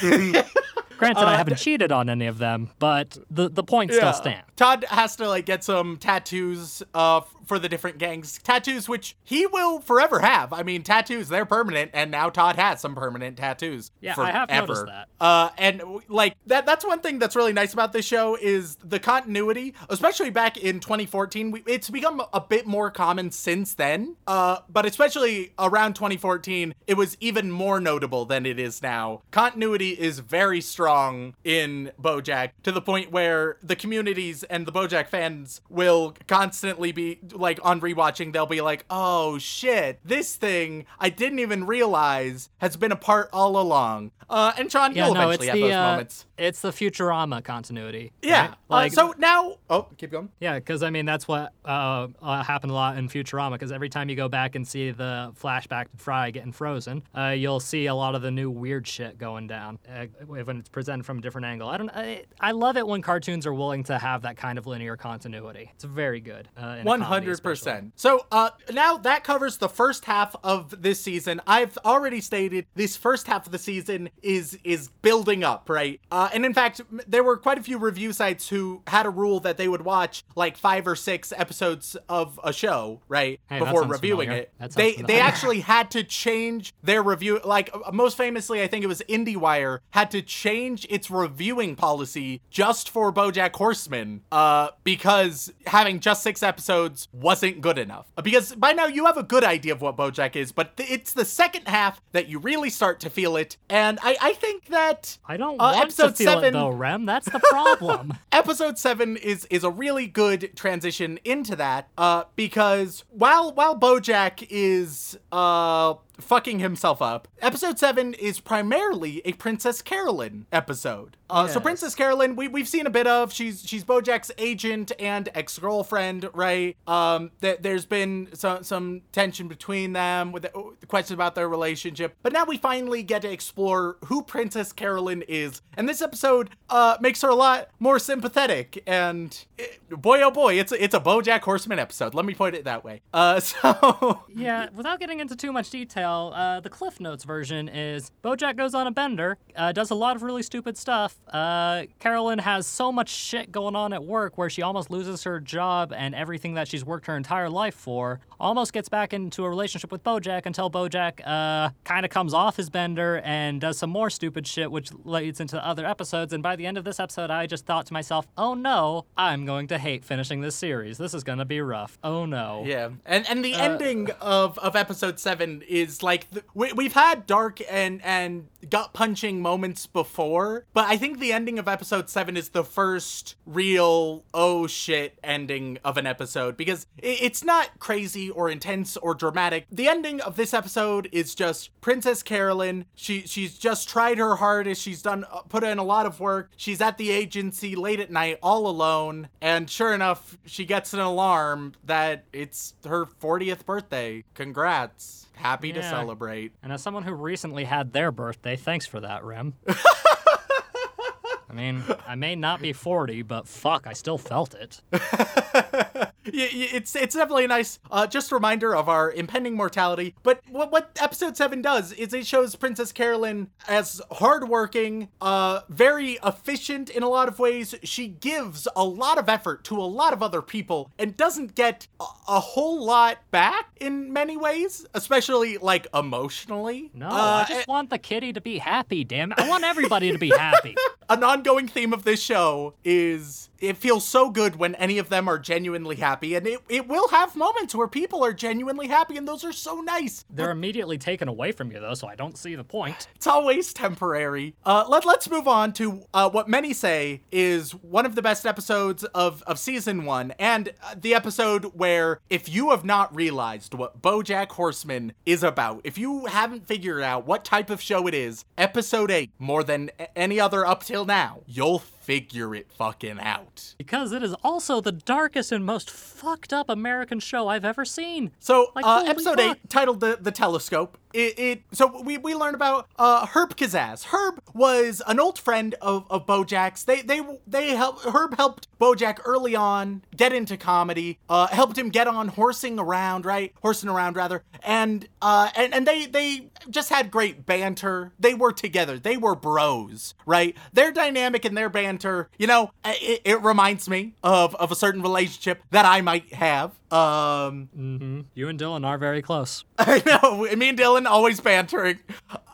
Granted, 0.97 1.23
I 1.23 1.37
haven't 1.37 1.57
cheated 1.57 1.91
on 1.91 2.09
any 2.09 2.27
of 2.27 2.37
them, 2.37 2.69
but 2.79 3.17
the 3.29 3.49
the 3.49 3.63
point 3.63 3.93
still 3.93 4.13
stands. 4.13 4.47
Todd 4.55 4.85
has 4.89 5.15
to 5.17 5.27
like 5.27 5.45
get 5.45 5.63
some 5.63 5.97
tattoos 5.97 6.83
uh 6.93 7.21
for 7.47 7.59
the 7.59 7.69
different 7.69 7.97
gangs. 7.97 8.39
Tattoos 8.43 8.87
which 8.89 9.15
he 9.23 9.45
will 9.45 9.79
forever 9.79 10.19
have. 10.19 10.53
I 10.53 10.63
mean, 10.63 10.83
tattoos 10.83 11.29
they're 11.29 11.45
permanent 11.45 11.91
and 11.93 12.11
now 12.11 12.29
Todd 12.29 12.55
has 12.57 12.81
some 12.81 12.95
permanent 12.95 13.37
tattoos. 13.37 13.91
Yeah, 14.01 14.11
I 14.11 14.15
forever. 14.15 14.37
have 14.37 14.49
noticed 14.49 14.85
that. 14.87 15.07
Uh 15.19 15.49
and 15.57 15.81
like 16.07 16.35
that 16.47 16.65
that's 16.65 16.85
one 16.85 16.99
thing 16.99 17.19
that's 17.19 17.35
really 17.35 17.53
nice 17.53 17.73
about 17.73 17.93
this 17.93 18.05
show 18.05 18.37
is 18.39 18.75
the 18.77 18.99
continuity, 18.99 19.73
especially 19.89 20.29
back 20.29 20.57
in 20.57 20.79
2014. 20.79 21.51
We, 21.51 21.63
it's 21.65 21.89
become 21.89 22.21
a 22.33 22.41
bit 22.41 22.67
more 22.67 22.91
common 22.91 23.31
since 23.31 23.73
then. 23.73 24.15
Uh 24.27 24.59
but 24.69 24.85
especially 24.85 25.53
around 25.57 25.93
2014, 25.95 26.75
it 26.85 26.95
was 26.95 27.17
even 27.19 27.51
more 27.51 27.79
notable 27.79 28.25
than 28.25 28.45
it 28.45 28.59
is 28.59 28.81
now. 28.81 29.21
Continuity 29.31 29.91
is 29.91 30.19
very 30.19 30.61
strong 30.61 31.35
in 31.43 31.91
BoJack 32.01 32.51
to 32.63 32.71
the 32.71 32.81
point 32.81 33.11
where 33.11 33.57
the 33.63 33.75
communities 33.75 34.43
and 34.43 34.65
the 34.65 34.71
BoJack 34.71 35.07
fans 35.07 35.61
will 35.69 36.15
constantly 36.27 36.91
be 36.91 37.19
like 37.37 37.59
on 37.63 37.81
rewatching. 37.81 38.33
They'll 38.33 38.45
be 38.45 38.61
like, 38.61 38.85
"Oh 38.89 39.37
shit, 39.37 39.99
this 40.03 40.35
thing 40.35 40.85
I 40.99 41.09
didn't 41.09 41.39
even 41.39 41.65
realize 41.65 42.49
has 42.57 42.75
been 42.77 42.91
a 42.91 42.97
part 42.97 43.29
all 43.31 43.59
along." 43.59 44.11
Uh, 44.29 44.51
and 44.57 44.69
Sean, 44.71 44.93
Yeah, 44.93 45.05
you'll 45.05 45.15
no, 45.15 45.29
it's 45.29 45.43
eventually 45.43 45.47
have 45.47 45.55
the 45.55 45.61
those 45.61 45.73
uh, 45.73 45.91
moments. 45.91 46.25
it's 46.37 46.61
the 46.61 46.71
Futurama 46.71 47.43
continuity. 47.43 48.11
Yeah. 48.21 48.47
right? 48.47 48.55
like 48.69 48.91
uh, 48.91 48.95
so 48.95 49.15
now, 49.17 49.55
oh, 49.69 49.87
keep 49.97 50.11
going. 50.11 50.29
Yeah, 50.41 50.55
because 50.55 50.83
I 50.83 50.89
mean 50.89 51.05
that's 51.05 51.27
what 51.27 51.53
uh, 51.63 52.07
uh, 52.21 52.43
happened 52.43 52.71
a 52.71 52.75
lot 52.75 52.97
in 52.97 53.07
Futurama. 53.07 53.53
Because 53.53 53.71
every 53.71 53.87
time 53.89 54.09
you 54.09 54.15
go 54.15 54.27
back 54.27 54.55
and 54.55 54.67
see 54.67 54.91
the 54.91 55.33
flashback 55.41 55.91
to 55.91 55.97
Fry 55.97 56.31
getting 56.31 56.51
frozen, 56.51 57.03
uh, 57.17 57.29
you'll 57.29 57.61
see 57.61 57.85
a 57.85 57.95
lot 57.95 58.15
of 58.15 58.21
the 58.21 58.31
new 58.31 58.49
weird 58.49 58.85
shit 58.85 59.17
going 59.17 59.47
down 59.47 59.79
uh, 59.89 60.07
when 60.25 60.57
it's 60.57 60.69
presented 60.69 61.05
from 61.05 61.19
a 61.19 61.21
different 61.21 61.45
angle. 61.45 61.69
I 61.69 61.77
don't. 61.77 61.89
I, 61.89 62.25
I 62.39 62.51
love 62.51 62.75
it 62.75 62.85
when 62.85 63.01
cartoons 63.01 63.47
are 63.47 63.53
willing 63.53 63.85
to 63.85 63.97
have 63.97 64.23
that 64.23 64.35
kind 64.35 64.57
of 64.57 64.67
linear 64.67 64.97
continuity. 64.97 65.71
It's 65.75 65.85
very 65.85 66.19
good. 66.19 66.49
Uh, 66.61 66.67
in 66.67 66.81
a 66.81 66.83
One 66.83 66.99
comedy 67.01 67.26
hundred 67.27 67.43
percent. 67.43 67.93
So, 67.95 68.25
uh, 68.31 68.51
now 68.71 68.97
that 68.97 69.23
covers 69.23 69.57
the 69.57 69.69
first 69.69 70.05
half 70.05 70.35
of 70.43 70.81
this 70.81 70.99
season. 71.01 71.41
I've 71.47 71.77
already 71.85 72.21
stated 72.21 72.65
this 72.75 72.95
first 72.97 73.27
half 73.27 73.45
of 73.45 73.51
the 73.51 73.57
season 73.57 74.09
is 74.21 74.57
is 74.63 74.89
building 75.01 75.43
up, 75.43 75.69
right? 75.69 75.99
Uh, 76.11 76.29
and 76.33 76.45
in 76.45 76.53
fact, 76.53 76.81
there 77.07 77.23
were 77.23 77.37
quite 77.37 77.57
a 77.57 77.63
few 77.63 77.77
review 77.77 78.13
sites 78.13 78.49
who 78.49 78.81
had 78.87 79.05
a 79.05 79.09
rule 79.09 79.39
that 79.41 79.57
they 79.57 79.67
would 79.67 79.81
watch 79.83 80.23
like 80.35 80.57
five 80.57 80.87
or 80.87 80.95
six 80.95 81.33
episodes 81.35 81.95
of 82.09 82.39
a 82.43 82.53
show, 82.53 83.01
right, 83.07 83.39
Hey, 83.49 83.59
before 83.59 83.83
reviewing 83.83 84.27
familiar. 84.29 84.47
it. 84.59 84.71
They 84.75 84.95
they 84.95 85.19
actually 85.29 85.61
had 85.61 85.91
to 85.91 86.03
change 86.03 86.73
their 86.83 87.03
review. 87.03 87.39
Like 87.43 87.69
uh, 87.73 87.91
most 87.91 88.17
famously, 88.17 88.61
I 88.61 88.67
think 88.67 88.83
it 88.83 88.87
was 88.87 89.01
IndieWire 89.09 89.79
had 89.91 90.11
to 90.11 90.21
change 90.21 90.85
its 90.89 91.09
reviewing 91.09 91.75
policy 91.75 92.41
just 92.49 92.89
for 92.89 93.11
BoJack 93.11 93.55
Horseman, 93.55 94.21
uh, 94.31 94.69
because 94.83 95.51
having 95.65 95.99
just 95.99 96.23
six 96.23 96.41
episodes 96.43 97.07
wasn't 97.21 97.61
good 97.61 97.77
enough. 97.77 98.07
Because 98.21 98.53
by 98.55 98.71
now 98.71 98.85
you 98.85 99.05
have 99.05 99.17
a 99.17 99.23
good 99.23 99.43
idea 99.43 99.73
of 99.73 99.81
what 99.81 99.97
BoJack 99.97 100.35
is, 100.35 100.51
but 100.51 100.77
th- 100.77 100.89
it's 100.89 101.13
the 101.13 101.25
second 101.25 101.67
half 101.67 102.01
that 102.11 102.27
you 102.27 102.39
really 102.39 102.69
start 102.69 102.99
to 103.01 103.09
feel 103.09 103.35
it. 103.37 103.57
And 103.69 103.99
I 104.01 104.17
I 104.21 104.33
think 104.33 104.67
that 104.67 105.17
I 105.27 105.37
don't 105.37 105.59
uh, 105.59 105.73
want 105.75 105.89
to 105.91 106.11
feel 106.11 106.13
seven 106.13 106.45
it 106.45 106.51
though, 106.53 106.69
Rem. 106.69 107.05
That's 107.05 107.29
the 107.29 107.39
problem. 107.39 108.13
episode 108.31 108.77
seven 108.77 109.17
is 109.17 109.45
is 109.49 109.63
a 109.63 109.69
really 109.69 110.07
good 110.07 110.55
transition 110.55 111.19
into 111.23 111.55
that 111.55 111.89
uh 111.97 112.23
because 112.35 113.03
while 113.09 113.51
while 113.53 113.77
bojack 113.77 114.45
is 114.49 115.17
uh 115.31 115.95
fucking 116.19 116.59
himself 116.59 117.01
up. 117.01 117.27
Episode 117.41 117.77
seven 117.79 118.13
is 118.13 118.39
primarily 118.39 119.21
a 119.25 119.33
princess 119.33 119.81
carolyn 119.81 120.45
episode. 120.51 121.17
Uh 121.29 121.47
so 121.47 121.59
princess 121.59 121.93
carolyn 121.93 122.35
we, 122.37 122.47
we've 122.47 122.69
seen 122.69 122.87
a 122.87 122.89
bit 122.89 123.05
of 123.05 123.33
she's 123.33 123.67
she's 123.67 123.83
bojack's 123.83 124.31
agent 124.37 124.93
and 124.97 125.27
ex-girlfriend 125.35 126.29
right? 126.33 126.77
Um 126.87 127.31
th- 127.41 127.59
there's 127.61 127.85
been 127.85 128.29
some 128.33 128.63
some 128.63 129.01
tension 129.11 129.47
between 129.49 129.91
them 129.93 130.31
with 130.31 130.43
the, 130.43 130.71
the 130.79 130.85
questions 130.85 131.13
about 131.15 131.35
their 131.35 131.49
relationship 131.49 132.15
but 132.23 132.31
now 132.31 132.45
we 132.45 132.57
finally 132.57 133.03
get 133.03 133.23
to 133.23 133.31
explore 133.31 133.97
who 134.05 134.21
princess 134.23 134.71
carolyn 134.71 135.21
is 135.27 135.61
and 135.75 135.89
this 135.89 136.01
episode 136.01 136.49
uh 136.69 136.95
makes 137.01 137.21
her 137.21 137.29
a 137.29 137.35
lot 137.35 137.67
more 137.79 137.99
sympathetic 137.99 138.81
and 138.87 139.45
it, 139.57 139.81
boy 139.89 140.21
oh 140.21 140.31
boy 140.31 140.57
it's 140.57 140.71
a, 140.71 140.81
it's 140.81 140.95
a 140.95 140.99
bojack 140.99 141.41
horseman 141.41 141.77
episode 141.77 142.13
let 142.13 142.23
me 142.25 142.33
put 142.33 142.55
it 142.55 142.63
that 142.63 142.85
way. 142.85 143.01
Uh 143.13 143.39
so 143.41 144.21
Yeah, 144.33 144.69
without 144.73 144.99
getting 145.01 145.19
into 145.19 145.35
too 145.35 145.51
much 145.51 145.69
detail, 145.69 146.06
uh, 146.07 146.59
the 146.59 146.69
Cliff 146.69 146.99
Notes 146.99 147.23
version 147.23 147.67
is 147.69 148.11
Bojack 148.23 148.55
goes 148.57 148.73
on 148.73 148.87
a 148.87 148.91
bender, 148.91 149.37
uh, 149.55 149.71
does 149.71 149.91
a 149.91 149.95
lot 149.95 150.15
of 150.15 150.23
really 150.23 150.43
stupid 150.43 150.77
stuff. 150.77 151.17
Uh, 151.31 151.83
Carolyn 151.99 152.39
has 152.39 152.65
so 152.67 152.91
much 152.91 153.09
shit 153.09 153.51
going 153.51 153.75
on 153.75 153.93
at 153.93 154.03
work 154.03 154.37
where 154.37 154.49
she 154.49 154.61
almost 154.61 154.89
loses 154.89 155.23
her 155.23 155.39
job 155.39 155.93
and 155.95 156.15
everything 156.15 156.53
that 156.55 156.67
she's 156.67 156.85
worked 156.85 157.07
her 157.07 157.17
entire 157.17 157.49
life 157.49 157.75
for. 157.75 158.19
Almost 158.39 158.73
gets 158.73 158.89
back 158.89 159.13
into 159.13 159.43
a 159.43 159.49
relationship 159.49 159.91
with 159.91 160.03
Bojack 160.03 160.45
until 160.45 160.69
Bojack 160.69 161.21
uh, 161.25 161.71
kind 161.83 162.05
of 162.05 162.11
comes 162.11 162.33
off 162.33 162.57
his 162.57 162.69
bender 162.69 163.21
and 163.23 163.59
does 163.59 163.77
some 163.77 163.89
more 163.89 164.09
stupid 164.09 164.45
shit, 164.45 164.71
which 164.71 164.91
leads 165.03 165.39
into 165.39 165.63
other 165.65 165.85
episodes. 165.85 166.33
And 166.33 166.43
by 166.43 166.55
the 166.55 166.65
end 166.65 166.77
of 166.77 166.83
this 166.83 166.99
episode, 166.99 167.29
I 167.29 167.47
just 167.47 167.65
thought 167.65 167.85
to 167.87 167.93
myself, 167.93 168.27
oh 168.37 168.53
no, 168.53 169.05
I'm 169.17 169.45
going 169.45 169.67
to 169.67 169.77
hate 169.77 170.05
finishing 170.05 170.41
this 170.41 170.55
series. 170.55 170.97
This 170.97 171.13
is 171.13 171.23
going 171.23 171.39
to 171.39 171.45
be 171.45 171.61
rough. 171.61 171.97
Oh 172.03 172.25
no. 172.25 172.63
Yeah, 172.65 172.89
and 173.05 173.27
and 173.29 173.43
the 173.43 173.53
ending 173.53 174.09
of 174.21 174.57
of 174.59 174.75
episode 174.75 175.19
seven 175.19 175.63
is 175.67 175.96
like 176.03 176.27
we 176.53 176.73
we've 176.73 176.93
had 176.93 177.25
dark 177.25 177.59
and 177.69 178.03
and 178.03 178.47
gut 178.69 178.93
punching 178.93 179.41
moments 179.41 179.85
before, 179.85 180.65
but 180.73 180.85
I 180.85 180.97
think 180.97 181.19
the 181.19 181.31
ending 181.31 181.59
of 181.59 181.67
episode 181.67 182.09
seven 182.09 182.37
is 182.37 182.49
the 182.49 182.63
first 182.63 183.35
real 183.45 184.23
oh 184.33 184.67
shit 184.67 185.17
ending 185.23 185.77
of 185.83 185.97
an 185.97 186.05
episode 186.05 186.57
because 186.57 186.87
it, 186.97 187.21
it's 187.21 187.43
not 187.43 187.79
crazy 187.79 188.29
or 188.29 188.49
intense 188.49 188.97
or 188.97 189.13
dramatic. 189.13 189.65
The 189.71 189.87
ending 189.87 190.21
of 190.21 190.35
this 190.35 190.53
episode 190.53 191.09
is 191.11 191.35
just 191.35 191.69
Princess 191.81 192.23
Carolyn. 192.23 192.85
She 192.95 193.21
she's 193.21 193.57
just 193.57 193.89
tried 193.89 194.17
her 194.17 194.35
hardest. 194.35 194.81
She's 194.81 195.01
done 195.01 195.25
uh, 195.31 195.41
put 195.41 195.63
in 195.63 195.77
a 195.77 195.83
lot 195.83 196.05
of 196.05 196.19
work. 196.19 196.51
She's 196.57 196.81
at 196.81 196.97
the 196.97 197.11
agency 197.11 197.75
late 197.75 197.99
at 197.99 198.11
night, 198.11 198.39
all 198.41 198.67
alone, 198.67 199.29
and 199.41 199.69
sure 199.69 199.93
enough, 199.93 200.37
she 200.45 200.65
gets 200.65 200.93
an 200.93 200.99
alarm 200.99 201.73
that 201.83 202.25
it's 202.33 202.73
her 202.85 203.05
40th 203.05 203.65
birthday. 203.65 204.23
Congrats. 204.33 205.26
Happy 205.37 205.71
to 205.73 205.81
celebrate. 205.83 206.51
And 206.61 206.73
as 206.73 206.81
someone 206.81 207.03
who 207.03 207.13
recently 207.13 207.63
had 207.63 207.93
their 207.93 208.11
birthday, 208.11 208.55
thanks 208.55 208.85
for 208.85 208.99
that, 208.99 209.23
Rem. 209.23 209.53
I 209.67 211.53
mean, 211.53 211.83
I 212.05 212.15
may 212.15 212.35
not 212.35 212.61
be 212.61 212.73
40, 212.73 213.21
but 213.21 213.47
fuck, 213.47 213.87
I 213.87 213.93
still 213.93 214.17
felt 214.17 214.53
it. 214.53 214.81
It's 216.33 216.95
it's 216.95 217.15
definitely 217.15 217.45
a 217.45 217.49
nice 217.49 217.79
uh, 217.91 218.07
just 218.07 218.31
reminder 218.31 218.75
of 218.75 218.89
our 218.89 219.11
impending 219.11 219.55
mortality. 219.55 220.15
But 220.23 220.41
what 220.49 220.71
what 220.71 220.91
episode 221.01 221.37
seven 221.37 221.61
does 221.61 221.91
is 221.93 222.13
it 222.13 222.25
shows 222.25 222.55
Princess 222.55 222.91
Carolyn 222.91 223.49
as 223.67 224.01
hardworking, 224.11 225.09
uh, 225.21 225.61
very 225.69 226.19
efficient 226.23 226.89
in 226.89 227.03
a 227.03 227.09
lot 227.09 227.27
of 227.27 227.39
ways. 227.39 227.75
She 227.83 228.07
gives 228.07 228.67
a 228.75 228.83
lot 228.83 229.17
of 229.17 229.29
effort 229.29 229.63
to 229.65 229.77
a 229.77 229.83
lot 229.83 230.13
of 230.13 230.21
other 230.21 230.41
people 230.41 230.91
and 230.99 231.15
doesn't 231.17 231.55
get 231.55 231.87
a, 231.99 232.05
a 232.27 232.39
whole 232.39 232.83
lot 232.83 233.17
back 233.31 233.69
in 233.79 234.11
many 234.13 234.37
ways, 234.37 234.85
especially 234.93 235.57
like 235.57 235.87
emotionally. 235.93 236.91
No, 236.93 237.07
Uh, 237.07 237.43
I 237.43 237.45
just 237.47 237.67
want 237.67 237.89
the 237.89 237.97
kitty 237.97 238.33
to 238.33 238.41
be 238.41 238.57
happy, 238.57 239.03
damn 239.03 239.31
it. 239.31 239.39
I 239.39 239.47
want 239.49 239.63
everybody 239.63 240.11
to 240.11 240.17
be 240.17 240.29
happy. 240.29 240.75
an 241.09 241.23
ongoing 241.23 241.67
theme 241.67 241.93
of 241.93 242.03
this 242.03 242.21
show 242.21 242.73
is 242.83 243.49
it 243.59 243.77
feels 243.77 244.05
so 244.05 244.29
good 244.29 244.55
when 244.55 244.75
any 244.75 244.97
of 244.97 245.09
them 245.09 245.27
are 245.27 245.39
genuinely 245.39 245.95
happy 245.95 246.35
and 246.35 246.45
it, 246.47 246.59
it 246.69 246.87
will 246.87 247.07
have 247.09 247.35
moments 247.35 247.73
where 247.75 247.87
people 247.87 248.23
are 248.23 248.33
genuinely 248.33 248.87
happy 248.87 249.17
and 249.17 249.27
those 249.27 249.43
are 249.43 249.51
so 249.51 249.81
nice 249.81 250.25
They're 250.29 250.51
immediately 250.51 250.97
taken 250.97 251.27
away 251.27 251.51
from 251.51 251.71
you, 251.71 251.79
though, 251.79 251.93
so 251.93 252.07
I 252.07 252.15
don't 252.15 252.37
see 252.37 252.55
the 252.55 252.63
point. 252.63 253.07
it's 253.15 253.27
always 253.27 253.73
temporary 253.73 254.55
uh, 254.65 254.85
let, 254.87 255.05
let's 255.05 255.29
move 255.29 255.47
on 255.47 255.73
to 255.73 256.03
uh, 256.13 256.29
what 256.29 256.47
many 256.47 256.73
say 256.73 257.21
is 257.31 257.73
one 257.75 258.05
of 258.05 258.15
the 258.15 258.21
best 258.21 258.45
episodes 258.45 259.03
of, 259.05 259.43
of 259.43 259.59
season 259.59 260.05
one 260.05 260.33
and 260.39 260.69
uh, 260.83 260.95
the 260.99 261.13
episode 261.13 261.65
where 261.73 262.19
if 262.29 262.49
you 262.49 262.69
have 262.71 262.85
not 262.85 263.15
realized 263.15 263.73
what 263.73 264.01
bojack 264.01 264.51
horseman 264.51 265.13
is 265.25 265.43
about 265.43 265.81
if 265.83 265.97
you 265.97 266.25
haven't 266.27 266.67
figured 266.67 267.01
out 267.01 267.25
what 267.25 267.43
type 267.45 267.69
of 267.69 267.81
show 267.81 268.07
it 268.07 268.13
is 268.13 268.45
episode 268.57 269.11
8 269.11 269.29
more 269.39 269.63
than 269.63 269.89
any 270.15 270.39
other 270.39 270.65
up 270.65 270.83
till 270.83 271.05
now 271.05 271.41
you'll 271.45 271.79
figure 272.07 272.55
it 272.55 272.71
fucking 272.71 273.19
out 273.19 273.75
Because 273.77 274.13
it 274.13 274.23
is 274.23 274.33
also 274.41 274.79
the 274.79 274.93
darkest 274.93 275.51
and 275.51 275.65
most 275.65 275.89
fucked 275.89 276.53
up 276.53 276.69
American 276.69 277.19
show 277.19 277.49
I've 277.49 277.65
ever 277.65 277.83
seen. 277.83 278.31
So, 278.39 278.71
Like, 278.75 278.85
uh, 278.85 279.03
episode 279.05 279.37
fuck. 279.39 279.57
eight, 279.57 279.69
titled 279.69 279.99
"the 279.99 280.17
the 280.21 280.31
Telescope." 280.31 280.97
It, 281.17 281.39
it 281.39 281.61
so 281.71 281.99
we 282.03 282.19
we 282.19 282.35
learn 282.35 282.53
about 282.53 282.89
uh, 282.99 283.25
Herb 283.25 283.57
Kazzaz. 283.57 284.05
Herb 284.05 284.39
was 284.53 285.01
an 285.07 285.19
old 285.19 285.39
friend 285.39 285.73
of 285.81 286.05
of 286.11 286.27
Bojack's. 286.27 286.83
They 286.83 287.01
they 287.01 287.21
they 287.47 287.69
help 287.69 288.03
Herb 288.05 288.37
helped 288.37 288.67
Bojack 288.79 289.17
early 289.25 289.55
on 289.55 290.03
get 290.15 290.31
into 290.31 290.57
comedy. 290.57 291.17
Uh, 291.27 291.47
helped 291.47 291.75
him 291.75 291.89
get 291.89 292.05
on 292.05 292.27
horsing 292.27 292.77
around, 292.77 293.25
right? 293.25 293.51
Horsing 293.63 293.89
around 293.89 294.15
rather, 294.15 294.43
and 294.61 295.07
uh 295.19 295.49
and 295.55 295.73
and 295.73 295.87
they 295.87 296.05
they 296.05 296.51
just 296.69 296.89
had 296.89 297.09
great 297.09 297.47
banter. 297.47 298.13
They 298.19 298.35
were 298.35 298.51
together. 298.51 298.99
They 298.99 299.17
were 299.17 299.33
bros, 299.33 300.13
right? 300.27 300.55
Their 300.71 300.91
dynamic 300.91 301.45
and 301.45 301.57
their 301.57 301.69
banter, 301.69 302.29
you 302.37 302.45
know, 302.45 302.73
it, 302.85 303.21
it 303.25 303.41
reminds 303.41 303.89
me 303.89 304.13
of 304.23 304.53
of 304.53 304.71
a 304.71 304.75
certain 304.75 305.01
relationship 305.01 305.63
that 305.71 305.85
I 305.85 306.01
might 306.01 306.31
have. 306.35 306.76
Um, 306.91 307.69
mm-hmm. 307.77 308.21
You 308.33 308.47
and 308.49 308.59
Dylan 308.59 308.85
are 308.85 308.97
very 308.97 309.21
close. 309.21 309.65
I 309.77 310.01
know. 310.05 310.43
Me 310.55 310.69
and 310.69 310.77
Dylan 310.77 311.05
always 311.05 311.39
bantering. 311.39 311.99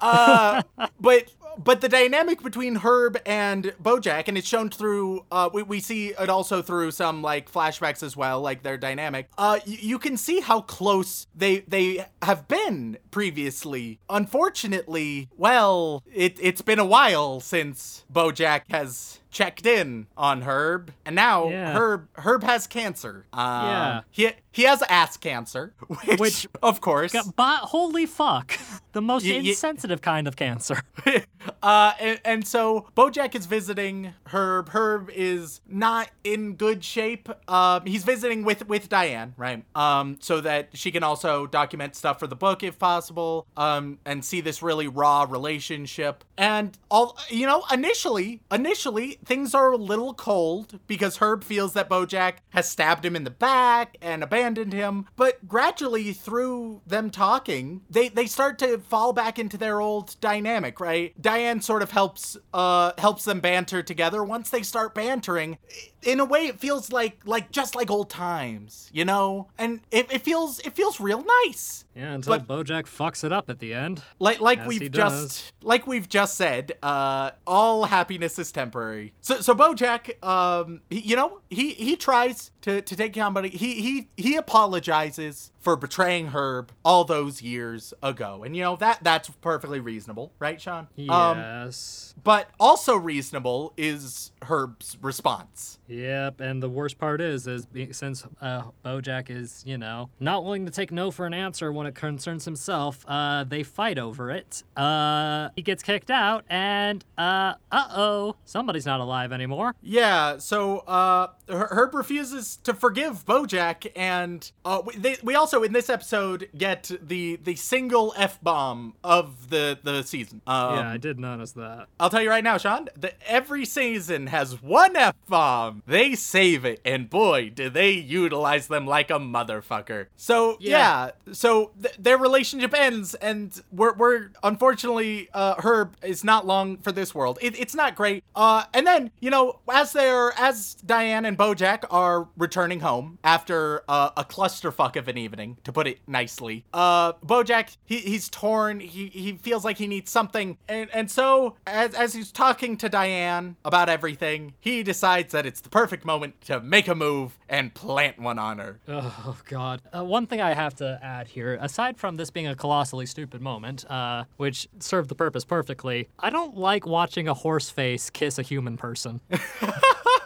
Uh, 0.02 0.64
but 1.00 1.32
but 1.58 1.82
the 1.82 1.90
dynamic 1.90 2.42
between 2.42 2.78
Herb 2.78 3.20
and 3.26 3.74
Bojack, 3.82 4.28
and 4.28 4.38
it's 4.38 4.48
shown 4.48 4.70
through. 4.70 5.26
Uh, 5.32 5.50
we 5.54 5.64
we 5.64 5.80
see 5.80 6.10
it 6.10 6.30
also 6.30 6.62
through 6.62 6.92
some 6.92 7.22
like 7.22 7.52
flashbacks 7.52 8.04
as 8.04 8.18
well, 8.18 8.42
like 8.42 8.64
their 8.64 8.78
dynamic. 8.78 9.30
Uh, 9.38 9.60
y- 9.68 9.78
you 9.82 10.00
can 10.00 10.18
see 10.18 10.40
how 10.40 10.62
close 10.62 11.28
they 11.36 11.60
they 11.62 12.06
have 12.22 12.48
been 12.48 12.98
previously. 13.12 14.00
Unfortunately, 14.10 15.30
well, 15.38 16.04
it 16.12 16.38
it's 16.42 16.62
been 16.62 16.80
a 16.80 16.86
while 16.86 17.40
since 17.40 18.06
Bojack 18.12 18.64
has 18.70 19.20
checked 19.34 19.66
in 19.66 20.08
on 20.16 20.44
Herb, 20.44 20.94
and 21.06 21.16
now 21.16 21.50
Yeah. 21.50 21.74
Herb 21.74 22.08
Herb 22.16 22.44
has 22.44 22.68
cancer. 22.68 23.26
Um, 23.34 23.66
Yeah. 23.68 24.02
he 24.12 24.30
he 24.52 24.64
has 24.64 24.82
ass 24.84 25.18
cancer, 25.18 25.74
which, 26.06 26.20
Which- 26.20 26.48
of 26.62 26.80
course, 26.80 27.14
But 27.36 27.58
holy 27.76 28.06
fuck, 28.06 28.58
the 28.94 29.02
most 29.02 29.26
Y- 29.26 29.32
y- 29.32 29.38
insensitive 29.50 30.02
kind 30.02 30.28
of 30.28 30.36
cancer. 30.36 30.84
uh, 31.64 31.94
and, 32.00 32.20
and 32.24 32.48
so 32.48 32.88
Bojack 32.96 33.34
is 33.36 33.48
visiting 33.48 34.14
Herb. 34.28 34.70
Herb 34.70 35.10
is 35.14 35.62
not 35.68 36.10
in 36.24 36.54
good 36.54 36.84
shape. 36.84 37.28
Um, 37.50 37.86
he's 37.86 38.04
visiting 38.04 38.44
with 38.46 38.68
with 38.68 38.88
Diane, 38.90 39.34
right? 39.38 39.64
Um, 39.76 40.18
so 40.22 40.40
that 40.42 40.70
she 40.74 40.92
can 40.92 41.02
also 41.04 41.48
document 41.48 41.96
stuff 41.96 42.20
for 42.20 42.28
the 42.28 42.36
book 42.36 42.62
if 42.64 42.78
possible. 42.78 43.48
Um, 43.58 43.98
and 44.06 44.24
see 44.24 44.40
this 44.42 44.62
really 44.62 44.88
raw 44.88 45.26
relationship. 45.28 46.24
And 46.38 46.78
all 46.92 47.18
you 47.30 47.48
know, 47.48 47.64
initially, 47.72 48.42
initially 48.52 49.18
things 49.26 49.54
are 49.54 49.72
a 49.72 49.78
little 49.78 50.14
cold 50.14 50.80
because 50.88 51.18
Herb 51.18 51.44
feels 51.44 51.74
that 51.74 51.90
Bojack 51.90 52.36
has 52.50 52.70
stabbed 52.70 53.06
him 53.06 53.16
in 53.16 53.24
the 53.24 53.30
back 53.30 53.98
and 54.02 54.24
abandoned 54.24 54.74
him. 54.74 55.08
But 55.16 55.48
gradually, 55.48 56.14
through 56.14 56.82
them 56.86 57.10
talking, 57.10 57.82
they 57.90 58.10
they 58.10 58.26
start 58.26 58.60
to 58.60 58.80
fall 58.80 59.14
back 59.14 59.40
into 59.40 59.58
their 59.58 59.82
old 59.82 60.20
dynamic, 60.20 60.80
right? 60.80 61.20
Diane 61.22 61.62
sort 61.62 61.82
of 61.82 61.92
helps 61.92 62.38
uh 62.54 62.92
helps 62.98 63.26
them 63.26 63.40
banter 63.40 63.84
together. 63.84 64.24
Once 64.24 64.50
they 64.50 64.64
start 64.64 64.96
bantering, 64.96 65.58
in 66.04 66.20
a 66.20 66.26
way, 66.26 66.48
it 66.48 66.60
feels 66.60 66.92
like 66.92 67.20
like 67.26 67.52
just 67.52 67.76
like 67.76 67.90
old 67.90 68.10
times, 68.10 68.90
you 68.94 69.06
know. 69.06 69.48
And 69.58 69.82
it, 69.92 70.12
it 70.12 70.22
feels 70.22 70.60
it 70.60 70.74
feels 70.74 71.00
real 71.00 71.24
nice. 71.46 71.86
Yeah, 71.96 72.14
until 72.14 72.40
But- 72.40 72.48
Bojack 72.48 72.84
fucks 72.84 73.24
it 73.24 73.32
up 73.32 73.50
at 73.50 73.60
the 73.60 73.74
end. 73.74 74.04
Like 74.20 74.42
like 74.42 74.60
As 74.60 74.68
we've 74.68 74.92
just 74.92 75.54
like 75.62 75.88
we've 75.88 76.10
just 76.10 76.36
said, 76.36 76.74
uh, 76.84 77.32
all 77.48 77.86
happiness 77.86 78.38
is 78.38 78.52
temporary. 78.52 79.14
So 79.22 79.42
so 79.42 79.56
Bojack, 79.56 80.24
um, 80.24 80.82
he, 80.90 81.00
you 81.00 81.16
know, 81.16 81.40
he 81.50 81.72
he 81.72 81.96
tries 81.96 82.52
to 82.62 82.82
to 82.82 82.96
take 82.96 83.16
somebody. 83.16 83.50
He 83.50 83.82
he 83.82 84.10
he 84.18 84.36
apologizes 84.36 85.52
for 85.64 85.78
betraying 85.78 86.28
Herb 86.28 86.72
all 86.84 87.06
those 87.06 87.42
years 87.42 87.94
ago, 88.04 88.44
and 88.44 88.56
you 88.56 88.64
know 88.64 88.76
that 88.76 89.00
that's 89.02 89.30
perfectly 89.42 89.80
reasonable, 89.80 90.34
right, 90.38 90.60
Sean? 90.62 90.88
Um, 91.10 91.38
Yes. 91.40 92.14
but 92.22 92.50
also 92.60 92.98
reasonable 92.98 93.74
is 93.78 94.32
Herb's 94.44 94.98
response. 95.02 95.80
Yep, 95.88 96.42
and 96.42 96.62
the 96.62 96.70
worst 96.70 96.98
part 96.98 97.22
is, 97.22 97.48
is 97.48 97.66
since 97.92 98.26
uh, 98.42 98.64
BoJack 98.84 99.30
is, 99.30 99.64
you 99.66 99.78
know, 99.78 100.10
not 100.20 100.44
willing 100.44 100.66
to 100.66 100.72
take 100.72 100.92
no 100.92 101.12
for 101.12 101.26
an 101.26 101.34
answer 101.34 101.72
when 101.72 101.88
it 101.88 101.96
concerns 101.96 102.44
himself, 102.44 103.06
uh, 103.08 103.46
they 103.46 103.64
fight 103.64 103.98
over 103.98 104.32
it. 104.32 104.64
Uh, 104.76 105.50
he 105.56 105.62
gets 105.62 105.82
kicked 105.82 106.12
out, 106.12 106.44
and 106.50 107.06
uh, 107.18 107.54
uh 107.72 107.88
oh, 107.96 108.36
somebody's 108.44 108.86
not 108.86 109.00
alive 109.00 109.32
anymore. 109.32 109.76
Yeah, 109.82 110.40
so 110.40 110.80
uh 110.80 111.28
Herb 111.48 111.94
refuses 111.96 112.58
to 112.64 112.74
forgive 112.74 113.26
Bojack, 113.26 113.92
and 113.96 114.52
uh, 114.66 114.82
we, 114.86 114.96
they, 114.98 115.18
we 115.24 115.36
also 115.36 115.53
in 115.62 115.74
this 115.74 115.90
episode 115.90 116.50
get 116.58 116.90
the 117.02 117.36
the 117.44 117.56
single 117.56 118.14
f 118.18 118.42
bomb 118.42 118.96
of 119.04 119.50
the 119.52 119.78
the 119.84 120.02
season. 120.04 120.42
Um, 120.48 120.76
yeah, 120.78 120.90
I 120.92 120.98
did 120.98 121.20
notice 121.20 121.52
that. 121.52 121.88
I'll 122.00 122.10
tell 122.10 122.22
you 122.24 122.30
right 122.30 122.44
now, 122.44 122.58
Sean. 122.58 122.88
The, 122.98 123.14
every 123.30 123.66
season 123.66 124.28
has 124.28 124.62
one 124.64 124.96
f 124.96 125.14
bomb. 125.28 125.84
They 125.86 126.16
save 126.16 126.64
it, 126.66 126.80
and 126.86 127.10
boy, 127.10 127.50
do 127.54 127.70
they 127.70 127.92
utilize 127.92 128.68
them 128.68 128.88
like 128.88 129.12
a 129.12 129.20
motherfucker. 129.20 130.08
So 130.16 130.58
yeah, 130.60 131.10
Yeah. 131.28 131.34
so 131.34 131.72
th- 131.82 131.96
their 132.00 132.18
relationship 132.18 132.74
ends, 132.74 133.14
and 133.16 133.62
we're 133.72 133.94
we're 133.94 134.30
unfortunately 134.44 135.28
uh, 135.34 135.56
Herb 135.62 135.96
is 136.02 136.24
not 136.24 136.46
long 136.48 136.78
for 136.78 136.92
this 136.94 137.14
world. 137.14 137.38
It, 137.42 137.60
it's 137.60 137.76
not 137.76 137.96
great. 137.96 138.24
Uh, 138.36 138.64
and 138.74 138.88
then 138.88 139.12
you 139.20 139.30
know, 139.30 139.60
as 139.72 139.92
they're 139.92 140.32
as 140.40 140.76
Diane 140.76 141.26
and 141.26 141.38
BoJack 141.38 141.84
are 141.92 142.30
returning 142.38 142.80
home 142.80 143.20
after 143.24 143.84
uh, 143.90 144.12
a 144.16 144.24
clusterfuck 144.24 144.96
of 144.96 145.08
an 145.08 145.18
evening, 145.18 145.43
to 145.64 145.72
put 145.72 145.88
it 145.88 146.00
nicely, 146.08 146.66
uh, 146.74 147.14
BoJack 147.14 147.78
he, 147.86 147.98
he's 147.98 148.30
torn. 148.30 148.80
He 148.80 149.08
he 149.08 149.34
feels 149.34 149.64
like 149.66 149.78
he 149.78 149.88
needs 149.88 150.12
something, 150.12 150.58
and 150.68 150.90
and 150.94 151.10
so 151.10 151.56
as 151.68 151.94
as 151.94 152.14
he's 152.14 152.32
talking 152.32 152.78
to 152.78 152.90
Diane 152.90 153.56
about 153.66 153.90
everything, 153.90 154.54
he 154.60 154.84
decides 154.84 155.32
that 155.34 155.46
it's 155.46 155.62
the 155.62 155.70
perfect 155.70 156.06
moment 156.06 156.42
to 156.42 156.60
make 156.62 156.88
a 156.88 156.96
move 156.96 157.38
and 157.50 157.74
plant 157.74 158.20
one 158.20 158.40
on 158.40 158.60
her. 158.60 158.80
Oh 158.88 159.38
God! 159.48 159.82
Uh, 159.96 160.04
one 160.04 160.28
thing 160.28 160.42
I 160.42 160.54
have 160.54 160.76
to 160.76 161.00
add 161.02 161.28
here, 161.28 161.58
aside 161.62 161.98
from 161.98 162.18
this 162.18 162.30
being 162.30 162.48
a 162.48 162.56
colossally 162.56 163.06
stupid 163.06 163.42
moment, 163.42 163.90
uh, 163.90 164.26
which 164.38 164.68
served 164.80 165.10
the 165.10 165.16
purpose 165.16 165.46
perfectly, 165.46 166.10
I 166.20 166.30
don't 166.30 166.58
like 166.58 166.86
watching 166.86 167.28
a 167.28 167.34
horse 167.34 167.70
face 167.70 168.10
kiss 168.10 168.40
a 168.40 168.44
human 168.44 168.78
person. 168.78 169.22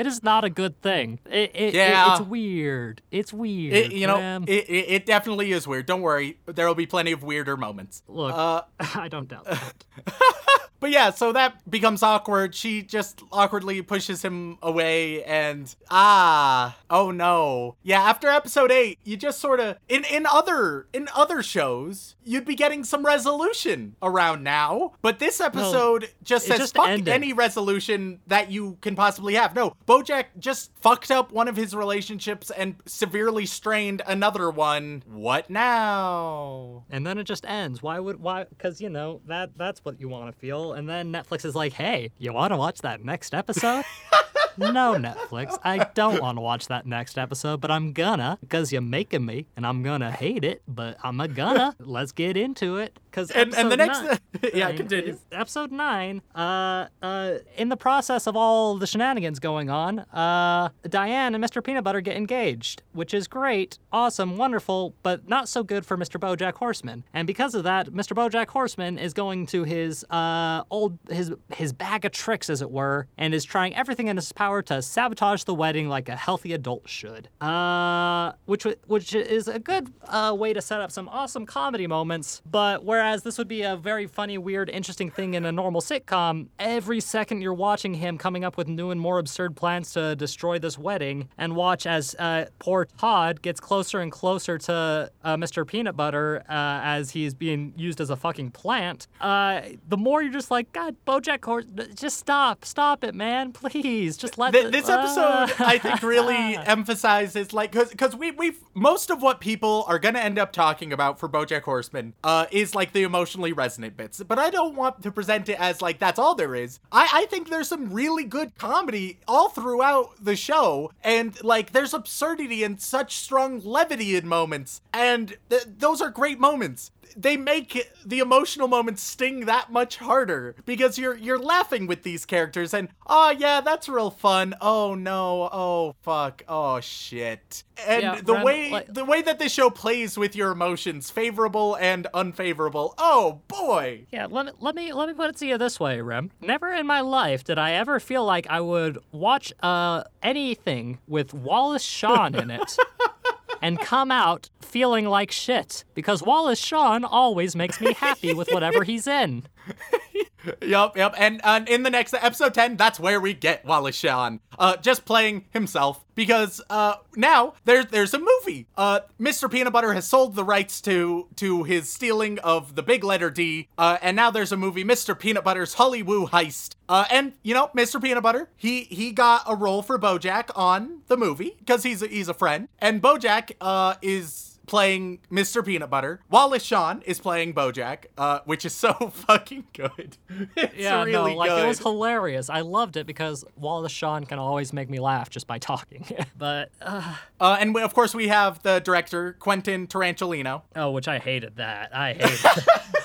it 0.00 0.06
is 0.06 0.22
not 0.22 0.44
a 0.44 0.50
good 0.50 0.80
thing. 0.82 1.18
It, 1.26 1.50
it, 1.54 1.54
it- 1.54 1.74
Yeah. 1.74 2.12
it's 2.12 2.22
weird. 2.22 3.02
It's 3.10 3.32
weird. 3.32 3.74
It, 3.74 3.92
you 3.92 4.06
know, 4.06 4.42
it, 4.46 4.50
it, 4.68 4.84
it 4.88 5.06
definitely 5.06 5.52
is 5.52 5.66
weird. 5.66 5.86
Don't 5.86 6.00
worry, 6.00 6.38
there 6.46 6.66
will 6.66 6.74
be 6.74 6.86
plenty 6.86 7.12
of 7.12 7.22
weirder 7.22 7.56
moments. 7.56 8.02
Look, 8.08 8.32
Uh, 8.34 8.62
I 8.94 9.08
don't 9.08 9.28
doubt 9.28 9.44
that. 9.44 9.84
But 10.80 10.90
yeah, 10.90 11.10
so 11.10 11.32
that 11.32 11.70
becomes 11.70 12.02
awkward. 12.02 12.54
She 12.54 12.82
just 12.82 13.22
awkwardly 13.30 13.82
pushes 13.82 14.22
him 14.22 14.58
away 14.62 15.22
and 15.24 15.74
ah, 15.90 16.76
oh 16.88 17.10
no. 17.10 17.76
Yeah, 17.82 18.02
after 18.02 18.28
episode 18.28 18.70
8, 18.72 18.98
you 19.04 19.16
just 19.16 19.40
sort 19.40 19.60
of 19.60 19.76
in 19.88 20.04
in 20.04 20.26
other 20.26 20.86
in 20.92 21.08
other 21.14 21.42
shows, 21.42 22.16
you'd 22.24 22.44
be 22.44 22.54
getting 22.54 22.82
some 22.84 23.04
resolution 23.04 23.96
around 24.02 24.42
now. 24.42 24.92
But 25.02 25.18
this 25.18 25.40
episode 25.40 26.10
just 26.22 26.46
it 26.46 26.48
says 26.48 26.58
just 26.58 26.76
fuck 26.76 26.88
ended. 26.88 27.08
any 27.08 27.32
resolution 27.32 28.20
that 28.26 28.50
you 28.50 28.78
can 28.80 28.96
possibly 28.96 29.34
have. 29.34 29.54
No, 29.54 29.76
BoJack 29.86 30.26
just 30.38 30.72
fucked 30.80 31.10
up 31.10 31.32
one 31.32 31.48
of 31.48 31.56
his 31.56 31.74
relationships 31.74 32.50
and 32.50 32.76
severely 32.86 33.46
strained 33.46 34.02
another 34.06 34.50
one. 34.50 35.02
What 35.06 35.50
now? 35.50 36.84
and 36.90 37.06
then 37.06 37.18
it 37.18 37.24
just 37.24 37.44
ends. 37.46 37.82
Why 37.82 37.98
would 37.98 38.20
why? 38.20 38.44
Because 38.44 38.80
you 38.80 38.88
know 38.88 39.20
that 39.26 39.50
that's 39.56 39.84
what 39.84 40.00
you 40.00 40.08
want 40.08 40.32
to 40.32 40.38
feel. 40.38 40.69
And 40.72 40.88
then 40.88 41.12
Netflix 41.12 41.44
is 41.44 41.54
like, 41.54 41.72
hey, 41.72 42.10
you 42.18 42.32
want 42.32 42.52
to 42.52 42.56
watch 42.56 42.80
that 42.80 43.04
next 43.04 43.34
episode? 43.34 43.84
no, 44.58 44.94
Netflix, 44.94 45.58
I 45.62 45.86
don't 45.94 46.20
want 46.20 46.36
to 46.36 46.42
watch 46.42 46.68
that 46.68 46.86
next 46.86 47.18
episode, 47.18 47.60
but 47.60 47.70
I'm 47.70 47.92
gonna 47.92 48.38
because 48.40 48.72
you're 48.72 48.82
making 48.82 49.24
me, 49.24 49.46
and 49.56 49.66
I'm 49.66 49.82
gonna 49.82 50.10
hate 50.10 50.44
it, 50.44 50.62
but 50.68 50.96
I'm 51.02 51.20
a 51.20 51.28
gonna. 51.28 51.74
Let's 51.80 52.12
get 52.12 52.36
into 52.36 52.76
it. 52.76 52.98
Because 53.10 53.30
And- 53.32 53.54
and 53.54 53.70
the 53.72 53.76
next- 53.76 54.02
yeah, 54.54 54.72
continue. 54.72 55.18
Episode 55.32 55.72
nine. 55.72 56.22
Uh, 56.34 56.86
uh, 57.02 57.32
in 57.56 57.68
the 57.68 57.76
process 57.76 58.26
of 58.26 58.36
all 58.36 58.76
the 58.76 58.86
shenanigans 58.86 59.38
going 59.40 59.68
on, 59.68 60.00
uh, 60.00 60.68
Diane 60.88 61.34
and 61.34 61.42
Mr. 61.42 61.62
Peanut 61.62 61.82
Butter 61.84 62.00
get 62.00 62.16
engaged, 62.16 62.82
which 62.92 63.12
is 63.12 63.26
great, 63.26 63.78
awesome, 63.92 64.36
wonderful, 64.36 64.94
but 65.02 65.28
not 65.28 65.48
so 65.48 65.62
good 65.64 65.84
for 65.84 65.96
Mr. 65.98 66.20
BoJack 66.20 66.54
Horseman. 66.54 67.04
And 67.12 67.26
because 67.26 67.54
of 67.54 67.64
that, 67.64 67.88
Mr. 67.88 68.12
BoJack 68.14 68.48
Horseman 68.48 68.98
is 68.98 69.12
going 69.12 69.46
to 69.46 69.64
his 69.64 70.04
uh 70.10 70.62
old 70.70 70.98
his 71.08 71.32
his 71.52 71.72
bag 71.72 72.04
of 72.04 72.12
tricks, 72.12 72.48
as 72.48 72.62
it 72.62 72.70
were, 72.70 73.06
and 73.18 73.34
is 73.34 73.44
trying 73.44 73.74
everything 73.74 74.06
in 74.06 74.16
his 74.16 74.32
power 74.32 74.62
to 74.62 74.80
sabotage 74.82 75.44
the 75.44 75.54
wedding 75.54 75.88
like 75.88 76.08
a 76.08 76.16
healthy 76.16 76.52
adult 76.52 76.88
should. 76.88 77.28
Uh, 77.40 78.32
which 78.46 78.64
which 78.86 79.14
is 79.14 79.48
a 79.48 79.58
good 79.58 79.92
uh, 80.08 80.34
way 80.38 80.52
to 80.52 80.60
set 80.62 80.80
up 80.80 80.90
some 80.92 81.08
awesome 81.08 81.44
comedy 81.46 81.86
moments. 81.86 82.40
But 82.48 82.84
whereas 83.00 83.22
this 83.22 83.38
would 83.38 83.48
be 83.48 83.62
a 83.62 83.76
very 83.76 84.06
funny, 84.06 84.36
weird, 84.36 84.68
interesting 84.68 85.10
thing 85.10 85.32
in 85.32 85.46
a 85.46 85.50
normal 85.50 85.80
sitcom, 85.80 86.48
every 86.58 87.00
second 87.00 87.40
you're 87.40 87.54
watching 87.54 87.94
him 87.94 88.18
coming 88.18 88.44
up 88.44 88.58
with 88.58 88.68
new 88.68 88.90
and 88.90 89.00
more 89.00 89.18
absurd 89.18 89.56
plans 89.56 89.94
to 89.94 90.14
destroy 90.16 90.58
this 90.58 90.76
wedding, 90.76 91.26
and 91.38 91.56
watch 91.56 91.86
as 91.86 92.14
uh, 92.18 92.44
poor 92.58 92.84
Todd 92.84 93.40
gets 93.40 93.58
closer 93.58 94.00
and 94.00 94.12
closer 94.12 94.58
to 94.58 95.10
uh, 95.24 95.36
Mr. 95.38 95.66
Peanut 95.66 95.96
Butter 95.96 96.42
uh, 96.46 96.52
as 96.52 97.12
he's 97.12 97.32
being 97.32 97.72
used 97.74 98.02
as 98.02 98.10
a 98.10 98.16
fucking 98.16 98.50
plant. 98.50 99.06
Uh, 99.18 99.62
the 99.88 99.96
more 99.96 100.22
you're 100.22 100.30
just 100.30 100.50
like, 100.50 100.70
God, 100.74 100.94
BoJack 101.06 101.42
Horse, 101.42 101.64
just 101.94 102.18
stop, 102.18 102.66
stop 102.66 103.02
it, 103.02 103.14
man, 103.14 103.52
please, 103.52 104.18
just 104.18 104.36
let 104.36 104.52
Th- 104.52 104.70
this 104.70 104.90
episode 104.90 105.50
i 105.60 105.78
think 105.78 106.02
really 106.02 106.56
emphasizes 106.56 107.52
like 107.52 107.72
because 107.72 107.90
because 107.90 108.14
we 108.14 108.30
we've 108.32 108.58
most 108.74 109.10
of 109.10 109.22
what 109.22 109.40
people 109.40 109.84
are 109.88 109.98
gonna 109.98 110.18
end 110.18 110.38
up 110.38 110.52
talking 110.52 110.92
about 110.92 111.18
for 111.18 111.28
bojack 111.28 111.62
horseman 111.62 112.14
uh 112.24 112.46
is 112.50 112.74
like 112.74 112.89
the 112.92 113.02
emotionally 113.02 113.52
resonant 113.52 113.96
bits 113.96 114.22
but 114.22 114.38
i 114.38 114.50
don't 114.50 114.74
want 114.74 115.02
to 115.02 115.10
present 115.10 115.48
it 115.48 115.58
as 115.60 115.80
like 115.82 115.98
that's 115.98 116.18
all 116.18 116.34
there 116.34 116.54
is. 116.54 116.80
I 116.92 117.08
i 117.12 117.26
think 117.26 117.48
there's 117.48 117.68
some 117.68 117.92
really 117.92 118.24
good 118.24 118.56
comedy 118.56 119.20
all 119.26 119.48
throughout 119.48 120.24
the 120.24 120.36
show 120.36 120.92
and 121.02 121.42
like 121.42 121.72
there's 121.72 121.94
absurdity 121.94 122.62
and 122.64 122.80
such 122.80 123.16
strong 123.16 123.60
levity 123.60 124.16
in 124.16 124.26
moments 124.26 124.80
and 124.92 125.36
th- 125.48 125.64
those 125.78 126.00
are 126.00 126.10
great 126.10 126.38
moments 126.38 126.90
they 127.16 127.36
make 127.36 127.90
the 128.04 128.18
emotional 128.20 128.68
moments 128.68 129.02
sting 129.02 129.46
that 129.46 129.70
much 129.72 129.96
harder 129.96 130.54
because 130.64 130.98
you're 130.98 131.16
you're 131.16 131.38
laughing 131.38 131.86
with 131.86 132.02
these 132.02 132.24
characters 132.24 132.72
and 132.74 132.88
oh 133.06 133.30
yeah 133.30 133.60
that's 133.60 133.88
real 133.88 134.10
fun. 134.10 134.54
Oh 134.60 134.94
no. 134.94 135.48
Oh 135.52 135.94
fuck. 136.02 136.42
Oh 136.48 136.80
shit. 136.80 137.64
And 137.86 138.02
Yeah, 138.02 138.20
the 138.22 138.34
way 138.44 138.70
like- 138.70 138.92
the 138.92 139.04
way 139.04 139.22
that 139.22 139.38
this 139.38 139.52
show 139.52 139.70
plays 139.70 140.18
with 140.18 140.36
your 140.36 140.50
emotions 140.52 141.10
favorable 141.10 141.76
and 141.80 142.06
unfavorable. 142.12 142.94
Oh 142.98 143.40
boy. 143.48 144.06
Yeah, 144.10 144.26
let 144.30 144.46
me 144.46 144.52
let 144.60 144.74
me 144.74 144.92
let 144.92 145.08
me 145.08 145.14
put 145.14 145.30
it 145.30 145.36
to 145.36 145.46
you 145.46 145.58
this 145.58 145.80
way, 145.80 146.00
Rem. 146.00 146.30
Never 146.40 146.72
in 146.72 146.86
my 146.86 147.00
life 147.00 147.44
did 147.44 147.58
I 147.58 147.72
ever 147.72 148.00
feel 148.00 148.24
like 148.24 148.46
I 148.48 148.60
would 148.60 148.98
watch 149.12 149.52
uh 149.62 150.04
anything 150.22 150.98
with 151.06 151.32
Wallace 151.34 151.82
Shawn 151.82 152.34
in 152.34 152.50
it 152.50 152.76
and 153.62 153.78
come 153.80 154.10
out 154.10 154.50
feeling 154.60 155.06
like 155.06 155.30
shit 155.30 155.84
because 155.94 156.22
Wallace 156.22 156.58
Shawn 156.58 157.04
always 157.04 157.56
makes 157.56 157.80
me 157.80 157.92
happy 157.92 158.32
with 158.34 158.48
whatever 158.52 158.84
he's 158.84 159.06
in. 159.06 159.44
Yup, 160.62 160.96
yep. 160.96 161.14
And, 161.18 161.40
and 161.44 161.68
in 161.68 161.82
the 161.82 161.90
next 161.90 162.14
episode 162.14 162.54
10, 162.54 162.76
that's 162.76 162.98
where 162.98 163.20
we 163.20 163.34
get 163.34 163.64
Wallace 163.64 163.96
Shawn. 163.96 164.40
Uh, 164.58 164.76
just 164.76 165.04
playing 165.04 165.44
himself. 165.50 166.04
Because 166.14 166.60
uh 166.68 166.96
now 167.16 167.54
there's 167.64 167.86
there's 167.86 168.12
a 168.12 168.18
movie. 168.18 168.66
Uh 168.76 169.00
Mr. 169.18 169.50
Peanut 169.50 169.72
Butter 169.72 169.94
has 169.94 170.06
sold 170.06 170.34
the 170.34 170.44
rights 170.44 170.82
to 170.82 171.28
to 171.36 171.62
his 171.62 171.90
stealing 171.90 172.38
of 172.40 172.74
the 172.74 172.82
big 172.82 173.02
letter 173.04 173.30
D. 173.30 173.68
Uh 173.78 173.96
and 174.02 174.16
now 174.16 174.30
there's 174.30 174.52
a 174.52 174.56
movie, 174.58 174.84
Mr. 174.84 175.18
Peanut 175.18 175.44
Butter's 175.44 175.74
Hollywood 175.74 176.30
Heist. 176.30 176.74
Uh 176.90 177.06
and 177.10 177.32
you 177.42 177.54
know, 177.54 177.70
Mr. 177.74 178.02
Peanut 178.02 178.22
Butter, 178.22 178.50
he 178.54 178.82
he 178.82 179.12
got 179.12 179.44
a 179.46 179.56
role 179.56 179.80
for 179.80 179.98
Bojack 179.98 180.50
on 180.54 181.00
the 181.06 181.16
movie 181.16 181.56
because 181.58 181.84
he's 181.84 182.02
a, 182.02 182.06
he's 182.06 182.28
a 182.28 182.34
friend. 182.34 182.68
And 182.80 183.00
Bojack 183.00 183.52
uh 183.58 183.94
is 184.02 184.49
playing 184.70 185.18
Mr. 185.30 185.64
Peanut 185.64 185.90
Butter. 185.90 186.20
Wallace 186.30 186.62
Shawn 186.62 187.02
is 187.04 187.20
playing 187.20 187.52
Bojack, 187.54 188.04
uh, 188.16 188.38
which 188.46 188.64
is 188.64 188.72
so 188.72 188.92
fucking 189.12 189.64
good. 189.74 190.16
It's 190.56 190.74
Yeah, 190.76 191.02
really 191.04 191.32
no, 191.32 191.36
like 191.36 191.50
good. 191.50 191.64
it 191.64 191.68
was 191.68 191.80
hilarious. 191.80 192.48
I 192.48 192.60
loved 192.60 192.96
it 192.96 193.06
because 193.06 193.44
Wallace 193.56 193.92
Shawn 193.92 194.24
can 194.24 194.38
always 194.38 194.72
make 194.72 194.88
me 194.88 194.98
laugh 195.00 195.28
just 195.28 195.46
by 195.46 195.58
talking. 195.58 196.06
but 196.38 196.70
uh, 196.80 197.16
uh, 197.40 197.56
and 197.60 197.74
we, 197.74 197.82
of 197.82 197.92
course, 197.94 198.14
we 198.14 198.28
have 198.28 198.62
the 198.62 198.78
director 198.80 199.34
Quentin 199.40 199.86
Tarantulino. 199.88 200.62
oh, 200.76 200.92
which 200.92 201.08
I 201.08 201.18
hated 201.18 201.56
that. 201.56 201.94
I 201.94 202.12
hated. 202.14 202.38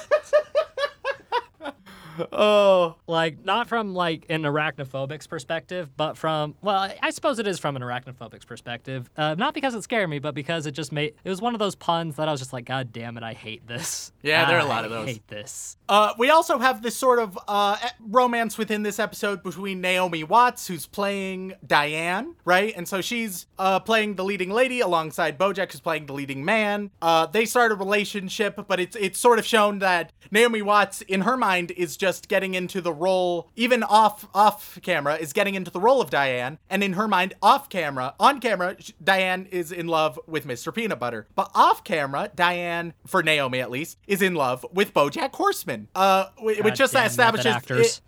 that. 2.18 2.30
Oh, 2.32 2.95
like 3.07 3.43
not 3.45 3.68
from 3.68 3.93
like 3.93 4.26
an 4.30 4.43
arachnophobic's 4.43 5.28
perspective, 5.28 5.89
but 5.95 6.18
from 6.18 6.55
well, 6.61 6.78
I- 6.78 6.97
I 7.01 7.09
suppose 7.11 7.39
it 7.39 7.47
is 7.47 7.59
from 7.59 7.76
an 7.76 7.82
arachnophobic's 7.82 8.45
perspective. 8.45 9.09
Uh, 9.18 9.36
not 9.36 9.53
because 9.53 9.76
it 9.76 9.84
scared 9.84 10.09
me, 10.09 10.20
but 10.20 10.36
because 10.36 10.66
it 10.66 10.72
just 10.72 10.91
made 10.91 11.13
it 11.24 11.30
was 11.30 11.41
one 11.41 11.53
of 11.53 11.59
those 11.59 11.76
puns 11.76 12.16
that 12.18 12.28
I 12.28 12.32
was 12.32 12.41
just 12.41 12.53
like, 12.53 12.66
God 12.66 12.91
damn 12.91 13.18
it, 13.18 13.24
I 13.24 13.34
hate 13.34 13.68
this. 13.68 14.11
Yeah, 14.22 14.45
there 14.45 14.57
are 14.57 14.61
a 14.61 14.66
lot 14.66 14.86
of 14.86 14.91
those. 14.91 15.07
Hate 15.07 15.28
this. 15.28 15.78
Uh, 15.88 16.13
we 16.18 16.30
also 16.30 16.57
have 16.57 16.82
this 16.82 16.97
sort 16.97 17.20
of 17.20 17.38
uh, 17.47 17.78
romance 18.01 18.57
within 18.57 18.82
this 18.84 18.97
episode 18.99 19.43
between 19.43 19.82
Naomi 19.82 20.24
Watts, 20.24 20.68
who's 20.68 20.88
playing 20.88 21.53
Diane, 21.66 22.36
right? 22.43 22.74
And 22.76 22.88
so 22.88 23.01
she's 23.01 23.45
uh, 23.59 23.80
playing 23.80 24.16
the 24.16 24.24
leading 24.24 24.49
lady 24.49 24.80
alongside 24.80 25.38
Bojack, 25.38 25.72
who's 25.72 25.82
playing 25.82 26.07
the 26.07 26.13
leading 26.13 26.43
man. 26.43 26.89
Uh, 27.01 27.26
they 27.28 27.45
start 27.45 27.72
a 27.72 27.76
relationship, 27.76 28.59
but 28.68 28.80
it's 28.80 28.95
it's 28.95 29.20
sort 29.20 29.38
of 29.39 29.45
shown 29.45 29.80
that 29.80 30.11
Naomi 30.32 30.61
Watts, 30.61 31.01
in 31.01 31.22
her 31.22 31.38
mind, 31.38 31.72
is 31.72 31.97
just 31.97 32.05
getting 32.28 32.53
into 32.53 32.82
the 32.82 32.93
role, 32.93 33.49
even 33.56 33.84
off 33.84 34.28
off 34.34 34.80
camera, 34.82 35.16
is 35.16 35.34
getting 35.34 35.56
into 35.56 35.72
the 35.72 35.80
role 35.80 36.01
of 36.01 36.10
Diane. 36.10 36.58
And 36.70 36.84
in 36.84 36.93
her 36.93 37.08
mind, 37.08 37.34
off 37.41 37.70
camera, 37.70 38.14
on 38.20 38.39
camera, 38.39 38.76
Diane 39.03 39.47
is 39.51 39.72
in 39.72 39.88
love 39.88 40.20
with 40.28 40.45
Mr. 40.47 40.74
Peanut 40.74 40.99
Butter. 40.99 41.28
But 41.36 41.51
off 41.56 41.84
camera, 41.84 42.30
Diane, 42.36 42.93
for 43.06 43.22
Naomi 43.24 43.60
at 43.60 43.72
least, 43.72 43.97
is 44.08 44.22
in 44.22 44.36
love 44.36 44.66
with 44.72 44.93
BoJack 44.93 45.34
Horseman. 45.36 45.88
Uh, 45.95 46.26
wh- 46.38 46.64
which 46.64 46.76
just 46.76 46.93
method 46.93 47.12
establishes 47.12 47.45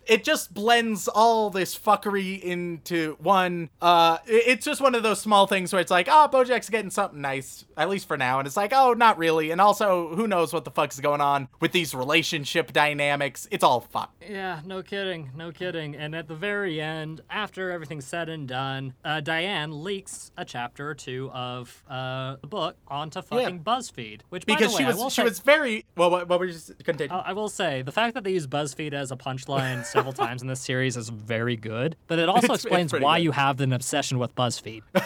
it, 0.06 0.14
it 0.14 0.24
just 0.24 0.52
blends 0.54 1.08
all 1.08 1.50
this 1.50 1.78
fuckery 1.78 2.40
into 2.40 3.16
one. 3.20 3.70
Uh, 3.80 4.18
it- 4.26 4.44
it's 4.48 4.64
just 4.64 4.80
one 4.80 4.94
of 4.94 5.02
those 5.02 5.20
small 5.20 5.46
things 5.46 5.72
where 5.72 5.80
it's 5.80 5.90
like, 5.90 6.08
oh, 6.10 6.28
Bojack's 6.32 6.68
getting 6.70 6.90
something 6.90 7.20
nice, 7.20 7.64
at 7.76 7.88
least 7.88 8.08
for 8.08 8.16
now, 8.16 8.38
and 8.38 8.46
it's 8.46 8.56
like, 8.56 8.72
oh, 8.74 8.92
not 8.92 9.18
really. 9.18 9.50
And 9.50 9.60
also, 9.60 10.14
who 10.14 10.26
knows 10.26 10.52
what 10.52 10.64
the 10.64 10.70
fuck's 10.70 10.98
going 11.00 11.20
on 11.20 11.48
with 11.60 11.72
these 11.72 11.94
relationship 11.94 12.72
dynamics? 12.72 13.46
It's 13.50 13.64
all 13.64 13.80
fuck. 13.90 14.12
Yeah, 14.28 14.60
no 14.64 14.82
kidding, 14.82 15.30
no 15.36 15.50
kidding. 15.52 15.96
And 15.96 16.14
at 16.14 16.28
the 16.28 16.34
very 16.34 16.80
end, 16.80 17.20
after 17.30 17.70
everything's 17.70 18.04
said 18.06 18.28
and 18.28 18.46
done, 18.46 18.94
uh, 19.04 19.20
Diane 19.20 19.82
leaks 19.82 20.30
a 20.36 20.44
chapter 20.44 20.88
or 20.88 20.94
two 20.94 21.30
of 21.32 21.82
uh, 21.88 22.36
the 22.40 22.46
book 22.46 22.76
onto 22.88 23.22
fucking 23.22 23.60
BuzzFeed. 23.64 24.20
Which, 24.28 24.46
by 24.46 24.54
Because 24.54 24.72
the 24.72 24.78
she 24.78 24.84
way, 24.84 24.90
I 24.90 24.94
was 24.94 25.12
she 25.12 25.20
say- 25.20 25.24
was 25.24 25.40
very 25.40 25.84
well. 25.96 26.10
What, 26.10 26.28
what 26.28 26.38
were 26.38 26.46
you 26.46 26.52
just 26.52 26.72
continue? 26.84 27.14
Uh, 27.14 27.22
I 27.24 27.32
will 27.32 27.48
say 27.48 27.82
the 27.82 27.92
fact 27.92 28.14
that 28.14 28.24
they 28.24 28.32
use 28.32 28.46
BuzzFeed 28.46 28.92
as 28.92 29.10
a 29.10 29.16
punchline 29.16 29.84
several 29.94 30.12
times 30.12 30.42
in 30.42 30.48
this 30.48 30.60
series 30.60 30.96
is 30.96 31.08
very 31.08 31.56
good, 31.56 31.96
but 32.06 32.18
it 32.18 32.28
also 32.28 32.44
It's- 32.46 32.54
it's 32.56 32.64
explains 32.64 32.90
pretty 32.90 33.04
why 33.04 33.18
good. 33.18 33.24
you 33.24 33.30
have 33.32 33.60
an 33.60 33.72
obsession 33.72 34.18
with 34.18 34.34
BuzzFeed. 34.34 34.82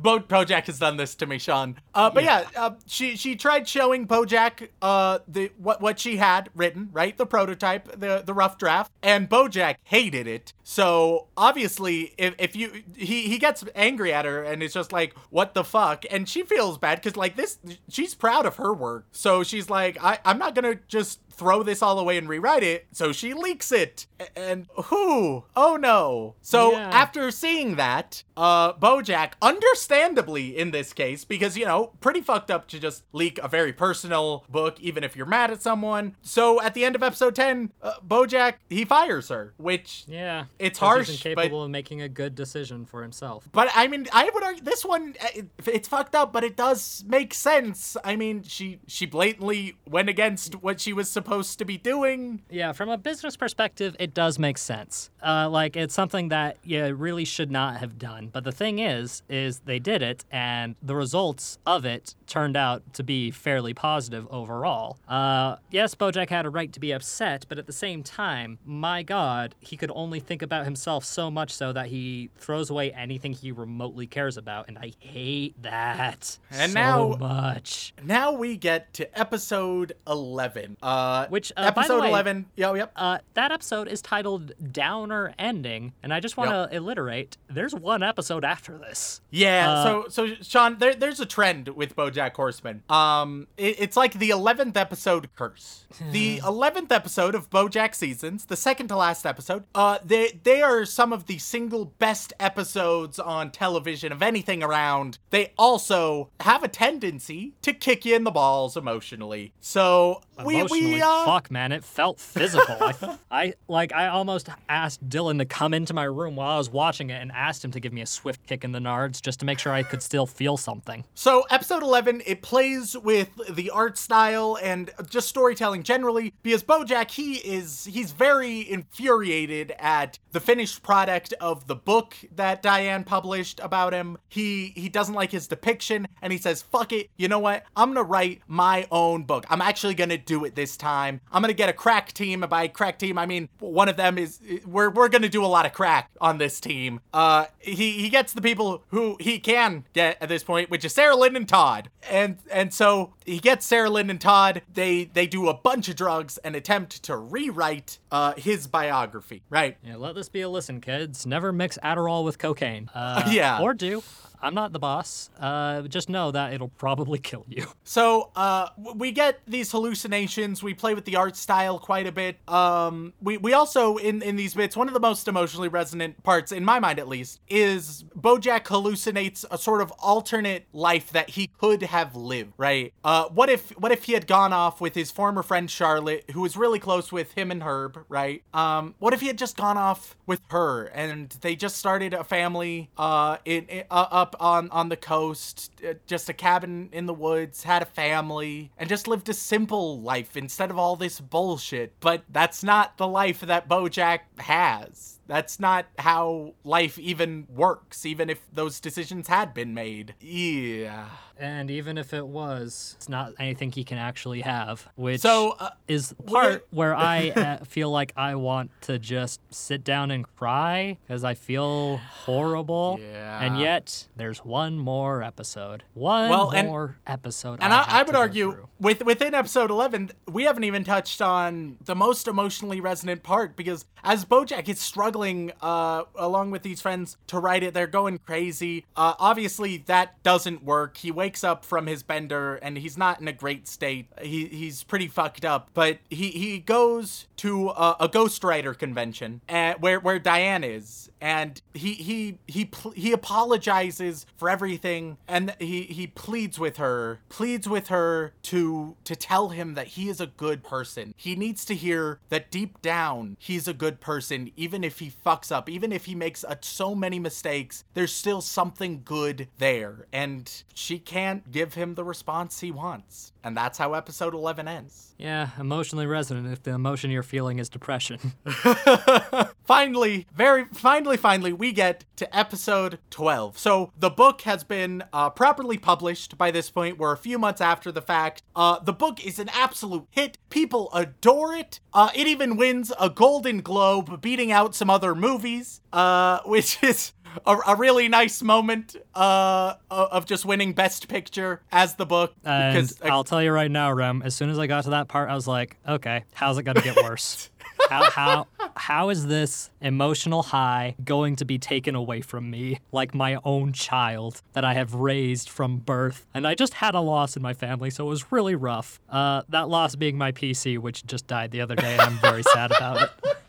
Bo- 0.00 0.20
Bojack 0.20 0.66
has 0.66 0.78
done 0.78 0.98
this 0.98 1.14
to 1.14 1.24
me, 1.26 1.38
Sean. 1.38 1.76
Uh, 1.94 2.10
but 2.10 2.22
yeah, 2.22 2.44
uh, 2.54 2.72
she 2.86 3.16
she 3.16 3.36
tried 3.36 3.66
showing 3.66 4.06
Bojack 4.06 4.68
uh, 4.82 5.20
the 5.26 5.50
what 5.56 5.80
what 5.80 5.98
she 5.98 6.18
had 6.18 6.50
written, 6.54 6.90
right? 6.92 7.16
The 7.16 7.24
prototype, 7.24 7.98
the 7.98 8.17
the 8.26 8.34
rough 8.34 8.58
draft, 8.58 8.92
and 9.02 9.28
Bojack 9.28 9.76
hated 9.84 10.26
it. 10.26 10.52
So 10.62 11.28
obviously, 11.36 12.14
if, 12.18 12.34
if 12.38 12.56
you 12.56 12.82
he 12.96 13.22
he 13.22 13.38
gets 13.38 13.64
angry 13.74 14.12
at 14.12 14.24
her, 14.24 14.42
and 14.42 14.62
it's 14.62 14.74
just 14.74 14.92
like, 14.92 15.14
what 15.30 15.54
the 15.54 15.64
fuck? 15.64 16.04
And 16.10 16.28
she 16.28 16.42
feels 16.42 16.78
bad 16.78 16.96
because 17.00 17.16
like 17.16 17.36
this, 17.36 17.58
she's 17.88 18.14
proud 18.14 18.46
of 18.46 18.56
her 18.56 18.72
work. 18.74 19.06
So 19.12 19.42
she's 19.42 19.70
like, 19.70 20.02
I 20.02 20.18
I'm 20.24 20.38
not 20.38 20.54
gonna 20.54 20.76
just 20.88 21.20
throw 21.38 21.62
this 21.62 21.80
all 21.82 21.98
away 21.98 22.18
and 22.18 22.28
rewrite 22.28 22.62
it. 22.62 22.86
So 22.92 23.12
she 23.12 23.32
leaks 23.32 23.72
it, 23.72 24.06
and 24.36 24.66
who? 24.86 25.44
Oh 25.56 25.76
no! 25.76 26.34
So 26.42 26.72
Yeah. 26.72 26.90
after 26.90 27.30
seeing 27.30 27.76
that, 27.76 28.24
uh, 28.36 28.72
Bojack, 28.74 29.32
understandably 29.40 30.56
in 30.56 30.70
this 30.72 30.92
case, 30.92 31.24
because 31.24 31.56
you 31.56 31.64
know, 31.64 31.92
pretty 32.00 32.20
fucked 32.20 32.50
up 32.50 32.66
to 32.68 32.78
just 32.80 33.04
leak 33.12 33.38
a 33.42 33.48
very 33.48 33.72
personal 33.72 34.44
book, 34.48 34.80
even 34.80 35.04
if 35.04 35.14
you're 35.16 35.26
mad 35.26 35.50
at 35.50 35.62
someone. 35.62 36.16
So 36.22 36.60
at 36.60 36.74
the 36.74 36.84
end 36.84 36.96
of 36.96 37.02
episode 37.02 37.34
ten, 37.34 37.72
uh, 37.82 37.92
Bojack 38.06 38.54
he 38.68 38.84
fires 38.84 39.28
her, 39.28 39.54
which. 39.56 40.04
Yeah, 40.08 40.44
It's 40.58 40.78
harsh, 40.78 41.08
He's 41.08 41.22
but- 41.22 41.30
incapable 41.30 41.62
of 41.64 41.70
making 41.70 42.02
a 42.02 42.08
good 42.08 42.34
decision 42.34 42.84
for 42.86 43.02
himself. 43.02 43.48
But 43.52 43.70
I 43.74 43.86
mean, 43.86 44.06
I 44.12 44.28
would 44.32 44.42
argue 44.42 44.64
this 44.64 44.84
one 44.84 45.14
uh, 45.22 45.26
it, 45.34 45.46
it's 45.66 45.86
fucked 45.88 46.14
up, 46.14 46.32
but 46.32 46.42
it 46.44 46.56
does 46.56 47.04
make 47.06 47.32
sense. 47.34 47.96
I 48.04 48.16
mean, 48.16 48.42
she 48.42 48.80
she 48.86 49.06
blatantly 49.06 49.76
went 49.86 50.08
against 50.08 50.54
what 50.62 50.80
she 50.80 50.92
was 50.92 51.08
supposed 51.08 51.27
to 51.28 51.64
be 51.64 51.76
doing. 51.76 52.40
Yeah, 52.50 52.72
from 52.72 52.88
a 52.88 52.96
business 52.96 53.36
perspective, 53.36 53.94
it 53.98 54.14
does 54.14 54.38
make 54.38 54.56
sense. 54.58 55.10
Uh, 55.22 55.48
like 55.50 55.76
it's 55.76 55.94
something 55.94 56.28
that 56.30 56.56
you 56.64 56.94
really 56.94 57.24
should 57.24 57.50
not 57.50 57.76
have 57.78 57.98
done. 57.98 58.28
But 58.32 58.44
the 58.44 58.52
thing 58.52 58.78
is, 58.78 59.22
is 59.28 59.60
they 59.60 59.78
did 59.78 60.00
it, 60.02 60.24
and 60.30 60.74
the 60.82 60.94
results 60.96 61.58
of 61.66 61.84
it 61.84 62.14
turned 62.26 62.56
out 62.56 62.94
to 62.94 63.02
be 63.02 63.30
fairly 63.30 63.74
positive 63.74 64.26
overall. 64.30 64.98
Uh, 65.06 65.56
yes, 65.70 65.94
BoJack 65.94 66.30
had 66.30 66.46
a 66.46 66.50
right 66.50 66.72
to 66.72 66.80
be 66.80 66.92
upset, 66.92 67.44
but 67.48 67.58
at 67.58 67.66
the 67.66 67.72
same 67.72 68.02
time, 68.02 68.58
my 68.64 69.02
God, 69.02 69.54
he 69.60 69.76
could 69.76 69.90
only 69.94 70.20
think 70.20 70.40
about 70.42 70.64
himself 70.64 71.04
so 71.04 71.30
much 71.30 71.52
so 71.52 71.72
that 71.72 71.86
he 71.88 72.30
throws 72.38 72.70
away 72.70 72.92
anything 72.92 73.32
he 73.34 73.52
remotely 73.52 74.06
cares 74.06 74.36
about, 74.36 74.66
and 74.68 74.78
I 74.78 74.92
hate 74.98 75.60
that 75.62 76.38
And 76.50 76.72
so 76.72 76.74
now- 76.78 77.16
much. 77.18 77.92
Now 78.02 78.32
we 78.32 78.56
get 78.56 78.92
to 78.94 79.18
episode 79.18 79.92
eleven. 80.06 80.76
Uh, 80.82 81.17
Which, 81.26 81.52
uh, 81.56 81.70
by 81.70 81.70
the 81.70 81.80
episode 81.80 82.00
way- 82.02 82.08
eleven? 82.08 82.46
Yo, 82.56 82.74
yep. 82.74 82.92
Uh, 82.96 83.18
that 83.34 83.52
episode 83.52 83.88
is 83.88 84.00
titled 84.00 84.52
Downer 84.72 85.34
Ending, 85.38 85.92
and 86.02 86.12
I 86.14 86.20
just 86.20 86.36
want 86.36 86.50
to 86.50 86.68
alliterate. 86.76 87.36
There's 87.48 87.74
one 87.74 88.02
episode 88.02 88.44
after 88.44 88.78
this. 88.78 89.20
Yeah, 89.30 89.70
Uh, 89.70 89.84
so 89.84 90.06
so 90.08 90.34
Sean, 90.42 90.78
there, 90.78 90.94
there's 90.94 91.20
a 91.20 91.26
trend 91.26 91.68
with 91.68 91.94
BoJack 91.96 92.34
Horseman. 92.34 92.82
Um, 92.88 93.46
it, 93.56 93.76
it's 93.80 93.96
like 93.96 94.14
the 94.14 94.30
eleventh 94.30 94.76
episode 94.76 95.28
curse. 95.36 95.84
the 96.12 96.38
eleventh 96.46 96.92
episode 96.92 97.34
of 97.34 97.50
BoJack 97.50 97.94
seasons, 97.94 98.46
the 98.46 98.56
second 98.56 98.88
to 98.88 98.96
last 98.96 99.26
episode. 99.26 99.64
Uh, 99.74 99.98
they 100.04 100.38
they 100.44 100.62
are 100.62 100.84
some 100.84 101.12
of 101.12 101.26
the 101.26 101.38
single 101.38 101.84
best 101.86 102.32
episodes 102.40 103.18
on 103.18 103.50
television 103.50 104.12
of 104.12 104.22
anything 104.22 104.62
around. 104.62 105.18
They 105.30 105.52
also 105.58 106.30
have 106.40 106.62
a 106.62 106.68
tendency 106.68 107.54
to 107.62 107.72
kick 107.72 108.04
you 108.04 108.14
in 108.16 108.24
the 108.24 108.30
balls 108.30 108.76
emotionally. 108.76 109.52
So 109.60 110.20
we 110.44 110.62
we 110.64 111.00
fuck, 111.24 111.50
man, 111.50 111.72
it 111.72 111.84
felt 111.84 112.20
physical. 112.20 112.76
I, 112.80 112.94
I 113.30 113.54
like, 113.68 113.92
I 113.92 114.08
almost 114.08 114.48
asked 114.68 115.06
Dylan 115.08 115.38
to 115.38 115.44
come 115.44 115.74
into 115.74 115.94
my 115.94 116.04
room 116.04 116.36
while 116.36 116.50
I 116.50 116.58
was 116.58 116.70
watching 116.70 117.10
it 117.10 117.20
and 117.20 117.30
asked 117.32 117.64
him 117.64 117.70
to 117.72 117.80
give 117.80 117.92
me 117.92 118.00
a 118.00 118.06
swift 118.06 118.46
kick 118.46 118.64
in 118.64 118.72
the 118.72 118.78
nards 118.78 119.20
just 119.20 119.40
to 119.40 119.46
make 119.46 119.58
sure 119.58 119.72
I 119.72 119.82
could 119.82 120.02
still 120.02 120.26
feel 120.26 120.56
something. 120.56 121.04
So 121.14 121.44
episode 121.50 121.82
11, 121.82 122.22
it 122.26 122.42
plays 122.42 122.96
with 122.96 123.28
the 123.50 123.70
art 123.70 123.98
style 123.98 124.58
and 124.62 124.90
just 125.08 125.28
storytelling 125.28 125.82
generally 125.82 126.32
because 126.42 126.62
Bojack, 126.62 127.10
he 127.10 127.34
is, 127.36 127.84
he's 127.84 128.12
very 128.12 128.68
infuriated 128.70 129.74
at 129.78 130.18
the 130.32 130.40
finished 130.40 130.82
product 130.82 131.34
of 131.40 131.66
the 131.66 131.76
book 131.76 132.14
that 132.34 132.62
Diane 132.62 133.04
published 133.04 133.60
about 133.62 133.92
him. 133.92 134.18
He, 134.28 134.72
he 134.76 134.88
doesn't 134.88 135.14
like 135.14 135.30
his 135.32 135.46
depiction 135.46 136.08
and 136.22 136.32
he 136.32 136.38
says, 136.38 136.62
fuck 136.62 136.92
it. 136.92 137.10
You 137.16 137.28
know 137.28 137.38
what? 137.38 137.64
I'm 137.76 137.90
gonna 137.90 138.02
write 138.02 138.42
my 138.46 138.86
own 138.90 139.24
book. 139.24 139.46
I'm 139.48 139.62
actually 139.62 139.94
gonna 139.94 140.18
do 140.18 140.44
it 140.44 140.54
this 140.54 140.76
time. 140.76 140.87
I'm 140.88 141.42
gonna 141.42 141.52
get 141.52 141.68
a 141.68 141.72
crack 141.72 142.12
team. 142.12 142.40
By 142.48 142.68
crack 142.68 142.98
team, 142.98 143.18
I 143.18 143.26
mean 143.26 143.48
one 143.58 143.88
of 143.88 143.96
them 143.96 144.18
is, 144.18 144.40
we're, 144.66 144.90
we're 144.90 145.08
gonna 145.08 145.28
do 145.28 145.44
a 145.44 145.46
lot 145.46 145.66
of 145.66 145.72
crack 145.72 146.10
on 146.20 146.38
this 146.38 146.60
team. 146.60 147.00
Uh, 147.12 147.46
he, 147.58 147.92
he 147.92 148.08
gets 148.08 148.32
the 148.32 148.42
people 148.42 148.84
who 148.88 149.16
he 149.20 149.38
can 149.38 149.84
get 149.92 150.16
at 150.20 150.28
this 150.28 150.42
point, 150.42 150.70
which 150.70 150.84
is 150.84 150.92
Sarah 150.94 151.16
Lynn 151.16 151.36
and 151.36 151.48
Todd. 151.48 151.90
And 152.10 152.38
and 152.50 152.72
so 152.72 153.12
he 153.26 153.38
gets 153.38 153.66
Sarah 153.66 153.90
Lynn 153.90 154.08
and 154.10 154.20
Todd. 154.20 154.62
They 154.72 155.04
they 155.04 155.26
do 155.26 155.48
a 155.48 155.54
bunch 155.54 155.88
of 155.88 155.96
drugs 155.96 156.38
and 156.38 156.56
attempt 156.56 157.02
to 157.04 157.16
rewrite 157.16 157.98
uh, 158.10 158.34
his 158.34 158.66
biography. 158.66 159.42
Right. 159.50 159.76
Yeah, 159.84 159.96
let 159.96 160.14
this 160.14 160.28
be 160.28 160.40
a 160.40 160.48
listen, 160.48 160.80
kids. 160.80 161.26
Never 161.26 161.52
mix 161.52 161.78
Adderall 161.84 162.24
with 162.24 162.38
cocaine. 162.38 162.90
Uh, 162.94 163.24
Yeah. 163.30 163.60
Or 163.60 163.74
do. 163.74 164.02
I'm 164.40 164.54
not 164.54 164.72
the 164.72 164.78
boss. 164.78 165.30
Uh, 165.38 165.82
just 165.82 166.08
know 166.08 166.30
that 166.30 166.52
it'll 166.52 166.68
probably 166.68 167.18
kill 167.30 167.44
you. 167.48 167.66
So 167.84 168.30
uh, 168.36 168.68
we 168.94 169.12
get 169.12 169.40
these 169.46 169.70
hallucinations. 169.72 170.62
We 170.62 170.74
play 170.74 170.94
with 170.94 171.04
the 171.04 171.16
art 171.16 171.36
style 171.36 171.78
quite 171.78 172.06
a 172.06 172.12
bit. 172.12 172.36
Um, 172.48 173.12
we 173.20 173.38
we 173.38 173.52
also 173.52 173.96
in 173.96 174.22
in 174.22 174.36
these 174.36 174.54
bits, 174.54 174.76
one 174.76 174.88
of 174.88 174.94
the 174.94 175.00
most 175.00 175.28
emotionally 175.28 175.68
resonant 175.68 176.22
parts, 176.22 176.52
in 176.52 176.64
my 176.64 176.78
mind 176.78 176.98
at 176.98 177.08
least, 177.08 177.40
is 177.48 178.04
BoJack 178.18 178.64
hallucinates 178.64 179.44
a 179.50 179.58
sort 179.58 179.80
of 179.80 179.92
alternate 179.98 180.66
life 180.72 181.10
that 181.10 181.30
he 181.30 181.48
could 181.58 181.82
have 181.82 182.14
lived. 182.14 182.52
Right? 182.56 182.92
Uh, 183.04 183.28
what 183.28 183.48
if 183.50 183.70
what 183.78 183.92
if 183.92 184.04
he 184.04 184.12
had 184.12 184.26
gone 184.26 184.52
off 184.52 184.80
with 184.80 184.94
his 184.94 185.10
former 185.10 185.42
friend 185.42 185.70
Charlotte, 185.70 186.30
who 186.32 186.40
was 186.42 186.56
really 186.56 186.78
close 186.78 187.10
with 187.10 187.32
him 187.32 187.50
and 187.50 187.62
Herb? 187.62 188.04
Right? 188.08 188.42
Um, 188.54 188.94
what 188.98 189.14
if 189.14 189.20
he 189.20 189.26
had 189.26 189.38
just 189.38 189.56
gone 189.56 189.76
off 189.76 190.16
with 190.26 190.40
her 190.48 190.84
and 190.86 191.30
they 191.40 191.56
just 191.56 191.76
started 191.76 192.12
a 192.14 192.24
family 192.24 192.90
uh 192.98 193.38
in, 193.44 193.64
in 193.66 193.84
uh, 193.90 194.26
up 194.28 194.36
on 194.40 194.70
on 194.70 194.88
the 194.88 194.96
coast, 194.96 195.70
uh, 195.86 195.94
just 196.06 196.28
a 196.28 196.32
cabin 196.32 196.88
in 196.92 197.06
the 197.06 197.14
woods, 197.14 197.62
had 197.62 197.82
a 197.82 197.86
family, 197.86 198.70
and 198.76 198.88
just 198.88 199.08
lived 199.08 199.28
a 199.28 199.34
simple 199.34 200.00
life 200.00 200.36
instead 200.36 200.70
of 200.70 200.78
all 200.78 200.96
this 200.96 201.20
bullshit. 201.20 201.94
But 202.00 202.24
that's 202.28 202.62
not 202.62 202.98
the 202.98 203.08
life 203.08 203.40
that 203.40 203.68
BoJack 203.68 204.20
has. 204.38 205.17
That's 205.28 205.60
not 205.60 205.86
how 205.98 206.54
life 206.64 206.98
even 206.98 207.46
works, 207.54 208.04
even 208.04 208.28
if 208.30 208.40
those 208.52 208.80
decisions 208.80 209.28
had 209.28 209.54
been 209.54 209.74
made. 209.74 210.14
Yeah. 210.20 211.06
And 211.40 211.70
even 211.70 211.98
if 211.98 212.12
it 212.12 212.26
was, 212.26 212.94
it's 212.96 213.08
not 213.08 213.32
anything 213.38 213.70
he 213.70 213.84
can 213.84 213.96
actually 213.96 214.40
have, 214.40 214.88
which 214.96 215.20
So, 215.20 215.54
uh, 215.60 215.70
is 215.86 216.12
part 216.26 216.66
where 216.70 216.96
I 216.96 217.28
uh, 217.36 217.64
feel 217.64 217.92
like 217.92 218.12
I 218.16 218.34
want 218.34 218.72
to 218.82 218.98
just 218.98 219.40
sit 219.54 219.84
down 219.84 220.10
and 220.10 220.26
cry 220.36 220.98
because 221.06 221.22
I 221.22 221.34
feel 221.34 221.98
horrible. 221.98 222.98
Yeah. 223.00 223.40
And 223.40 223.60
yet, 223.60 224.08
there's 224.16 224.38
one 224.44 224.78
more 224.78 225.22
episode. 225.22 225.84
One 225.94 226.28
Well, 226.28 226.50
and- 226.50 226.66
more 226.66 226.96
episode. 227.06 227.58
And 227.62 227.72
I, 227.72 227.82
I, 227.82 228.00
I 228.00 228.02
would 228.02 228.16
argue 228.16 228.66
with 228.80 229.04
within 229.04 229.32
episode 229.34 229.70
eleven, 229.70 230.10
we 230.26 230.42
haven't 230.42 230.64
even 230.64 230.82
touched 230.82 231.22
on 231.22 231.76
the 231.84 231.94
most 231.94 232.26
emotionally 232.26 232.80
resonant 232.80 233.22
part 233.22 233.54
because 233.54 233.84
as 234.02 234.24
BoJack 234.24 234.68
is 234.68 234.80
struggling 234.80 235.17
uh, 235.24 236.04
along 236.16 236.50
with 236.50 236.62
these 236.62 236.80
friends 236.80 237.16
to 237.28 237.38
write 237.38 237.62
it, 237.62 237.74
they're 237.74 237.86
going 237.86 238.18
crazy. 238.18 238.84
Uh, 238.96 239.14
obviously, 239.18 239.78
that 239.86 240.22
doesn't 240.22 240.64
work. 240.64 240.96
He 240.98 241.10
wakes 241.10 241.42
up 241.44 241.64
from 241.64 241.86
his 241.86 242.02
bender 242.02 242.56
and 242.56 242.78
he's 242.78 242.96
not 242.96 243.20
in 243.20 243.28
a 243.28 243.32
great 243.32 243.68
state. 243.68 244.06
He 244.20 244.46
he's 244.46 244.84
pretty 244.84 245.08
fucked 245.08 245.44
up, 245.44 245.70
but 245.74 245.98
he 246.10 246.30
he 246.30 246.58
goes 246.58 247.26
to 247.38 247.70
a, 247.70 247.96
a 248.00 248.08
ghostwriter 248.08 248.76
convention 248.76 249.40
uh, 249.48 249.74
where 249.80 250.00
where 250.00 250.18
Diane 250.18 250.64
is, 250.64 251.10
and 251.20 251.60
he 251.74 251.94
he 251.94 252.38
he 252.46 252.70
he 252.94 253.12
apologizes 253.12 254.26
for 254.36 254.48
everything, 254.48 255.18
and 255.26 255.54
he 255.58 255.82
he 255.82 256.06
pleads 256.06 256.58
with 256.58 256.76
her, 256.76 257.20
pleads 257.28 257.68
with 257.68 257.88
her 257.88 258.34
to 258.42 258.96
to 259.04 259.16
tell 259.16 259.50
him 259.50 259.74
that 259.74 259.88
he 259.88 260.08
is 260.08 260.20
a 260.20 260.26
good 260.26 260.62
person. 260.62 261.14
He 261.16 261.34
needs 261.34 261.64
to 261.66 261.74
hear 261.74 262.20
that 262.28 262.50
deep 262.50 262.82
down 262.82 263.36
he's 263.38 263.68
a 263.68 263.74
good 263.74 264.00
person, 264.00 264.50
even 264.56 264.84
if 264.84 264.98
he 264.98 265.10
fucks 265.10 265.50
up, 265.50 265.68
even 265.68 265.92
if 265.92 266.04
he 266.04 266.14
makes 266.14 266.44
uh, 266.44 266.56
so 266.60 266.94
many 266.94 267.18
mistakes. 267.18 267.84
There's 267.94 268.12
still 268.12 268.40
something 268.40 269.02
good 269.04 269.48
there, 269.58 270.06
and 270.12 270.50
she 270.74 270.98
can't 270.98 271.50
give 271.50 271.74
him 271.74 271.94
the 271.94 272.04
response 272.04 272.60
he 272.60 272.70
wants, 272.70 273.32
and 273.44 273.56
that's 273.56 273.78
how 273.78 273.94
episode 273.94 274.34
11 274.34 274.68
ends. 274.68 275.14
Yeah, 275.18 275.50
emotionally 275.58 276.06
resonant 276.06 276.46
if 276.52 276.62
the 276.62 276.70
emotion 276.72 277.10
you're 277.10 277.22
feeling 277.22 277.58
is 277.58 277.68
depression. 277.68 278.34
finally, 279.64 280.26
very 280.34 280.66
finally, 280.72 281.16
finally, 281.16 281.52
we 281.52 281.72
get 281.72 282.04
to 282.16 282.36
episode 282.36 282.98
12. 283.10 283.58
So 283.58 283.92
the 283.98 284.10
book 284.10 284.42
has 284.42 284.62
been 284.62 285.02
uh, 285.12 285.30
properly 285.30 285.76
published 285.76 286.38
by 286.38 286.50
this 286.50 286.70
point. 286.70 286.98
We're 286.98 287.12
a 287.12 287.18
few 287.18 287.38
months 287.38 287.60
after 287.60 287.90
the 287.90 288.02
fact. 288.02 288.42
Uh, 288.54 288.78
the 288.78 288.92
book 288.92 289.24
is 289.24 289.38
an 289.38 289.48
absolute 289.52 290.06
hit. 290.10 290.38
People 290.50 290.88
adore 290.92 291.52
it. 291.52 291.80
Uh, 291.92 292.10
it 292.14 292.28
even 292.28 292.56
wins 292.56 292.92
a 293.00 293.10
Golden 293.10 293.60
Globe, 293.60 294.20
beating 294.20 294.52
out 294.52 294.74
some 294.74 294.88
other 294.88 295.14
movies, 295.14 295.80
uh, 295.92 296.40
which 296.46 296.82
is 296.82 297.12
a, 297.46 297.56
a 297.68 297.76
really 297.76 298.08
nice 298.08 298.42
moment 298.42 298.96
uh, 299.14 299.74
of 299.90 300.26
just 300.26 300.44
winning 300.44 300.72
Best 300.72 301.08
Picture 301.08 301.62
as 301.72 301.94
the 301.94 302.06
book. 302.06 302.34
And 302.44 302.90
uh, 303.02 303.08
I'll 303.08 303.24
tell 303.24 303.42
you 303.42 303.52
right 303.52 303.70
now, 303.70 303.92
Rem, 303.92 304.22
as 304.24 304.34
soon 304.34 304.50
as 304.50 304.58
I 304.58 304.66
got 304.66 304.84
to 304.84 304.90
that 304.90 305.08
part, 305.08 305.30
I 305.30 305.34
was 305.34 305.46
like, 305.46 305.76
okay, 305.86 306.24
how's 306.34 306.58
it 306.58 306.64
going 306.64 306.76
to 306.76 306.82
get 306.82 306.96
worse? 307.02 307.50
how, 307.88 308.10
how, 308.10 308.46
how 308.76 309.08
is 309.08 309.26
this 309.26 309.70
emotional 309.80 310.42
high 310.42 310.94
going 311.04 311.36
to 311.36 311.44
be 311.44 311.58
taken 311.58 311.94
away 311.94 312.20
from 312.20 312.50
me 312.50 312.80
like 312.92 313.14
my 313.14 313.38
own 313.44 313.72
child 313.72 314.42
that 314.52 314.64
I 314.64 314.74
have 314.74 314.94
raised 314.94 315.48
from 315.48 315.78
birth? 315.78 316.26
And 316.34 316.46
I 316.46 316.54
just 316.54 316.74
had 316.74 316.94
a 316.94 317.00
loss 317.00 317.36
in 317.36 317.42
my 317.42 317.54
family, 317.54 317.90
so 317.90 318.06
it 318.06 318.08
was 318.10 318.30
really 318.32 318.54
rough. 318.54 319.00
Uh, 319.08 319.42
that 319.48 319.68
loss 319.68 319.96
being 319.96 320.18
my 320.18 320.32
PC, 320.32 320.78
which 320.78 321.06
just 321.06 321.26
died 321.26 321.50
the 321.50 321.60
other 321.60 321.76
day, 321.76 321.92
and 321.92 322.00
I'm 322.02 322.18
very 322.18 322.42
sad 322.42 322.70
about 322.70 323.02
it. 323.02 323.10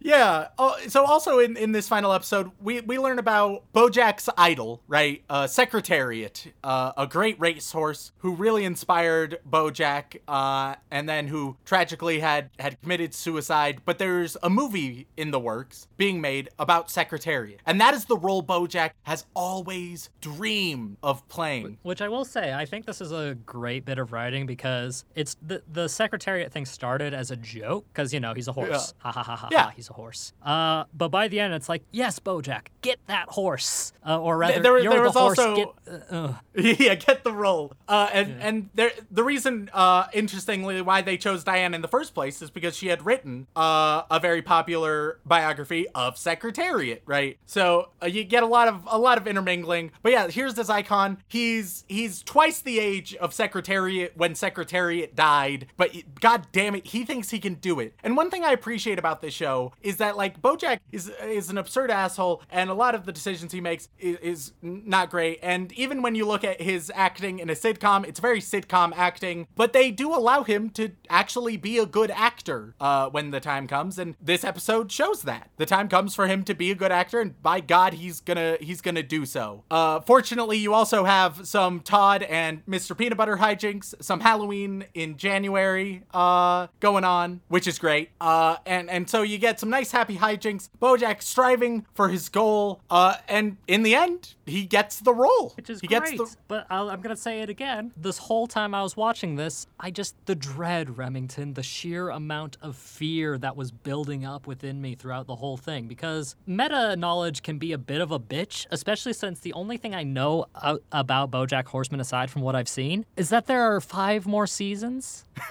Yeah. 0.00 0.48
Oh, 0.58 0.76
so 0.88 1.04
also 1.04 1.38
in, 1.40 1.56
in 1.56 1.72
this 1.72 1.88
final 1.88 2.12
episode, 2.12 2.50
we, 2.60 2.80
we 2.80 2.98
learn 2.98 3.18
about 3.18 3.64
Bojack's 3.74 4.28
idol, 4.38 4.80
right? 4.88 5.22
Uh, 5.28 5.46
Secretariat, 5.46 6.46
uh, 6.62 6.92
a 6.96 7.06
great 7.06 7.38
racehorse 7.40 8.12
who 8.18 8.34
really 8.34 8.64
inspired 8.64 9.38
Bojack, 9.48 10.18
uh, 10.28 10.76
and 10.90 11.08
then 11.08 11.26
who 11.28 11.56
tragically 11.64 12.20
had 12.20 12.50
had 12.58 12.80
committed 12.82 13.14
suicide. 13.14 13.80
But 13.84 13.98
there's 13.98 14.36
a 14.42 14.50
movie 14.50 15.06
in 15.16 15.30
the 15.30 15.40
works 15.40 15.88
being 15.96 16.20
made 16.20 16.48
about 16.58 16.90
Secretariat, 16.90 17.60
and 17.66 17.80
that 17.80 17.94
is 17.94 18.04
the 18.04 18.16
role 18.16 18.42
Bojack 18.42 18.90
has 19.02 19.26
always 19.34 20.08
dreamed 20.20 20.96
of 21.02 21.26
playing. 21.28 21.78
Which 21.82 22.00
I 22.00 22.08
will 22.08 22.24
say, 22.24 22.52
I 22.54 22.64
think 22.64 22.86
this 22.86 23.00
is 23.00 23.12
a 23.12 23.36
great 23.46 23.84
bit 23.84 23.98
of 23.98 24.12
writing 24.12 24.46
because 24.46 25.04
it's 25.14 25.36
the 25.42 25.62
the 25.72 25.88
secretariat 25.88 26.52
thing 26.52 26.64
started 26.64 27.12
as 27.14 27.30
a 27.30 27.36
joke 27.36 27.86
because 27.92 28.12
you 28.14 28.20
know 28.20 28.34
he's 28.34 28.48
a 28.48 28.52
horse, 28.52 28.94
ha 28.98 29.12
ha 29.12 29.22
ha 29.22 29.36
ha, 29.36 29.48
Yeah. 29.50 29.65
Ha, 29.66 29.72
he's 29.74 29.90
a 29.90 29.92
horse. 29.92 30.32
Uh, 30.42 30.84
but 30.94 31.08
by 31.08 31.28
the 31.28 31.40
end, 31.40 31.54
it's 31.54 31.68
like, 31.68 31.82
yes, 31.90 32.18
BoJack, 32.18 32.66
get 32.82 32.98
that 33.06 33.28
horse, 33.28 33.92
uh, 34.06 34.18
or 34.20 34.36
rather, 34.38 34.60
there- 34.60 34.78
you're 34.78 34.92
there 34.92 35.02
the 35.02 35.06
was 35.08 35.14
horse. 35.16 35.38
also- 35.38 35.56
Get, 35.56 36.02
uh, 36.10 36.32
yeah, 36.54 36.94
get 36.94 37.24
the 37.24 37.32
role. 37.32 37.72
Uh, 37.88 38.08
and 38.12 38.40
and 38.42 38.68
there, 38.74 38.90
the 39.10 39.22
reason, 39.24 39.70
uh, 39.72 40.06
interestingly, 40.12 40.80
why 40.82 41.02
they 41.02 41.16
chose 41.16 41.44
Diane 41.44 41.74
in 41.74 41.80
the 41.82 41.88
first 41.88 42.14
place 42.14 42.42
is 42.42 42.50
because 42.50 42.76
she 42.76 42.88
had 42.88 43.04
written 43.06 43.46
uh, 43.56 44.02
a 44.10 44.18
very 44.20 44.42
popular 44.42 45.18
biography 45.24 45.86
of 45.94 46.16
Secretariat, 46.18 47.02
right? 47.06 47.38
So 47.46 47.90
uh, 48.02 48.06
you 48.06 48.24
get 48.24 48.42
a 48.42 48.46
lot 48.46 48.68
of 48.68 48.82
a 48.90 48.98
lot 48.98 49.18
of 49.18 49.26
intermingling. 49.26 49.90
But 50.02 50.12
yeah, 50.12 50.28
here's 50.28 50.54
this 50.54 50.68
icon. 50.70 51.18
He's 51.28 51.84
he's 51.88 52.22
twice 52.22 52.60
the 52.60 52.78
age 52.78 53.14
of 53.16 53.32
Secretariat 53.34 54.16
when 54.16 54.34
Secretariat 54.34 55.14
died, 55.14 55.66
but 55.76 55.90
god 56.20 56.46
damn 56.52 56.74
it, 56.74 56.86
he 56.88 57.04
thinks 57.04 57.30
he 57.30 57.38
can 57.38 57.54
do 57.54 57.80
it. 57.80 57.94
And 58.02 58.16
one 58.16 58.30
thing 58.30 58.44
I 58.44 58.52
appreciate 58.52 58.98
about 58.98 59.20
this 59.22 59.34
show 59.34 59.55
is 59.82 59.96
that 59.98 60.16
like 60.16 60.40
BoJack 60.40 60.80
is 60.92 61.10
is 61.22 61.50
an 61.50 61.58
absurd 61.58 61.90
asshole, 61.90 62.42
and 62.50 62.70
a 62.70 62.74
lot 62.74 62.94
of 62.94 63.06
the 63.06 63.12
decisions 63.12 63.52
he 63.52 63.60
makes 63.60 63.88
is, 63.98 64.16
is 64.18 64.52
not 64.62 65.10
great. 65.10 65.38
And 65.42 65.72
even 65.72 66.02
when 66.02 66.14
you 66.14 66.26
look 66.26 66.44
at 66.44 66.60
his 66.60 66.92
acting 66.94 67.38
in 67.38 67.50
a 67.50 67.54
sitcom, 67.54 68.06
it's 68.06 68.20
very 68.20 68.40
sitcom 68.40 68.92
acting, 68.96 69.46
but 69.54 69.72
they 69.72 69.90
do 69.90 70.14
allow 70.14 70.42
him 70.42 70.70
to 70.70 70.92
actually 71.08 71.56
be 71.56 71.78
a 71.78 71.86
good 71.86 72.10
actor 72.10 72.74
uh, 72.80 73.08
when 73.10 73.30
the 73.30 73.40
time 73.40 73.66
comes. 73.66 73.98
And 73.98 74.14
this 74.20 74.44
episode 74.44 74.90
shows 74.92 75.22
that 75.22 75.50
the 75.56 75.66
time 75.66 75.88
comes 75.88 76.14
for 76.14 76.26
him 76.26 76.44
to 76.44 76.54
be 76.54 76.70
a 76.70 76.74
good 76.74 76.92
actor, 76.92 77.20
and 77.20 77.40
by 77.42 77.60
God, 77.60 77.94
he's 77.94 78.20
gonna 78.20 78.56
he's 78.60 78.80
gonna 78.80 79.02
do 79.02 79.26
so. 79.26 79.64
Uh, 79.70 80.00
fortunately, 80.00 80.58
you 80.58 80.74
also 80.74 81.04
have 81.04 81.46
some 81.46 81.80
Todd 81.80 82.22
and 82.22 82.64
Mr. 82.66 82.96
Peanut 82.96 83.18
Butter 83.18 83.36
hijinks, 83.36 83.94
some 84.00 84.20
Halloween 84.20 84.84
in 84.94 85.16
January 85.16 86.02
uh, 86.12 86.66
going 86.80 87.04
on, 87.04 87.40
which 87.48 87.66
is 87.66 87.78
great. 87.78 88.10
Uh, 88.20 88.56
and 88.66 88.90
and 88.90 89.08
so 89.08 89.22
you 89.22 89.35
get 89.38 89.60
some 89.60 89.70
nice 89.70 89.90
happy 89.92 90.16
hijinks. 90.16 90.68
Bojack 90.80 91.22
striving 91.22 91.86
for 91.94 92.08
his 92.08 92.28
goal, 92.28 92.80
uh, 92.90 93.14
and 93.28 93.56
in 93.66 93.82
the 93.82 93.94
end, 93.94 94.34
he 94.46 94.64
gets 94.64 95.00
the 95.00 95.12
role. 95.12 95.52
Which 95.56 95.70
is 95.70 95.80
he 95.80 95.86
great. 95.88 96.16
gets 96.18 96.32
the 96.32 96.36
But 96.48 96.66
I'll, 96.70 96.88
I'm 96.90 97.00
going 97.00 97.14
to 97.14 97.20
say 97.20 97.40
it 97.42 97.50
again. 97.50 97.92
This 97.96 98.18
whole 98.18 98.46
time 98.46 98.74
I 98.74 98.82
was 98.82 98.96
watching 98.96 99.36
this, 99.36 99.66
I 99.80 99.90
just, 99.90 100.14
the 100.26 100.34
dread, 100.34 100.96
Remington, 100.98 101.54
the 101.54 101.62
sheer 101.62 102.08
amount 102.10 102.56
of 102.62 102.76
fear 102.76 103.38
that 103.38 103.56
was 103.56 103.70
building 103.72 104.24
up 104.24 104.46
within 104.46 104.80
me 104.80 104.94
throughout 104.94 105.26
the 105.26 105.36
whole 105.36 105.56
thing. 105.56 105.88
Because 105.88 106.36
meta 106.46 106.94
knowledge 106.96 107.42
can 107.42 107.58
be 107.58 107.72
a 107.72 107.78
bit 107.78 108.00
of 108.00 108.10
a 108.12 108.20
bitch, 108.20 108.66
especially 108.70 109.12
since 109.12 109.40
the 109.40 109.52
only 109.52 109.76
thing 109.76 109.94
I 109.94 110.02
know 110.04 110.46
about 110.92 111.30
Bojack 111.30 111.66
Horseman, 111.66 112.00
aside 112.00 112.30
from 112.30 112.42
what 112.42 112.54
I've 112.54 112.68
seen, 112.68 113.04
is 113.16 113.28
that 113.30 113.46
there 113.46 113.62
are 113.74 113.80
five 113.80 114.26
more 114.26 114.46
seasons. 114.46 115.24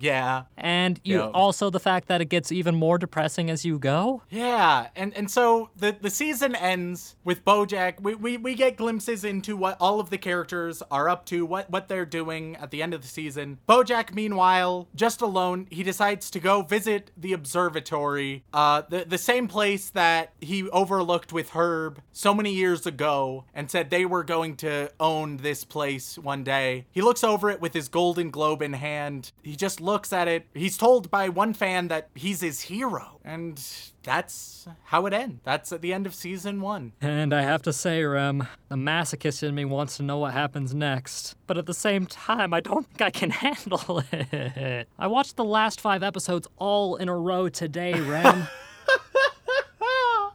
yeah. 0.00 0.44
And 0.56 1.00
you 1.04 1.18
Yeah. 1.18 1.26
also 1.28 1.70
the 1.70 1.80
fact 1.80 2.08
that 2.08 2.20
it 2.20 2.26
gets 2.26 2.50
even 2.52 2.74
more 2.74 2.98
depressing 3.04 3.50
as 3.50 3.64
you 3.64 3.78
go. 3.78 4.22
Yeah, 4.30 4.88
and 4.96 5.14
and 5.14 5.30
so 5.30 5.70
the 5.76 5.94
the 6.00 6.10
season 6.10 6.54
ends 6.54 7.16
with 7.22 7.44
BoJack. 7.44 8.00
We, 8.00 8.14
we 8.14 8.36
we 8.38 8.54
get 8.54 8.76
glimpses 8.76 9.24
into 9.24 9.56
what 9.56 9.76
all 9.78 10.00
of 10.00 10.08
the 10.10 10.18
characters 10.18 10.82
are 10.90 11.08
up 11.08 11.26
to, 11.26 11.44
what 11.44 11.70
what 11.70 11.88
they're 11.88 12.06
doing 12.06 12.56
at 12.56 12.70
the 12.70 12.82
end 12.82 12.94
of 12.94 13.02
the 13.02 13.08
season. 13.08 13.58
BoJack, 13.68 14.14
meanwhile, 14.14 14.88
just 14.94 15.20
alone, 15.20 15.66
he 15.70 15.82
decides 15.82 16.30
to 16.30 16.40
go 16.40 16.62
visit 16.62 17.10
the 17.16 17.32
observatory, 17.32 18.44
uh, 18.52 18.82
the 18.88 19.04
the 19.04 19.18
same 19.18 19.48
place 19.48 19.90
that 19.90 20.32
he 20.40 20.68
overlooked 20.70 21.32
with 21.32 21.50
Herb 21.50 22.00
so 22.12 22.32
many 22.32 22.54
years 22.54 22.86
ago, 22.86 23.44
and 23.54 23.70
said 23.70 23.90
they 23.90 24.06
were 24.06 24.24
going 24.24 24.56
to 24.56 24.90
own 24.98 25.38
this 25.38 25.64
place 25.64 26.16
one 26.18 26.42
day. 26.42 26.86
He 26.90 27.02
looks 27.02 27.22
over 27.22 27.50
it 27.50 27.60
with 27.60 27.74
his 27.74 27.88
Golden 27.88 28.30
Globe 28.30 28.62
in 28.62 28.72
hand. 28.72 29.32
He 29.42 29.56
just 29.56 29.80
looks 29.80 30.12
at 30.12 30.26
it. 30.26 30.46
He's 30.54 30.78
told 30.78 31.10
by 31.10 31.28
one 31.28 31.52
fan 31.52 31.88
that 31.88 32.08
he's 32.14 32.40
his 32.40 32.62
hero, 32.62 32.93
and 33.24 33.60
that's 34.02 34.66
how 34.84 35.06
it 35.06 35.12
ends. 35.12 35.40
That's 35.44 35.72
at 35.72 35.80
the 35.80 35.92
end 35.92 36.06
of 36.06 36.14
season 36.14 36.60
one. 36.60 36.92
And 37.00 37.32
I 37.34 37.42
have 37.42 37.62
to 37.62 37.72
say, 37.72 38.02
Rem, 38.04 38.46
the 38.68 38.76
masochist 38.76 39.42
in 39.42 39.54
me 39.54 39.64
wants 39.64 39.96
to 39.98 40.02
know 40.02 40.18
what 40.18 40.32
happens 40.32 40.74
next. 40.74 41.34
But 41.46 41.58
at 41.58 41.66
the 41.66 41.74
same 41.74 42.06
time, 42.06 42.52
I 42.54 42.60
don't 42.60 42.86
think 42.86 43.02
I 43.02 43.10
can 43.10 43.30
handle 43.44 44.02
it. 44.12 44.88
I 44.98 45.06
watched 45.06 45.36
the 45.36 45.44
last 45.44 45.80
five 45.80 46.02
episodes 46.02 46.46
all 46.58 46.96
in 46.96 47.08
a 47.08 47.16
row 47.16 47.48
today, 47.48 47.98
Rem. 48.00 48.46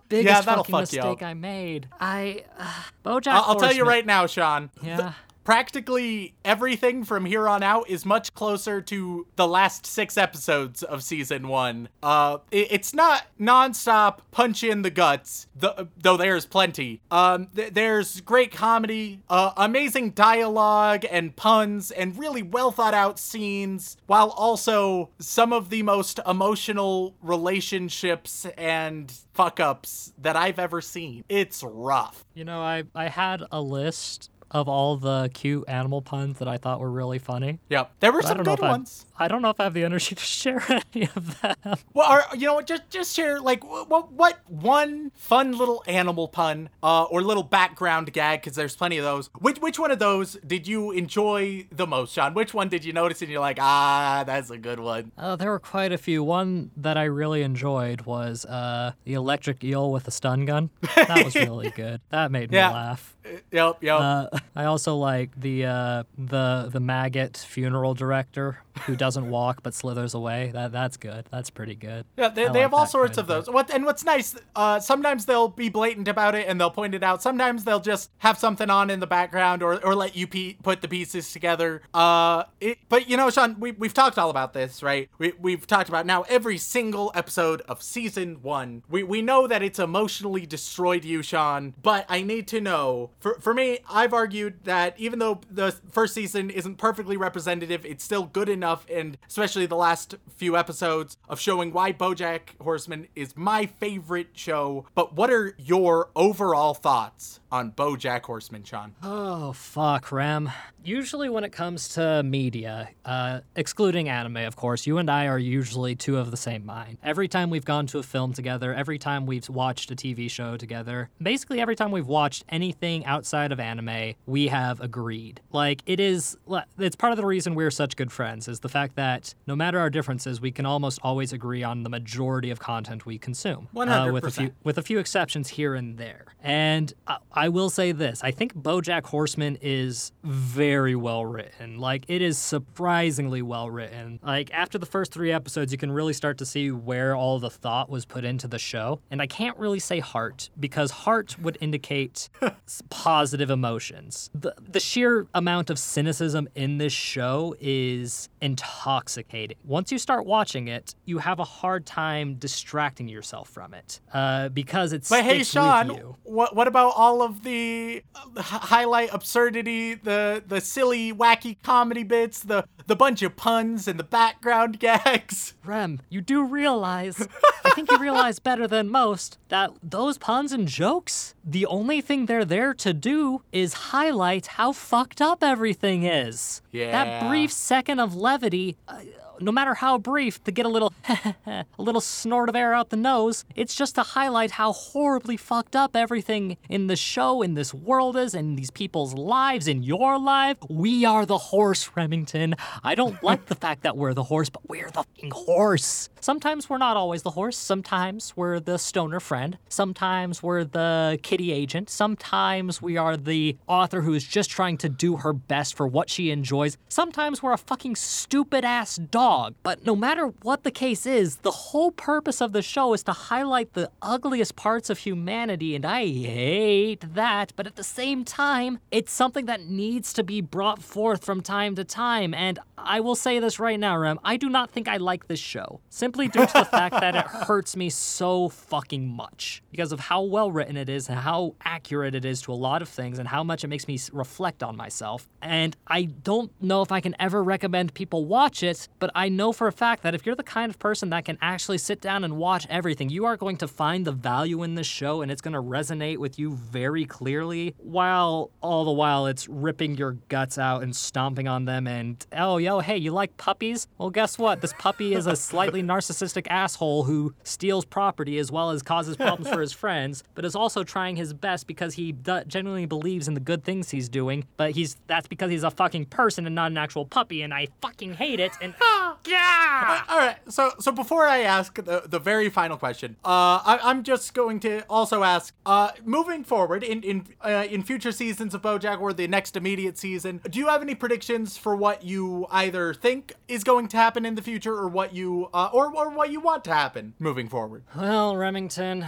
Biggest 0.10 0.26
Yeah, 0.34 0.42
that'll 0.42 0.64
fucking 0.64 0.72
fuck 0.74 0.92
you 0.92 0.98
mistake 1.00 1.22
up. 1.22 1.28
I 1.30 1.34
made. 1.36 1.88
I, 2.00 2.44
uh, 2.58 2.66
BoJack 3.06 3.28
I'll, 3.28 3.44
I'll 3.44 3.56
tell 3.60 3.70
you 3.72 3.84
Horseman- 3.84 3.88
right 3.88 4.06
now, 4.08 4.26
Sean. 4.26 4.72
Yeah. 4.82 5.14
Practically 5.50 6.36
everything 6.46 7.04
from 7.04 7.26
here 7.26 7.48
on 7.50 7.64
out 7.64 7.90
is 7.90 8.06
much 8.06 8.32
closer 8.36 8.80
to 8.84 9.26
the 9.36 9.48
last 9.48 9.84
six 9.84 10.16
episodes 10.16 10.84
of 10.84 11.02
season 11.02 11.48
one. 11.48 11.90
Uh, 12.04 12.38
it- 12.52 12.68
it's 12.70 12.94
not 12.94 13.24
nonstop 13.42 14.20
punch 14.30 14.64
in 14.64 14.84
the 14.84 14.92
guts, 14.92 15.48
th- 15.60 15.74
though 15.98 16.18
there's 16.18 16.46
plenty. 16.46 17.02
Um, 17.10 17.48
th- 17.56 17.74
there's 17.74 18.22
great 18.22 18.52
comedy, 18.52 19.22
uh, 19.28 19.54
amazing 19.58 20.12
dialogue 20.12 21.04
and 21.10 21.36
puns, 21.36 21.90
and 21.90 22.16
really 22.16 22.44
well 22.44 22.70
thought 22.70 22.94
out 22.94 23.18
scenes, 23.18 23.98
while 24.06 24.30
also 24.30 25.10
some 25.18 25.52
of 25.52 25.72
the 25.72 25.82
most 25.82 26.20
emotional 26.28 27.16
relationships 27.24 28.46
and 28.56 29.12
fuck 29.34 29.60
ups 29.60 30.14
that 30.22 30.36
I've 30.36 30.60
ever 30.60 30.80
seen. 30.80 31.24
It's 31.28 31.64
rough. 31.64 32.24
You 32.36 32.46
know, 32.46 32.62
I, 32.62 32.84
I 32.94 33.08
had 33.08 33.42
a 33.52 33.60
list 33.62 34.30
of 34.52 34.68
all 34.68 34.98
the 34.98 35.30
cute 35.34 35.66
animal 35.68 36.02
puns 36.02 36.40
that 36.40 36.48
I 36.48 36.58
thought 36.58 36.80
were 36.80 36.92
really 36.92 37.20
funny. 37.20 37.60
Yep. 37.70 37.92
There 38.00 38.12
were 38.12 38.24
I 38.24 38.28
some 38.28 38.44
good 38.44 38.60
ones. 38.60 39.06
I 39.20 39.28
don't 39.28 39.42
know 39.42 39.50
if 39.50 39.60
I 39.60 39.66
have 39.66 39.74
the 39.74 39.84
energy 39.84 40.16
to 40.16 40.24
share 40.40 40.64
any 40.94 41.10
of 41.16 41.42
them. 41.42 41.56
Well, 41.94 42.08
are, 42.10 42.26
you 42.36 42.48
know 42.48 42.54
what? 42.56 42.68
Just 42.68 42.90
just 42.90 43.16
share 43.16 43.40
like 43.40 43.64
what 43.64 44.12
what 44.12 44.40
one 44.48 45.12
fun 45.16 45.58
little 45.58 45.84
animal 45.88 46.28
pun 46.28 46.70
uh, 46.82 47.04
or 47.04 47.22
little 47.22 47.44
background 47.44 48.12
gag 48.14 48.42
because 48.42 48.56
there's 48.56 48.76
plenty 48.76 48.98
of 48.98 49.04
those. 49.04 49.30
Which 49.40 49.60
which 49.60 49.78
one 49.78 49.92
of 49.92 50.00
those 50.00 50.38
did 50.48 50.68
you 50.68 50.92
enjoy 50.92 51.68
the 51.72 51.86
most, 51.86 52.14
Sean? 52.14 52.34
Which 52.34 52.54
one 52.54 52.70
did 52.70 52.86
you 52.86 52.94
notice 52.94 53.22
and 53.22 53.30
you're 53.30 53.42
like, 53.42 53.58
ah, 53.60 54.24
that's 54.26 54.50
a 54.50 54.58
good 54.58 54.80
one. 54.80 55.12
Uh, 55.18 55.36
there 55.36 55.50
were 55.52 55.60
quite 55.60 55.92
a 55.92 55.98
few. 55.98 56.24
One 56.24 56.72
that 56.78 56.98
I 56.98 57.04
really 57.04 57.42
enjoyed 57.44 58.02
was 58.02 58.46
uh, 58.46 58.94
the 59.04 59.14
electric 59.14 59.64
eel 59.64 59.92
with 59.92 60.08
a 60.08 60.12
stun 60.12 60.46
gun. 60.46 60.70
That 60.96 61.26
was 61.26 61.36
really 61.36 61.70
good. 61.76 62.02
That 62.10 62.32
made 62.32 62.52
me 62.52 62.58
Yeah. 62.58 62.72
laugh. 62.72 63.16
Yep, 63.52 63.84
yep. 63.84 64.00
Uh, 64.00 64.28
I 64.56 64.66
also 64.66 64.96
like 64.96 65.40
the 65.40 65.66
uh, 65.66 66.04
the 66.18 66.70
the 66.72 66.80
maggot 66.80 67.38
funeral 67.38 67.94
director 67.94 68.60
who 68.86 68.96
doesn't 68.96 69.30
walk 69.30 69.64
but 69.64 69.74
slithers 69.74 70.14
away. 70.14 70.52
That 70.54 70.72
that's 70.72 70.98
good. 70.98 71.26
That's 71.32 71.50
pretty 71.50 71.76
good. 71.76 72.06
Yeah, 72.18 72.30
they, 72.30 72.44
I 72.44 72.48
they 72.48 72.52
like 72.52 72.62
have 72.62 72.74
all 72.74 72.86
sorts 72.86 73.18
of 73.18 73.28
those. 73.28 73.50
What 73.50 73.70
and 73.72 73.86
what's 73.86 74.04
nice, 74.04 74.36
uh, 74.56 74.80
sometimes 74.80 75.26
they'll 75.26 75.48
be 75.48 75.70
blatant 75.70 76.08
about 76.08 76.36
it 76.36 76.48
and 76.48 76.60
they'll 76.60 76.72
point 76.72 76.96
it 76.96 77.04
out. 77.04 77.22
Sometimes 77.22 77.64
they'll 77.64 77.80
just 77.80 78.12
have 78.20 78.38
something 78.38 78.70
on 78.70 78.90
in 78.90 79.00
the 79.00 79.08
background 79.08 79.64
or, 79.64 79.84
or 79.86 79.96
let 79.96 80.16
you 80.16 80.28
pe- 80.28 80.54
put 80.56 80.82
the 80.82 80.88
pieces 80.88 81.32
together. 81.32 81.82
Uh, 81.94 82.44
it, 82.60 82.80
but 82.90 83.10
you 83.10 83.18
know, 83.18 83.30
Sean, 83.30 83.60
we 83.60 83.72
we've 83.72 83.94
talked 83.94 84.18
all 84.18 84.30
about 84.30 84.54
this, 84.54 84.84
right? 84.84 85.10
We 85.18 85.34
we've 85.40 85.66
talked 85.66 85.90
about 85.90 86.06
now 86.06 86.24
every 86.24 86.58
single 86.58 87.12
episode 87.16 87.62
of 87.68 87.82
season 87.82 88.42
one. 88.42 88.84
We 88.90 89.04
we 89.04 89.22
know 89.22 89.48
that 89.48 89.62
it's 89.62 89.80
emotionally 89.80 90.46
destroyed 90.46 91.04
you, 91.04 91.22
Sean. 91.22 91.74
But 91.82 92.06
I 92.10 92.22
need 92.22 92.48
to 92.50 92.62
know. 92.62 93.12
For 93.20 93.40
for 93.40 93.54
me, 93.54 93.80
I've 93.90 94.14
argued 94.14 94.64
that 94.64 94.94
even 94.98 95.20
though 95.20 95.42
the 95.50 95.72
first 95.92 96.14
season 96.14 96.50
isn't 96.50 96.78
perfectly 96.78 97.18
representative, 97.18 97.86
it's 97.86 98.04
still 98.04 98.24
good 98.24 98.50
enough, 98.50 98.69
and 98.90 99.18
especially 99.28 99.66
the 99.66 99.76
last 99.76 100.16
few 100.36 100.56
episodes 100.58 101.18
of 101.28 101.40
showing 101.40 101.72
why 101.74 101.92
BoJack 101.92 102.62
Horseman 102.62 103.08
is 103.16 103.36
my 103.36 103.66
favorite 103.66 104.30
show. 104.34 104.86
But 104.96 105.14
what 105.16 105.30
are 105.30 105.56
your 105.58 106.10
overall 106.16 106.74
thoughts 106.74 107.40
on 107.52 107.72
BoJack 107.72 108.24
Horseman, 108.24 108.64
Sean? 108.64 108.96
Oh 109.02 109.54
fuck, 109.54 110.12
Rem. 110.12 110.52
Usually 110.84 111.30
when 111.30 111.44
it 111.44 111.52
comes 111.52 111.90
to 111.90 112.24
media, 112.24 112.90
uh, 113.06 113.42
excluding 113.56 114.08
anime, 114.08 114.38
of 114.38 114.56
course, 114.56 114.88
you 114.88 114.98
and 114.98 115.10
I 115.10 115.28
are 115.28 115.38
usually 115.38 115.96
two 115.96 116.18
of 116.18 116.32
the 116.32 116.38
same 116.38 116.66
mind. 116.66 116.98
Every 117.04 117.28
time 117.28 117.50
we've 117.50 117.66
gone 117.66 117.86
to 117.88 118.00
a 118.00 118.04
film 118.04 118.34
together, 118.34 118.74
every 118.74 118.98
time 118.98 119.26
we've 119.26 119.50
watched 119.50 119.92
a 119.92 119.96
TV 119.96 120.30
show 120.30 120.58
together, 120.58 121.10
basically 121.22 121.60
every 121.60 121.76
time 121.76 121.92
we've 121.92 122.08
watched 122.08 122.46
anything 122.50 123.06
outside 123.06 123.52
of 123.52 123.60
anime, 123.60 124.14
we 124.26 124.48
have 124.48 124.80
agreed. 124.80 125.42
Like 125.52 125.84
it 125.86 126.00
is, 126.00 126.38
it's 126.78 126.96
part 126.96 127.12
of 127.12 127.18
the 127.18 127.26
reason 127.26 127.56
we're 127.56 127.72
such 127.72 127.96
good 127.96 128.12
friends 128.12 128.48
is 128.50 128.60
the 128.60 128.70
fact 128.70 128.96
that 128.96 129.34
no 129.48 129.56
matter 129.56 129.80
our 129.80 129.90
differences, 129.90 130.42
we 130.42 130.52
can 130.52 130.66
almost 130.66 131.00
always 131.04 131.32
agree 131.32 131.64
on 131.64 131.84
the 131.84 131.90
majority 131.90 132.50
of 132.50 132.60
content 132.60 133.06
we 133.06 133.18
consume. 133.18 133.68
Uh, 134.10 134.12
with 134.12 134.24
a 134.26 134.32
few 134.32 134.52
with 134.64 134.78
a 134.78 134.82
few 134.82 135.00
exceptions 135.00 135.50
here 135.50 135.76
and 135.76 135.98
there. 135.98 136.26
And 136.42 136.94
I, 137.08 137.18
I 137.32 137.50
will 137.50 137.70
say 137.70 137.92
this: 137.92 138.24
I 138.24 138.32
think 138.32 138.54
BoJack 138.56 139.06
Horseman 139.06 139.58
is 139.62 140.12
very 140.24 140.96
well 140.96 141.26
written. 141.26 141.80
Like 141.80 142.06
it 142.08 142.22
is 142.22 142.38
surprisingly 142.38 143.42
well 143.42 143.70
written. 143.70 144.20
Like 144.24 144.52
after 144.54 144.78
the 144.78 144.86
first 144.86 145.12
three 145.12 145.32
episodes, 145.32 145.72
you 145.72 145.78
can 145.78 145.92
really 145.92 146.14
start 146.14 146.38
to 146.40 146.46
see 146.46 146.72
where 146.72 147.16
all 147.16 147.40
the 147.40 147.50
thought 147.50 147.90
was 147.90 148.06
put 148.06 148.24
into 148.26 148.48
the 148.48 148.60
show. 148.60 149.00
And 149.12 149.22
I 149.22 149.28
can't 149.28 149.58
really 149.58 149.80
say 149.80 150.00
heart 150.00 150.50
because 150.60 150.92
heart 150.92 151.38
would 151.40 151.58
indicate 151.62 152.30
positive 152.90 153.50
emotions. 153.50 154.30
The 154.34 154.54
the 154.60 154.80
sheer 154.80 155.28
amount 155.34 155.70
of 155.70 155.78
cynicism 155.78 156.48
in 156.56 156.78
this 156.78 156.94
show 156.94 157.56
is 157.60 158.30
intoxicating. 158.42 159.58
Once 159.64 159.92
you 159.92 159.98
start 159.98 160.26
watching 160.26 160.68
it, 160.68 160.96
you 161.06 161.18
have 161.20 161.40
a 161.40 161.44
hard 161.44 161.86
time 161.86 162.36
distracting 162.36 163.08
yourself 163.08 163.50
from 163.50 163.74
it 163.74 164.00
uh, 164.14 164.50
because 164.50 164.94
it's. 164.94 165.10
But 165.10 165.24
hey, 165.24 165.44
Sean, 165.44 165.90
with 165.90 165.98
you. 165.98 166.16
what 166.24 166.56
what 166.56 166.68
about 166.68 166.94
all 166.96 167.22
of 167.22 167.44
the 167.44 168.04
uh, 168.16 168.42
highlight 168.42 169.10
absurdity, 169.14 169.96
the 169.96 170.44
the 170.46 170.62
silly, 170.62 171.14
wacky 171.14 171.58
comedy 171.64 172.04
bits, 172.04 172.42
the 172.42 172.66
the 172.88 172.96
bunch 172.96 173.22
of 173.22 173.36
puns 173.36 173.88
and 173.88 174.00
the 174.00 174.04
background 174.04 174.80
gags? 174.80 175.54
Rem, 175.64 176.00
you 176.10 176.22
do 176.22 176.44
realize, 176.44 177.28
I 177.64 177.72
think 177.72 177.92
you 177.92 177.98
realize 177.98 178.40
better 178.40 178.68
than 178.68 178.90
most, 178.90 179.38
that 179.50 179.72
those 179.84 180.18
puns 180.18 180.52
and 180.52 180.68
jokes, 180.68 181.36
the 181.52 181.66
only 181.66 182.02
thing 182.02 182.26
they're 182.26 182.46
there 182.46 182.74
to 182.76 182.94
do 182.94 183.42
is 183.52 183.74
highlight 183.92 184.48
how 184.48 184.72
fucked 184.72 185.22
up 185.22 185.44
everything 185.44 186.04
is. 186.04 186.62
Yeah. 186.72 186.92
That 186.92 187.28
brief 187.28 187.52
second 187.52 188.00
of 188.00 188.16
levity. 188.16 188.78
Uh, 188.88 189.00
no 189.42 189.52
matter 189.52 189.76
how 189.76 189.98
brief, 189.98 190.44
to 190.44 190.52
get 190.52 190.66
a 190.66 190.70
little 190.70 190.94
a 191.48 191.66
little 191.78 192.02
snort 192.02 192.50
of 192.50 192.56
air 192.56 192.74
out 192.74 192.90
the 192.90 192.98
nose, 192.98 193.46
it's 193.56 193.76
just 193.76 193.96
to 193.96 194.04
highlight 194.04 194.52
how 194.52 194.72
horribly 194.74 195.38
fucked 195.38 195.76
up 195.76 195.96
everything 195.96 196.58
in 196.70 196.88
the 196.88 196.96
show, 196.96 197.42
in 197.42 197.54
this 197.54 197.74
world 197.74 198.16
is, 198.18 198.34
in 198.34 198.56
these 198.56 198.72
people's 198.72 199.14
lives, 199.14 199.68
in 199.68 199.84
your 199.84 200.20
life. 200.20 200.58
We 200.70 201.06
are 201.06 201.26
the 201.26 201.38
horse, 201.38 201.90
Remington. 201.96 202.56
I 202.84 202.96
don't 202.96 203.22
like 203.30 203.46
the 203.48 203.56
fact 203.56 203.84
that 203.84 203.98
we're 203.98 204.14
the 204.14 204.24
horse, 204.24 204.50
but 204.50 204.68
we're 204.70 204.88
the 204.88 205.04
fucking 205.04 205.32
horse. 205.32 206.10
Sometimes 206.22 206.70
we're 206.70 206.78
not 206.78 206.98
always 206.98 207.24
the 207.24 207.32
horse. 207.32 207.58
Sometimes 207.58 208.34
we're 208.36 208.60
the 208.60 208.78
stoner 208.78 209.20
friend. 209.20 209.58
Sometimes 209.70 210.44
we're 210.44 210.64
the 210.64 211.20
kitty 211.24 211.52
agent. 211.52 211.90
Sometimes 211.90 212.82
we 212.82 212.98
are 212.98 213.16
the 213.16 213.58
author 213.68 214.02
who 214.02 214.14
is 214.14 214.24
just 214.24 214.50
trying 214.50 214.78
to 214.78 214.90
do 214.90 215.18
her 215.18 215.34
best 215.34 215.76
for 215.76 215.88
what 215.88 216.10
she 216.10 216.32
enjoys. 216.32 216.78
Sometimes 216.90 217.42
we're 217.42 217.54
a 217.54 217.58
fucking 217.58 217.96
stupid 217.96 218.66
ass 218.66 218.98
dog. 218.98 219.29
But 219.64 219.86
no 219.86 219.96
matter 219.96 220.28
what 220.42 220.64
the 220.64 220.72
case 220.72 221.06
is, 221.06 221.38
the 221.38 221.52
whole 221.52 221.92
purpose 221.92 222.42
of 222.42 222.52
the 222.52 222.62
show 222.62 222.94
is 222.94 223.04
to 223.04 223.12
highlight 223.12 223.74
the 223.74 223.92
ugliest 224.02 224.56
parts 224.56 224.90
of 224.90 225.00
humanity, 225.00 225.76
and 225.76 225.86
I 225.86 226.08
hate 226.08 227.14
that. 227.14 227.54
But 227.56 227.68
at 227.68 227.76
the 227.76 227.84
same 227.84 228.26
time, 228.26 228.80
it's 228.92 229.12
something 229.12 229.46
that 229.46 229.62
needs 229.62 230.14
to 230.14 230.24
be 230.24 230.42
brought 230.42 230.82
forth 230.82 231.24
from 231.24 231.42
time 231.42 231.76
to 231.76 231.84
time. 231.84 232.34
And 232.34 232.60
I 232.78 233.00
will 233.02 233.16
say 233.16 233.40
this 233.40 233.60
right 233.60 233.80
now, 233.80 233.98
Rem, 233.98 234.20
I 234.24 234.38
do 234.38 234.50
not 234.50 234.72
think 234.72 234.88
I 234.88 234.98
like 234.98 235.28
this 235.28 235.40
show. 235.40 235.80
Simply 235.90 236.28
due 236.28 236.46
to 236.46 236.54
the 236.54 236.66
fact 236.80 237.00
that 237.00 237.16
it 237.16 237.26
hurts 237.26 237.76
me 237.76 237.90
so 237.90 238.50
fucking 238.50 239.08
much. 239.08 239.62
Because 239.72 239.92
of 239.92 240.00
how 240.00 240.24
well 240.24 240.52
written 240.52 240.78
it 240.78 240.90
is 240.90 241.10
and 241.10 241.20
how 241.20 241.56
accurate 241.64 242.16
it 242.16 242.26
is 242.26 242.42
to 242.44 242.52
a 242.52 242.54
lot 242.54 242.82
of 242.82 242.90
things 242.90 243.20
and 243.20 243.28
how 243.28 243.44
much 243.44 243.64
it 243.64 243.68
makes 243.68 243.88
me 243.88 244.00
reflect 244.12 244.64
on 244.64 244.76
myself. 244.76 245.28
And 245.42 245.76
I 245.88 246.04
don't 246.04 246.52
know 246.62 246.82
if 246.82 246.92
I 246.92 247.00
can 247.00 247.16
ever 247.20 247.44
recommend 247.44 247.94
people 247.94 248.26
watch 248.26 248.64
it, 248.64 248.88
but 249.00 249.12
I 249.20 249.28
know 249.28 249.52
for 249.52 249.68
a 249.68 249.74
fact 249.74 250.04
that 250.04 250.16
if 250.16 250.26
you're 250.26 250.34
the 250.34 250.44
kind 250.44 250.70
of 250.70 250.80
person 250.80 251.10
that 251.10 251.26
can 251.26 251.38
actually 251.42 251.78
sit 251.78 252.00
down 252.00 252.24
and 252.24 252.38
watch 252.38 252.66
everything, 252.70 253.10
you 253.10 253.26
are 253.26 253.36
going 253.36 253.58
to 253.58 253.68
find 253.68 254.06
the 254.06 254.14
value 254.14 254.64
in 254.64 254.76
this 254.76 254.88
show 254.88 255.22
and 255.22 255.30
it's 255.30 255.42
going 255.42 255.56
to 255.56 255.62
resonate 255.62 256.20
with 256.20 256.40
you 256.40 256.54
very 256.54 257.04
clearly, 257.04 257.76
while 257.80 258.50
all 258.62 258.86
the 258.86 258.94
while 258.94 259.26
it's 259.26 259.46
ripping 259.50 259.98
your 259.98 260.14
guts 260.30 260.58
out 260.58 260.84
and 260.84 260.96
stomping 260.96 261.50
on 261.50 261.66
them. 261.66 261.86
And 261.86 262.26
oh, 262.32 262.60
yo, 262.60 262.80
hey, 262.80 262.96
you 262.96 263.12
like 263.12 263.36
puppies? 263.36 263.90
Well, 263.98 264.10
guess 264.10 264.38
what? 264.38 264.62
This 264.62 264.72
puppy 264.80 265.14
is 265.14 265.28
a 265.28 265.36
slightly 265.36 265.84
narcissistic 265.84 266.48
asshole 266.50 267.04
who 267.04 267.34
steals 267.44 267.84
property 267.84 268.38
as 268.38 268.54
well 268.54 268.70
as 268.70 268.82
causes 268.82 269.18
problems 269.18 269.50
for 269.50 269.60
his 269.60 269.74
friends, 269.84 270.24
but 270.34 270.46
is 270.46 270.56
also 270.56 270.86
trying 270.86 271.18
his 271.18 271.34
best 271.34 271.68
because 271.68 271.96
he 271.96 272.14
d- 272.14 272.44
genuinely 272.48 272.86
believes 272.86 273.28
in 273.28 273.34
the 273.34 273.42
good 273.42 273.66
things 273.66 273.90
he's 273.90 274.08
doing. 274.08 274.46
But 274.56 274.72
he's 274.72 274.96
that's 275.08 275.28
because 275.28 275.52
he's 275.52 275.64
a 275.66 275.72
fucking 275.72 276.06
person 276.06 276.46
and 276.46 276.56
not 276.56 276.72
an 276.72 276.78
actual 276.78 277.06
puppy, 277.06 277.42
and 277.42 277.54
I 277.54 277.68
fucking 277.82 278.14
hate 278.14 278.40
it. 278.40 278.54
And 278.62 278.74
yeah. 279.28 280.04
All 280.10 280.18
right. 280.18 280.38
So 280.50 280.74
so 280.80 280.92
before 280.92 281.26
I 281.28 281.40
ask 281.40 281.76
the, 281.76 282.04
the 282.06 282.20
very 282.20 282.50
final 282.50 282.78
question, 282.78 283.16
uh, 283.24 283.62
I, 283.66 283.80
I'm 283.84 284.04
just 284.04 284.34
going 284.34 284.60
to 284.62 284.84
also 284.90 285.24
ask, 285.24 285.54
uh, 285.66 285.92
moving 286.04 286.44
forward 286.44 286.84
in 286.84 287.04
in 287.04 287.28
uh, 287.42 287.66
in 287.70 287.84
future 287.84 288.12
seasons 288.12 288.54
of 288.54 288.62
BoJack 288.62 289.00
or 289.00 289.14
the 289.14 289.28
next 289.28 289.56
immediate 289.56 289.98
season, 289.98 290.42
do 290.50 290.60
you 290.60 290.68
have 290.68 290.82
any 290.82 290.96
predictions 290.96 291.58
for 291.58 291.76
what 291.76 292.04
you 292.04 292.48
either 292.52 292.94
think 292.94 293.34
is 293.48 293.64
going 293.64 293.88
to 293.90 293.98
happen 293.98 294.26
in 294.26 294.36
the 294.36 294.42
future 294.42 294.76
or 294.76 294.88
what 294.88 295.14
you 295.14 295.50
uh, 295.54 295.70
or 295.74 295.96
or 295.96 296.10
what 296.10 296.32
you 296.32 296.40
want 296.40 296.64
to 296.66 296.74
happen 296.74 297.14
moving 297.20 297.48
forward? 297.48 297.84
Well, 297.96 298.36
Remington, 298.36 299.06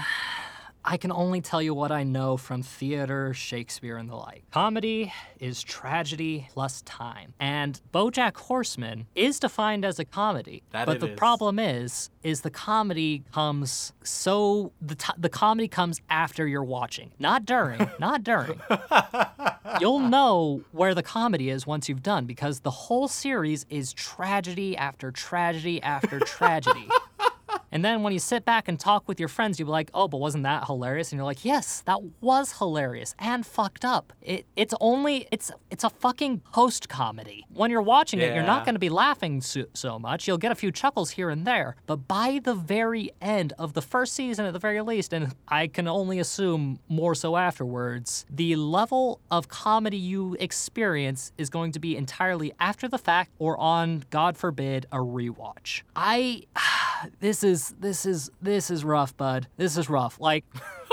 I 0.84 0.98
can 0.98 1.12
only 1.12 1.42
tell 1.42 1.62
you 1.62 1.74
what 1.74 1.92
I 1.92 2.04
know 2.04 2.38
from 2.38 2.64
theater, 2.64 3.34
Shakespeare, 3.34 3.98
and 3.98 4.10
the 4.10 4.16
like. 4.16 4.44
Comedy 4.52 5.14
is 5.40 5.62
tragedy 5.62 6.48
plus 6.52 6.82
time. 6.84 7.34
And 7.40 7.80
Bojack 7.94 8.36
Horseman 8.36 9.06
is 9.16 9.40
defined 9.40 9.86
as 9.86 10.00
a 10.00 10.06
comedy. 10.06 10.64
That 10.72 10.88
but 10.88 11.00
the 11.00 11.12
is. 11.12 11.18
problem 11.18 11.60
is, 11.60 12.10
is 12.24 12.42
the 12.42 12.50
comedy 12.50 13.24
comes 13.32 13.94
so 14.04 14.72
the 14.82 14.96
t- 14.96 15.14
the 15.18 15.30
comedy 15.30 15.68
comes 15.68 16.02
after 16.10 16.48
you're 16.48 16.64
watching, 16.64 17.12
not 17.20 17.46
during, 17.46 17.88
not 18.00 18.24
during. 18.24 18.60
You'll 19.80 20.00
know 20.00 20.64
where 20.72 20.94
the 20.96 21.04
comedy 21.04 21.50
is 21.50 21.66
once 21.66 21.88
you've 21.88 22.04
done 22.04 22.26
because 22.26 22.62
the 22.62 22.72
whole 22.72 23.08
series 23.08 23.66
is 23.70 23.94
tragedy 23.94 24.76
after 24.76 25.12
tragedy 25.12 25.82
after 25.82 26.20
tragedy. 26.20 26.90
And 27.72 27.86
then 27.86 28.04
when 28.04 28.14
you 28.14 28.20
sit 28.20 28.46
back 28.46 28.68
and 28.68 28.80
talk 28.80 29.08
with 29.08 29.20
your 29.20 29.30
friends, 29.30 29.60
you'll 29.60 29.68
be 29.68 29.72
like, 29.72 29.90
oh, 29.94 30.08
but 30.08 30.18
wasn't 30.18 30.44
that 30.44 30.66
hilarious? 30.66 31.12
And 31.12 31.18
you're 31.18 31.26
like, 31.26 31.46
yes, 31.46 31.82
that 31.86 32.02
was 32.20 32.58
hilarious 32.58 33.16
and 33.18 33.46
fucked 33.46 33.86
up. 33.86 34.14
It, 34.22 34.46
it's 34.56 34.74
only, 34.82 35.28
it's, 35.32 35.52
it's 35.70 35.84
a 35.84 35.90
fucking 35.90 36.40
post 36.52 36.90
comedy. 36.90 37.46
When 37.54 37.72
you're 37.72 37.82
watching 37.82 38.20
it, 38.20 38.34
you're 38.34 38.44
not 38.44 38.66
going 38.66 38.76
to 38.76 38.80
be 38.80 38.90
laughing 38.90 39.42
so, 39.42 39.66
so 39.74 39.98
much. 39.98 40.28
You'll 40.28 40.38
get 40.38 40.52
a 40.52 40.56
few 40.56 40.72
chuckles 40.72 41.12
here 41.12 41.30
and 41.30 41.48
there. 41.48 41.76
But 41.86 42.08
by 42.08 42.42
the 42.44 42.56
very 42.56 43.12
end 43.22 43.54
of 43.58 43.74
the 43.74 43.82
first 43.82 44.14
season, 44.14 44.46
at 44.46 44.54
the 44.54 44.60
very 44.60 44.82
least, 44.82 45.14
and 45.14 45.34
I 45.48 45.68
can 45.68 45.88
only 45.88 46.20
assume 46.20 46.80
more 46.90 47.16
so 47.16 47.38
afterwards, 47.38 48.26
the 48.30 48.56
level 48.56 49.22
of 49.30 49.48
comedy 49.48 49.98
you 49.98 50.36
experience 50.40 51.32
is 51.38 51.50
going 51.50 51.72
to 51.72 51.80
be 51.80 51.96
entirely 51.96 52.54
after 52.60 52.88
the 52.88 52.98
fact 52.98 53.32
or 53.40 53.58
on, 53.58 54.04
God 54.10 54.38
forbid, 54.38 54.88
a 54.92 54.98
rewatch. 54.98 55.84
I. 55.96 56.44
This 57.20 57.44
is 57.44 57.74
this 57.80 58.06
is 58.06 58.30
this 58.42 58.70
is 58.70 58.84
rough, 58.84 59.16
bud. 59.18 59.48
This 59.58 59.78
is 59.78 59.90
rough. 59.90 60.20
Like 60.20 60.46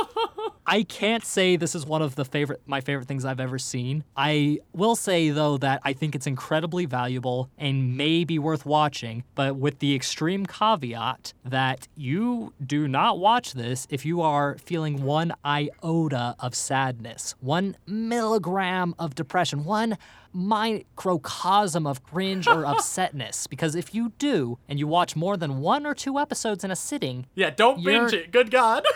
I 0.69 0.83
can't 0.83 1.25
say 1.25 1.57
this 1.57 1.75
is 1.75 1.87
one 1.87 2.03
of 2.03 2.15
the 2.15 2.27
favorite 2.27 2.61
my 2.67 2.83
favorite 2.83 3.09
things 3.09 3.25
I've 3.25 3.41
ever 3.41 3.59
seen. 3.59 4.05
I 4.17 4.59
will 4.75 4.97
say 4.97 5.31
though 5.31 5.57
that 5.59 5.81
I 5.83 5.95
think 5.95 6.15
it's 6.15 6.27
incredibly 6.27 6.85
valuable 6.85 7.49
and 7.57 7.97
may 7.97 8.25
be 8.25 8.39
worth 8.39 8.67
watching, 8.67 9.25
but 9.35 9.57
with 9.57 9.79
the 9.79 9.95
extreme 9.95 10.45
caveat 10.45 11.33
that 11.43 11.89
you 11.97 12.53
do 12.65 12.87
not 12.87 13.19
watch 13.19 13.55
this 13.55 13.87
if 13.89 14.05
you 14.05 14.21
are 14.21 14.59
feeling 14.59 15.03
one 15.03 15.33
iota 15.43 16.37
of 16.39 16.55
sadness, 16.55 17.35
one 17.41 17.75
milligram 17.87 18.95
of 18.99 19.15
depression, 19.15 19.65
one 19.65 19.97
microcosm 20.35 21.87
of 21.87 22.03
cringe 22.03 22.47
or 22.47 22.63
upsetness. 22.75 23.49
Because 23.49 23.75
if 23.75 23.95
you 23.95 24.13
do, 24.19 24.59
and 24.69 24.79
you 24.79 24.87
watch 24.87 25.17
more 25.17 25.39
than 25.39 25.61
one 25.61 25.87
or 25.87 25.95
two 25.95 26.19
episodes 26.19 26.63
in 26.63 26.71
a 26.71 26.77
sitting, 26.77 27.25
Yeah, 27.35 27.49
don't 27.49 27.83
binge 27.83 28.13
it. 28.13 28.31
Good 28.31 28.51
God. 28.51 28.85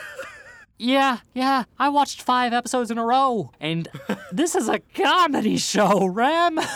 yeah, 0.79 1.19
yeah, 1.35 1.65
I 1.79 1.89
watched 1.89 2.23
five 2.23 2.53
episodes 2.53 2.91
in 2.91 2.99
a 2.99 3.05
row, 3.05 3.51
and 3.61 3.89
this 4.33 4.55
is 4.55 4.69
a 4.69 4.81
comedy 4.81 5.57
show, 5.57 6.07
Rem. 6.07 6.59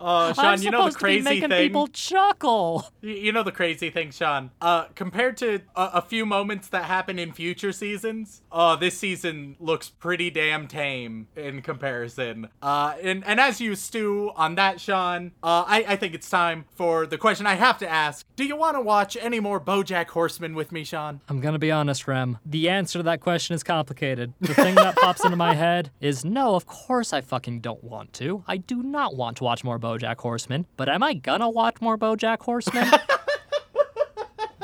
Uh, 0.00 0.32
Sean, 0.32 0.44
I'm 0.44 0.62
you 0.62 0.70
know 0.70 0.84
the 0.84 0.92
supposed 0.92 0.98
to 0.98 1.04
be 1.04 1.10
crazy 1.10 1.22
making 1.24 1.48
thing. 1.48 1.60
people 1.68 1.88
chuckle. 1.88 2.88
You 3.02 3.32
know 3.32 3.42
the 3.42 3.50
crazy 3.52 3.90
thing, 3.90 4.10
Sean. 4.12 4.50
Uh, 4.60 4.84
compared 4.94 5.36
to 5.38 5.60
a, 5.74 5.90
a 5.94 6.02
few 6.02 6.24
moments 6.24 6.68
that 6.68 6.84
happen 6.84 7.18
in 7.18 7.32
future 7.32 7.72
seasons, 7.72 8.42
uh, 8.52 8.76
this 8.76 8.96
season 8.96 9.56
looks 9.58 9.88
pretty 9.88 10.30
damn 10.30 10.68
tame 10.68 11.26
in 11.36 11.62
comparison. 11.62 12.48
Uh, 12.62 12.94
and 13.02 13.26
and 13.26 13.40
as 13.40 13.60
you 13.60 13.74
stew 13.74 14.30
on 14.36 14.54
that, 14.54 14.80
Sean, 14.80 15.32
uh, 15.42 15.64
I 15.66 15.84
I 15.88 15.96
think 15.96 16.14
it's 16.14 16.30
time 16.30 16.66
for 16.76 17.06
the 17.06 17.18
question 17.18 17.46
I 17.46 17.54
have 17.54 17.78
to 17.78 17.88
ask: 17.88 18.24
Do 18.36 18.44
you 18.44 18.54
want 18.54 18.76
to 18.76 18.80
watch 18.80 19.16
any 19.20 19.40
more 19.40 19.60
BoJack 19.60 20.06
Horseman 20.10 20.54
with 20.54 20.70
me, 20.70 20.84
Sean? 20.84 21.20
I'm 21.28 21.40
gonna 21.40 21.58
be 21.58 21.72
honest, 21.72 22.06
Rem. 22.06 22.38
The 22.46 22.68
answer 22.68 23.00
to 23.00 23.02
that 23.02 23.17
question 23.18 23.54
is 23.54 23.62
complicated. 23.62 24.32
The 24.40 24.54
thing 24.54 24.74
that 24.76 24.96
pops 24.96 25.24
into 25.24 25.36
my 25.36 25.54
head 25.54 25.90
is 26.00 26.24
no, 26.24 26.54
of 26.54 26.66
course 26.66 27.12
I 27.12 27.20
fucking 27.20 27.60
don't 27.60 27.82
want 27.82 28.12
to. 28.14 28.44
I 28.46 28.56
do 28.56 28.82
not 28.82 29.16
want 29.16 29.36
to 29.38 29.44
watch 29.44 29.64
more 29.64 29.78
BoJack 29.78 30.18
Horseman. 30.18 30.66
But 30.76 30.88
am 30.88 31.02
I 31.02 31.14
gonna 31.14 31.50
watch 31.50 31.80
more 31.80 31.98
BoJack 31.98 32.40
Horseman? 32.40 32.88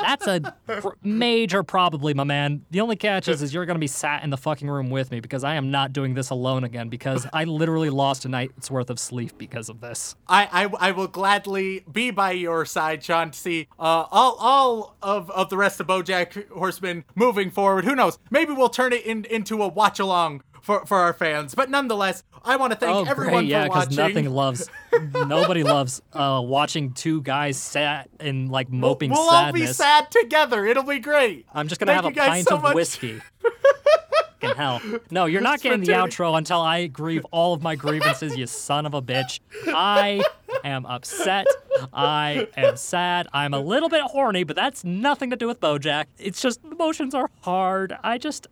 That's 0.04 0.26
a 0.26 0.54
pr- 0.66 0.88
major 1.02 1.62
probably, 1.62 2.12
my 2.12 2.24
man. 2.24 2.64
The 2.70 2.80
only 2.80 2.96
catch 2.96 3.26
is, 3.26 3.40
is 3.42 3.54
you're 3.54 3.64
gonna 3.64 3.78
be 3.78 3.86
sat 3.86 4.22
in 4.22 4.30
the 4.30 4.36
fucking 4.36 4.68
room 4.68 4.90
with 4.90 5.10
me 5.10 5.20
because 5.20 5.44
I 5.44 5.54
am 5.54 5.70
not 5.70 5.92
doing 5.92 6.12
this 6.14 6.28
alone 6.30 6.62
again 6.62 6.90
because 6.90 7.26
I 7.32 7.44
literally 7.44 7.88
lost 7.90 8.24
a 8.24 8.28
night's 8.28 8.70
worth 8.70 8.90
of 8.90 8.98
sleep 8.98 9.38
because 9.38 9.68
of 9.68 9.80
this. 9.80 10.14
I, 10.28 10.68
I, 10.80 10.88
I 10.88 10.90
will 10.92 11.08
gladly 11.08 11.84
be 11.90 12.10
by 12.10 12.32
your 12.32 12.66
side, 12.66 13.02
Sean, 13.02 13.30
to 13.30 13.38
see 13.38 13.68
uh, 13.78 14.06
all 14.10 14.36
all 14.38 14.96
of, 15.02 15.30
of 15.30 15.48
the 15.48 15.56
rest 15.56 15.80
of 15.80 15.86
BoJack 15.86 16.50
Horseman 16.50 17.04
moving 17.14 17.50
forward. 17.50 17.84
Who 17.84 17.94
knows? 17.94 18.18
Maybe 18.30 18.52
we'll 18.52 18.68
turn 18.68 18.92
it 18.92 19.06
in, 19.06 19.24
into 19.24 19.62
a 19.62 19.68
watch 19.68 19.98
along 19.98 20.42
for, 20.64 20.86
for 20.86 20.96
our 20.96 21.12
fans. 21.12 21.54
But 21.54 21.70
nonetheless, 21.70 22.22
I 22.42 22.56
want 22.56 22.72
to 22.72 22.78
thank 22.78 22.96
oh, 22.96 23.04
everyone 23.04 23.44
great, 23.44 23.48
yeah, 23.48 23.64
for 23.64 23.68
because 23.68 23.96
watching. 23.96 23.96
nothing 23.96 24.30
loves, 24.30 24.70
nobody 25.14 25.62
loves 25.62 26.02
uh, 26.12 26.40
watching 26.42 26.92
two 26.92 27.20
guys 27.22 27.58
sat 27.58 28.08
in 28.18 28.48
like 28.48 28.70
moping 28.70 29.10
sadness. 29.10 29.26
we'll 29.26 29.36
all 29.36 29.52
be 29.52 29.66
sad 29.66 30.10
together. 30.10 30.64
It'll 30.64 30.82
be 30.82 30.98
great. 30.98 31.46
I'm 31.52 31.68
just 31.68 31.80
gonna 31.80 31.92
Thank 31.92 32.16
have 32.16 32.26
a 32.26 32.30
pint 32.30 32.48
so 32.48 32.56
of 32.56 32.62
much. 32.62 32.74
whiskey. 32.74 33.20
Fucking 34.40 34.56
hell. 34.56 34.80
No, 35.10 35.26
you're 35.26 35.40
not 35.42 35.60
getting 35.60 35.80
the 35.80 35.92
outro 35.92 36.36
until 36.36 36.60
I 36.60 36.86
grieve 36.86 37.24
all 37.30 37.54
of 37.54 37.62
my 37.62 37.76
grievances, 37.76 38.36
you 38.36 38.46
son 38.46 38.86
of 38.86 38.94
a 38.94 39.02
bitch. 39.02 39.40
I 39.66 40.22
am 40.64 40.86
upset. 40.86 41.46
I 41.92 42.48
am 42.56 42.76
sad. 42.76 43.28
I'm 43.32 43.54
a 43.54 43.60
little 43.60 43.88
bit 43.88 44.02
horny, 44.02 44.44
but 44.44 44.56
that's 44.56 44.84
nothing 44.84 45.30
to 45.30 45.36
do 45.36 45.46
with 45.46 45.60
Bojack. 45.60 46.06
It's 46.18 46.40
just 46.40 46.60
emotions 46.64 47.14
are 47.14 47.30
hard. 47.42 47.96
I 48.02 48.18
just 48.18 48.46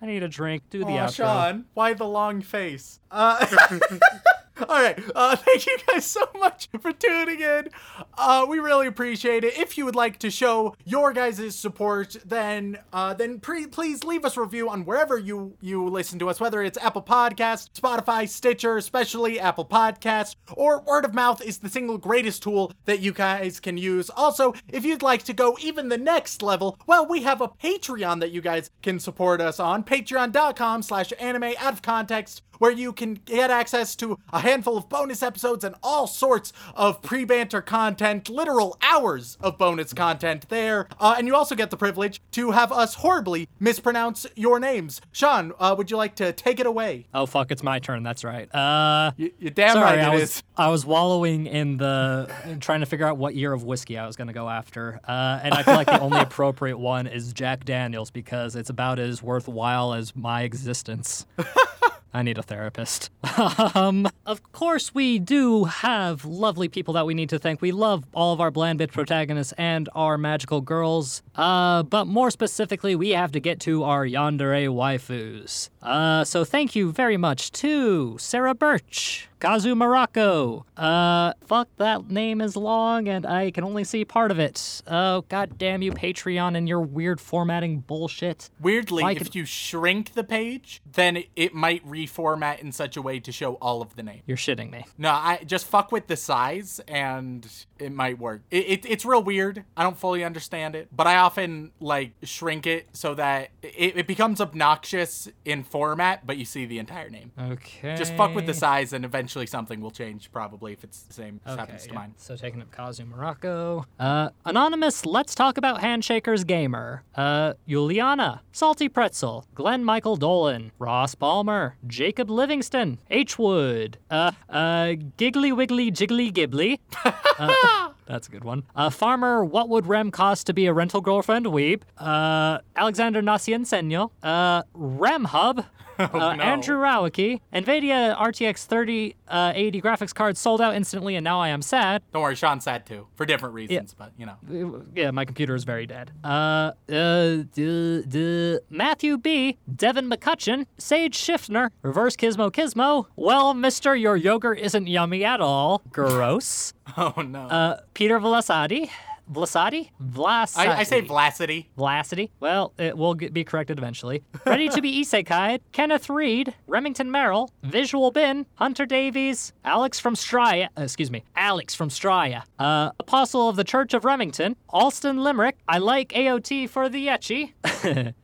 I 0.00 0.06
need 0.06 0.22
a 0.22 0.28
drink. 0.28 0.62
Do 0.70 0.80
the 0.80 0.98
Aw, 0.98 1.06
outro. 1.06 1.14
Sean, 1.14 1.64
why 1.74 1.94
the 1.94 2.04
long 2.06 2.40
face? 2.42 3.00
Uh, 3.10 3.44
all 4.60 4.66
right. 4.82 4.98
Uh, 5.14 5.36
thank 5.36 5.66
you 5.66 5.76
guys 5.86 6.04
so 6.04 6.28
much 6.38 6.68
for 6.80 6.92
tuning 6.92 7.40
in. 7.40 7.68
Uh, 8.16 8.46
we 8.48 8.58
really 8.58 8.86
appreciate 8.86 9.44
it. 9.44 9.58
If 9.58 9.76
you 9.76 9.84
would 9.84 9.96
like 9.96 10.18
to 10.20 10.30
show 10.30 10.76
your 10.84 11.12
guys' 11.12 11.56
support, 11.56 12.16
then 12.24 12.78
uh, 12.92 13.14
then 13.14 13.40
pre- 13.40 13.66
please 13.66 14.04
leave 14.04 14.24
us 14.24 14.36
a 14.36 14.40
review 14.40 14.68
on 14.68 14.84
wherever 14.84 15.18
you 15.18 15.56
you 15.60 15.88
listen 15.88 16.18
to 16.20 16.28
us, 16.28 16.40
whether 16.40 16.62
it's 16.62 16.78
Apple 16.78 17.02
Podcasts, 17.02 17.68
Spotify, 17.78 18.28
Stitcher, 18.28 18.76
especially 18.76 19.40
Apple 19.40 19.64
Podcasts, 19.64 20.36
or 20.52 20.82
word 20.82 21.04
of 21.04 21.14
mouth 21.14 21.42
is 21.42 21.58
the 21.58 21.68
single 21.68 21.98
greatest 21.98 22.42
tool 22.42 22.72
that 22.84 23.00
you 23.00 23.12
guys 23.12 23.60
can 23.60 23.76
use. 23.76 24.10
Also, 24.10 24.54
if 24.68 24.84
you'd 24.84 25.02
like 25.02 25.24
to 25.24 25.32
go 25.32 25.56
even 25.60 25.88
the 25.88 25.98
next 25.98 26.42
level, 26.42 26.78
well, 26.86 27.06
we 27.06 27.22
have 27.22 27.40
a 27.40 27.48
Patreon 27.48 28.20
that 28.20 28.30
you 28.30 28.40
guys 28.40 28.70
can 28.82 29.00
support 29.00 29.40
us 29.40 29.58
on. 29.58 29.82
Patreon.com 29.82 30.82
slash 30.82 31.12
anime 31.18 31.54
out 31.58 31.72
of 31.72 31.82
context 31.82 32.42
where 32.58 32.70
you 32.70 32.92
can 32.92 33.14
get 33.14 33.50
access 33.50 33.96
to 33.96 34.18
a 34.32 34.40
handful 34.44 34.76
of 34.76 34.88
bonus 34.88 35.22
episodes 35.22 35.64
and 35.64 35.74
all 35.82 36.06
sorts 36.06 36.52
of 36.74 37.02
pre-banter 37.02 37.60
content, 37.60 38.28
literal 38.28 38.76
hours 38.82 39.36
of 39.40 39.58
bonus 39.58 39.92
content 39.92 40.48
there. 40.48 40.86
Uh, 41.00 41.16
and 41.18 41.26
you 41.26 41.34
also 41.34 41.54
get 41.54 41.70
the 41.70 41.76
privilege 41.76 42.20
to 42.30 42.52
have 42.52 42.70
us 42.70 42.94
horribly 42.94 43.48
mispronounce 43.58 44.26
your 44.36 44.60
names. 44.60 45.00
Sean, 45.12 45.52
uh, 45.58 45.74
would 45.76 45.90
you 45.90 45.96
like 45.96 46.14
to 46.16 46.32
take 46.32 46.60
it 46.60 46.66
away? 46.66 47.06
Oh 47.12 47.26
fuck, 47.26 47.50
it's 47.50 47.62
my 47.62 47.78
turn. 47.78 48.02
That's 48.02 48.22
right. 48.24 48.52
Uh 48.54 49.12
You, 49.16 49.32
you're 49.38 49.50
damn 49.50 49.72
Sorry, 49.72 49.98
right 49.98 50.04
I 50.06 50.14
was. 50.14 50.42
I 50.56 50.68
was 50.68 50.86
wallowing 50.86 51.46
in 51.46 51.78
the 51.78 52.30
in 52.44 52.60
trying 52.60 52.80
to 52.80 52.86
figure 52.86 53.06
out 53.06 53.16
what 53.16 53.34
year 53.34 53.52
of 53.52 53.64
whiskey 53.64 53.98
I 53.98 54.06
was 54.06 54.16
gonna 54.16 54.32
go 54.32 54.48
after, 54.48 55.00
uh, 55.06 55.40
and 55.42 55.54
I 55.54 55.62
feel 55.62 55.74
like 55.74 55.86
the 55.86 56.00
only 56.00 56.20
appropriate 56.28 56.78
one 56.78 57.06
is 57.06 57.32
Jack 57.32 57.64
Daniels 57.64 58.10
because 58.10 58.54
it's 58.54 58.70
about 58.70 58.98
as 58.98 59.22
worthwhile 59.22 59.94
as 59.94 60.14
my 60.14 60.42
existence. 60.42 61.26
I 62.14 62.22
need 62.22 62.38
a 62.38 62.42
therapist. 62.42 63.10
um, 63.74 64.08
of 64.24 64.52
course, 64.52 64.94
we 64.94 65.18
do 65.18 65.64
have 65.64 66.24
lovely 66.24 66.68
people 66.68 66.94
that 66.94 67.06
we 67.06 67.12
need 67.12 67.28
to 67.30 67.40
thank. 67.40 67.60
We 67.60 67.72
love 67.72 68.04
all 68.14 68.32
of 68.32 68.40
our 68.40 68.52
bland 68.52 68.78
bitch 68.78 68.92
protagonists 68.92 69.52
and 69.58 69.88
our 69.96 70.16
magical 70.16 70.60
girls. 70.60 71.24
Uh, 71.34 71.82
but 71.82 72.06
more 72.06 72.30
specifically, 72.30 72.94
we 72.94 73.10
have 73.10 73.32
to 73.32 73.40
get 73.40 73.58
to 73.60 73.82
our 73.82 74.06
yandere 74.06 74.68
waifus. 74.68 75.70
Uh, 75.84 76.24
so 76.24 76.44
thank 76.44 76.74
you 76.74 76.90
very 76.90 77.18
much 77.18 77.52
to 77.52 78.16
Sarah 78.18 78.54
Birch, 78.54 79.28
Kazu 79.38 79.74
Morocco. 79.74 80.64
Uh, 80.78 81.34
fuck, 81.44 81.68
that 81.76 82.10
name 82.10 82.40
is 82.40 82.56
long 82.56 83.06
and 83.06 83.26
I 83.26 83.50
can 83.50 83.64
only 83.64 83.84
see 83.84 84.02
part 84.06 84.30
of 84.30 84.38
it. 84.38 84.80
Oh, 84.86 85.26
god 85.28 85.58
damn 85.58 85.82
you, 85.82 85.92
Patreon, 85.92 86.56
and 86.56 86.66
your 86.66 86.80
weird 86.80 87.20
formatting 87.20 87.80
bullshit. 87.80 88.48
Weirdly, 88.58 89.02
Why 89.02 89.12
if 89.12 89.18
could- 89.18 89.34
you 89.34 89.44
shrink 89.44 90.14
the 90.14 90.24
page, 90.24 90.80
then 90.90 91.24
it, 91.36 91.52
might 91.54 91.86
reformat 91.86 92.60
in 92.60 92.72
such 92.72 92.96
a 92.96 93.02
way 93.02 93.20
to 93.20 93.30
show 93.30 93.54
all 93.54 93.82
of 93.82 93.94
the 93.94 94.02
names. 94.02 94.22
You're 94.26 94.38
shitting 94.38 94.70
me. 94.72 94.86
No, 94.96 95.10
I 95.10 95.44
just 95.46 95.66
fuck 95.66 95.92
with 95.92 96.06
the 96.06 96.16
size 96.16 96.80
and 96.88 97.46
it 97.78 97.92
might 97.92 98.18
work. 98.18 98.40
It, 98.50 98.64
it, 98.66 98.86
it's 98.88 99.04
real 99.04 99.22
weird. 99.22 99.64
I 99.76 99.82
don't 99.82 99.98
fully 99.98 100.24
understand 100.24 100.74
it, 100.74 100.88
but 100.90 101.06
I 101.06 101.16
often 101.18 101.72
like 101.78 102.12
shrink 102.22 102.66
it 102.66 102.88
so 102.92 103.14
that 103.14 103.50
it, 103.62 103.98
it 103.98 104.06
becomes 104.06 104.40
obnoxious 104.40 105.28
in 105.44 105.62
format, 105.74 106.24
but 106.24 106.36
you 106.36 106.44
see 106.44 106.66
the 106.66 106.78
entire 106.78 107.10
name. 107.10 107.32
Okay. 107.36 107.96
Just 107.96 108.14
fuck 108.14 108.32
with 108.32 108.46
the 108.46 108.54
size 108.54 108.92
and 108.92 109.04
eventually 109.04 109.44
something 109.44 109.80
will 109.80 109.90
change 109.90 110.30
probably 110.30 110.72
if 110.72 110.84
it's 110.84 111.02
the 111.02 111.12
same 111.12 111.40
as 111.44 111.54
Okay, 111.54 111.60
happens 111.62 111.82
to 111.82 111.88
yeah. 111.88 111.94
mine. 111.96 112.14
So 112.16 112.36
taking 112.36 112.62
up 112.62 112.70
Kazu 112.70 113.04
Morocco. 113.04 113.84
Uh, 113.98 114.28
Anonymous, 114.44 115.04
let's 115.04 115.34
talk 115.34 115.58
about 115.58 115.80
Handshakers 115.80 116.46
Gamer. 116.46 117.02
Uh, 117.16 117.54
Juliana, 117.66 118.42
Salty 118.52 118.88
Pretzel, 118.88 119.46
Glenn 119.56 119.84
Michael 119.84 120.14
Dolan, 120.14 120.70
Ross 120.78 121.16
Balmer, 121.16 121.74
Jacob 121.88 122.30
Livingston, 122.30 123.00
H 123.10 123.36
Wood, 123.36 123.98
uh, 124.12 124.30
uh, 124.48 124.92
Giggly 125.16 125.50
Wiggly 125.50 125.90
Jiggly 125.90 126.32
Gibbly. 126.32 126.80
Uh, 127.36 127.88
that's 128.06 128.28
a 128.28 128.30
good 128.30 128.44
one. 128.44 128.64
Uh, 128.74 128.90
Farmer, 128.90 129.44
what 129.44 129.68
would 129.68 129.86
Rem 129.86 130.10
cost 130.10 130.46
to 130.46 130.52
be 130.54 130.66
a 130.66 130.72
rental 130.72 131.00
girlfriend? 131.00 131.46
Weeb. 131.46 131.82
Uh, 131.98 132.58
Alexander 132.76 133.22
Nasienseño. 133.22 134.10
Uh, 134.22 134.62
Rem 134.74 135.24
Hub. 135.24 135.64
uh, 135.98 136.34
no. 136.34 136.42
Andrew 136.42 136.76
Rowicki, 136.76 137.40
NVIDIA 137.52 138.16
RTX 138.18 138.66
3080 138.66 139.80
graphics 139.82 140.14
card 140.14 140.36
sold 140.36 140.60
out 140.60 140.74
instantly, 140.74 141.16
and 141.16 141.24
now 141.24 141.40
I 141.40 141.48
am 141.48 141.62
sad. 141.62 142.02
Don't 142.12 142.22
worry, 142.22 142.34
Sean's 142.34 142.64
sad 142.64 142.86
too, 142.86 143.06
for 143.14 143.24
different 143.26 143.54
reasons, 143.54 143.94
but 143.94 144.12
you 144.18 144.26
know. 144.26 144.84
Yeah, 144.94 145.10
my 145.10 145.24
computer 145.24 145.54
is 145.54 145.64
very 145.64 145.86
dead. 145.86 146.10
Uh, 146.22 146.72
uh, 146.90 147.44
duh, 147.54 148.02
duh. 148.02 148.58
Matthew 148.70 149.18
B, 149.18 149.58
Devin 149.74 150.08
McCutcheon, 150.08 150.66
Sage 150.78 151.16
Schiffner, 151.16 151.70
Reverse 151.82 152.16
Gizmo 152.16 152.50
Gizmo. 152.50 153.06
Well, 153.16 153.54
Mister, 153.54 153.94
your 153.94 154.16
yogurt 154.16 154.58
isn't 154.58 154.86
yummy 154.86 155.24
at 155.24 155.40
all. 155.40 155.82
Gross. 155.92 156.72
Oh 156.96 157.22
no. 157.22 157.40
Uh, 157.48 157.80
Peter 157.94 158.20
Velasadi. 158.20 158.90
Vlasadi? 159.32 159.90
Vlasadi. 160.02 160.58
I, 160.58 160.78
I 160.78 160.82
say 160.82 161.02
Vlacity. 161.02 161.66
Velocity. 161.76 162.30
Well, 162.40 162.72
it 162.78 162.96
will 162.96 163.14
get, 163.14 163.32
be 163.32 163.44
corrected 163.44 163.78
eventually. 163.78 164.22
Ready 164.46 164.68
to 164.68 164.80
be 164.82 165.02
Isekai, 165.02 165.60
Kenneth 165.72 166.08
Reed, 166.10 166.54
Remington 166.66 167.10
Merrill, 167.10 167.50
Visual 167.62 168.10
Bin, 168.10 168.46
Hunter 168.54 168.86
Davies, 168.86 169.52
Alex 169.64 169.98
from 169.98 170.14
Straya, 170.14 170.68
uh, 170.78 170.82
excuse 170.82 171.10
me, 171.10 171.24
Alex 171.36 171.74
from 171.74 171.88
Straya, 171.88 172.42
uh, 172.58 172.90
Apostle 173.00 173.48
of 173.48 173.56
the 173.56 173.64
Church 173.64 173.94
of 173.94 174.04
Remington, 174.04 174.56
Alston 174.68 175.22
Limerick, 175.22 175.56
I 175.68 175.78
like 175.78 176.10
AOT 176.10 176.68
for 176.68 176.88
the 176.88 177.06
Yechi, 177.06 177.52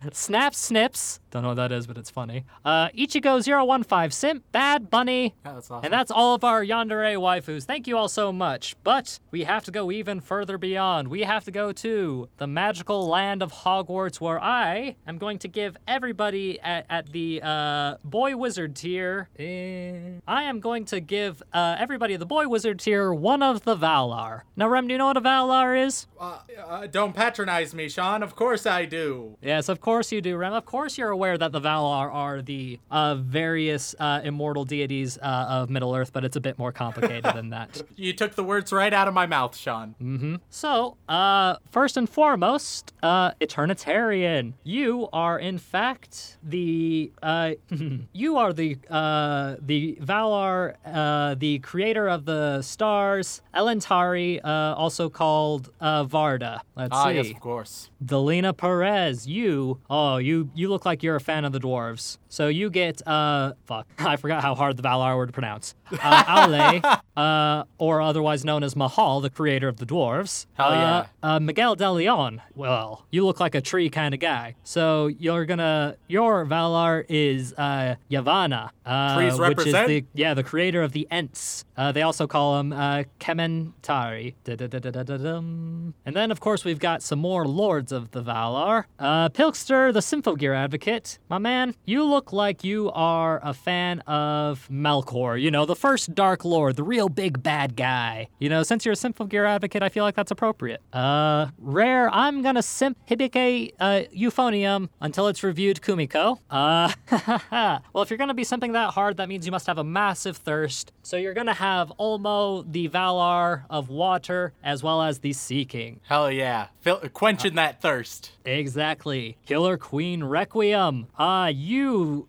Snap 0.12 0.54
Snips, 0.54 1.20
don't 1.30 1.42
know 1.42 1.48
what 1.48 1.54
that 1.54 1.72
is, 1.72 1.86
but 1.86 1.96
it's 1.96 2.10
funny, 2.10 2.44
uh, 2.64 2.88
Ichigo015 2.88 4.12
Simp, 4.12 4.44
Bad 4.52 4.90
Bunny, 4.90 5.34
Yeah, 5.44 5.54
that's 5.54 5.70
awesome. 5.70 5.84
and 5.84 5.92
that's 5.92 6.10
all 6.10 6.34
of 6.34 6.44
our 6.44 6.64
Yandere 6.64 7.16
waifus. 7.16 7.64
Thank 7.64 7.86
you 7.86 7.96
all 7.96 8.08
so 8.08 8.32
much. 8.32 8.76
But 8.82 9.18
we 9.30 9.44
have 9.44 9.64
to 9.64 9.70
go 9.70 9.90
even 9.90 10.20
further 10.20 10.58
beyond. 10.58 10.89
We 10.90 11.20
have 11.22 11.44
to 11.44 11.50
go 11.52 11.70
to 11.72 12.28
the 12.38 12.46
magical 12.46 13.06
land 13.06 13.42
of 13.42 13.52
Hogwarts, 13.52 14.20
where 14.20 14.42
I 14.42 14.96
am 15.06 15.18
going 15.18 15.38
to 15.40 15.48
give 15.48 15.76
everybody 15.86 16.58
at, 16.60 16.84
at 16.90 17.12
the 17.12 17.40
uh, 17.44 17.96
boy 18.02 18.36
wizard 18.36 18.74
tier. 18.74 19.28
eh, 19.38 20.18
I 20.26 20.42
am 20.44 20.58
going 20.58 20.84
to 20.86 20.98
give 21.00 21.42
uh, 21.52 21.76
everybody 21.78 22.16
the 22.16 22.26
boy 22.26 22.48
wizard 22.48 22.80
tier 22.80 23.12
one 23.12 23.40
of 23.42 23.62
the 23.62 23.76
Valar. 23.76 24.42
Now, 24.56 24.68
Rem, 24.68 24.88
do 24.88 24.92
you 24.94 24.98
know 24.98 25.06
what 25.06 25.16
a 25.16 25.20
Valar 25.20 25.86
is? 25.86 26.06
Uh, 26.18 26.38
uh, 26.66 26.86
don't 26.88 27.14
patronize 27.14 27.72
me, 27.72 27.88
Sean. 27.88 28.22
Of 28.24 28.34
course 28.34 28.66
I 28.66 28.84
do. 28.84 29.36
Yes, 29.40 29.68
of 29.68 29.80
course 29.80 30.10
you 30.10 30.20
do, 30.20 30.36
Rem. 30.36 30.52
Of 30.52 30.64
course 30.66 30.98
you're 30.98 31.10
aware 31.10 31.38
that 31.38 31.52
the 31.52 31.60
Valar 31.60 32.12
are 32.12 32.42
the 32.42 32.80
uh, 32.90 33.14
various 33.14 33.94
uh, 34.00 34.20
immortal 34.24 34.64
deities 34.64 35.18
uh, 35.18 35.46
of 35.48 35.70
Middle 35.70 35.94
Earth, 35.94 36.12
but 36.12 36.24
it's 36.24 36.36
a 36.36 36.40
bit 36.40 36.58
more 36.58 36.72
complicated 36.72 37.24
than 37.34 37.50
that. 37.50 37.82
You 37.96 38.14
took 38.14 38.34
the 38.34 38.44
words 38.44 38.72
right 38.72 38.92
out 38.94 39.08
of 39.08 39.14
my 39.14 39.26
mouth, 39.26 39.54
Sean. 39.56 39.94
Mm. 40.02 40.40
So, 40.48 40.79
uh, 41.08 41.56
first 41.70 41.96
and 41.96 42.08
foremost, 42.08 42.92
uh, 43.02 43.32
Eternitarian. 43.40 44.54
You 44.64 45.08
are, 45.12 45.38
in 45.38 45.58
fact, 45.58 46.38
the, 46.42 47.12
uh, 47.22 47.52
you 48.12 48.36
are 48.36 48.52
the, 48.52 48.76
uh, 48.88 49.56
the 49.60 49.98
Valar, 50.00 50.74
uh, 50.86 51.34
the 51.36 51.58
creator 51.60 52.08
of 52.08 52.24
the 52.24 52.62
stars, 52.62 53.42
Elentari, 53.54 54.40
uh, 54.44 54.74
also 54.82 55.08
called, 55.08 55.70
uh, 55.80 56.04
Varda. 56.04 56.60
Let's 56.76 56.90
Ah, 56.92 57.08
see. 57.08 57.14
yes, 57.16 57.30
of 57.30 57.40
course. 57.40 57.89
Delina 58.04 58.56
Perez, 58.56 59.26
you, 59.26 59.78
oh, 59.90 60.16
you, 60.16 60.50
you 60.54 60.68
look 60.70 60.86
like 60.86 61.02
you're 61.02 61.16
a 61.16 61.20
fan 61.20 61.44
of 61.44 61.52
the 61.52 61.60
dwarves. 61.60 62.16
So 62.28 62.48
you 62.48 62.70
get, 62.70 63.06
uh, 63.06 63.52
fuck, 63.66 63.86
I 63.98 64.16
forgot 64.16 64.42
how 64.42 64.54
hard 64.54 64.76
the 64.76 64.82
Valar 64.82 65.16
were 65.16 65.26
to 65.26 65.32
pronounce. 65.32 65.74
Uh, 65.92 65.96
Aule, 66.24 67.00
uh, 67.16 67.64
or 67.78 68.00
otherwise 68.00 68.44
known 68.44 68.62
as 68.62 68.74
Mahal, 68.76 69.20
the 69.20 69.28
creator 69.30 69.68
of 69.68 69.76
the 69.76 69.86
dwarves. 69.86 70.46
Hell 70.54 70.68
Uh, 70.68 70.72
yeah. 70.72 71.06
uh, 71.22 71.40
Miguel 71.40 71.74
De 71.76 71.90
Leon, 71.90 72.40
well, 72.54 73.04
you 73.10 73.26
look 73.26 73.38
like 73.40 73.54
a 73.54 73.60
tree 73.60 73.90
kind 73.90 74.14
of 74.14 74.20
guy. 74.20 74.54
So 74.64 75.08
you're 75.08 75.44
gonna, 75.44 75.96
your 76.08 76.46
Valar 76.46 77.04
is, 77.08 77.52
uh, 77.58 77.96
Yavanna. 78.10 78.70
Uh, 78.86 79.16
Trees 79.16 79.38
which 79.38 79.66
is 79.66 79.72
the, 79.74 80.04
yeah, 80.14 80.34
the 80.34 80.42
creator 80.42 80.82
of 80.82 80.92
the 80.92 81.06
Ents. 81.10 81.64
Uh, 81.76 81.92
they 81.92 82.02
also 82.02 82.26
call 82.26 82.58
him, 82.60 82.72
uh, 82.72 83.02
Kementari. 83.18 84.34
And 84.46 86.16
then, 86.16 86.30
of 86.30 86.40
course, 86.40 86.64
we've 86.64 86.78
got 86.78 87.02
some 87.02 87.18
more 87.18 87.46
lords 87.46 87.89
of 87.92 88.10
the 88.10 88.22
Valar. 88.22 88.84
Uh, 88.98 89.28
Pilkster, 89.28 89.92
the 89.92 90.00
Symphogear 90.00 90.54
advocate. 90.54 91.18
My 91.28 91.38
man, 91.38 91.74
you 91.84 92.04
look 92.04 92.32
like 92.32 92.64
you 92.64 92.90
are 92.92 93.40
a 93.42 93.54
fan 93.54 94.00
of 94.00 94.68
Melkor. 94.70 95.40
You 95.40 95.50
know, 95.50 95.66
the 95.66 95.76
first 95.76 96.14
Dark 96.14 96.44
Lord, 96.44 96.76
the 96.76 96.82
real 96.82 97.08
big 97.08 97.42
bad 97.42 97.76
guy. 97.76 98.28
You 98.38 98.48
know, 98.48 98.62
since 98.62 98.84
you're 98.84 98.92
a 98.92 98.96
Symphogear 98.96 99.48
advocate, 99.48 99.82
I 99.82 99.88
feel 99.88 100.04
like 100.04 100.14
that's 100.14 100.30
appropriate. 100.30 100.80
Uh, 100.92 101.48
Rare, 101.58 102.08
I'm 102.14 102.42
gonna 102.42 102.62
simp 102.62 102.98
Hibike 103.08 103.74
uh, 103.80 104.02
Euphonium 104.16 104.88
until 105.00 105.28
it's 105.28 105.42
reviewed 105.42 105.80
Kumiko. 105.80 106.38
Uh, 106.50 106.92
well, 107.92 108.02
if 108.02 108.10
you're 108.10 108.18
gonna 108.18 108.34
be 108.34 108.44
simping 108.44 108.72
that 108.72 108.94
hard, 108.94 109.16
that 109.18 109.28
means 109.28 109.46
you 109.46 109.52
must 109.52 109.66
have 109.66 109.78
a 109.78 109.84
massive 109.84 110.36
thirst. 110.36 110.92
So 111.02 111.16
you're 111.16 111.34
gonna 111.34 111.54
have 111.54 111.92
Ulmo, 111.98 112.70
the 112.70 112.88
Valar 112.88 113.64
of 113.70 113.88
water, 113.88 114.52
as 114.62 114.82
well 114.82 115.02
as 115.02 115.20
the 115.20 115.32
Sea 115.32 115.64
King. 115.64 116.00
Hell 116.08 116.30
yeah. 116.30 116.68
Fill, 116.80 116.98
quenching 117.12 117.54
that 117.56 117.79
thirst. 117.80 118.32
Exactly. 118.44 119.36
Killer 119.46 119.76
Queen 119.76 120.24
Requiem. 120.24 121.06
Ah, 121.18 121.48
you. 121.48 122.26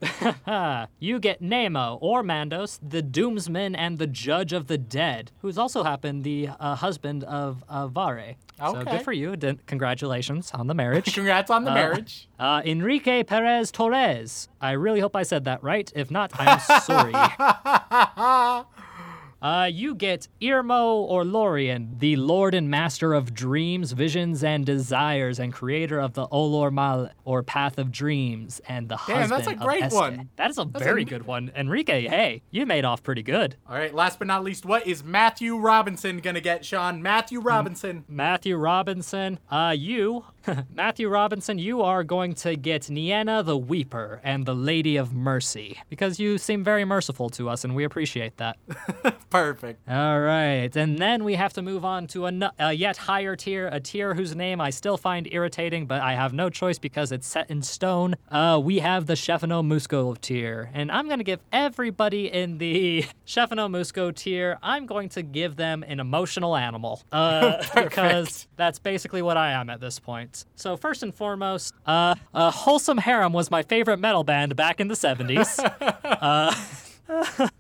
you 1.00 1.20
get 1.20 1.42
Námo 1.42 1.98
or 2.02 2.24
Mandos, 2.24 2.80
the 2.82 3.02
Doomsman 3.02 3.76
and 3.78 3.98
the 3.98 4.08
Judge 4.08 4.54
of 4.54 4.68
the 4.68 4.78
Dead, 4.78 5.32
who's 5.42 5.58
also 5.58 5.84
happened 5.84 6.24
the 6.24 6.50
uh, 6.60 6.76
husband 6.76 7.24
of 7.24 7.64
uh, 7.70 7.88
Vairë. 7.88 8.36
So 8.60 8.84
good 8.84 9.02
for 9.02 9.12
you. 9.12 9.36
D- 9.36 9.58
congratulations 9.66 10.52
on 10.54 10.68
the 10.68 10.76
marriage. 10.76 11.14
Congrats 11.14 11.50
on 11.50 11.64
the 11.64 11.72
marriage. 11.72 12.28
Uh, 12.40 12.62
Enrique 12.64 13.24
Perez 13.24 13.72
Torres. 13.72 14.50
I 14.62 14.72
really 14.74 15.00
hope 15.00 15.16
I 15.16 15.24
said 15.24 15.46
that 15.46 15.64
right. 15.64 15.92
If 15.96 16.12
not, 16.12 16.32
I'm 16.36 16.60
sorry. 16.82 17.14
Uh, 19.42 19.68
you 19.72 19.96
get 19.96 20.28
Irmo 20.40 20.98
or 20.98 21.26
Lorien, 21.26 21.96
the 21.98 22.16
Lord 22.16 22.54
and 22.54 22.70
Master 22.70 23.14
of 23.14 23.34
Dreams, 23.34 23.92
Visions, 23.94 24.44
and 24.44 24.66
Desires, 24.66 25.40
and 25.40 25.52
creator 25.52 26.00
of 26.00 26.14
the 26.14 26.28
Olor 26.28 26.72
Mal, 26.72 27.10
or 27.26 27.42
Path 27.42 27.80
of 27.80 27.92
Dreams, 27.92 28.62
and 28.68 28.88
the 28.88 28.98
Damn, 29.08 29.30
husband 29.30 29.46
that's 29.46 29.48
a 29.48 29.56
great 29.56 29.92
one. 29.92 30.30
That 30.36 30.52
is 30.52 30.60
a 30.60 30.66
very 30.66 31.06
good 31.06 31.26
one. 31.26 31.52
Enrique, 31.56 32.08
hey, 32.08 32.44
you 32.52 32.68
made 32.68 32.86
off 32.86 33.02
pretty 33.02 33.24
good. 33.24 33.56
All 33.68 33.76
right, 33.76 33.94
last 33.94 34.20
but 34.20 34.28
not 34.28 34.44
least, 34.44 34.64
what 34.66 34.86
is 34.86 35.04
Matthew 35.04 35.58
Robinson 35.58 36.20
going 36.20 36.36
to 36.36 36.42
get, 36.42 36.64
Sean? 36.64 37.02
Matthew 37.02 37.40
Robinson. 37.40 38.06
Matthew 38.08 38.58
Robinson, 38.58 39.40
uh, 39.50 39.74
you, 39.76 40.24
Matthew 40.74 41.08
Robinson, 41.10 41.60
you 41.60 41.82
are 41.82 42.04
going 42.04 42.34
to 42.36 42.56
get 42.56 42.84
Nienna 42.84 43.44
the 43.46 43.58
Weeper 43.58 44.20
and 44.24 44.46
the 44.46 44.56
Lady 44.56 44.98
of 44.98 45.14
Mercy, 45.14 45.80
because 45.90 46.20
you 46.20 46.38
seem 46.38 46.64
very 46.64 46.86
merciful 46.86 47.30
to 47.32 47.50
us, 47.50 47.64
and 47.64 47.76
we 47.76 47.84
appreciate 47.84 48.38
that. 48.38 48.58
Perfect. 49.30 49.88
All 49.90 50.20
right, 50.20 50.76
and 50.76 50.98
then 50.98 51.24
we 51.24 51.36
have 51.36 51.54
to 51.54 51.62
move 51.62 51.86
on 51.86 52.08
to 52.08 52.26
a, 52.28 52.52
a 52.60 52.74
yet 52.74 52.98
higher 52.98 53.36
tier, 53.36 53.68
a 53.68 53.80
tier 53.80 54.14
whose 54.16 54.36
name 54.36 54.60
I 54.60 54.70
still 54.70 54.98
find 54.98 55.28
irritating, 55.32 55.86
but 55.86 56.02
I 56.02 56.14
have 56.14 56.34
no 56.34 56.50
choice 56.50 56.80
because 56.80 57.12
it's 57.12 57.28
set 57.28 57.50
in 57.50 57.62
stone. 57.62 58.16
Uh, 58.30 58.60
we 58.64 58.80
have 58.80 59.06
the 59.06 59.14
Chefino 59.14 59.64
Musco 59.64 60.20
tier, 60.20 60.70
and 60.74 60.92
I'm 60.92 61.08
gonna 61.08 61.24
give 61.24 61.42
everybody 61.52 62.32
in 62.32 62.58
the 62.58 63.06
Chefino 63.28 63.70
Musco 63.70 64.14
tier, 64.16 64.58
I'm 64.64 64.86
going 64.86 65.10
to 65.10 65.22
give 65.22 65.56
them 65.56 65.84
an 65.88 66.00
emotional 66.00 66.56
animal, 66.56 67.02
uh, 67.12 67.64
because 67.76 68.48
that's 68.56 68.80
basically 68.80 69.22
what 69.22 69.38
I 69.38 69.52
am 69.52 69.70
at 69.70 69.80
this 69.80 70.00
point. 70.00 70.31
So 70.56 70.78
first 70.78 71.04
and 71.04 71.14
foremost, 71.14 71.74
uh, 71.86 72.16
uh, 72.34 72.52
Wholesome 72.52 73.00
Harem 73.00 73.34
was 73.34 73.52
my 73.52 73.64
favorite 73.64 73.98
metal 73.98 74.24
band 74.24 74.56
back 74.56 74.80
in 74.80 74.88
the 74.88 74.96
70s. 74.96 75.60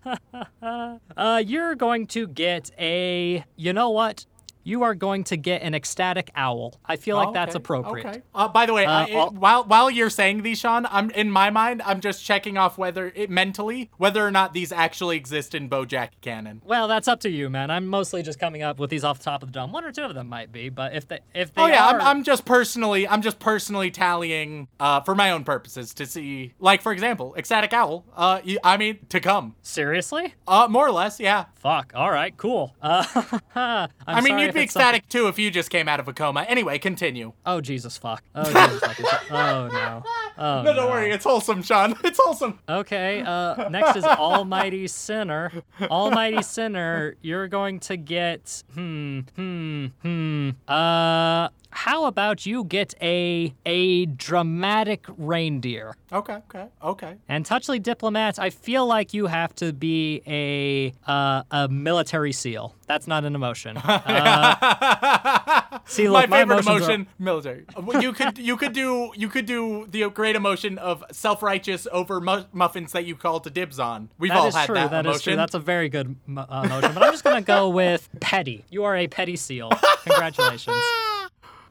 Uh, 1.17 1.43
you're 1.45 1.75
going 1.75 2.07
to 2.07 2.25
get 2.27 2.71
a. 2.79 3.43
You 3.57 3.73
know 3.73 3.89
what? 3.89 4.25
You 4.63 4.83
are 4.83 4.93
going 4.95 5.23
to 5.25 5.37
get 5.37 5.61
an 5.63 5.73
ecstatic 5.73 6.31
owl. 6.35 6.75
I 6.85 6.95
feel 6.95 7.15
like 7.17 7.29
Oh, 7.29 7.33
that's 7.33 7.55
appropriate. 7.55 8.05
Okay. 8.05 8.21
Uh, 8.35 8.47
by 8.47 8.65
the 8.65 8.73
way, 8.73 8.85
Uh, 8.85 8.91
I, 8.91 9.03
it- 9.05 9.15
all- 9.15 9.31
while 9.31 9.63
while 9.63 9.89
you're 9.89 10.09
saying 10.09 10.43
these, 10.43 10.59
Sean, 10.59 10.85
I'm 10.89 11.09
in 11.11 11.31
my 11.31 11.49
mind, 11.49 11.81
I'm 11.85 11.99
just 12.01 12.23
checking 12.23 12.57
off 12.57 12.77
whether 12.77 13.11
it 13.15 13.29
mentally 13.29 13.89
whether 13.97 14.25
or 14.25 14.31
not 14.31 14.53
these 14.53 14.71
actually 14.71 15.17
exist 15.17 15.55
in 15.55 15.69
BoJack 15.69 16.09
canon. 16.21 16.61
Well, 16.65 16.87
that's 16.87 17.07
up 17.07 17.19
to 17.21 17.29
you, 17.29 17.49
man. 17.49 17.71
I'm 17.71 17.87
mostly 17.87 18.21
just 18.23 18.39
coming 18.39 18.61
up 18.61 18.79
with 18.79 18.89
these 18.89 19.03
off 19.03 19.17
the 19.19 19.23
top 19.25 19.43
of 19.43 19.49
the 19.49 19.53
dome. 19.53 19.71
One 19.71 19.83
or 19.85 19.91
two 19.91 20.03
of 20.03 20.13
them 20.13 20.27
might 20.29 20.51
be, 20.51 20.69
but 20.69 20.93
if 20.95 21.07
they 21.07 21.19
if 21.33 21.53
they 21.53 21.61
Oh 21.61 21.67
yeah, 21.67 21.85
are, 21.87 21.99
I'm, 21.99 22.17
I'm 22.19 22.23
just 22.23 22.45
personally 22.45 23.07
I'm 23.07 23.21
just 23.21 23.39
personally 23.39 23.91
tallying 23.91 24.67
uh, 24.79 25.01
for 25.01 25.15
my 25.15 25.31
own 25.31 25.43
purposes 25.43 25.93
to 25.95 26.05
see, 26.05 26.53
like 26.59 26.81
for 26.81 26.91
example, 26.91 27.33
ecstatic 27.37 27.73
owl. 27.73 28.05
Uh, 28.15 28.41
y- 28.45 28.57
I 28.63 28.77
mean 28.77 28.99
to 29.09 29.19
come. 29.19 29.55
seriously, 29.61 30.35
Uh, 30.47 30.67
more 30.69 30.85
or 30.87 30.91
less, 30.91 31.19
yeah. 31.19 31.45
fuck. 31.55 31.93
All 31.95 32.11
right, 32.11 32.35
cool. 32.37 32.75
Uh, 32.81 33.03
I'm 33.55 33.89
i 34.07 34.21
mean, 34.21 34.29
sorry 34.37 34.50
you'd 34.55 34.61
be 34.61 34.67
something- 34.67 34.81
ecstatic 34.81 35.09
too 35.09 35.27
if 35.27 35.37
you 35.39 35.49
just 35.51 35.69
came 35.69 35.87
out 35.87 35.99
of 35.99 36.07
a 36.07 36.13
coma. 36.13 36.41
Anyway, 36.43 36.77
continue. 36.79 37.33
Oh 37.45 37.61
Jesus, 37.61 37.97
fuck. 37.97 38.23
Oh 38.35 38.43
Jesus, 38.43 38.79
fuck. 38.81 39.21
Oh 39.31 39.67
no. 39.71 40.03
Oh, 40.37 40.61
no, 40.63 40.73
don't 40.73 40.89
worry. 40.89 41.11
It's 41.11 41.23
wholesome, 41.23 41.61
Sean. 41.63 41.95
It's 42.03 42.19
wholesome. 42.21 42.59
Okay, 42.67 43.21
uh, 43.25 43.69
next 43.69 43.95
is 43.95 44.03
Almighty 44.03 44.87
Sinner. 44.87 45.51
Almighty 45.81 46.41
Sinner, 46.41 47.15
you're 47.21 47.47
going 47.47 47.79
to 47.81 47.95
get, 47.97 48.63
hmm, 48.73 49.19
hmm, 49.35 49.85
hmm. 50.01 50.49
Uh, 50.67 51.49
how 51.73 52.05
about 52.05 52.45
you 52.45 52.65
get 52.65 52.93
a 53.01 53.53
a 53.65 54.05
dramatic 54.07 55.05
reindeer? 55.17 55.95
Okay, 56.11 56.33
okay, 56.49 56.65
okay. 56.83 57.15
And 57.29 57.45
Touchly 57.45 57.81
Diplomat, 57.81 58.39
I 58.39 58.49
feel 58.49 58.85
like 58.85 59.13
you 59.13 59.27
have 59.27 59.55
to 59.55 59.71
be 59.71 60.21
a 60.27 60.93
uh, 61.09 61.43
a 61.51 61.69
military 61.69 62.33
seal. 62.33 62.75
That's 62.87 63.07
not 63.07 63.23
an 63.25 63.35
emotion. 63.35 63.77
Uh, 63.91 64.40
see, 65.85 66.07
My 66.07 66.21
look, 66.21 66.29
favorite 66.29 66.59
emotions 66.59 66.67
are- 66.67 66.77
emotion, 66.77 67.07
military. 67.19 67.65
You 68.01 68.13
could 68.13 68.37
you 68.37 68.57
could 68.57 68.73
do 68.73 69.11
you 69.15 69.27
could 69.29 69.45
do 69.45 69.87
the 69.89 70.09
great 70.09 70.35
emotion 70.35 70.77
of 70.77 71.03
self-righteous 71.11 71.87
over 71.91 72.19
mu- 72.21 72.43
muffins 72.53 72.91
that 72.93 73.05
you 73.05 73.15
called 73.15 73.43
to 73.45 73.49
dibs 73.49 73.79
on. 73.79 74.09
We've 74.17 74.29
That 74.29 74.37
all 74.37 74.51
had 74.51 74.65
true. 74.65 74.75
that 74.75 74.91
That 74.91 75.05
is 75.05 75.09
emotion. 75.09 75.23
true. 75.31 75.35
That's 75.35 75.53
a 75.53 75.59
very 75.59 75.89
good 75.89 76.15
mo- 76.25 76.45
uh, 76.49 76.63
emotion. 76.65 76.93
But 76.93 77.03
I'm 77.03 77.11
just 77.11 77.23
gonna 77.23 77.41
go 77.41 77.69
with 77.69 78.09
petty. 78.19 78.65
You 78.69 78.83
are 78.85 78.95
a 78.95 79.07
petty 79.07 79.35
seal. 79.35 79.69
Congratulations. 80.03 80.75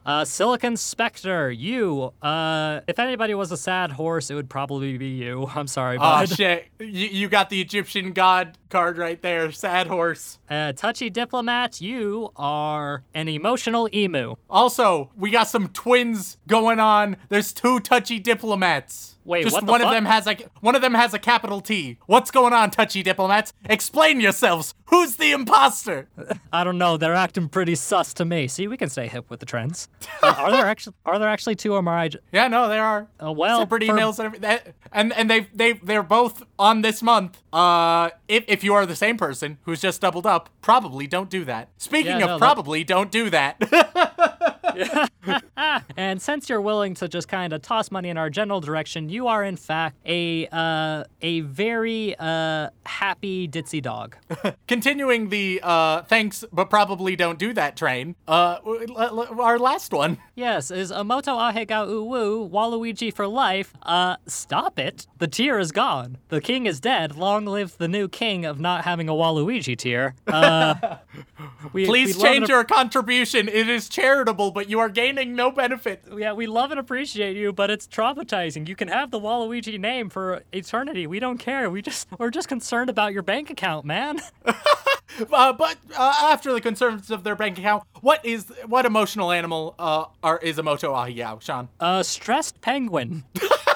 Uh, 0.05 0.25
Silicon 0.25 0.75
Spectre, 0.77 1.51
you. 1.51 2.11
Uh, 2.21 2.81
if 2.87 2.97
anybody 2.97 3.33
was 3.35 3.51
a 3.51 3.57
sad 3.57 3.91
horse, 3.91 4.31
it 4.31 4.35
would 4.35 4.49
probably 4.49 4.97
be 4.97 5.09
you. 5.09 5.47
I'm 5.55 5.67
sorry, 5.67 5.97
Oh 5.97 5.99
bud. 5.99 6.29
shit! 6.29 6.65
You, 6.79 6.87
you 7.07 7.29
got 7.29 7.49
the 7.49 7.61
Egyptian 7.61 8.11
god 8.13 8.57
card 8.69 8.97
right 8.97 9.21
there. 9.21 9.51
Sad 9.51 9.87
horse. 9.87 10.39
uh, 10.49 10.73
touchy 10.73 11.09
diplomat, 11.09 11.81
you 11.81 12.31
are 12.35 13.03
an 13.13 13.27
emotional 13.27 13.87
emu. 13.93 14.35
Also, 14.49 15.11
we 15.15 15.29
got 15.29 15.47
some 15.47 15.67
twins 15.67 16.37
going 16.47 16.79
on. 16.79 17.17
There's 17.29 17.53
two 17.53 17.79
touchy 17.79 18.17
diplomats. 18.19 19.10
Wait, 19.31 19.43
Just 19.43 19.53
what 19.55 19.65
the 19.65 19.71
one 19.71 19.81
of 19.81 19.89
them 19.91 20.03
has 20.03 20.27
a 20.27 20.35
one 20.59 20.75
of 20.75 20.81
them 20.81 20.93
has 20.93 21.13
a 21.13 21.19
capital 21.19 21.61
T. 21.61 21.97
What's 22.05 22.31
going 22.31 22.51
on, 22.51 22.69
touchy 22.69 23.01
diplomats? 23.01 23.53
Explain 23.69 24.19
yourselves. 24.19 24.73
Who's 24.87 25.15
the 25.15 25.31
imposter? 25.31 26.09
I 26.51 26.65
don't 26.65 26.77
know. 26.77 26.97
They're 26.97 27.15
acting 27.15 27.47
pretty 27.47 27.75
sus 27.75 28.13
to 28.15 28.25
me. 28.25 28.49
See, 28.49 28.67
we 28.67 28.75
can 28.75 28.89
stay 28.89 29.07
hip 29.07 29.29
with 29.29 29.39
the 29.39 29.45
trends. 29.45 29.87
Uh, 30.21 30.35
are 30.37 30.51
there 30.51 30.65
actually 30.65 30.93
are 31.05 31.17
there 31.17 31.29
actually 31.29 31.55
two, 31.55 31.73
or 31.73 31.77
am 31.79 31.87
I? 31.87 32.09
j- 32.09 32.19
Yeah, 32.33 32.47
no, 32.49 32.67
there 32.67 32.83
are. 32.83 33.07
Uh, 33.23 33.31
well, 33.31 33.59
separate 33.59 33.83
for- 33.85 33.93
emails 33.93 34.19
and 34.19 34.25
everything. 34.27 34.73
And 34.91 35.13
and 35.13 35.29
they 35.31 35.47
they 35.53 35.73
they're 35.73 36.03
both 36.03 36.43
on 36.59 36.81
this 36.81 37.01
month. 37.01 37.41
Uh, 37.53 38.09
if 38.27 38.43
if 38.47 38.63
you 38.63 38.73
are 38.73 38.85
the 38.85 38.95
same 38.95 39.17
person 39.17 39.57
who's 39.63 39.79
just 39.81 40.01
doubled 40.01 40.27
up, 40.27 40.49
probably 40.61 41.07
don't 41.07 41.29
do 41.29 41.43
that. 41.45 41.69
Speaking 41.77 42.19
Yeah, 42.19 42.25
of 42.25 42.27
no, 42.27 42.27
that- 42.39 42.39
probably, 42.39 42.83
don't 42.83 43.09
do 43.11 43.29
that. 43.29 43.57
And 45.97 46.21
since 46.21 46.49
you're 46.49 46.61
willing 46.61 46.93
to 46.95 47.07
just 47.07 47.27
kind 47.27 47.53
of 47.53 47.61
toss 47.61 47.91
money 47.91 48.09
in 48.09 48.17
our 48.17 48.29
general 48.29 48.61
direction, 48.61 49.09
you 49.09 49.20
are 49.27 49.43
in 49.43 49.57
fact 49.57 49.97
a 50.05 50.47
uh, 50.51 51.03
a 51.21 51.41
very 51.41 52.15
uh, 52.17 52.69
happy 52.85 53.47
ditzy 53.47 53.81
dog. 53.81 54.15
Continuing 54.67 55.29
the 55.29 55.59
uh 55.63 56.03
thanks 56.03 56.43
but 56.51 56.69
probably 56.69 57.15
don't 57.15 57.39
do 57.39 57.53
that 57.53 57.75
train. 57.75 58.15
Uh, 58.27 58.57
our 59.39 59.59
last 59.59 59.91
one. 59.91 60.17
yes, 60.35 60.71
is 60.71 60.91
Amoto 60.91 61.37
Ahega 61.37 61.87
Uwu 61.87 62.49
Waluigi 62.49 63.13
for 63.13 63.27
life. 63.27 63.73
Uh, 63.81 64.17
stop 64.27 64.77
it. 64.77 65.07
The 65.17 65.27
tier 65.27 65.59
is 65.59 65.71
gone. 65.71 66.17
The 66.29 66.41
king 66.41 66.65
is 66.65 66.79
dead. 66.79 67.15
Long 67.15 67.45
live 67.45 67.77
the 67.77 67.87
new 67.87 68.07
king 68.07 68.45
of 68.45 68.59
not 68.59 68.83
having 68.83 69.09
a 69.09 69.13
Waluigi 69.13 69.77
tier. 69.77 70.15
Uh, 70.27 70.75
we, 71.73 71.85
Please 71.85 72.15
we 72.17 72.23
change 72.23 72.49
your 72.49 72.63
contribution. 72.63 73.47
It 73.47 73.69
is 73.69 73.89
charitable, 73.89 74.51
but 74.51 74.69
you 74.69 74.79
are 74.79 74.89
gaining 74.89 75.35
no 75.35 75.51
benefit. 75.51 76.03
Yeah, 76.15 76.33
we 76.33 76.47
love 76.47 76.71
and 76.71 76.79
appreciate 76.79 77.35
you, 77.35 77.51
but 77.53 77.69
it's 77.71 77.87
traumatizing. 77.87 78.67
You 78.67 78.75
can 78.75 78.87
have 78.87 79.00
the 79.09 79.19
Waluigi 79.19 79.79
name 79.79 80.09
for 80.09 80.43
eternity. 80.51 81.07
We 81.07 81.19
don't 81.19 81.39
care. 81.39 81.69
We 81.69 81.81
just 81.81 82.07
we're 82.19 82.29
just 82.29 82.47
concerned 82.47 82.91
about 82.91 83.13
your 83.13 83.23
bank 83.23 83.49
account, 83.49 83.85
man. 83.85 84.19
Uh, 85.31 85.53
but 85.53 85.77
uh, 85.97 86.13
after 86.23 86.53
the 86.53 86.61
concerns 86.61 87.11
of 87.11 87.23
their 87.23 87.35
bank 87.35 87.57
account, 87.57 87.83
what 87.99 88.25
is 88.25 88.45
what 88.65 88.85
emotional 88.85 89.31
animal 89.31 89.75
uh 89.77 90.05
are 90.23 90.39
is 90.39 90.57
Emoto 90.57 90.93
Ahiyao, 90.93 91.41
Sean? 91.41 91.67
A 91.79 92.03
stressed 92.03 92.61
penguin. 92.61 93.25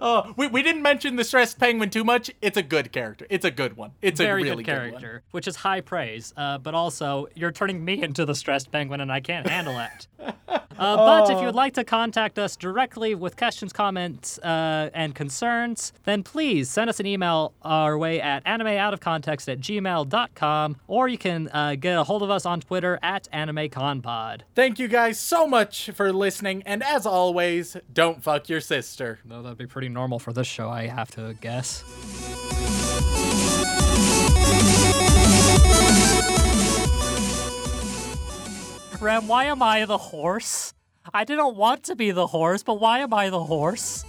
Uh, 0.00 0.32
we, 0.36 0.46
we 0.46 0.62
didn't 0.62 0.82
mention 0.82 1.16
the 1.16 1.24
stressed 1.24 1.58
penguin 1.58 1.90
too 1.90 2.04
much. 2.04 2.30
It's 2.42 2.56
a 2.56 2.62
good 2.62 2.92
character. 2.92 3.26
It's 3.30 3.44
a 3.44 3.50
good 3.50 3.76
one. 3.76 3.92
It's 4.02 4.20
Very 4.20 4.42
a 4.42 4.44
really 4.44 4.64
good 4.64 4.72
one. 4.72 4.90
character, 4.90 5.22
which 5.30 5.46
is 5.46 5.56
high 5.56 5.80
praise. 5.80 6.34
Uh, 6.36 6.58
but 6.58 6.74
also, 6.74 7.28
you're 7.34 7.52
turning 7.52 7.84
me 7.84 8.02
into 8.02 8.24
the 8.24 8.34
stressed 8.34 8.70
penguin, 8.70 9.00
and 9.00 9.10
I 9.12 9.20
can't 9.20 9.46
handle 9.48 9.78
it. 9.78 10.06
Uh, 10.78 10.96
but 10.96 11.30
if 11.30 11.40
you'd 11.42 11.54
like 11.54 11.72
to 11.72 11.84
contact 11.84 12.38
us 12.38 12.54
directly 12.54 13.14
with 13.14 13.36
questions, 13.36 13.72
comments, 13.72 14.38
uh, 14.40 14.90
and 14.92 15.14
concerns, 15.14 15.92
then 16.04 16.22
please 16.22 16.68
send 16.68 16.90
us 16.90 17.00
an 17.00 17.06
email 17.06 17.54
our 17.62 17.96
way 17.96 18.20
at 18.20 18.44
animeoutofcontext 18.44 19.50
at 19.50 19.58
gmail.com, 19.58 20.76
or 20.86 21.08
you 21.08 21.18
can 21.18 21.48
uh, 21.52 21.76
get 21.76 21.96
a 21.96 22.04
hold 22.04 22.22
of 22.22 22.30
us 22.30 22.44
on 22.44 22.60
Twitter 22.60 22.98
at 23.02 23.26
animeconpod. 23.32 24.42
Thank 24.54 24.78
you 24.78 24.88
guys 24.88 25.18
so 25.18 25.46
much 25.46 25.90
for 25.94 26.12
listening, 26.12 26.62
and 26.66 26.82
as 26.82 27.06
always, 27.06 27.76
don't 27.92 28.22
fuck 28.22 28.48
your 28.48 28.60
sister. 28.60 29.18
Though 29.24 29.40
that'd 29.42 29.58
be 29.58 29.66
pretty 29.76 29.90
normal 29.90 30.18
for 30.18 30.32
this 30.32 30.46
show, 30.46 30.70
I 30.70 30.86
have 30.86 31.10
to 31.10 31.36
guess. 31.42 31.84
Rem, 38.98 39.28
why 39.28 39.44
am 39.44 39.62
I 39.62 39.84
the 39.84 39.98
horse? 39.98 40.72
I 41.12 41.24
didn't 41.24 41.56
want 41.56 41.82
to 41.84 41.94
be 41.94 42.10
the 42.10 42.28
horse, 42.28 42.62
but 42.62 42.80
why 42.80 43.00
am 43.00 43.12
I 43.12 43.28
the 43.28 43.44
horse? 43.44 44.02